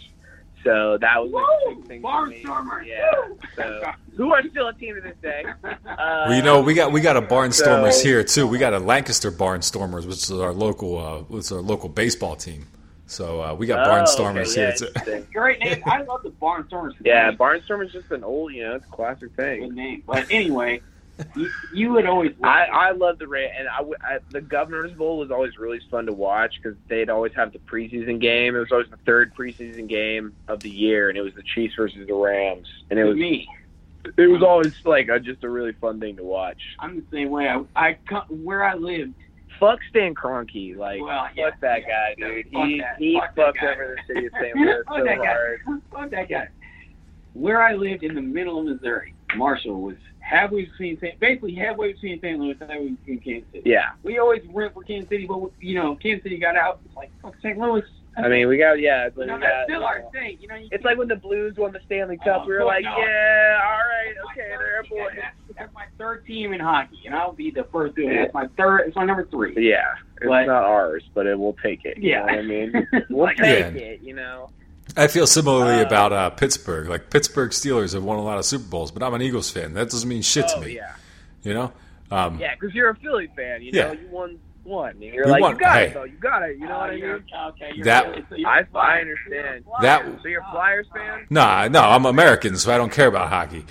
so 0.65 0.97
that 0.99 1.23
was 1.23 1.31
like 1.31 1.45
a 1.45 1.75
big 1.79 1.87
thing 1.87 2.01
for 2.01 2.25
me. 2.25 2.43
Barnstormers. 2.43 2.85
Yeah. 2.85 3.11
So 3.55 3.93
who 4.17 4.33
are 4.33 4.41
still 4.49 4.67
a 4.67 4.73
team 4.73 4.95
to 4.95 5.01
this 5.01 5.15
day? 5.21 5.45
Uh, 5.63 5.75
Well, 6.27 6.33
you 6.35 6.41
know, 6.41 6.61
we 6.61 6.73
got 6.73 6.91
we 6.91 6.99
got 6.99 7.15
a 7.15 7.21
Barnstormers 7.21 7.93
So- 7.93 8.03
here 8.03 8.23
too. 8.23 8.47
We 8.47 8.57
got 8.57 8.73
a 8.73 8.79
Lancaster 8.79 9.31
Barnstormers, 9.31 10.05
which 10.05 10.23
is 10.23 10.31
our 10.31 10.51
local 10.51 10.97
uh, 10.97 11.19
which 11.23 11.45
is 11.45 11.51
our 11.53 11.61
local 11.61 11.87
baseball 11.87 12.35
team. 12.35 12.67
So 13.07 13.39
uh, 13.41 13.53
we 13.53 13.67
got 13.67 13.87
Oh, 13.87 13.91
Barnstormers 13.91 14.51
okay, 14.57 14.73
here 14.73 14.89
yeah, 15.05 15.19
too. 15.19 15.27
Great 15.31 15.59
name. 15.59 15.83
I 15.85 16.01
love 16.01 16.23
the 16.23 16.31
Barnstormers. 16.31 16.93
Yeah, 17.03 17.31
Barnstormers 17.33 17.85
is 17.87 17.93
just 17.93 18.11
an 18.11 18.23
old, 18.23 18.51
you 18.51 18.63
know, 18.63 18.75
it's 18.75 18.85
a 18.85 18.89
classic 18.89 19.31
thing. 19.35 19.59
Good 19.61 19.75
name. 19.75 20.03
But 20.07 20.25
anyway, 20.31 20.81
you, 21.35 21.49
you 21.73 21.91
would 21.93 22.05
always. 22.05 22.33
I, 22.43 22.65
I 22.71 22.91
love 22.91 23.19
the 23.19 23.27
Ra- 23.27 23.39
and 23.57 23.67
I, 23.69 23.77
w- 23.77 23.95
I- 24.01 24.19
the 24.31 24.41
Governor's 24.41 24.91
Bowl 24.93 25.17
was 25.17 25.31
always 25.31 25.57
really 25.57 25.79
fun 25.89 26.05
to 26.07 26.13
watch 26.13 26.53
because 26.61 26.77
they'd 26.89 27.09
always 27.09 27.31
have 27.35 27.53
the 27.53 27.59
preseason 27.59 28.19
game. 28.19 28.55
It 28.55 28.59
was 28.59 28.71
always 28.71 28.89
the 28.89 28.97
third 29.05 29.33
preseason 29.33 29.87
game 29.87 30.33
of 30.47 30.61
the 30.61 30.69
year, 30.69 31.09
and 31.09 31.17
it 31.17 31.21
was 31.21 31.33
the 31.35 31.43
Chiefs 31.53 31.75
versus 31.77 32.05
the 32.07 32.13
Rams, 32.13 32.67
and 32.89 32.99
it 32.99 33.05
was 33.05 33.15
me. 33.15 33.47
it 34.17 34.27
was 34.27 34.43
always 34.43 34.73
like 34.83 35.07
a, 35.09 35.19
just 35.19 35.43
a 35.43 35.49
really 35.49 35.73
fun 35.73 35.99
thing 35.99 36.17
to 36.17 36.23
watch. 36.23 36.59
I'm 36.79 36.97
the 36.97 37.05
same 37.11 37.29
way. 37.29 37.47
I, 37.47 37.63
I 37.75 37.97
where 38.29 38.63
I 38.63 38.75
lived. 38.75 39.13
Fuck 39.57 39.79
Stan 39.89 40.13
Kroenke, 40.13 40.75
like 40.75 41.01
Well, 41.01 41.27
yeah, 41.33 41.49
fuck 41.51 41.59
that 41.61 41.81
yeah, 41.87 42.13
guy, 42.13 42.15
dude. 42.17 42.45
fuck 42.51 42.65
he 42.65 42.79
that, 42.81 42.95
he 42.99 43.13
fuck 43.17 43.35
fucked 43.37 43.63
over 43.63 43.95
the 43.95 44.13
city 44.13 44.25
of 44.25 44.33
St. 44.41 44.53
Louis 44.57 44.83
so 44.89 45.01
that 45.05 45.17
guy. 45.19 45.35
Fuck 45.93 46.11
that 46.11 46.27
guy. 46.29 46.49
Where 47.31 47.61
I 47.61 47.73
lived 47.73 48.03
in 48.03 48.15
the 48.15 48.21
middle 48.21 48.59
of 48.59 48.65
Missouri, 48.65 49.13
Marshall 49.37 49.81
was 49.81 49.95
halfway 50.25 50.65
between 50.65 50.99
St. 50.99 51.19
basically 51.19 51.53
halfway 51.53 51.93
between 51.93 52.19
St. 52.19 52.39
Louis 52.39 52.55
and 52.59 52.69
halfway 52.71 52.89
between 52.89 53.19
Kansas 53.19 53.49
City. 53.53 53.69
Yeah, 53.69 53.91
We 54.03 54.17
always 54.17 54.41
went 54.49 54.73
for 54.73 54.83
Kansas 54.83 55.07
City, 55.09 55.27
but 55.27 55.51
you 55.61 55.75
know, 55.75 55.95
Kansas 55.95 56.23
City 56.23 56.37
got 56.39 56.55
out. 56.57 56.79
It's 56.85 56.95
like 56.95 57.11
fuck 57.21 57.35
St. 57.43 57.57
Louis. 57.57 57.83
I 58.17 58.29
mean 58.29 58.47
we 58.47 58.57
got 58.57 58.79
yeah, 58.79 59.07
it's 59.07 59.15
you 59.17 59.23
like, 59.23 59.27
know, 59.27 59.35
we 59.35 59.41
that's 59.41 59.53
got, 59.53 59.65
still 59.65 59.79
you 59.81 59.85
our 59.85 59.99
know, 59.99 60.09
state. 60.09 60.41
You 60.41 60.47
know, 60.47 60.55
you 60.55 60.67
it's 60.71 60.83
like 60.85 60.97
when 60.97 61.09
the 61.09 61.17
Blues 61.17 61.55
won 61.57 61.73
the 61.73 61.81
Stanley 61.85 62.17
Cup. 62.17 62.43
Oh, 62.43 62.47
we 62.47 62.53
were 62.53 62.59
fuck 62.61 62.67
like, 62.67 62.83
no. 62.85 62.97
yeah, 62.97 63.59
all 63.61 63.77
right, 63.77 64.15
okay, 64.31 64.47
they're 64.57 64.81
That's- 64.83 64.89
boys. 64.89 65.19
That's, 65.21 65.57
that's 65.59 65.73
my 65.73 65.85
third 65.97 66.25
team 66.25 66.53
in 66.53 66.59
hockey, 66.61 67.01
and 67.05 67.13
I'll 67.13 67.33
be 67.33 67.51
the 67.51 67.65
first. 67.73 67.95
To, 67.97 68.09
that's 68.09 68.33
my 68.33 68.47
third. 68.57 68.81
It's 68.87 68.95
my 68.95 69.03
number 69.05 69.25
three. 69.25 69.53
Yeah, 69.57 69.83
it's 70.21 70.27
But- 70.27 70.45
not 70.47 70.63
ours, 70.63 71.03
but 71.13 71.27
it 71.27 71.37
will 71.37 71.57
take 71.61 71.83
it. 71.85 71.97
You 71.97 72.11
Yeah. 72.11 72.19
know 72.19 72.25
what 72.25 72.33
I 72.35 72.41
mean, 72.41 72.87
we'll 73.09 73.23
Like- 73.25 73.37
take 73.37 73.75
Yeah. 73.75 73.81
it. 73.81 74.01
You 74.01 74.15
know. 74.15 74.49
I 74.97 75.07
feel 75.07 75.27
similarly 75.27 75.81
Uh, 75.81 75.85
about 75.85 76.13
uh, 76.13 76.29
Pittsburgh. 76.29 76.87
Like 76.87 77.09
Pittsburgh 77.09 77.51
Steelers 77.51 77.93
have 77.93 78.03
won 78.03 78.17
a 78.17 78.23
lot 78.23 78.37
of 78.37 78.45
Super 78.45 78.65
Bowls, 78.65 78.91
but 78.91 79.03
I'm 79.03 79.13
an 79.13 79.21
Eagles 79.21 79.51
fan. 79.51 79.73
That 79.73 79.89
doesn't 79.89 80.07
mean 80.07 80.21
shit 80.21 80.47
to 80.49 80.55
oh 80.57 80.61
me. 80.61 80.75
yeah, 80.75 80.95
You 81.43 81.53
know. 81.53 81.71
Um, 82.11 82.39
yeah, 82.39 82.53
because 82.59 82.73
you're 82.75 82.89
a 82.89 82.95
Philly 82.95 83.29
fan. 83.35 83.61
You 83.61 83.71
know, 83.71 83.79
Yeah. 83.79 83.91
you 83.93 84.07
won 84.09 84.39
one. 84.63 84.91
And 84.91 85.01
you're 85.03 85.25
We 85.25 85.31
like, 85.31 85.41
won- 85.41 85.51
you 85.53 85.59
got 85.59 85.75
hey. 85.75 85.85
it 85.87 85.93
though. 85.95 86.03
You 86.03 86.17
got 86.17 86.43
it. 86.43 86.57
You 86.57 86.67
know 86.67 86.75
Oh, 86.75 86.79
what 86.79 86.89
I 86.91 86.93
you're- 86.93 87.13
mean? 87.19 87.23
Okay, 87.49 87.81
That- 87.81 88.07
really- 88.07 88.25
so 88.29 88.35
you're 88.35 88.49
I 88.49 88.59
a 88.61 88.65
Flyers- 88.65 88.87
I 88.97 89.01
understand. 89.01 89.65
you're 89.65 89.81
That- 89.81 90.01
Flyers. 90.03 90.19
So 90.21 90.27
you're 90.29 90.41
a 90.41 90.51
Flyers 90.51 90.87
fan? 90.93 91.25
Nah, 91.29 91.67
no, 91.67 91.81
I'm 91.81 92.05
American, 92.05 92.55
so 92.57 92.73
I 92.73 92.77
don't 92.77 92.91
care 92.91 93.07
about 93.07 93.29
hockey. 93.29 93.65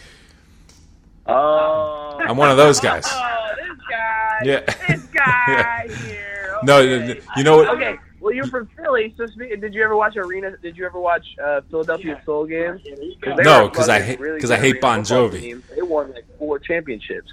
Oh, 1.27 2.19
I'm 2.27 2.37
one 2.37 2.51
of 2.51 2.57
those 2.57 2.81
guys. 2.81 3.07
Oh, 3.11 3.49
this 3.57 3.79
guy. 3.91 4.41
Yeah. 4.45 4.61
This 4.89 5.03
guy 5.07 5.89
here. 6.07 6.57
No, 6.65 6.79
okay. 6.79 7.21
you 7.37 7.45
know 7.45 7.57
what? 7.59 7.69
Okay. 7.77 7.97
Well, 8.25 8.33
you're 8.33 8.47
from 8.47 8.67
Philly, 8.69 9.13
so 9.19 9.27
spe- 9.27 9.61
did 9.61 9.75
you 9.75 9.85
ever 9.85 9.95
watch 9.95 10.17
Arena? 10.17 10.57
Did 10.63 10.79
you 10.79 10.87
ever 10.87 10.99
watch 10.99 11.27
uh, 11.45 11.61
Philadelphia 11.71 12.23
Soul 12.25 12.47
games? 12.47 12.81
Yeah. 12.83 12.95
they 13.37 13.43
No, 13.43 13.69
because 13.69 13.91
I 13.91 13.99
fucking 13.99 14.07
hate- 14.13 14.21
really 14.21 14.41
'cause 14.41 14.51
I 14.51 14.57
hate 14.57 14.81
Bon 14.81 15.01
Jovi. 15.03 15.41
teams. 15.41 15.63
They 15.77 15.83
won 15.83 16.11
like 16.15 16.25
four 16.39 16.59
championships. 16.59 17.31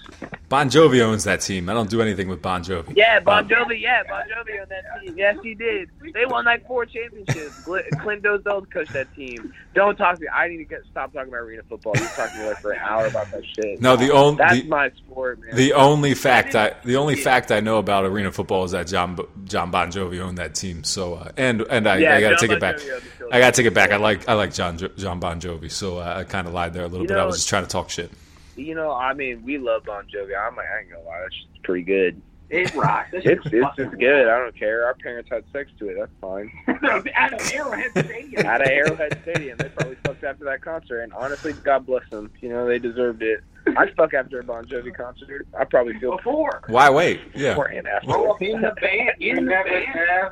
Bon 0.49 0.69
Jovi 0.69 0.99
owns 1.01 1.23
that 1.23 1.39
team. 1.39 1.69
I 1.69 1.73
don't 1.73 1.89
do 1.89 2.01
anything 2.01 2.27
with 2.27 2.41
Bon 2.41 2.61
Jovi. 2.61 2.91
Yeah, 2.97 3.21
Bon 3.21 3.45
Um, 3.45 3.49
Jovi. 3.49 3.79
Yeah, 3.79 4.03
Bon 4.09 4.21
Jovi 4.23 4.61
on 4.61 4.67
that 4.67 4.83
team. 5.01 5.17
Yes, 5.17 5.37
he 5.41 5.55
did. 5.55 5.89
They 6.13 6.25
won 6.25 6.43
like 6.43 6.67
four 6.67 6.85
championships. 6.85 7.63
Gl- 7.65 7.89
Clint 8.01 8.23
Dolezel 8.23 8.69
coached 8.69 8.91
that 8.91 9.15
team. 9.15 9.53
Don't 9.73 9.95
talk 9.95 10.15
to 10.15 10.21
me. 10.21 10.27
I 10.27 10.49
need 10.49 10.57
to 10.57 10.65
get 10.65 10.81
stop 10.91 11.13
talking 11.13 11.29
about 11.29 11.37
arena 11.43 11.61
football. 11.69 11.93
You 11.95 12.05
talk 12.17 12.33
to 12.33 12.37
me 12.37 12.47
like 12.49 12.57
for 12.59 12.71
an 12.73 12.79
hour 12.79 13.05
about 13.05 13.31
that 13.31 13.43
shit. 13.45 13.79
No, 13.81 13.95
the 13.95 14.11
only 14.11 14.35
That's 14.39 14.61
the, 14.61 14.67
my 14.67 14.89
sport, 14.89 15.39
man. 15.39 15.55
the 15.55 15.71
only 15.71 16.13
fact 16.15 16.53
I 16.53 16.73
the 16.83 16.97
only 16.97 17.15
fact 17.15 17.49
I 17.53 17.61
know 17.61 17.77
about 17.77 18.03
arena 18.03 18.29
football 18.33 18.65
is 18.65 18.71
that 18.71 18.87
Jon 18.87 19.17
Jon 19.45 19.71
Bon 19.71 19.89
Jovi 19.89 20.19
owned 20.19 20.37
that 20.37 20.53
team. 20.55 20.80
So 20.85 21.15
uh, 21.15 21.31
and 21.37 21.61
and 21.61 21.87
I, 21.87 21.97
Yeah, 21.97 22.15
I 22.15 22.21
got 22.21 22.29
to 22.39 22.47
take 22.47 22.49
Bon 22.49 22.57
it 22.57 22.61
back. 22.61 22.75
Jovi 22.77 22.93
owned 22.93 23.01
the 23.01 23.09
Phillies. 23.09 23.31
I 23.33 23.39
got 23.39 23.53
to 23.53 23.61
take 23.61 23.67
it 23.71 23.73
back. 23.73 23.91
I 23.91 23.97
like 23.97 24.27
I 24.29 24.33
like 24.33 24.53
Jon 24.53 24.77
Jon 24.77 25.19
Bon 25.19 25.39
Jovi. 25.39 25.71
So 25.71 25.97
uh, 25.99 26.15
I 26.17 26.23
kind 26.23 26.47
of 26.47 26.53
lied 26.53 26.73
there 26.73 26.83
a 26.83 26.87
little 26.87 27.03
You 27.03 27.09
bit. 27.09 27.17
I 27.17 27.25
was 27.25 27.35
just 27.37 27.49
trying 27.49 27.63
to 27.63 27.69
talk 27.69 27.89
shit. 27.89 28.11
you 28.55 28.75
know, 28.75 28.91
I 28.91 29.13
mean, 29.13 29.43
we 29.43 29.57
love 29.57 29.83
Bon 29.85 30.05
Jovi. 30.05 30.31
I'm 30.37 30.55
like, 30.55 30.65
I 30.67 30.79
ain't 30.81 30.91
gonna 30.91 31.03
lie, 31.05 31.19
that's 31.21 31.35
just 31.35 31.63
pretty 31.63 31.83
good. 31.83 32.21
It 32.49 32.73
rocks. 32.75 33.09
It's 33.13 33.45
it's 33.45 33.75
just 33.77 33.97
good. 33.97 34.27
I 34.27 34.37
don't 34.37 34.53
care. 34.57 34.85
Our 34.85 34.93
parents 34.95 35.29
had 35.31 35.45
sex 35.53 35.71
to 35.79 35.87
it. 35.87 35.95
That's 35.97 36.11
fine. 36.19 36.51
Out 37.15 37.33
of 37.33 37.53
Arrowhead 37.53 37.91
Stadium. 37.91 38.45
Out 38.45 38.61
of 38.61 38.67
Arrowhead 38.67 39.19
Stadium, 39.23 39.57
they 39.57 39.69
probably 39.69 39.95
fucked 40.03 40.23
after 40.25 40.43
that 40.43 40.61
concert. 40.61 40.99
And 40.99 41.13
honestly, 41.13 41.53
God 41.53 41.85
bless 41.85 42.07
them. 42.09 42.29
You 42.41 42.49
know, 42.49 42.67
they 42.67 42.77
deserved 42.77 43.23
it. 43.23 43.41
I'd 43.77 43.95
fuck 43.95 44.13
after 44.13 44.39
a 44.39 44.43
Bon 44.43 44.65
Jovi 44.65 44.93
concert. 44.95 45.47
I 45.57 45.65
probably 45.65 45.97
feel 45.99 46.17
Before. 46.17 46.61
Why 46.67 46.89
wait? 46.89 47.21
Yeah. 47.35 47.49
before 47.49 47.67
and 47.67 47.87
after. 47.87 48.07
Grow 48.07 48.31
up 48.31 48.41
in 48.41 48.61
the 48.61 48.73
band. 48.81 49.11
In 49.19 49.45
the 49.45 50.31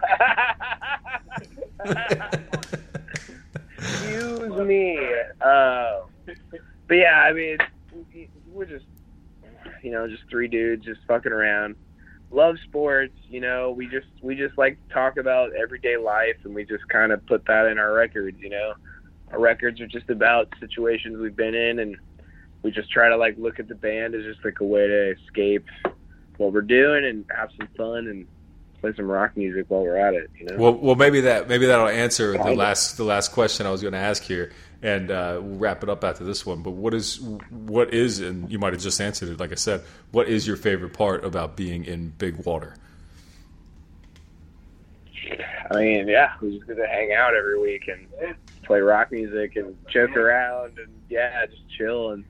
band. 1.86 2.46
Excuse 3.78 4.68
me. 4.68 5.00
Uh, 5.42 6.02
but 6.88 6.96
yeah, 6.96 7.22
I 7.22 7.34
mean, 7.34 7.58
we're 8.52 8.66
just, 8.66 8.86
you 9.84 9.92
know, 9.92 10.08
just 10.08 10.24
three 10.30 10.48
dudes 10.48 10.86
just 10.86 11.00
fucking 11.08 11.32
around. 11.32 11.76
Love 12.32 12.58
sports, 12.66 13.16
you 13.30 13.40
know. 13.40 13.72
We 13.72 13.88
just 13.88 14.08
we 14.22 14.36
just 14.36 14.58
like 14.58 14.78
to 14.88 14.94
talk 14.94 15.18
about 15.18 15.56
everyday 15.56 15.98
life, 15.98 16.36
and 16.44 16.54
we 16.54 16.64
just 16.64 16.88
kind 16.90 17.12
of 17.12 17.26
put 17.26 17.46
that 17.46 17.66
in 17.68 17.80
our 17.80 17.94
records. 17.94 18.38
You 18.40 18.50
know, 18.50 18.74
our 19.32 19.40
records 19.40 19.82
are 19.82 19.88
just 19.88 20.10
about 20.12 20.54
situations 20.60 21.18
we've 21.18 21.36
been 21.36 21.56
in, 21.56 21.80
and 21.80 21.98
we 22.62 22.72
just 22.72 22.92
try 22.92 23.10
to 23.10 23.18
like 23.18 23.38
look 23.38 23.60
at 23.60 23.68
the 23.68 23.76
band 23.76 24.16
as 24.16 24.24
just 24.24 24.44
like 24.44 24.60
a 24.60 24.66
way 24.66 24.88
to 24.88 25.12
escape 25.12 25.66
what 26.38 26.54
we're 26.54 26.62
doing 26.62 27.06
and 27.06 27.26
have 27.36 27.50
some 27.58 27.68
fun 27.78 28.08
and 28.08 28.28
play 28.82 28.94
some 28.96 29.06
rock 29.06 29.36
music 29.36 29.66
while 29.68 29.82
we're 29.82 29.98
at 29.98 30.14
it. 30.14 30.30
You 30.38 30.46
know. 30.46 30.58
Well, 30.58 30.74
well, 30.74 30.96
maybe 30.96 31.22
that 31.22 31.48
maybe 31.48 31.66
that'll 31.66 31.88
answer 31.88 32.34
the 32.34 32.54
last 32.54 32.98
the 32.98 33.04
last 33.04 33.32
question 33.32 33.66
I 33.66 33.72
was 33.72 33.82
going 33.82 33.94
to 33.94 34.00
ask 34.00 34.24
here, 34.24 34.52
and 34.82 35.12
uh, 35.12 35.40
we'll 35.42 35.58
wrap 35.58 35.84
it 35.84 35.90
up 35.90 36.04
after 36.04 36.24
this 36.24 36.46
one. 36.46 36.62
But 36.62 36.72
what 36.72 36.94
is 36.94 37.20
what 37.50 37.94
is 37.94 38.20
and 38.20 38.52
you 38.52 38.60
might 38.60 38.74
have 38.74 38.82
just 38.82 39.00
answered 39.00 39.30
it. 39.30 39.40
Like 39.40 39.52
I 39.52 39.56
said, 39.56 39.84
what 40.12 40.28
is 40.28 40.48
your 40.48 40.58
favorite 40.58 40.94
part 40.94 41.24
about 41.24 41.56
being 41.56 41.86
in 41.86 42.10
Big 42.18 42.38
Water? 42.38 42.76
I 45.72 45.76
mean, 45.76 46.08
yeah, 46.08 46.34
we 46.42 46.56
just 46.56 46.68
get 46.68 46.78
to 46.78 46.88
hang 46.88 47.14
out 47.14 47.36
every 47.36 47.60
week 47.60 47.88
and 47.88 48.36
play 48.64 48.80
rock 48.80 49.12
music 49.12 49.56
and 49.56 49.76
joke 49.90 50.18
around 50.18 50.80
and 50.80 50.88
yeah, 51.10 51.46
just 51.46 51.62
chill 51.78 52.12
and 52.12 52.24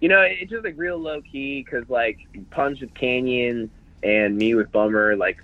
you 0.00 0.08
know, 0.08 0.20
it's 0.22 0.50
just 0.50 0.64
like 0.64 0.74
real 0.76 0.98
low 0.98 1.20
key 1.22 1.64
because 1.64 1.88
like 1.88 2.18
Punch 2.50 2.80
with 2.80 2.92
Canyon 2.94 3.70
and 4.02 4.36
me 4.36 4.54
with 4.54 4.70
Bummer, 4.72 5.16
like 5.16 5.38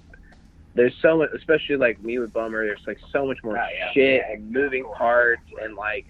there's 0.74 0.94
so 1.02 1.18
much, 1.18 1.30
especially 1.34 1.76
like 1.76 2.02
me 2.02 2.18
with 2.18 2.32
Bummer. 2.32 2.64
There's 2.66 2.82
like 2.86 2.98
so 3.12 3.26
much 3.26 3.38
more 3.42 3.58
Oh, 3.58 3.66
yeah. 3.76 3.92
shit 3.92 4.22
and 4.30 4.50
moving 4.52 4.84
parts 4.96 5.42
and 5.62 5.74
like 5.74 6.06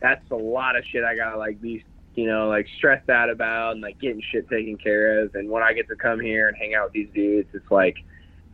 that's 0.00 0.28
a 0.30 0.36
lot 0.36 0.76
of 0.76 0.84
shit 0.90 1.04
I 1.04 1.14
gotta 1.14 1.36
like 1.36 1.60
be 1.60 1.84
you 2.14 2.26
know 2.26 2.48
like 2.48 2.66
stressed 2.78 3.08
out 3.10 3.30
about 3.30 3.72
and 3.72 3.80
like 3.82 3.98
getting 4.00 4.22
shit 4.32 4.48
taken 4.48 4.76
care 4.76 5.20
of. 5.20 5.34
And 5.34 5.48
when 5.50 5.62
I 5.62 5.72
get 5.74 5.88
to 5.88 5.96
come 5.96 6.20
here 6.20 6.48
and 6.48 6.56
hang 6.56 6.74
out 6.74 6.84
with 6.86 6.92
these 6.94 7.08
dudes, 7.14 7.48
it's 7.52 7.70
like 7.70 7.96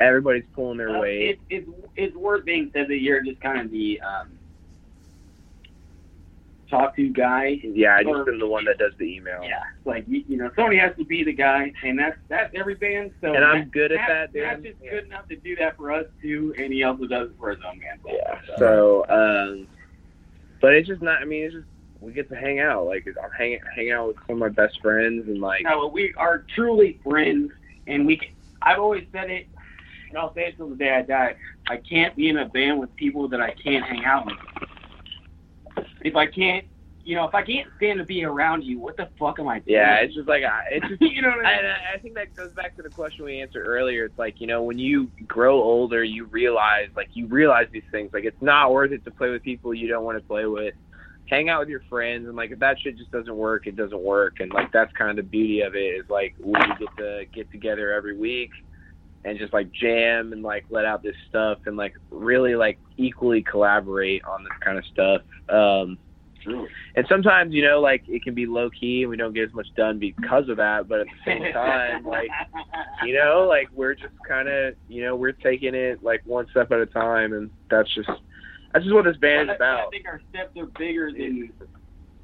everybody's 0.01 0.45
pulling 0.55 0.77
their 0.79 0.91
Uh, 0.91 1.01
weight. 1.01 1.23
it, 1.23 1.39
it's 1.51 1.69
it's 1.97 2.17
worth 2.17 2.45
being 2.45 2.71
said 2.75 2.89
that 2.89 2.99
you're 3.01 3.23
just 3.23 3.41
kind 3.41 3.61
of 3.61 3.71
the 3.71 4.01
um, 4.01 4.36
talk 6.69 6.97
to 6.97 7.09
guy. 7.09 7.61
Yeah, 7.63 7.97
I 7.97 8.05
just 8.05 8.27
been 8.27 8.39
the 8.39 8.47
one 8.47 8.65
that 8.65 8.79
does 8.79 8.93
the 8.99 9.05
email. 9.05 9.43
Yeah, 9.43 9.63
like 9.85 10.05
you, 10.09 10.25
you 10.29 10.37
know, 10.37 10.51
Sony 10.51 10.81
has 10.81 10.97
to 10.97 11.05
be 11.05 11.25
the 11.25 11.33
guy, 11.33 11.73
and 11.83 11.99
that's 11.99 12.17
that's 12.29 12.55
every 12.55 12.75
band. 12.75 13.13
So 13.21 13.35
And 13.35 13.45
I'm 13.45 13.69
good 13.69 13.93
at 13.93 14.07
that, 14.09 14.33
dude. 14.33 14.43
Matt's 14.43 14.63
just 14.63 14.81
good 14.81 15.05
enough 15.05 15.29
to 15.29 15.37
do 15.37 15.57
that 15.57 15.77
for 15.77 15.93
us 15.93 16.07
too, 16.21 16.55
and 16.59 16.73
he 16.73 16.83
also 16.83 17.07
does 17.07 17.31
it 17.31 17.37
for 17.39 17.51
his 17.51 17.61
own 17.67 17.79
band. 17.79 18.01
Yeah. 18.07 18.41
So, 18.59 19.07
um, 19.09 19.67
but 20.61 20.75
it's 20.75 20.89
just 20.89 21.03
not. 21.03 21.21
I 21.21 21.25
mean, 21.25 21.45
it's 21.45 21.55
just 21.55 21.67
we 22.01 22.13
get 22.13 22.29
to 22.31 22.37
hang 22.37 22.61
out. 22.61 22.87
Like 22.87 23.07
I'm 23.23 23.31
hanging 23.31 23.61
hang 23.75 23.91
out 23.91 24.09
with 24.09 24.17
some 24.27 24.37
of 24.37 24.39
my 24.39 24.49
best 24.49 24.81
friends 24.81 25.29
and 25.29 25.41
like 25.41 25.63
No, 25.63 25.87
we 25.87 26.15
are 26.17 26.45
truly 26.55 26.99
friends, 27.03 27.53
and 27.87 28.07
we. 28.07 28.19
Can, 28.19 28.29
I've 28.63 28.79
always 28.79 29.07
said 29.13 29.31
it, 29.31 29.47
and 30.09 30.19
I'll 30.19 30.35
say 30.35 30.47
it 30.47 30.57
till 30.57 30.69
the 30.69 30.77
day 30.77 30.95
I 30.95 31.03
die. 31.03 31.37
I 31.69 31.77
can't 31.77 32.15
be 32.17 32.29
in 32.29 32.39
a 32.39 32.49
band 32.49 32.81
with 32.81 32.95
people 32.97 33.29
that 33.29 33.41
I 33.41 33.53
can't 33.53 33.85
hang 33.85 34.05
out 34.05 34.27
with. 34.27 34.37
If 36.03 36.17
I 36.17 36.27
can't, 36.27 36.65
you 37.05 37.15
know, 37.15 37.27
if 37.27 37.35
I 37.35 37.43
can't 37.43 37.69
stand 37.77 37.99
to 37.99 38.05
be 38.05 38.25
around 38.25 38.63
you, 38.63 38.81
what 38.81 38.97
the 38.97 39.09
fuck 39.19 39.39
am 39.39 39.49
I 39.49 39.61
doing? 39.61 39.77
yeah, 39.77 39.97
it's 39.97 40.15
just 40.15 40.29
like 40.29 40.43
I, 40.43 40.63
it's 40.71 40.89
just 40.89 41.01
you 41.15 41.23
know 41.23 41.29
what 41.29 41.47
I 41.47 41.57
mean? 41.57 41.67
I, 41.67 41.95
I 41.95 41.99
think 41.99 42.15
that 42.15 42.35
goes 42.35 42.53
back 42.53 42.77
to 42.77 42.83
the 42.83 42.89
question 42.91 43.25
we 43.25 43.41
answered 43.41 43.65
earlier. 43.67 44.05
It's 44.05 44.19
like 44.19 44.41
you 44.41 44.47
know 44.47 44.63
when 44.63 44.79
you 44.79 45.11
grow 45.27 45.63
older, 45.63 46.03
you 46.03 46.25
realize 46.27 46.89
like 46.97 47.09
you 47.15 47.27
realize 47.27 47.67
these 47.73 47.85
things. 47.91 48.11
Like 48.13 48.25
it's 48.25 48.43
not 48.43 48.73
worth 48.73 48.93
it 48.93 49.05
to 49.05 49.11
play 49.11 49.31
with 49.31 49.43
people 49.43 49.73
you 49.75 49.89
don't 49.89 50.05
want 50.05 50.19
to 50.19 50.25
play 50.25 50.47
with. 50.47 50.75
Hang 51.29 51.49
out 51.49 51.59
with 51.61 51.69
your 51.69 51.83
friends, 51.89 52.27
and 52.27 52.37
like 52.37 52.53
if 52.53 52.61
that 52.61 52.77
shit 52.81 52.97
just 52.97 53.11
doesn't 53.11 53.37
work, 53.37 53.67
it 53.67 53.77
doesn't 53.77 54.01
work. 54.01 54.41
And 54.41 54.53
like 54.53 54.73
that's 54.73 54.93
kind 54.97 55.11
of 55.11 55.17
the 55.17 55.29
beauty 55.29 55.61
of 55.61 55.75
it 55.75 55.79
is 55.79 56.05
like 56.09 56.35
we 56.43 56.53
get 56.53 56.97
to 56.99 57.25
get 57.33 57.51
together 57.51 57.93
every 57.93 58.17
week 58.17 58.51
and 59.27 59.39
just 59.39 59.53
like 59.53 59.69
jam 59.73 60.33
and 60.33 60.43
like 60.43 60.65
let 60.71 60.85
out 60.85 61.03
this 61.03 61.17
stuff 61.29 61.59
and 61.67 61.77
like 61.77 61.93
really 62.11 62.55
like 62.55 62.79
equally 62.97 63.43
collaborate 63.43 64.23
on 64.25 64.45
this 64.45 64.53
kind 64.65 64.79
of 64.79 64.85
stuff. 64.87 65.21
Um, 65.49 65.99
and 66.95 67.05
sometimes 67.09 67.53
you 67.53 67.63
know 67.65 67.81
like 67.81 68.05
it 68.07 68.23
can 68.23 68.33
be 68.33 68.47
low 68.47 68.71
key 68.71 69.03
and 69.03 69.11
we 69.11 69.17
don't 69.17 69.33
get 69.35 69.49
as 69.49 69.53
much 69.55 69.67
done 69.77 69.99
because 69.99 70.49
of 70.49 70.57
that 70.59 70.87
but 70.87 71.01
at 71.01 71.07
the 71.07 71.31
same 71.33 71.53
time 71.53 72.05
like 72.05 72.29
you 73.05 73.13
know 73.15 73.47
like 73.49 73.69
we're 73.75 73.95
just 73.95 74.15
kind 74.29 74.49
of 74.49 74.75
you 74.87 75.03
know 75.03 75.17
we're 75.17 75.33
taking 75.33 75.75
it 75.75 75.99
like 76.05 76.21
one 76.25 76.47
step 76.51 76.71
at 76.71 76.79
a 76.79 76.87
time 76.87 77.33
and 77.33 77.51
that's 77.69 77.93
just 77.97 78.09
that's 78.73 78.85
just 78.85 78.95
what 78.95 79.05
this 79.07 79.17
band 79.17 79.51
is 79.51 79.57
I- 79.61 79.65
I 79.87 79.91
think 79.91 80.07
our 80.07 80.21
steps 80.31 80.57
are 80.57 80.67
bigger 80.79 81.11
than 81.11 81.51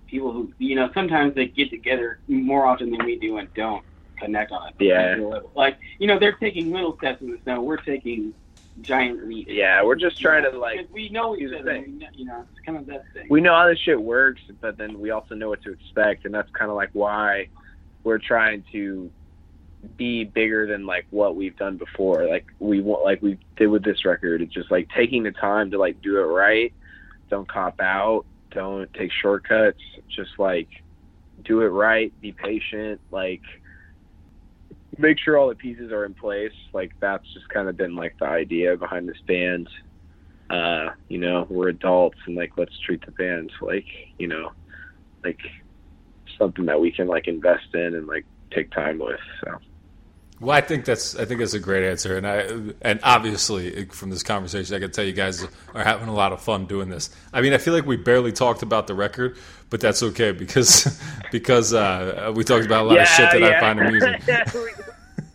people 0.06 0.30
who, 0.32 0.52
you 0.58 0.76
know, 0.76 0.90
sometimes 0.94 1.34
they 1.34 1.46
get 1.46 1.70
together 1.70 2.20
more 2.28 2.66
often 2.66 2.90
than 2.90 3.04
we 3.04 3.18
do 3.18 3.38
and 3.38 3.48
don't 3.54 3.82
connect 4.22 4.52
on 4.52 4.68
it. 4.68 4.74
Yeah. 4.78 5.16
Like, 5.54 5.78
you 5.98 6.06
know, 6.06 6.18
they're 6.18 6.32
taking 6.32 6.72
little 6.72 6.96
steps 6.98 7.20
in 7.22 7.30
the 7.32 7.38
snow. 7.44 7.60
We're 7.62 7.76
taking 7.78 8.34
giant 8.80 9.28
leaps. 9.28 9.50
yeah 9.50 9.82
we're 9.84 9.94
just 9.94 10.18
trying 10.18 10.42
to 10.42 10.58
like 10.58 10.88
we 10.90 11.10
know 11.10 11.36
each 11.36 11.52
other. 11.52 11.78
we 11.86 11.92
know- 11.92 12.06
You 12.14 12.24
know, 12.24 12.46
it's 12.50 12.64
kind 12.64 12.78
of 12.78 12.86
that 12.86 13.04
thing. 13.12 13.26
we 13.28 13.42
know 13.42 13.54
how 13.54 13.68
this 13.68 13.78
shit 13.78 14.00
works, 14.00 14.40
but 14.62 14.78
then 14.78 14.98
we 14.98 15.10
also 15.10 15.34
know 15.34 15.50
what 15.50 15.60
to 15.64 15.72
expect, 15.72 16.24
and 16.24 16.34
that's 16.34 16.50
kind 16.52 16.70
of 16.70 16.76
like 16.76 16.88
why 16.94 17.48
we're 18.02 18.18
trying 18.18 18.64
to 18.72 19.10
be 19.98 20.24
bigger 20.24 20.66
than 20.66 20.86
like 20.86 21.04
what 21.10 21.36
we've 21.36 21.56
done 21.56 21.76
before. 21.76 22.26
Like 22.26 22.46
we 22.60 22.80
want, 22.80 23.04
like 23.04 23.20
we 23.20 23.36
did 23.56 23.66
with 23.66 23.84
this 23.84 24.04
record. 24.06 24.40
It's 24.40 24.54
just 24.54 24.70
like 24.70 24.88
taking 24.96 25.22
the 25.24 25.32
time 25.32 25.70
to 25.72 25.78
like 25.78 26.00
do 26.00 26.18
it 26.18 26.24
right. 26.24 26.72
Don't 27.28 27.46
cop 27.46 27.78
out. 27.80 28.24
Don't 28.52 28.92
take 28.94 29.12
shortcuts. 29.12 29.82
Just 30.08 30.38
like 30.38 30.68
do 31.44 31.60
it 31.60 31.68
right. 31.68 32.10
Be 32.22 32.32
patient. 32.32 33.00
Like 33.10 33.42
make 34.98 35.18
sure 35.18 35.38
all 35.38 35.48
the 35.48 35.54
pieces 35.54 35.92
are 35.92 36.04
in 36.04 36.14
place. 36.14 36.52
Like 36.72 36.92
that's 37.00 37.24
just 37.32 37.48
kind 37.48 37.68
of 37.68 37.76
been 37.76 37.96
like 37.96 38.16
the 38.18 38.26
idea 38.26 38.76
behind 38.76 39.08
this 39.08 39.20
band 39.26 39.68
uh, 40.52 40.90
you 41.08 41.18
know, 41.18 41.46
we're 41.48 41.68
adults 41.68 42.18
and 42.26 42.36
like 42.36 42.52
let's 42.58 42.78
treat 42.80 43.04
the 43.06 43.12
band 43.12 43.50
like, 43.62 43.86
you 44.18 44.28
know, 44.28 44.52
like 45.24 45.40
something 46.38 46.66
that 46.66 46.78
we 46.78 46.92
can 46.92 47.08
like 47.08 47.26
invest 47.26 47.74
in 47.74 47.94
and 47.94 48.06
like 48.06 48.26
take 48.50 48.70
time 48.70 48.98
with. 48.98 49.20
So 49.42 49.58
Well, 50.40 50.54
I 50.54 50.60
think 50.60 50.84
that's 50.84 51.16
I 51.16 51.24
think 51.24 51.40
that's 51.40 51.54
a 51.54 51.58
great 51.58 51.88
answer, 51.88 52.18
and 52.18 52.26
I 52.26 52.74
and 52.82 53.00
obviously 53.02 53.86
from 53.86 54.10
this 54.10 54.22
conversation, 54.22 54.76
I 54.76 54.78
can 54.78 54.90
tell 54.90 55.04
you 55.04 55.14
guys 55.14 55.46
are 55.74 55.84
having 55.84 56.08
a 56.08 56.14
lot 56.14 56.32
of 56.32 56.42
fun 56.42 56.66
doing 56.66 56.90
this. 56.90 57.08
I 57.32 57.40
mean, 57.40 57.54
I 57.54 57.58
feel 57.58 57.72
like 57.72 57.86
we 57.86 57.96
barely 57.96 58.32
talked 58.32 58.62
about 58.62 58.86
the 58.86 58.94
record, 58.94 59.38
but 59.72 59.80
that's 59.80 60.02
okay 60.02 60.32
because 60.32 61.00
because 61.32 61.72
uh, 61.72 62.30
we 62.36 62.44
talked 62.44 62.66
about 62.66 62.84
a 62.84 62.88
lot 62.88 63.00
of 63.00 63.08
shit 63.08 63.30
that 63.32 63.42
I 63.42 63.58
find 63.58 63.80
amusing. 63.80 64.14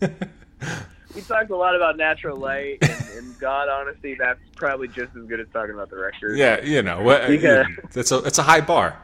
we, 0.00 0.08
we 1.16 1.20
talked 1.22 1.50
a 1.50 1.56
lot 1.56 1.74
about 1.74 1.96
natural 1.96 2.36
light 2.36 2.78
and, 2.82 3.18
and 3.18 3.38
God 3.40 3.68
honestly, 3.68 4.14
That's 4.14 4.38
probably 4.54 4.86
just 4.86 5.14
as 5.16 5.24
good 5.26 5.40
as 5.40 5.48
talking 5.52 5.74
about 5.74 5.90
the 5.90 5.98
record. 5.98 6.38
Yeah, 6.38 6.62
you 6.62 6.82
know, 6.82 7.02
what, 7.02 7.28
Yeah. 7.28 7.64
that's 7.92 8.12
a 8.12 8.18
it's 8.18 8.38
a 8.38 8.44
high 8.44 8.60
bar. 8.60 8.96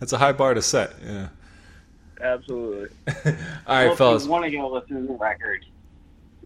That's 0.00 0.12
a 0.12 0.18
high 0.18 0.32
bar 0.32 0.52
to 0.52 0.62
set. 0.62 0.94
Yeah. 1.06 1.28
Absolutely. 2.20 2.88
All 3.06 3.32
right, 3.68 3.86
well, 3.86 3.96
fellas. 3.96 4.22
If 4.22 4.26
you 4.26 4.32
want 4.32 4.44
to 4.46 4.50
go 4.50 4.68
listen 4.68 5.00
to 5.00 5.06
the 5.06 5.18
record, 5.18 5.64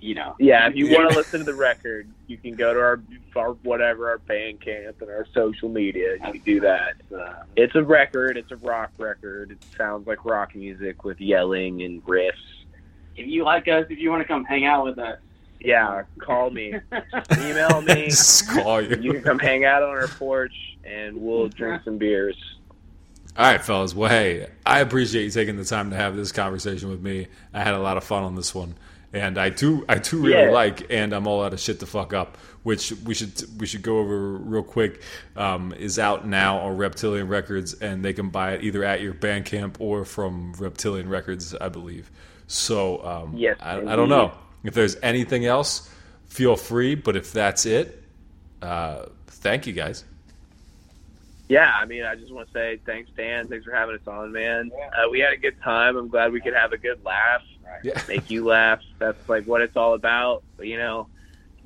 you 0.00 0.14
know. 0.14 0.34
Yeah, 0.38 0.68
if 0.68 0.76
you 0.76 0.90
want 0.92 1.10
to 1.10 1.16
listen 1.16 1.40
to 1.40 1.44
the 1.46 1.54
record, 1.54 2.08
you 2.26 2.36
can 2.36 2.54
go 2.54 2.74
to 2.74 2.80
our, 2.80 3.00
our 3.34 3.52
whatever 3.62 4.08
our 4.10 4.18
Bandcamp 4.18 5.00
and 5.00 5.10
our 5.10 5.26
social 5.34 5.68
media. 5.68 6.14
You 6.14 6.32
can 6.32 6.40
do 6.44 6.60
that. 6.60 6.94
Uh, 7.14 7.42
It's 7.56 7.74
a 7.74 7.82
record. 7.82 8.36
It's 8.36 8.50
a 8.52 8.56
rock 8.56 8.90
record. 8.98 9.52
It 9.52 9.58
sounds 9.76 10.06
like 10.06 10.24
rock 10.24 10.54
music 10.54 11.04
with 11.04 11.20
yelling 11.20 11.82
and 11.82 12.04
riffs. 12.04 12.32
if 13.16 13.26
you 13.26 13.44
like 13.44 13.68
us, 13.68 13.86
if 13.90 13.98
you 13.98 14.10
want 14.10 14.22
to 14.22 14.28
come 14.28 14.44
hang 14.44 14.64
out 14.66 14.84
with 14.84 14.98
us, 14.98 15.18
Yeah, 15.60 16.02
call 16.18 16.50
me, 16.50 16.74
email 17.38 17.80
me. 17.82 18.04
Just 18.10 18.48
call 18.48 18.80
you. 18.82 18.96
You 19.00 19.12
can 19.14 19.22
come 19.22 19.38
hang 19.38 19.64
out 19.64 19.82
on 19.82 19.88
our 19.90 20.08
porch 20.08 20.54
and 20.84 21.16
we'll 21.16 21.48
drink 21.48 21.82
some 21.84 21.96
beers. 21.98 22.36
All 23.38 23.44
right, 23.50 23.60
fellas. 23.62 23.94
Well, 23.94 24.08
hey, 24.08 24.46
I 24.64 24.80
appreciate 24.80 25.24
you 25.24 25.30
taking 25.30 25.56
the 25.56 25.64
time 25.64 25.90
to 25.90 25.96
have 25.96 26.16
this 26.16 26.32
conversation 26.32 26.88
with 26.88 27.02
me. 27.02 27.26
I 27.52 27.62
had 27.62 27.74
a 27.74 27.78
lot 27.78 27.96
of 27.98 28.04
fun 28.04 28.22
on 28.22 28.34
this 28.34 28.54
one, 28.54 28.74
and 29.16 29.38
I 29.38 29.48
do, 29.50 29.84
I 29.88 29.98
do 29.98 30.18
really 30.18 30.32
Yeah. 30.44 30.50
like, 30.50 30.86
and 30.90 31.12
I'm 31.12 31.26
all 31.26 31.42
out 31.42 31.52
of 31.52 31.60
shit 31.60 31.80
to 31.80 31.86
fuck 31.86 32.12
up, 32.12 32.36
which 32.62 32.92
we 33.04 33.14
should 33.14 33.32
we 33.60 33.66
should 33.66 33.82
go 33.82 33.98
over 33.98 34.16
real 34.36 34.62
quick. 34.62 35.02
Um, 35.36 35.72
is 35.78 35.98
out 35.98 36.26
now 36.26 36.58
on 36.58 36.76
Reptilian 36.76 37.28
Records, 37.28 37.74
and 37.74 38.04
they 38.04 38.12
can 38.12 38.28
buy 38.28 38.52
it 38.52 38.62
either 38.62 38.84
at 38.84 39.00
your 39.00 39.14
Bandcamp 39.14 39.76
or 39.80 40.04
from 40.04 40.52
Reptilian 40.58 41.08
Records, 41.08 41.54
I 41.54 41.68
believe. 41.68 42.10
So, 42.46 43.04
um, 43.04 43.34
Yes, 43.36 43.56
I, 43.60 43.78
I 43.80 43.96
don't 43.96 44.08
know 44.08 44.32
if 44.64 44.74
there's 44.74 44.96
anything 45.02 45.46
else. 45.46 45.90
Feel 46.28 46.56
free, 46.56 46.94
but 46.94 47.16
if 47.16 47.32
that's 47.32 47.66
it, 47.66 48.02
uh, 48.62 49.06
thank 49.26 49.66
you 49.66 49.72
guys. 49.72 50.04
yeah, 51.48 51.72
I 51.80 51.84
mean, 51.86 52.02
I 52.04 52.16
just 52.16 52.32
want 52.32 52.48
to 52.48 52.52
say 52.52 52.80
thanks, 52.84 53.10
Dan. 53.16 53.46
Thanks 53.46 53.64
for 53.64 53.72
having 53.72 53.94
us 53.94 54.06
on, 54.06 54.32
man. 54.32 54.70
Uh, 54.96 55.08
we 55.08 55.20
had 55.20 55.32
a 55.32 55.36
good 55.36 55.60
time. 55.62 55.96
I'm 55.96 56.08
glad 56.08 56.32
we 56.32 56.40
could 56.40 56.54
have 56.54 56.72
a 56.72 56.76
good 56.78 57.04
laugh, 57.04 57.42
Yeah. 57.82 58.00
make 58.08 58.30
you 58.30 58.44
laugh. 58.44 58.80
That's 58.98 59.28
like 59.28 59.44
what 59.44 59.60
it's 59.60 59.76
all 59.76 59.94
about. 59.94 60.42
But, 60.56 60.66
you 60.66 60.78
know, 60.78 61.08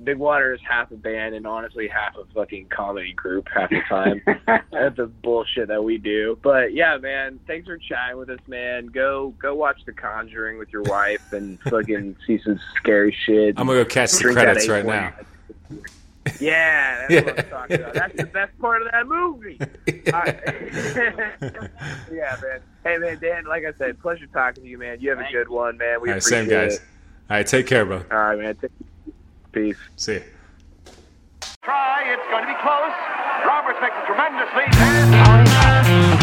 Big 0.02 0.16
Water 0.16 0.55
is 0.55 0.60
half 0.66 0.90
a 0.90 0.97
band 0.97 1.35
and 1.35 1.47
honestly 1.47 1.89
half 1.89 2.16
a 2.16 2.24
fucking 2.35 2.68
comedy 2.68 3.12
group 3.12 3.48
half 3.55 3.70
the 3.70 3.81
time. 3.89 4.22
That's 4.70 4.97
the 4.97 5.06
bullshit 5.06 5.68
that 5.68 5.82
we 5.82 5.98
do. 5.98 6.39
But 6.43 6.72
yeah, 6.72 6.97
man, 6.97 7.39
thanks 7.47 7.66
for 7.66 7.77
chatting 7.77 8.16
with 8.16 8.31
us, 8.31 8.40
man. 8.47 8.86
Go 8.86 9.35
go 9.39 9.55
watch 9.55 9.85
The 9.85 9.93
Conjuring 9.93 10.59
with 10.59 10.72
your 10.72 10.82
wife 10.82 11.32
and 11.32 11.60
fucking 11.62 12.16
see 12.27 12.40
some 12.43 12.59
scary 12.77 13.16
shit. 13.27 13.55
I'm 13.59 13.66
gonna 13.66 13.81
go 13.81 13.85
catch 13.85 14.12
the 14.12 14.32
credits 14.32 14.68
right 14.68 14.86
now. 14.86 15.12
Yeah, 16.40 17.06
that's 17.09 17.24
what 17.26 17.38
I'm 17.38 17.51
talking 17.51 17.76
about. 17.80 17.94
That's 17.94 18.16
the 18.16 18.26
best 18.26 18.59
part 18.59 18.82
of 18.82 18.88
that 18.92 19.06
movie. 19.06 19.59
Alright. 20.12 20.40
yeah, 22.12 22.36
man. 22.42 22.60
Hey, 22.84 22.98
man, 22.98 23.18
Dan. 23.20 23.44
Like 23.47 23.64
I 23.64 23.72
said, 23.78 23.98
pleasure 24.01 24.26
talking 24.26 24.62
to 24.64 24.68
you, 24.68 24.78
man. 24.78 25.01
You 25.01 25.10
have 25.10 25.18
a 25.20 25.30
good 25.32 25.48
one, 25.48 25.78
man. 25.78 26.01
We 26.01 26.09
All 26.10 26.14
right, 26.14 26.22
appreciate 26.22 26.40
same 26.40 26.48
guys. 26.48 26.74
it. 26.76 26.82
All 27.30 27.36
right, 27.38 27.47
take 27.47 27.66
care, 27.66 27.84
bro. 27.86 27.98
All 28.10 28.18
right, 28.18 28.38
man. 28.38 28.56
Take- 28.56 28.70
Peace. 29.52 29.76
See 29.97 30.14
ya. 30.14 30.20
Try, 31.62 32.05
it's 32.12 32.22
going 32.30 32.42
to 32.47 32.48
be 32.48 32.59
close. 32.62 32.94
Roberts 33.47 33.78
makes 33.80 33.97
a 33.97 34.06
tremendous 34.06 34.51
lead. 34.56 36.19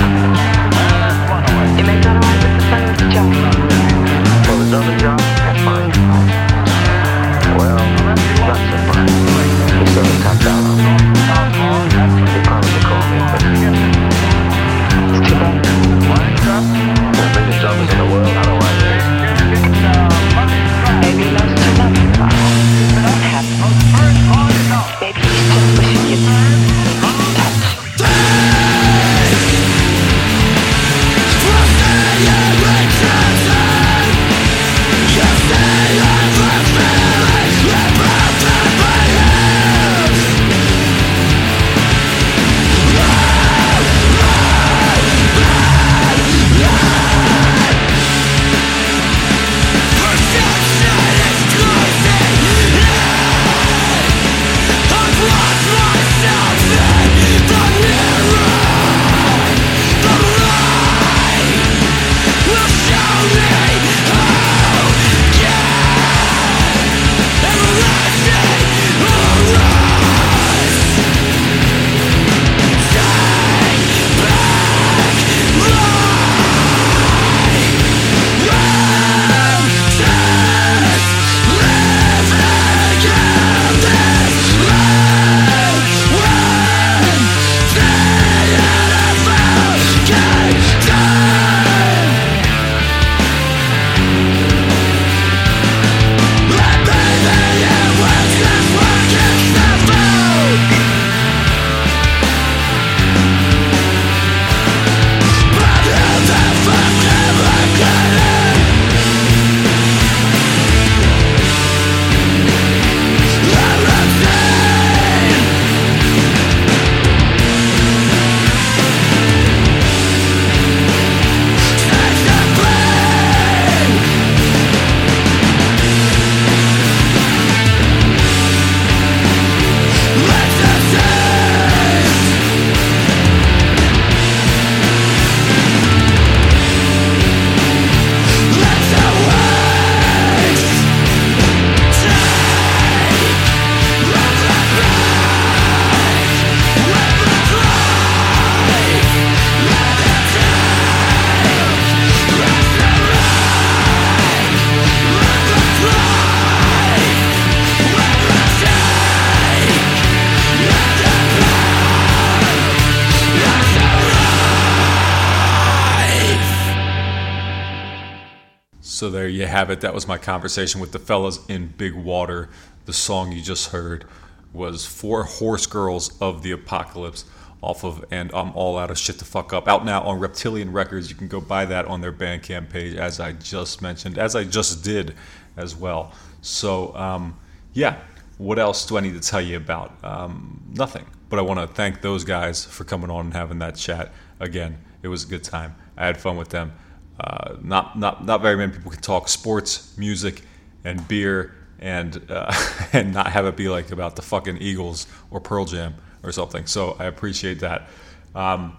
That 169.65 169.91
was 169.91 170.07
my 170.07 170.19
conversation 170.19 170.79
with 170.79 170.91
the 170.91 170.99
fellas 170.99 171.39
in 171.47 171.69
Big 171.69 171.95
Water. 171.95 172.47
The 172.85 172.93
song 172.93 173.31
you 173.31 173.41
just 173.41 173.71
heard 173.71 174.05
was 174.53 174.85
Four 174.85 175.23
Horse 175.23 175.65
Girls 175.65 176.15
of 176.21 176.43
the 176.43 176.51
Apocalypse 176.51 177.25
off 177.63 177.83
of 177.83 178.05
And 178.11 178.31
I'm 178.35 178.51
All 178.55 178.77
Out 178.77 178.91
of 178.91 178.99
Shit 178.99 179.17
to 179.17 179.25
Fuck 179.25 179.53
Up. 179.53 179.67
Out 179.67 179.83
now 179.83 180.03
on 180.03 180.19
Reptilian 180.19 180.71
Records. 180.71 181.09
You 181.09 181.15
can 181.15 181.27
go 181.27 181.41
buy 181.41 181.65
that 181.65 181.85
on 181.85 182.01
their 182.01 182.13
Bandcamp 182.13 182.69
page, 182.69 182.95
as 182.97 183.19
I 183.19 183.31
just 183.31 183.81
mentioned, 183.81 184.19
as 184.19 184.35
I 184.35 184.43
just 184.43 184.83
did 184.83 185.15
as 185.57 185.75
well. 185.75 186.13
So, 186.43 186.95
um, 186.95 187.35
yeah, 187.73 187.97
what 188.37 188.59
else 188.59 188.85
do 188.85 188.95
I 188.95 189.01
need 189.01 189.19
to 189.19 189.27
tell 189.27 189.41
you 189.41 189.57
about? 189.57 189.97
Um, 190.03 190.61
nothing. 190.75 191.07
But 191.29 191.39
I 191.39 191.41
want 191.41 191.59
to 191.59 191.67
thank 191.67 192.01
those 192.01 192.23
guys 192.23 192.63
for 192.63 192.83
coming 192.83 193.09
on 193.09 193.25
and 193.25 193.33
having 193.33 193.57
that 193.57 193.75
chat. 193.75 194.11
Again, 194.39 194.77
it 195.01 195.07
was 195.07 195.23
a 195.23 195.27
good 195.27 195.43
time. 195.43 195.75
I 195.97 196.05
had 196.05 196.21
fun 196.21 196.37
with 196.37 196.49
them. 196.49 196.73
Uh, 197.19 197.55
not 197.61 197.97
not 197.97 198.23
not 198.25 198.41
very 198.41 198.55
many 198.55 198.71
people 198.71 198.91
can 198.91 199.01
talk 199.01 199.27
sports, 199.27 199.97
music, 199.97 200.43
and 200.83 201.07
beer, 201.07 201.55
and 201.79 202.21
uh, 202.29 202.53
and 202.93 203.13
not 203.13 203.27
have 203.27 203.45
it 203.45 203.55
be 203.55 203.69
like 203.69 203.91
about 203.91 204.15
the 204.15 204.21
fucking 204.21 204.57
Eagles 204.57 205.07
or 205.31 205.39
Pearl 205.39 205.65
Jam 205.65 205.95
or 206.23 206.31
something. 206.31 206.65
So 206.65 206.95
I 206.99 207.05
appreciate 207.05 207.59
that. 207.61 207.87
Um, 208.35 208.77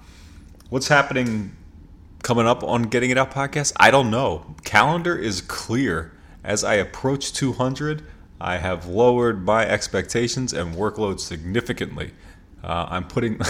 what's 0.71 0.89
happening 0.89 1.57
coming 2.23 2.47
up 2.47 2.63
on 2.63 2.83
Getting 2.85 3.11
It 3.11 3.19
Out 3.19 3.33
podcast? 3.33 3.73
I 3.77 3.91
don't 3.91 4.11
know. 4.11 4.55
Calendar 4.65 5.17
is 5.17 5.41
clear. 5.41 6.13
As 6.45 6.65
I 6.65 6.75
approach 6.75 7.33
200, 7.33 8.03
I 8.41 8.59
have 8.59 8.87
lowered 8.87 9.45
my 9.45 9.67
expectations 9.67 10.53
and 10.53 10.75
workload 10.75 11.21
significantly. 11.21 12.13
Uh, 12.63 12.87
I'm 12.89 13.07
putting 13.07 13.41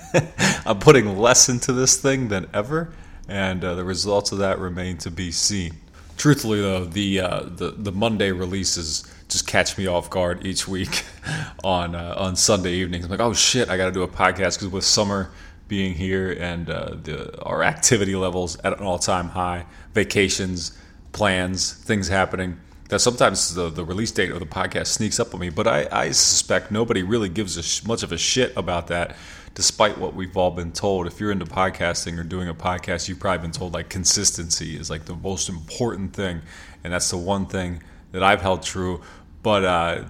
I'm 0.66 0.78
putting 0.78 1.16
less 1.18 1.48
into 1.48 1.72
this 1.72 1.96
thing 1.96 2.28
than 2.28 2.48
ever, 2.52 2.92
and 3.28 3.64
uh, 3.64 3.74
the 3.74 3.84
results 3.84 4.32
of 4.32 4.38
that 4.38 4.58
remain 4.58 4.98
to 4.98 5.10
be 5.10 5.30
seen. 5.30 5.74
Truthfully, 6.16 6.60
though, 6.60 6.84
the 6.84 7.20
uh, 7.20 7.40
the 7.44 7.70
the 7.70 7.92
Monday 7.92 8.30
releases 8.32 9.10
just 9.28 9.46
catch 9.46 9.76
me 9.76 9.86
off 9.86 10.10
guard 10.10 10.46
each 10.46 10.68
week 10.68 11.04
on 11.64 11.94
uh, 11.94 12.14
on 12.16 12.36
Sunday 12.36 12.74
evenings. 12.74 13.04
I'm 13.04 13.10
like, 13.10 13.20
oh 13.20 13.32
shit, 13.32 13.68
I 13.68 13.76
got 13.76 13.86
to 13.86 13.92
do 13.92 14.02
a 14.02 14.08
podcast 14.08 14.56
because 14.56 14.68
with 14.68 14.84
summer 14.84 15.30
being 15.66 15.94
here 15.94 16.32
and 16.32 16.70
uh, 16.70 16.94
the 17.02 17.42
our 17.42 17.62
activity 17.62 18.14
levels 18.14 18.58
at 18.60 18.78
an 18.78 18.84
all 18.84 18.98
time 18.98 19.30
high, 19.30 19.66
vacations, 19.94 20.78
plans, 21.12 21.72
things 21.72 22.08
happening 22.08 22.60
That 22.90 22.98
sometimes 22.98 23.54
the, 23.54 23.70
the 23.70 23.84
release 23.84 24.10
date 24.12 24.30
of 24.30 24.40
the 24.40 24.46
podcast 24.46 24.88
sneaks 24.88 25.18
up 25.18 25.32
on 25.32 25.40
me, 25.40 25.48
but 25.48 25.66
I, 25.66 25.88
I 25.90 26.10
suspect 26.10 26.70
nobody 26.70 27.02
really 27.02 27.28
gives 27.30 27.62
sh- 27.64 27.84
much 27.84 28.02
of 28.02 28.12
a 28.12 28.18
shit 28.18 28.52
about 28.56 28.88
that, 28.88 29.16
despite 29.54 29.98
what 29.98 30.14
we've 30.14 30.36
all 30.36 30.50
been 30.50 30.72
told. 30.72 31.06
If 31.06 31.20
you're 31.20 31.30
into 31.30 31.46
podcasting 31.46 32.18
or 32.18 32.24
doing 32.24 32.48
a 32.48 32.54
podcast, 32.54 33.08
you've 33.08 33.20
probably 33.20 33.42
been 33.42 33.52
told 33.52 33.72
like 33.72 33.88
consistency 33.88 34.76
is 34.76 34.90
like 34.90 35.06
the 35.06 35.16
most 35.16 35.48
important 35.48 36.12
thing, 36.12 36.42
and 36.82 36.92
that's 36.92 37.10
the 37.10 37.16
one 37.16 37.46
thing 37.46 37.82
that 38.12 38.22
I've 38.22 38.42
held 38.42 38.62
true. 38.62 39.00
But 39.42 39.64
uh, 39.64 40.04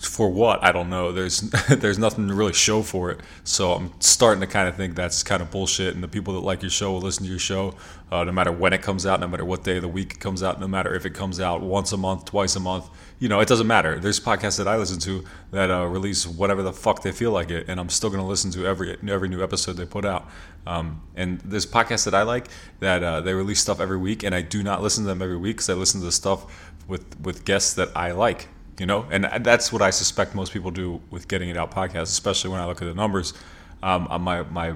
for 0.00 0.30
what 0.30 0.62
I 0.62 0.72
don't 0.72 0.90
know. 0.90 1.12
There's 1.12 1.40
there's 1.68 1.98
nothing 1.98 2.28
to 2.28 2.34
really 2.34 2.52
show 2.52 2.82
for 2.82 3.10
it. 3.10 3.20
So 3.42 3.72
I'm 3.72 3.92
starting 4.00 4.40
to 4.40 4.46
kind 4.46 4.68
of 4.68 4.76
think 4.76 4.94
that's 4.94 5.22
kind 5.22 5.42
of 5.42 5.50
bullshit. 5.50 5.94
And 5.94 6.02
the 6.02 6.08
people 6.08 6.34
that 6.34 6.40
like 6.40 6.62
your 6.62 6.70
show 6.70 6.92
will 6.92 7.00
listen 7.00 7.24
to 7.24 7.30
your 7.30 7.38
show, 7.38 7.74
uh, 8.10 8.24
no 8.24 8.32
matter 8.32 8.52
when 8.52 8.72
it 8.72 8.82
comes 8.82 9.06
out, 9.06 9.20
no 9.20 9.28
matter 9.28 9.44
what 9.44 9.64
day 9.64 9.76
of 9.76 9.82
the 9.82 9.88
week 9.88 10.14
it 10.14 10.20
comes 10.20 10.42
out, 10.42 10.60
no 10.60 10.68
matter 10.68 10.94
if 10.94 11.04
it 11.04 11.14
comes 11.14 11.40
out 11.40 11.62
once 11.62 11.92
a 11.92 11.96
month, 11.96 12.26
twice 12.26 12.56
a 12.56 12.60
month. 12.60 12.88
You 13.18 13.28
know, 13.28 13.40
it 13.40 13.48
doesn't 13.48 13.66
matter. 13.66 13.98
There's 13.98 14.20
podcasts 14.20 14.58
that 14.58 14.68
I 14.68 14.76
listen 14.76 14.98
to 15.00 15.24
that 15.52 15.70
uh, 15.70 15.86
release 15.86 16.26
whatever 16.26 16.62
the 16.62 16.72
fuck 16.72 17.02
they 17.02 17.12
feel 17.12 17.30
like 17.30 17.50
it, 17.50 17.66
and 17.68 17.78
I'm 17.80 17.88
still 17.88 18.10
gonna 18.10 18.26
listen 18.26 18.50
to 18.52 18.66
every 18.66 18.96
every 19.08 19.28
new 19.28 19.42
episode 19.42 19.74
they 19.74 19.86
put 19.86 20.04
out. 20.04 20.28
Um, 20.66 21.02
and 21.14 21.40
there's 21.40 21.66
podcasts 21.66 22.04
that 22.06 22.14
I 22.14 22.22
like 22.22 22.48
that 22.80 23.02
uh, 23.02 23.20
they 23.20 23.34
release 23.34 23.60
stuff 23.60 23.80
every 23.80 23.98
week, 23.98 24.22
and 24.22 24.34
I 24.34 24.42
do 24.42 24.62
not 24.62 24.82
listen 24.82 25.04
to 25.04 25.08
them 25.08 25.22
every 25.22 25.36
week 25.36 25.56
because 25.56 25.70
I 25.70 25.74
listen 25.74 26.00
to 26.00 26.06
the 26.06 26.12
stuff 26.12 26.72
with 26.88 27.18
with 27.20 27.44
guests 27.44 27.74
that 27.74 27.90
I 27.96 28.12
like 28.12 28.48
you 28.78 28.86
know 28.86 29.06
and 29.10 29.24
that's 29.44 29.72
what 29.72 29.82
i 29.82 29.90
suspect 29.90 30.34
most 30.34 30.52
people 30.52 30.70
do 30.70 31.00
with 31.10 31.28
getting 31.28 31.48
it 31.48 31.56
out 31.56 31.70
podcasts, 31.70 32.02
especially 32.04 32.50
when 32.50 32.60
i 32.60 32.66
look 32.66 32.80
at 32.82 32.86
the 32.86 32.94
numbers 32.94 33.34
um, 33.82 34.08
uh, 34.10 34.18
my, 34.18 34.42
my, 34.44 34.74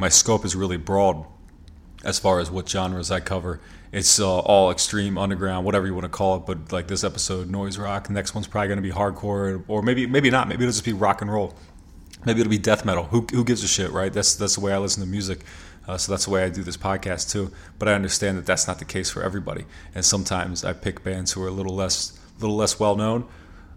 my 0.00 0.08
scope 0.08 0.44
is 0.44 0.56
really 0.56 0.76
broad 0.76 1.24
as 2.04 2.18
far 2.18 2.40
as 2.40 2.50
what 2.50 2.68
genres 2.68 3.10
i 3.10 3.20
cover 3.20 3.60
it's 3.92 4.20
uh, 4.20 4.38
all 4.40 4.70
extreme 4.70 5.16
underground 5.16 5.64
whatever 5.64 5.86
you 5.86 5.94
want 5.94 6.04
to 6.04 6.10
call 6.10 6.36
it 6.36 6.46
but 6.46 6.72
like 6.72 6.88
this 6.88 7.04
episode 7.04 7.48
noise 7.48 7.78
rock 7.78 8.06
The 8.06 8.12
next 8.12 8.34
one's 8.34 8.46
probably 8.46 8.68
going 8.68 8.78
to 8.78 8.82
be 8.82 8.90
hardcore 8.90 9.64
or 9.68 9.82
maybe 9.82 10.06
maybe 10.06 10.30
not 10.30 10.48
maybe 10.48 10.64
it'll 10.64 10.72
just 10.72 10.84
be 10.84 10.92
rock 10.92 11.22
and 11.22 11.32
roll 11.32 11.54
maybe 12.24 12.40
it'll 12.40 12.50
be 12.50 12.58
death 12.58 12.84
metal 12.84 13.04
who, 13.04 13.26
who 13.30 13.44
gives 13.44 13.62
a 13.64 13.68
shit 13.68 13.90
right 13.90 14.12
that's 14.12 14.34
that's 14.34 14.56
the 14.56 14.60
way 14.60 14.72
i 14.72 14.78
listen 14.78 15.02
to 15.02 15.08
music 15.08 15.44
uh, 15.88 15.96
so 15.96 16.12
that's 16.12 16.26
the 16.26 16.30
way 16.30 16.44
I 16.44 16.50
do 16.50 16.62
this 16.62 16.76
podcast 16.76 17.32
too. 17.32 17.50
But 17.78 17.88
I 17.88 17.94
understand 17.94 18.36
that 18.36 18.44
that's 18.44 18.68
not 18.68 18.78
the 18.78 18.84
case 18.84 19.08
for 19.08 19.22
everybody. 19.22 19.64
And 19.94 20.04
sometimes 20.04 20.62
I 20.62 20.74
pick 20.74 21.02
bands 21.02 21.32
who 21.32 21.42
are 21.42 21.48
a 21.48 21.52
little 21.52 21.74
less, 21.74 22.18
little 22.38 22.56
less 22.56 22.78
well 22.78 22.94
known, 22.94 23.26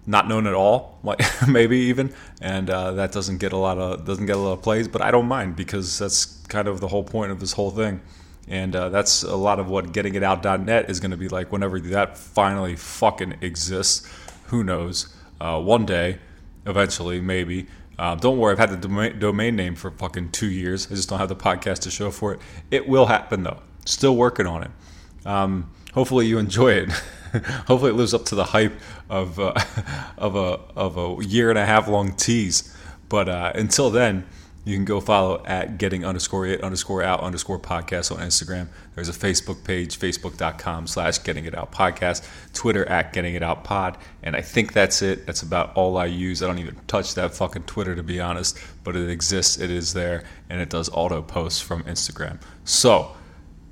not 0.06 0.28
known 0.28 0.46
at 0.46 0.54
all, 0.54 1.00
like 1.04 1.22
maybe 1.48 1.78
even, 1.78 2.14
and 2.42 2.70
uh, 2.70 2.92
that 2.92 3.14
doesn't 3.14 3.38
get 3.38 3.54
a 3.54 3.58
lot 3.58 3.78
of 3.78 4.06
doesn't 4.06 4.26
get 4.26 4.36
a 4.36 4.40
lot 4.40 4.54
of 4.54 4.62
plays. 4.62 4.90
But 4.90 5.02
I 5.02 5.10
don't 5.10 5.28
mind 5.28 5.56
because 5.56 5.98
that's 5.98 6.26
kind 6.48 6.68
of 6.68 6.82
the 6.82 6.90
whole 6.90 7.04
point 7.04 7.32
of 7.32 7.40
this 7.40 7.54
whole 7.54 7.72
thing. 7.72 8.02
And 8.47 8.76
uh, 8.76 8.89
that's 8.89 9.23
a 9.23 9.35
lot 9.35 9.59
of 9.59 9.69
what 9.69 9.93
gettingitout.net 9.93 10.89
is 10.89 10.99
going 10.99 11.11
to 11.11 11.18
be 11.18 11.30
like 11.30 11.51
whenever 11.51 11.80
that 11.80 12.18
finally 12.18 12.76
fucking 12.76 13.38
exists. 13.41 14.07
Who 14.45 14.63
knows? 14.63 15.15
Uh, 15.39 15.61
one 15.61 15.85
day, 15.85 16.19
eventually, 16.65 17.22
maybe. 17.22 17.68
Uh, 17.97 18.15
don't 18.15 18.38
worry, 18.38 18.53
I've 18.53 18.59
had 18.59 18.72
the 18.72 18.77
domain, 18.77 19.19
domain 19.19 19.55
name 19.55 19.76
for 19.76 19.91
fucking 19.91 20.31
two 20.31 20.49
years. 20.49 20.88
I 20.91 20.95
just 20.95 21.09
don't 21.09 21.19
have 21.19 21.30
the 21.30 21.35
podcast 21.35 21.80
to 21.81 21.91
show 21.91 22.09
for 22.09 22.34
it. 22.34 22.39
It 22.72 22.88
will 22.88 23.05
happen 23.05 23.43
though. 23.43 23.59
Still 23.85 24.15
working 24.15 24.47
on 24.47 24.63
it. 24.63 24.72
Um, 25.26 25.72
hopefully, 25.93 26.26
you 26.26 26.39
enjoy 26.39 26.72
it. 26.72 26.91
hopefully, 27.68 27.91
it 27.91 27.95
lives 27.95 28.13
up 28.13 28.26
to 28.26 28.35
the 28.35 28.45
hype 28.45 28.73
of 29.09 29.39
uh, 29.39 29.53
of 30.18 30.35
a 30.35 30.59
of 30.76 30.97
a 30.97 31.23
year 31.23 31.49
and 31.49 31.59
a 31.59 31.65
half 31.65 31.88
long 31.88 32.13
tease. 32.13 32.76
But 33.07 33.30
uh, 33.30 33.51
until 33.55 33.89
then, 33.89 34.26
you 34.64 34.76
can 34.76 34.86
go 34.86 35.02
follow 35.02 35.44
at 35.46 35.78
getting 35.80 36.06
underscore 36.06 36.46
it 36.46 36.62
underscore 36.62 37.02
out 37.02 37.22
underscore 37.22 37.60
podcast 37.60 38.12
on 38.12 38.20
Instagram. 38.20 38.68
There's 38.94 39.10
a 39.10 39.14
Facebook 39.14 39.64
page, 39.64 39.98
facebook.com 39.98 40.88
slash 40.88 41.20
getting 41.24 41.46
it 41.46 41.56
out 41.56 41.72
podcast, 41.72 42.28
Twitter 42.54 42.86
at 42.88 43.12
getting 43.12 43.34
it 43.34 43.42
out 43.42 43.64
pod. 43.64 43.98
And 44.22 44.36
I 44.36 44.42
think 44.42 44.74
that's 44.74 45.02
it. 45.02 45.26
That's 45.26 45.42
about 45.42 45.76
all 45.76 45.98
I 45.98 46.06
use. 46.06 46.44
I 46.44 46.48
don't 46.48 46.60
even 46.60 46.76
touch 46.86 47.16
that 47.16 47.34
fucking 47.34 47.64
Twitter 47.64 47.96
to 47.96 48.04
be 48.04 48.20
honest, 48.20 48.60
but 48.84 48.96
it 48.96 49.10
exists. 49.10 49.58
It 49.58 49.72
is 49.72 49.94
there 49.94 50.24
and 50.50 50.62
it 50.62 50.70
does 50.70 50.90
auto 50.90 51.24
posts 51.24 51.60
from 51.60 51.84
Instagram. 51.84 52.40
So 52.64 53.16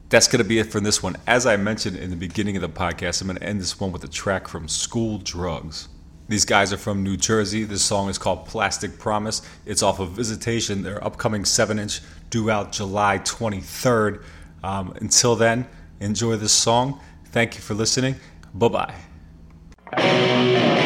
that's 0.10 0.28
going 0.28 0.42
to 0.42 0.48
be 0.48 0.58
it 0.58 0.72
for 0.72 0.80
this 0.80 1.04
one. 1.04 1.18
As 1.28 1.46
I 1.46 1.56
mentioned 1.56 1.98
in 1.98 2.10
the 2.10 2.16
beginning 2.16 2.56
of 2.56 2.64
the 2.64 2.70
podcast, 2.70 3.22
I'm 3.22 3.28
going 3.28 3.38
to 3.38 3.46
end 3.46 3.62
this 3.62 3.80
one 3.80 3.92
with 3.92 4.04
a 4.04 4.08
track 4.08 4.48
from 4.48 4.68
School 4.68 5.20
Drugs. 5.20 5.88
These 6.30 6.46
guys 6.46 6.72
are 6.72 6.78
from 6.78 7.02
New 7.02 7.18
Jersey. 7.18 7.64
This 7.64 7.82
song 7.82 8.08
is 8.08 8.20
called 8.20 8.46
Plastic 8.46 9.00
Promise. 9.00 9.42
It's 9.66 9.82
off 9.82 10.00
of 10.00 10.12
Visitation, 10.12 10.84
their 10.84 11.04
upcoming 11.04 11.44
7 11.44 11.80
inch 11.80 12.02
due 12.30 12.52
out 12.52 12.72
July 12.72 13.18
23rd. 13.18 14.24
Um, 14.64 14.94
until 14.98 15.36
then, 15.36 15.68
enjoy 16.00 16.36
this 16.36 16.54
song. 16.54 17.02
Thank 17.32 17.56
you 17.56 17.62
for 17.62 17.74
listening. 17.74 18.16
Bye 18.54 18.94
bye. 19.92 20.86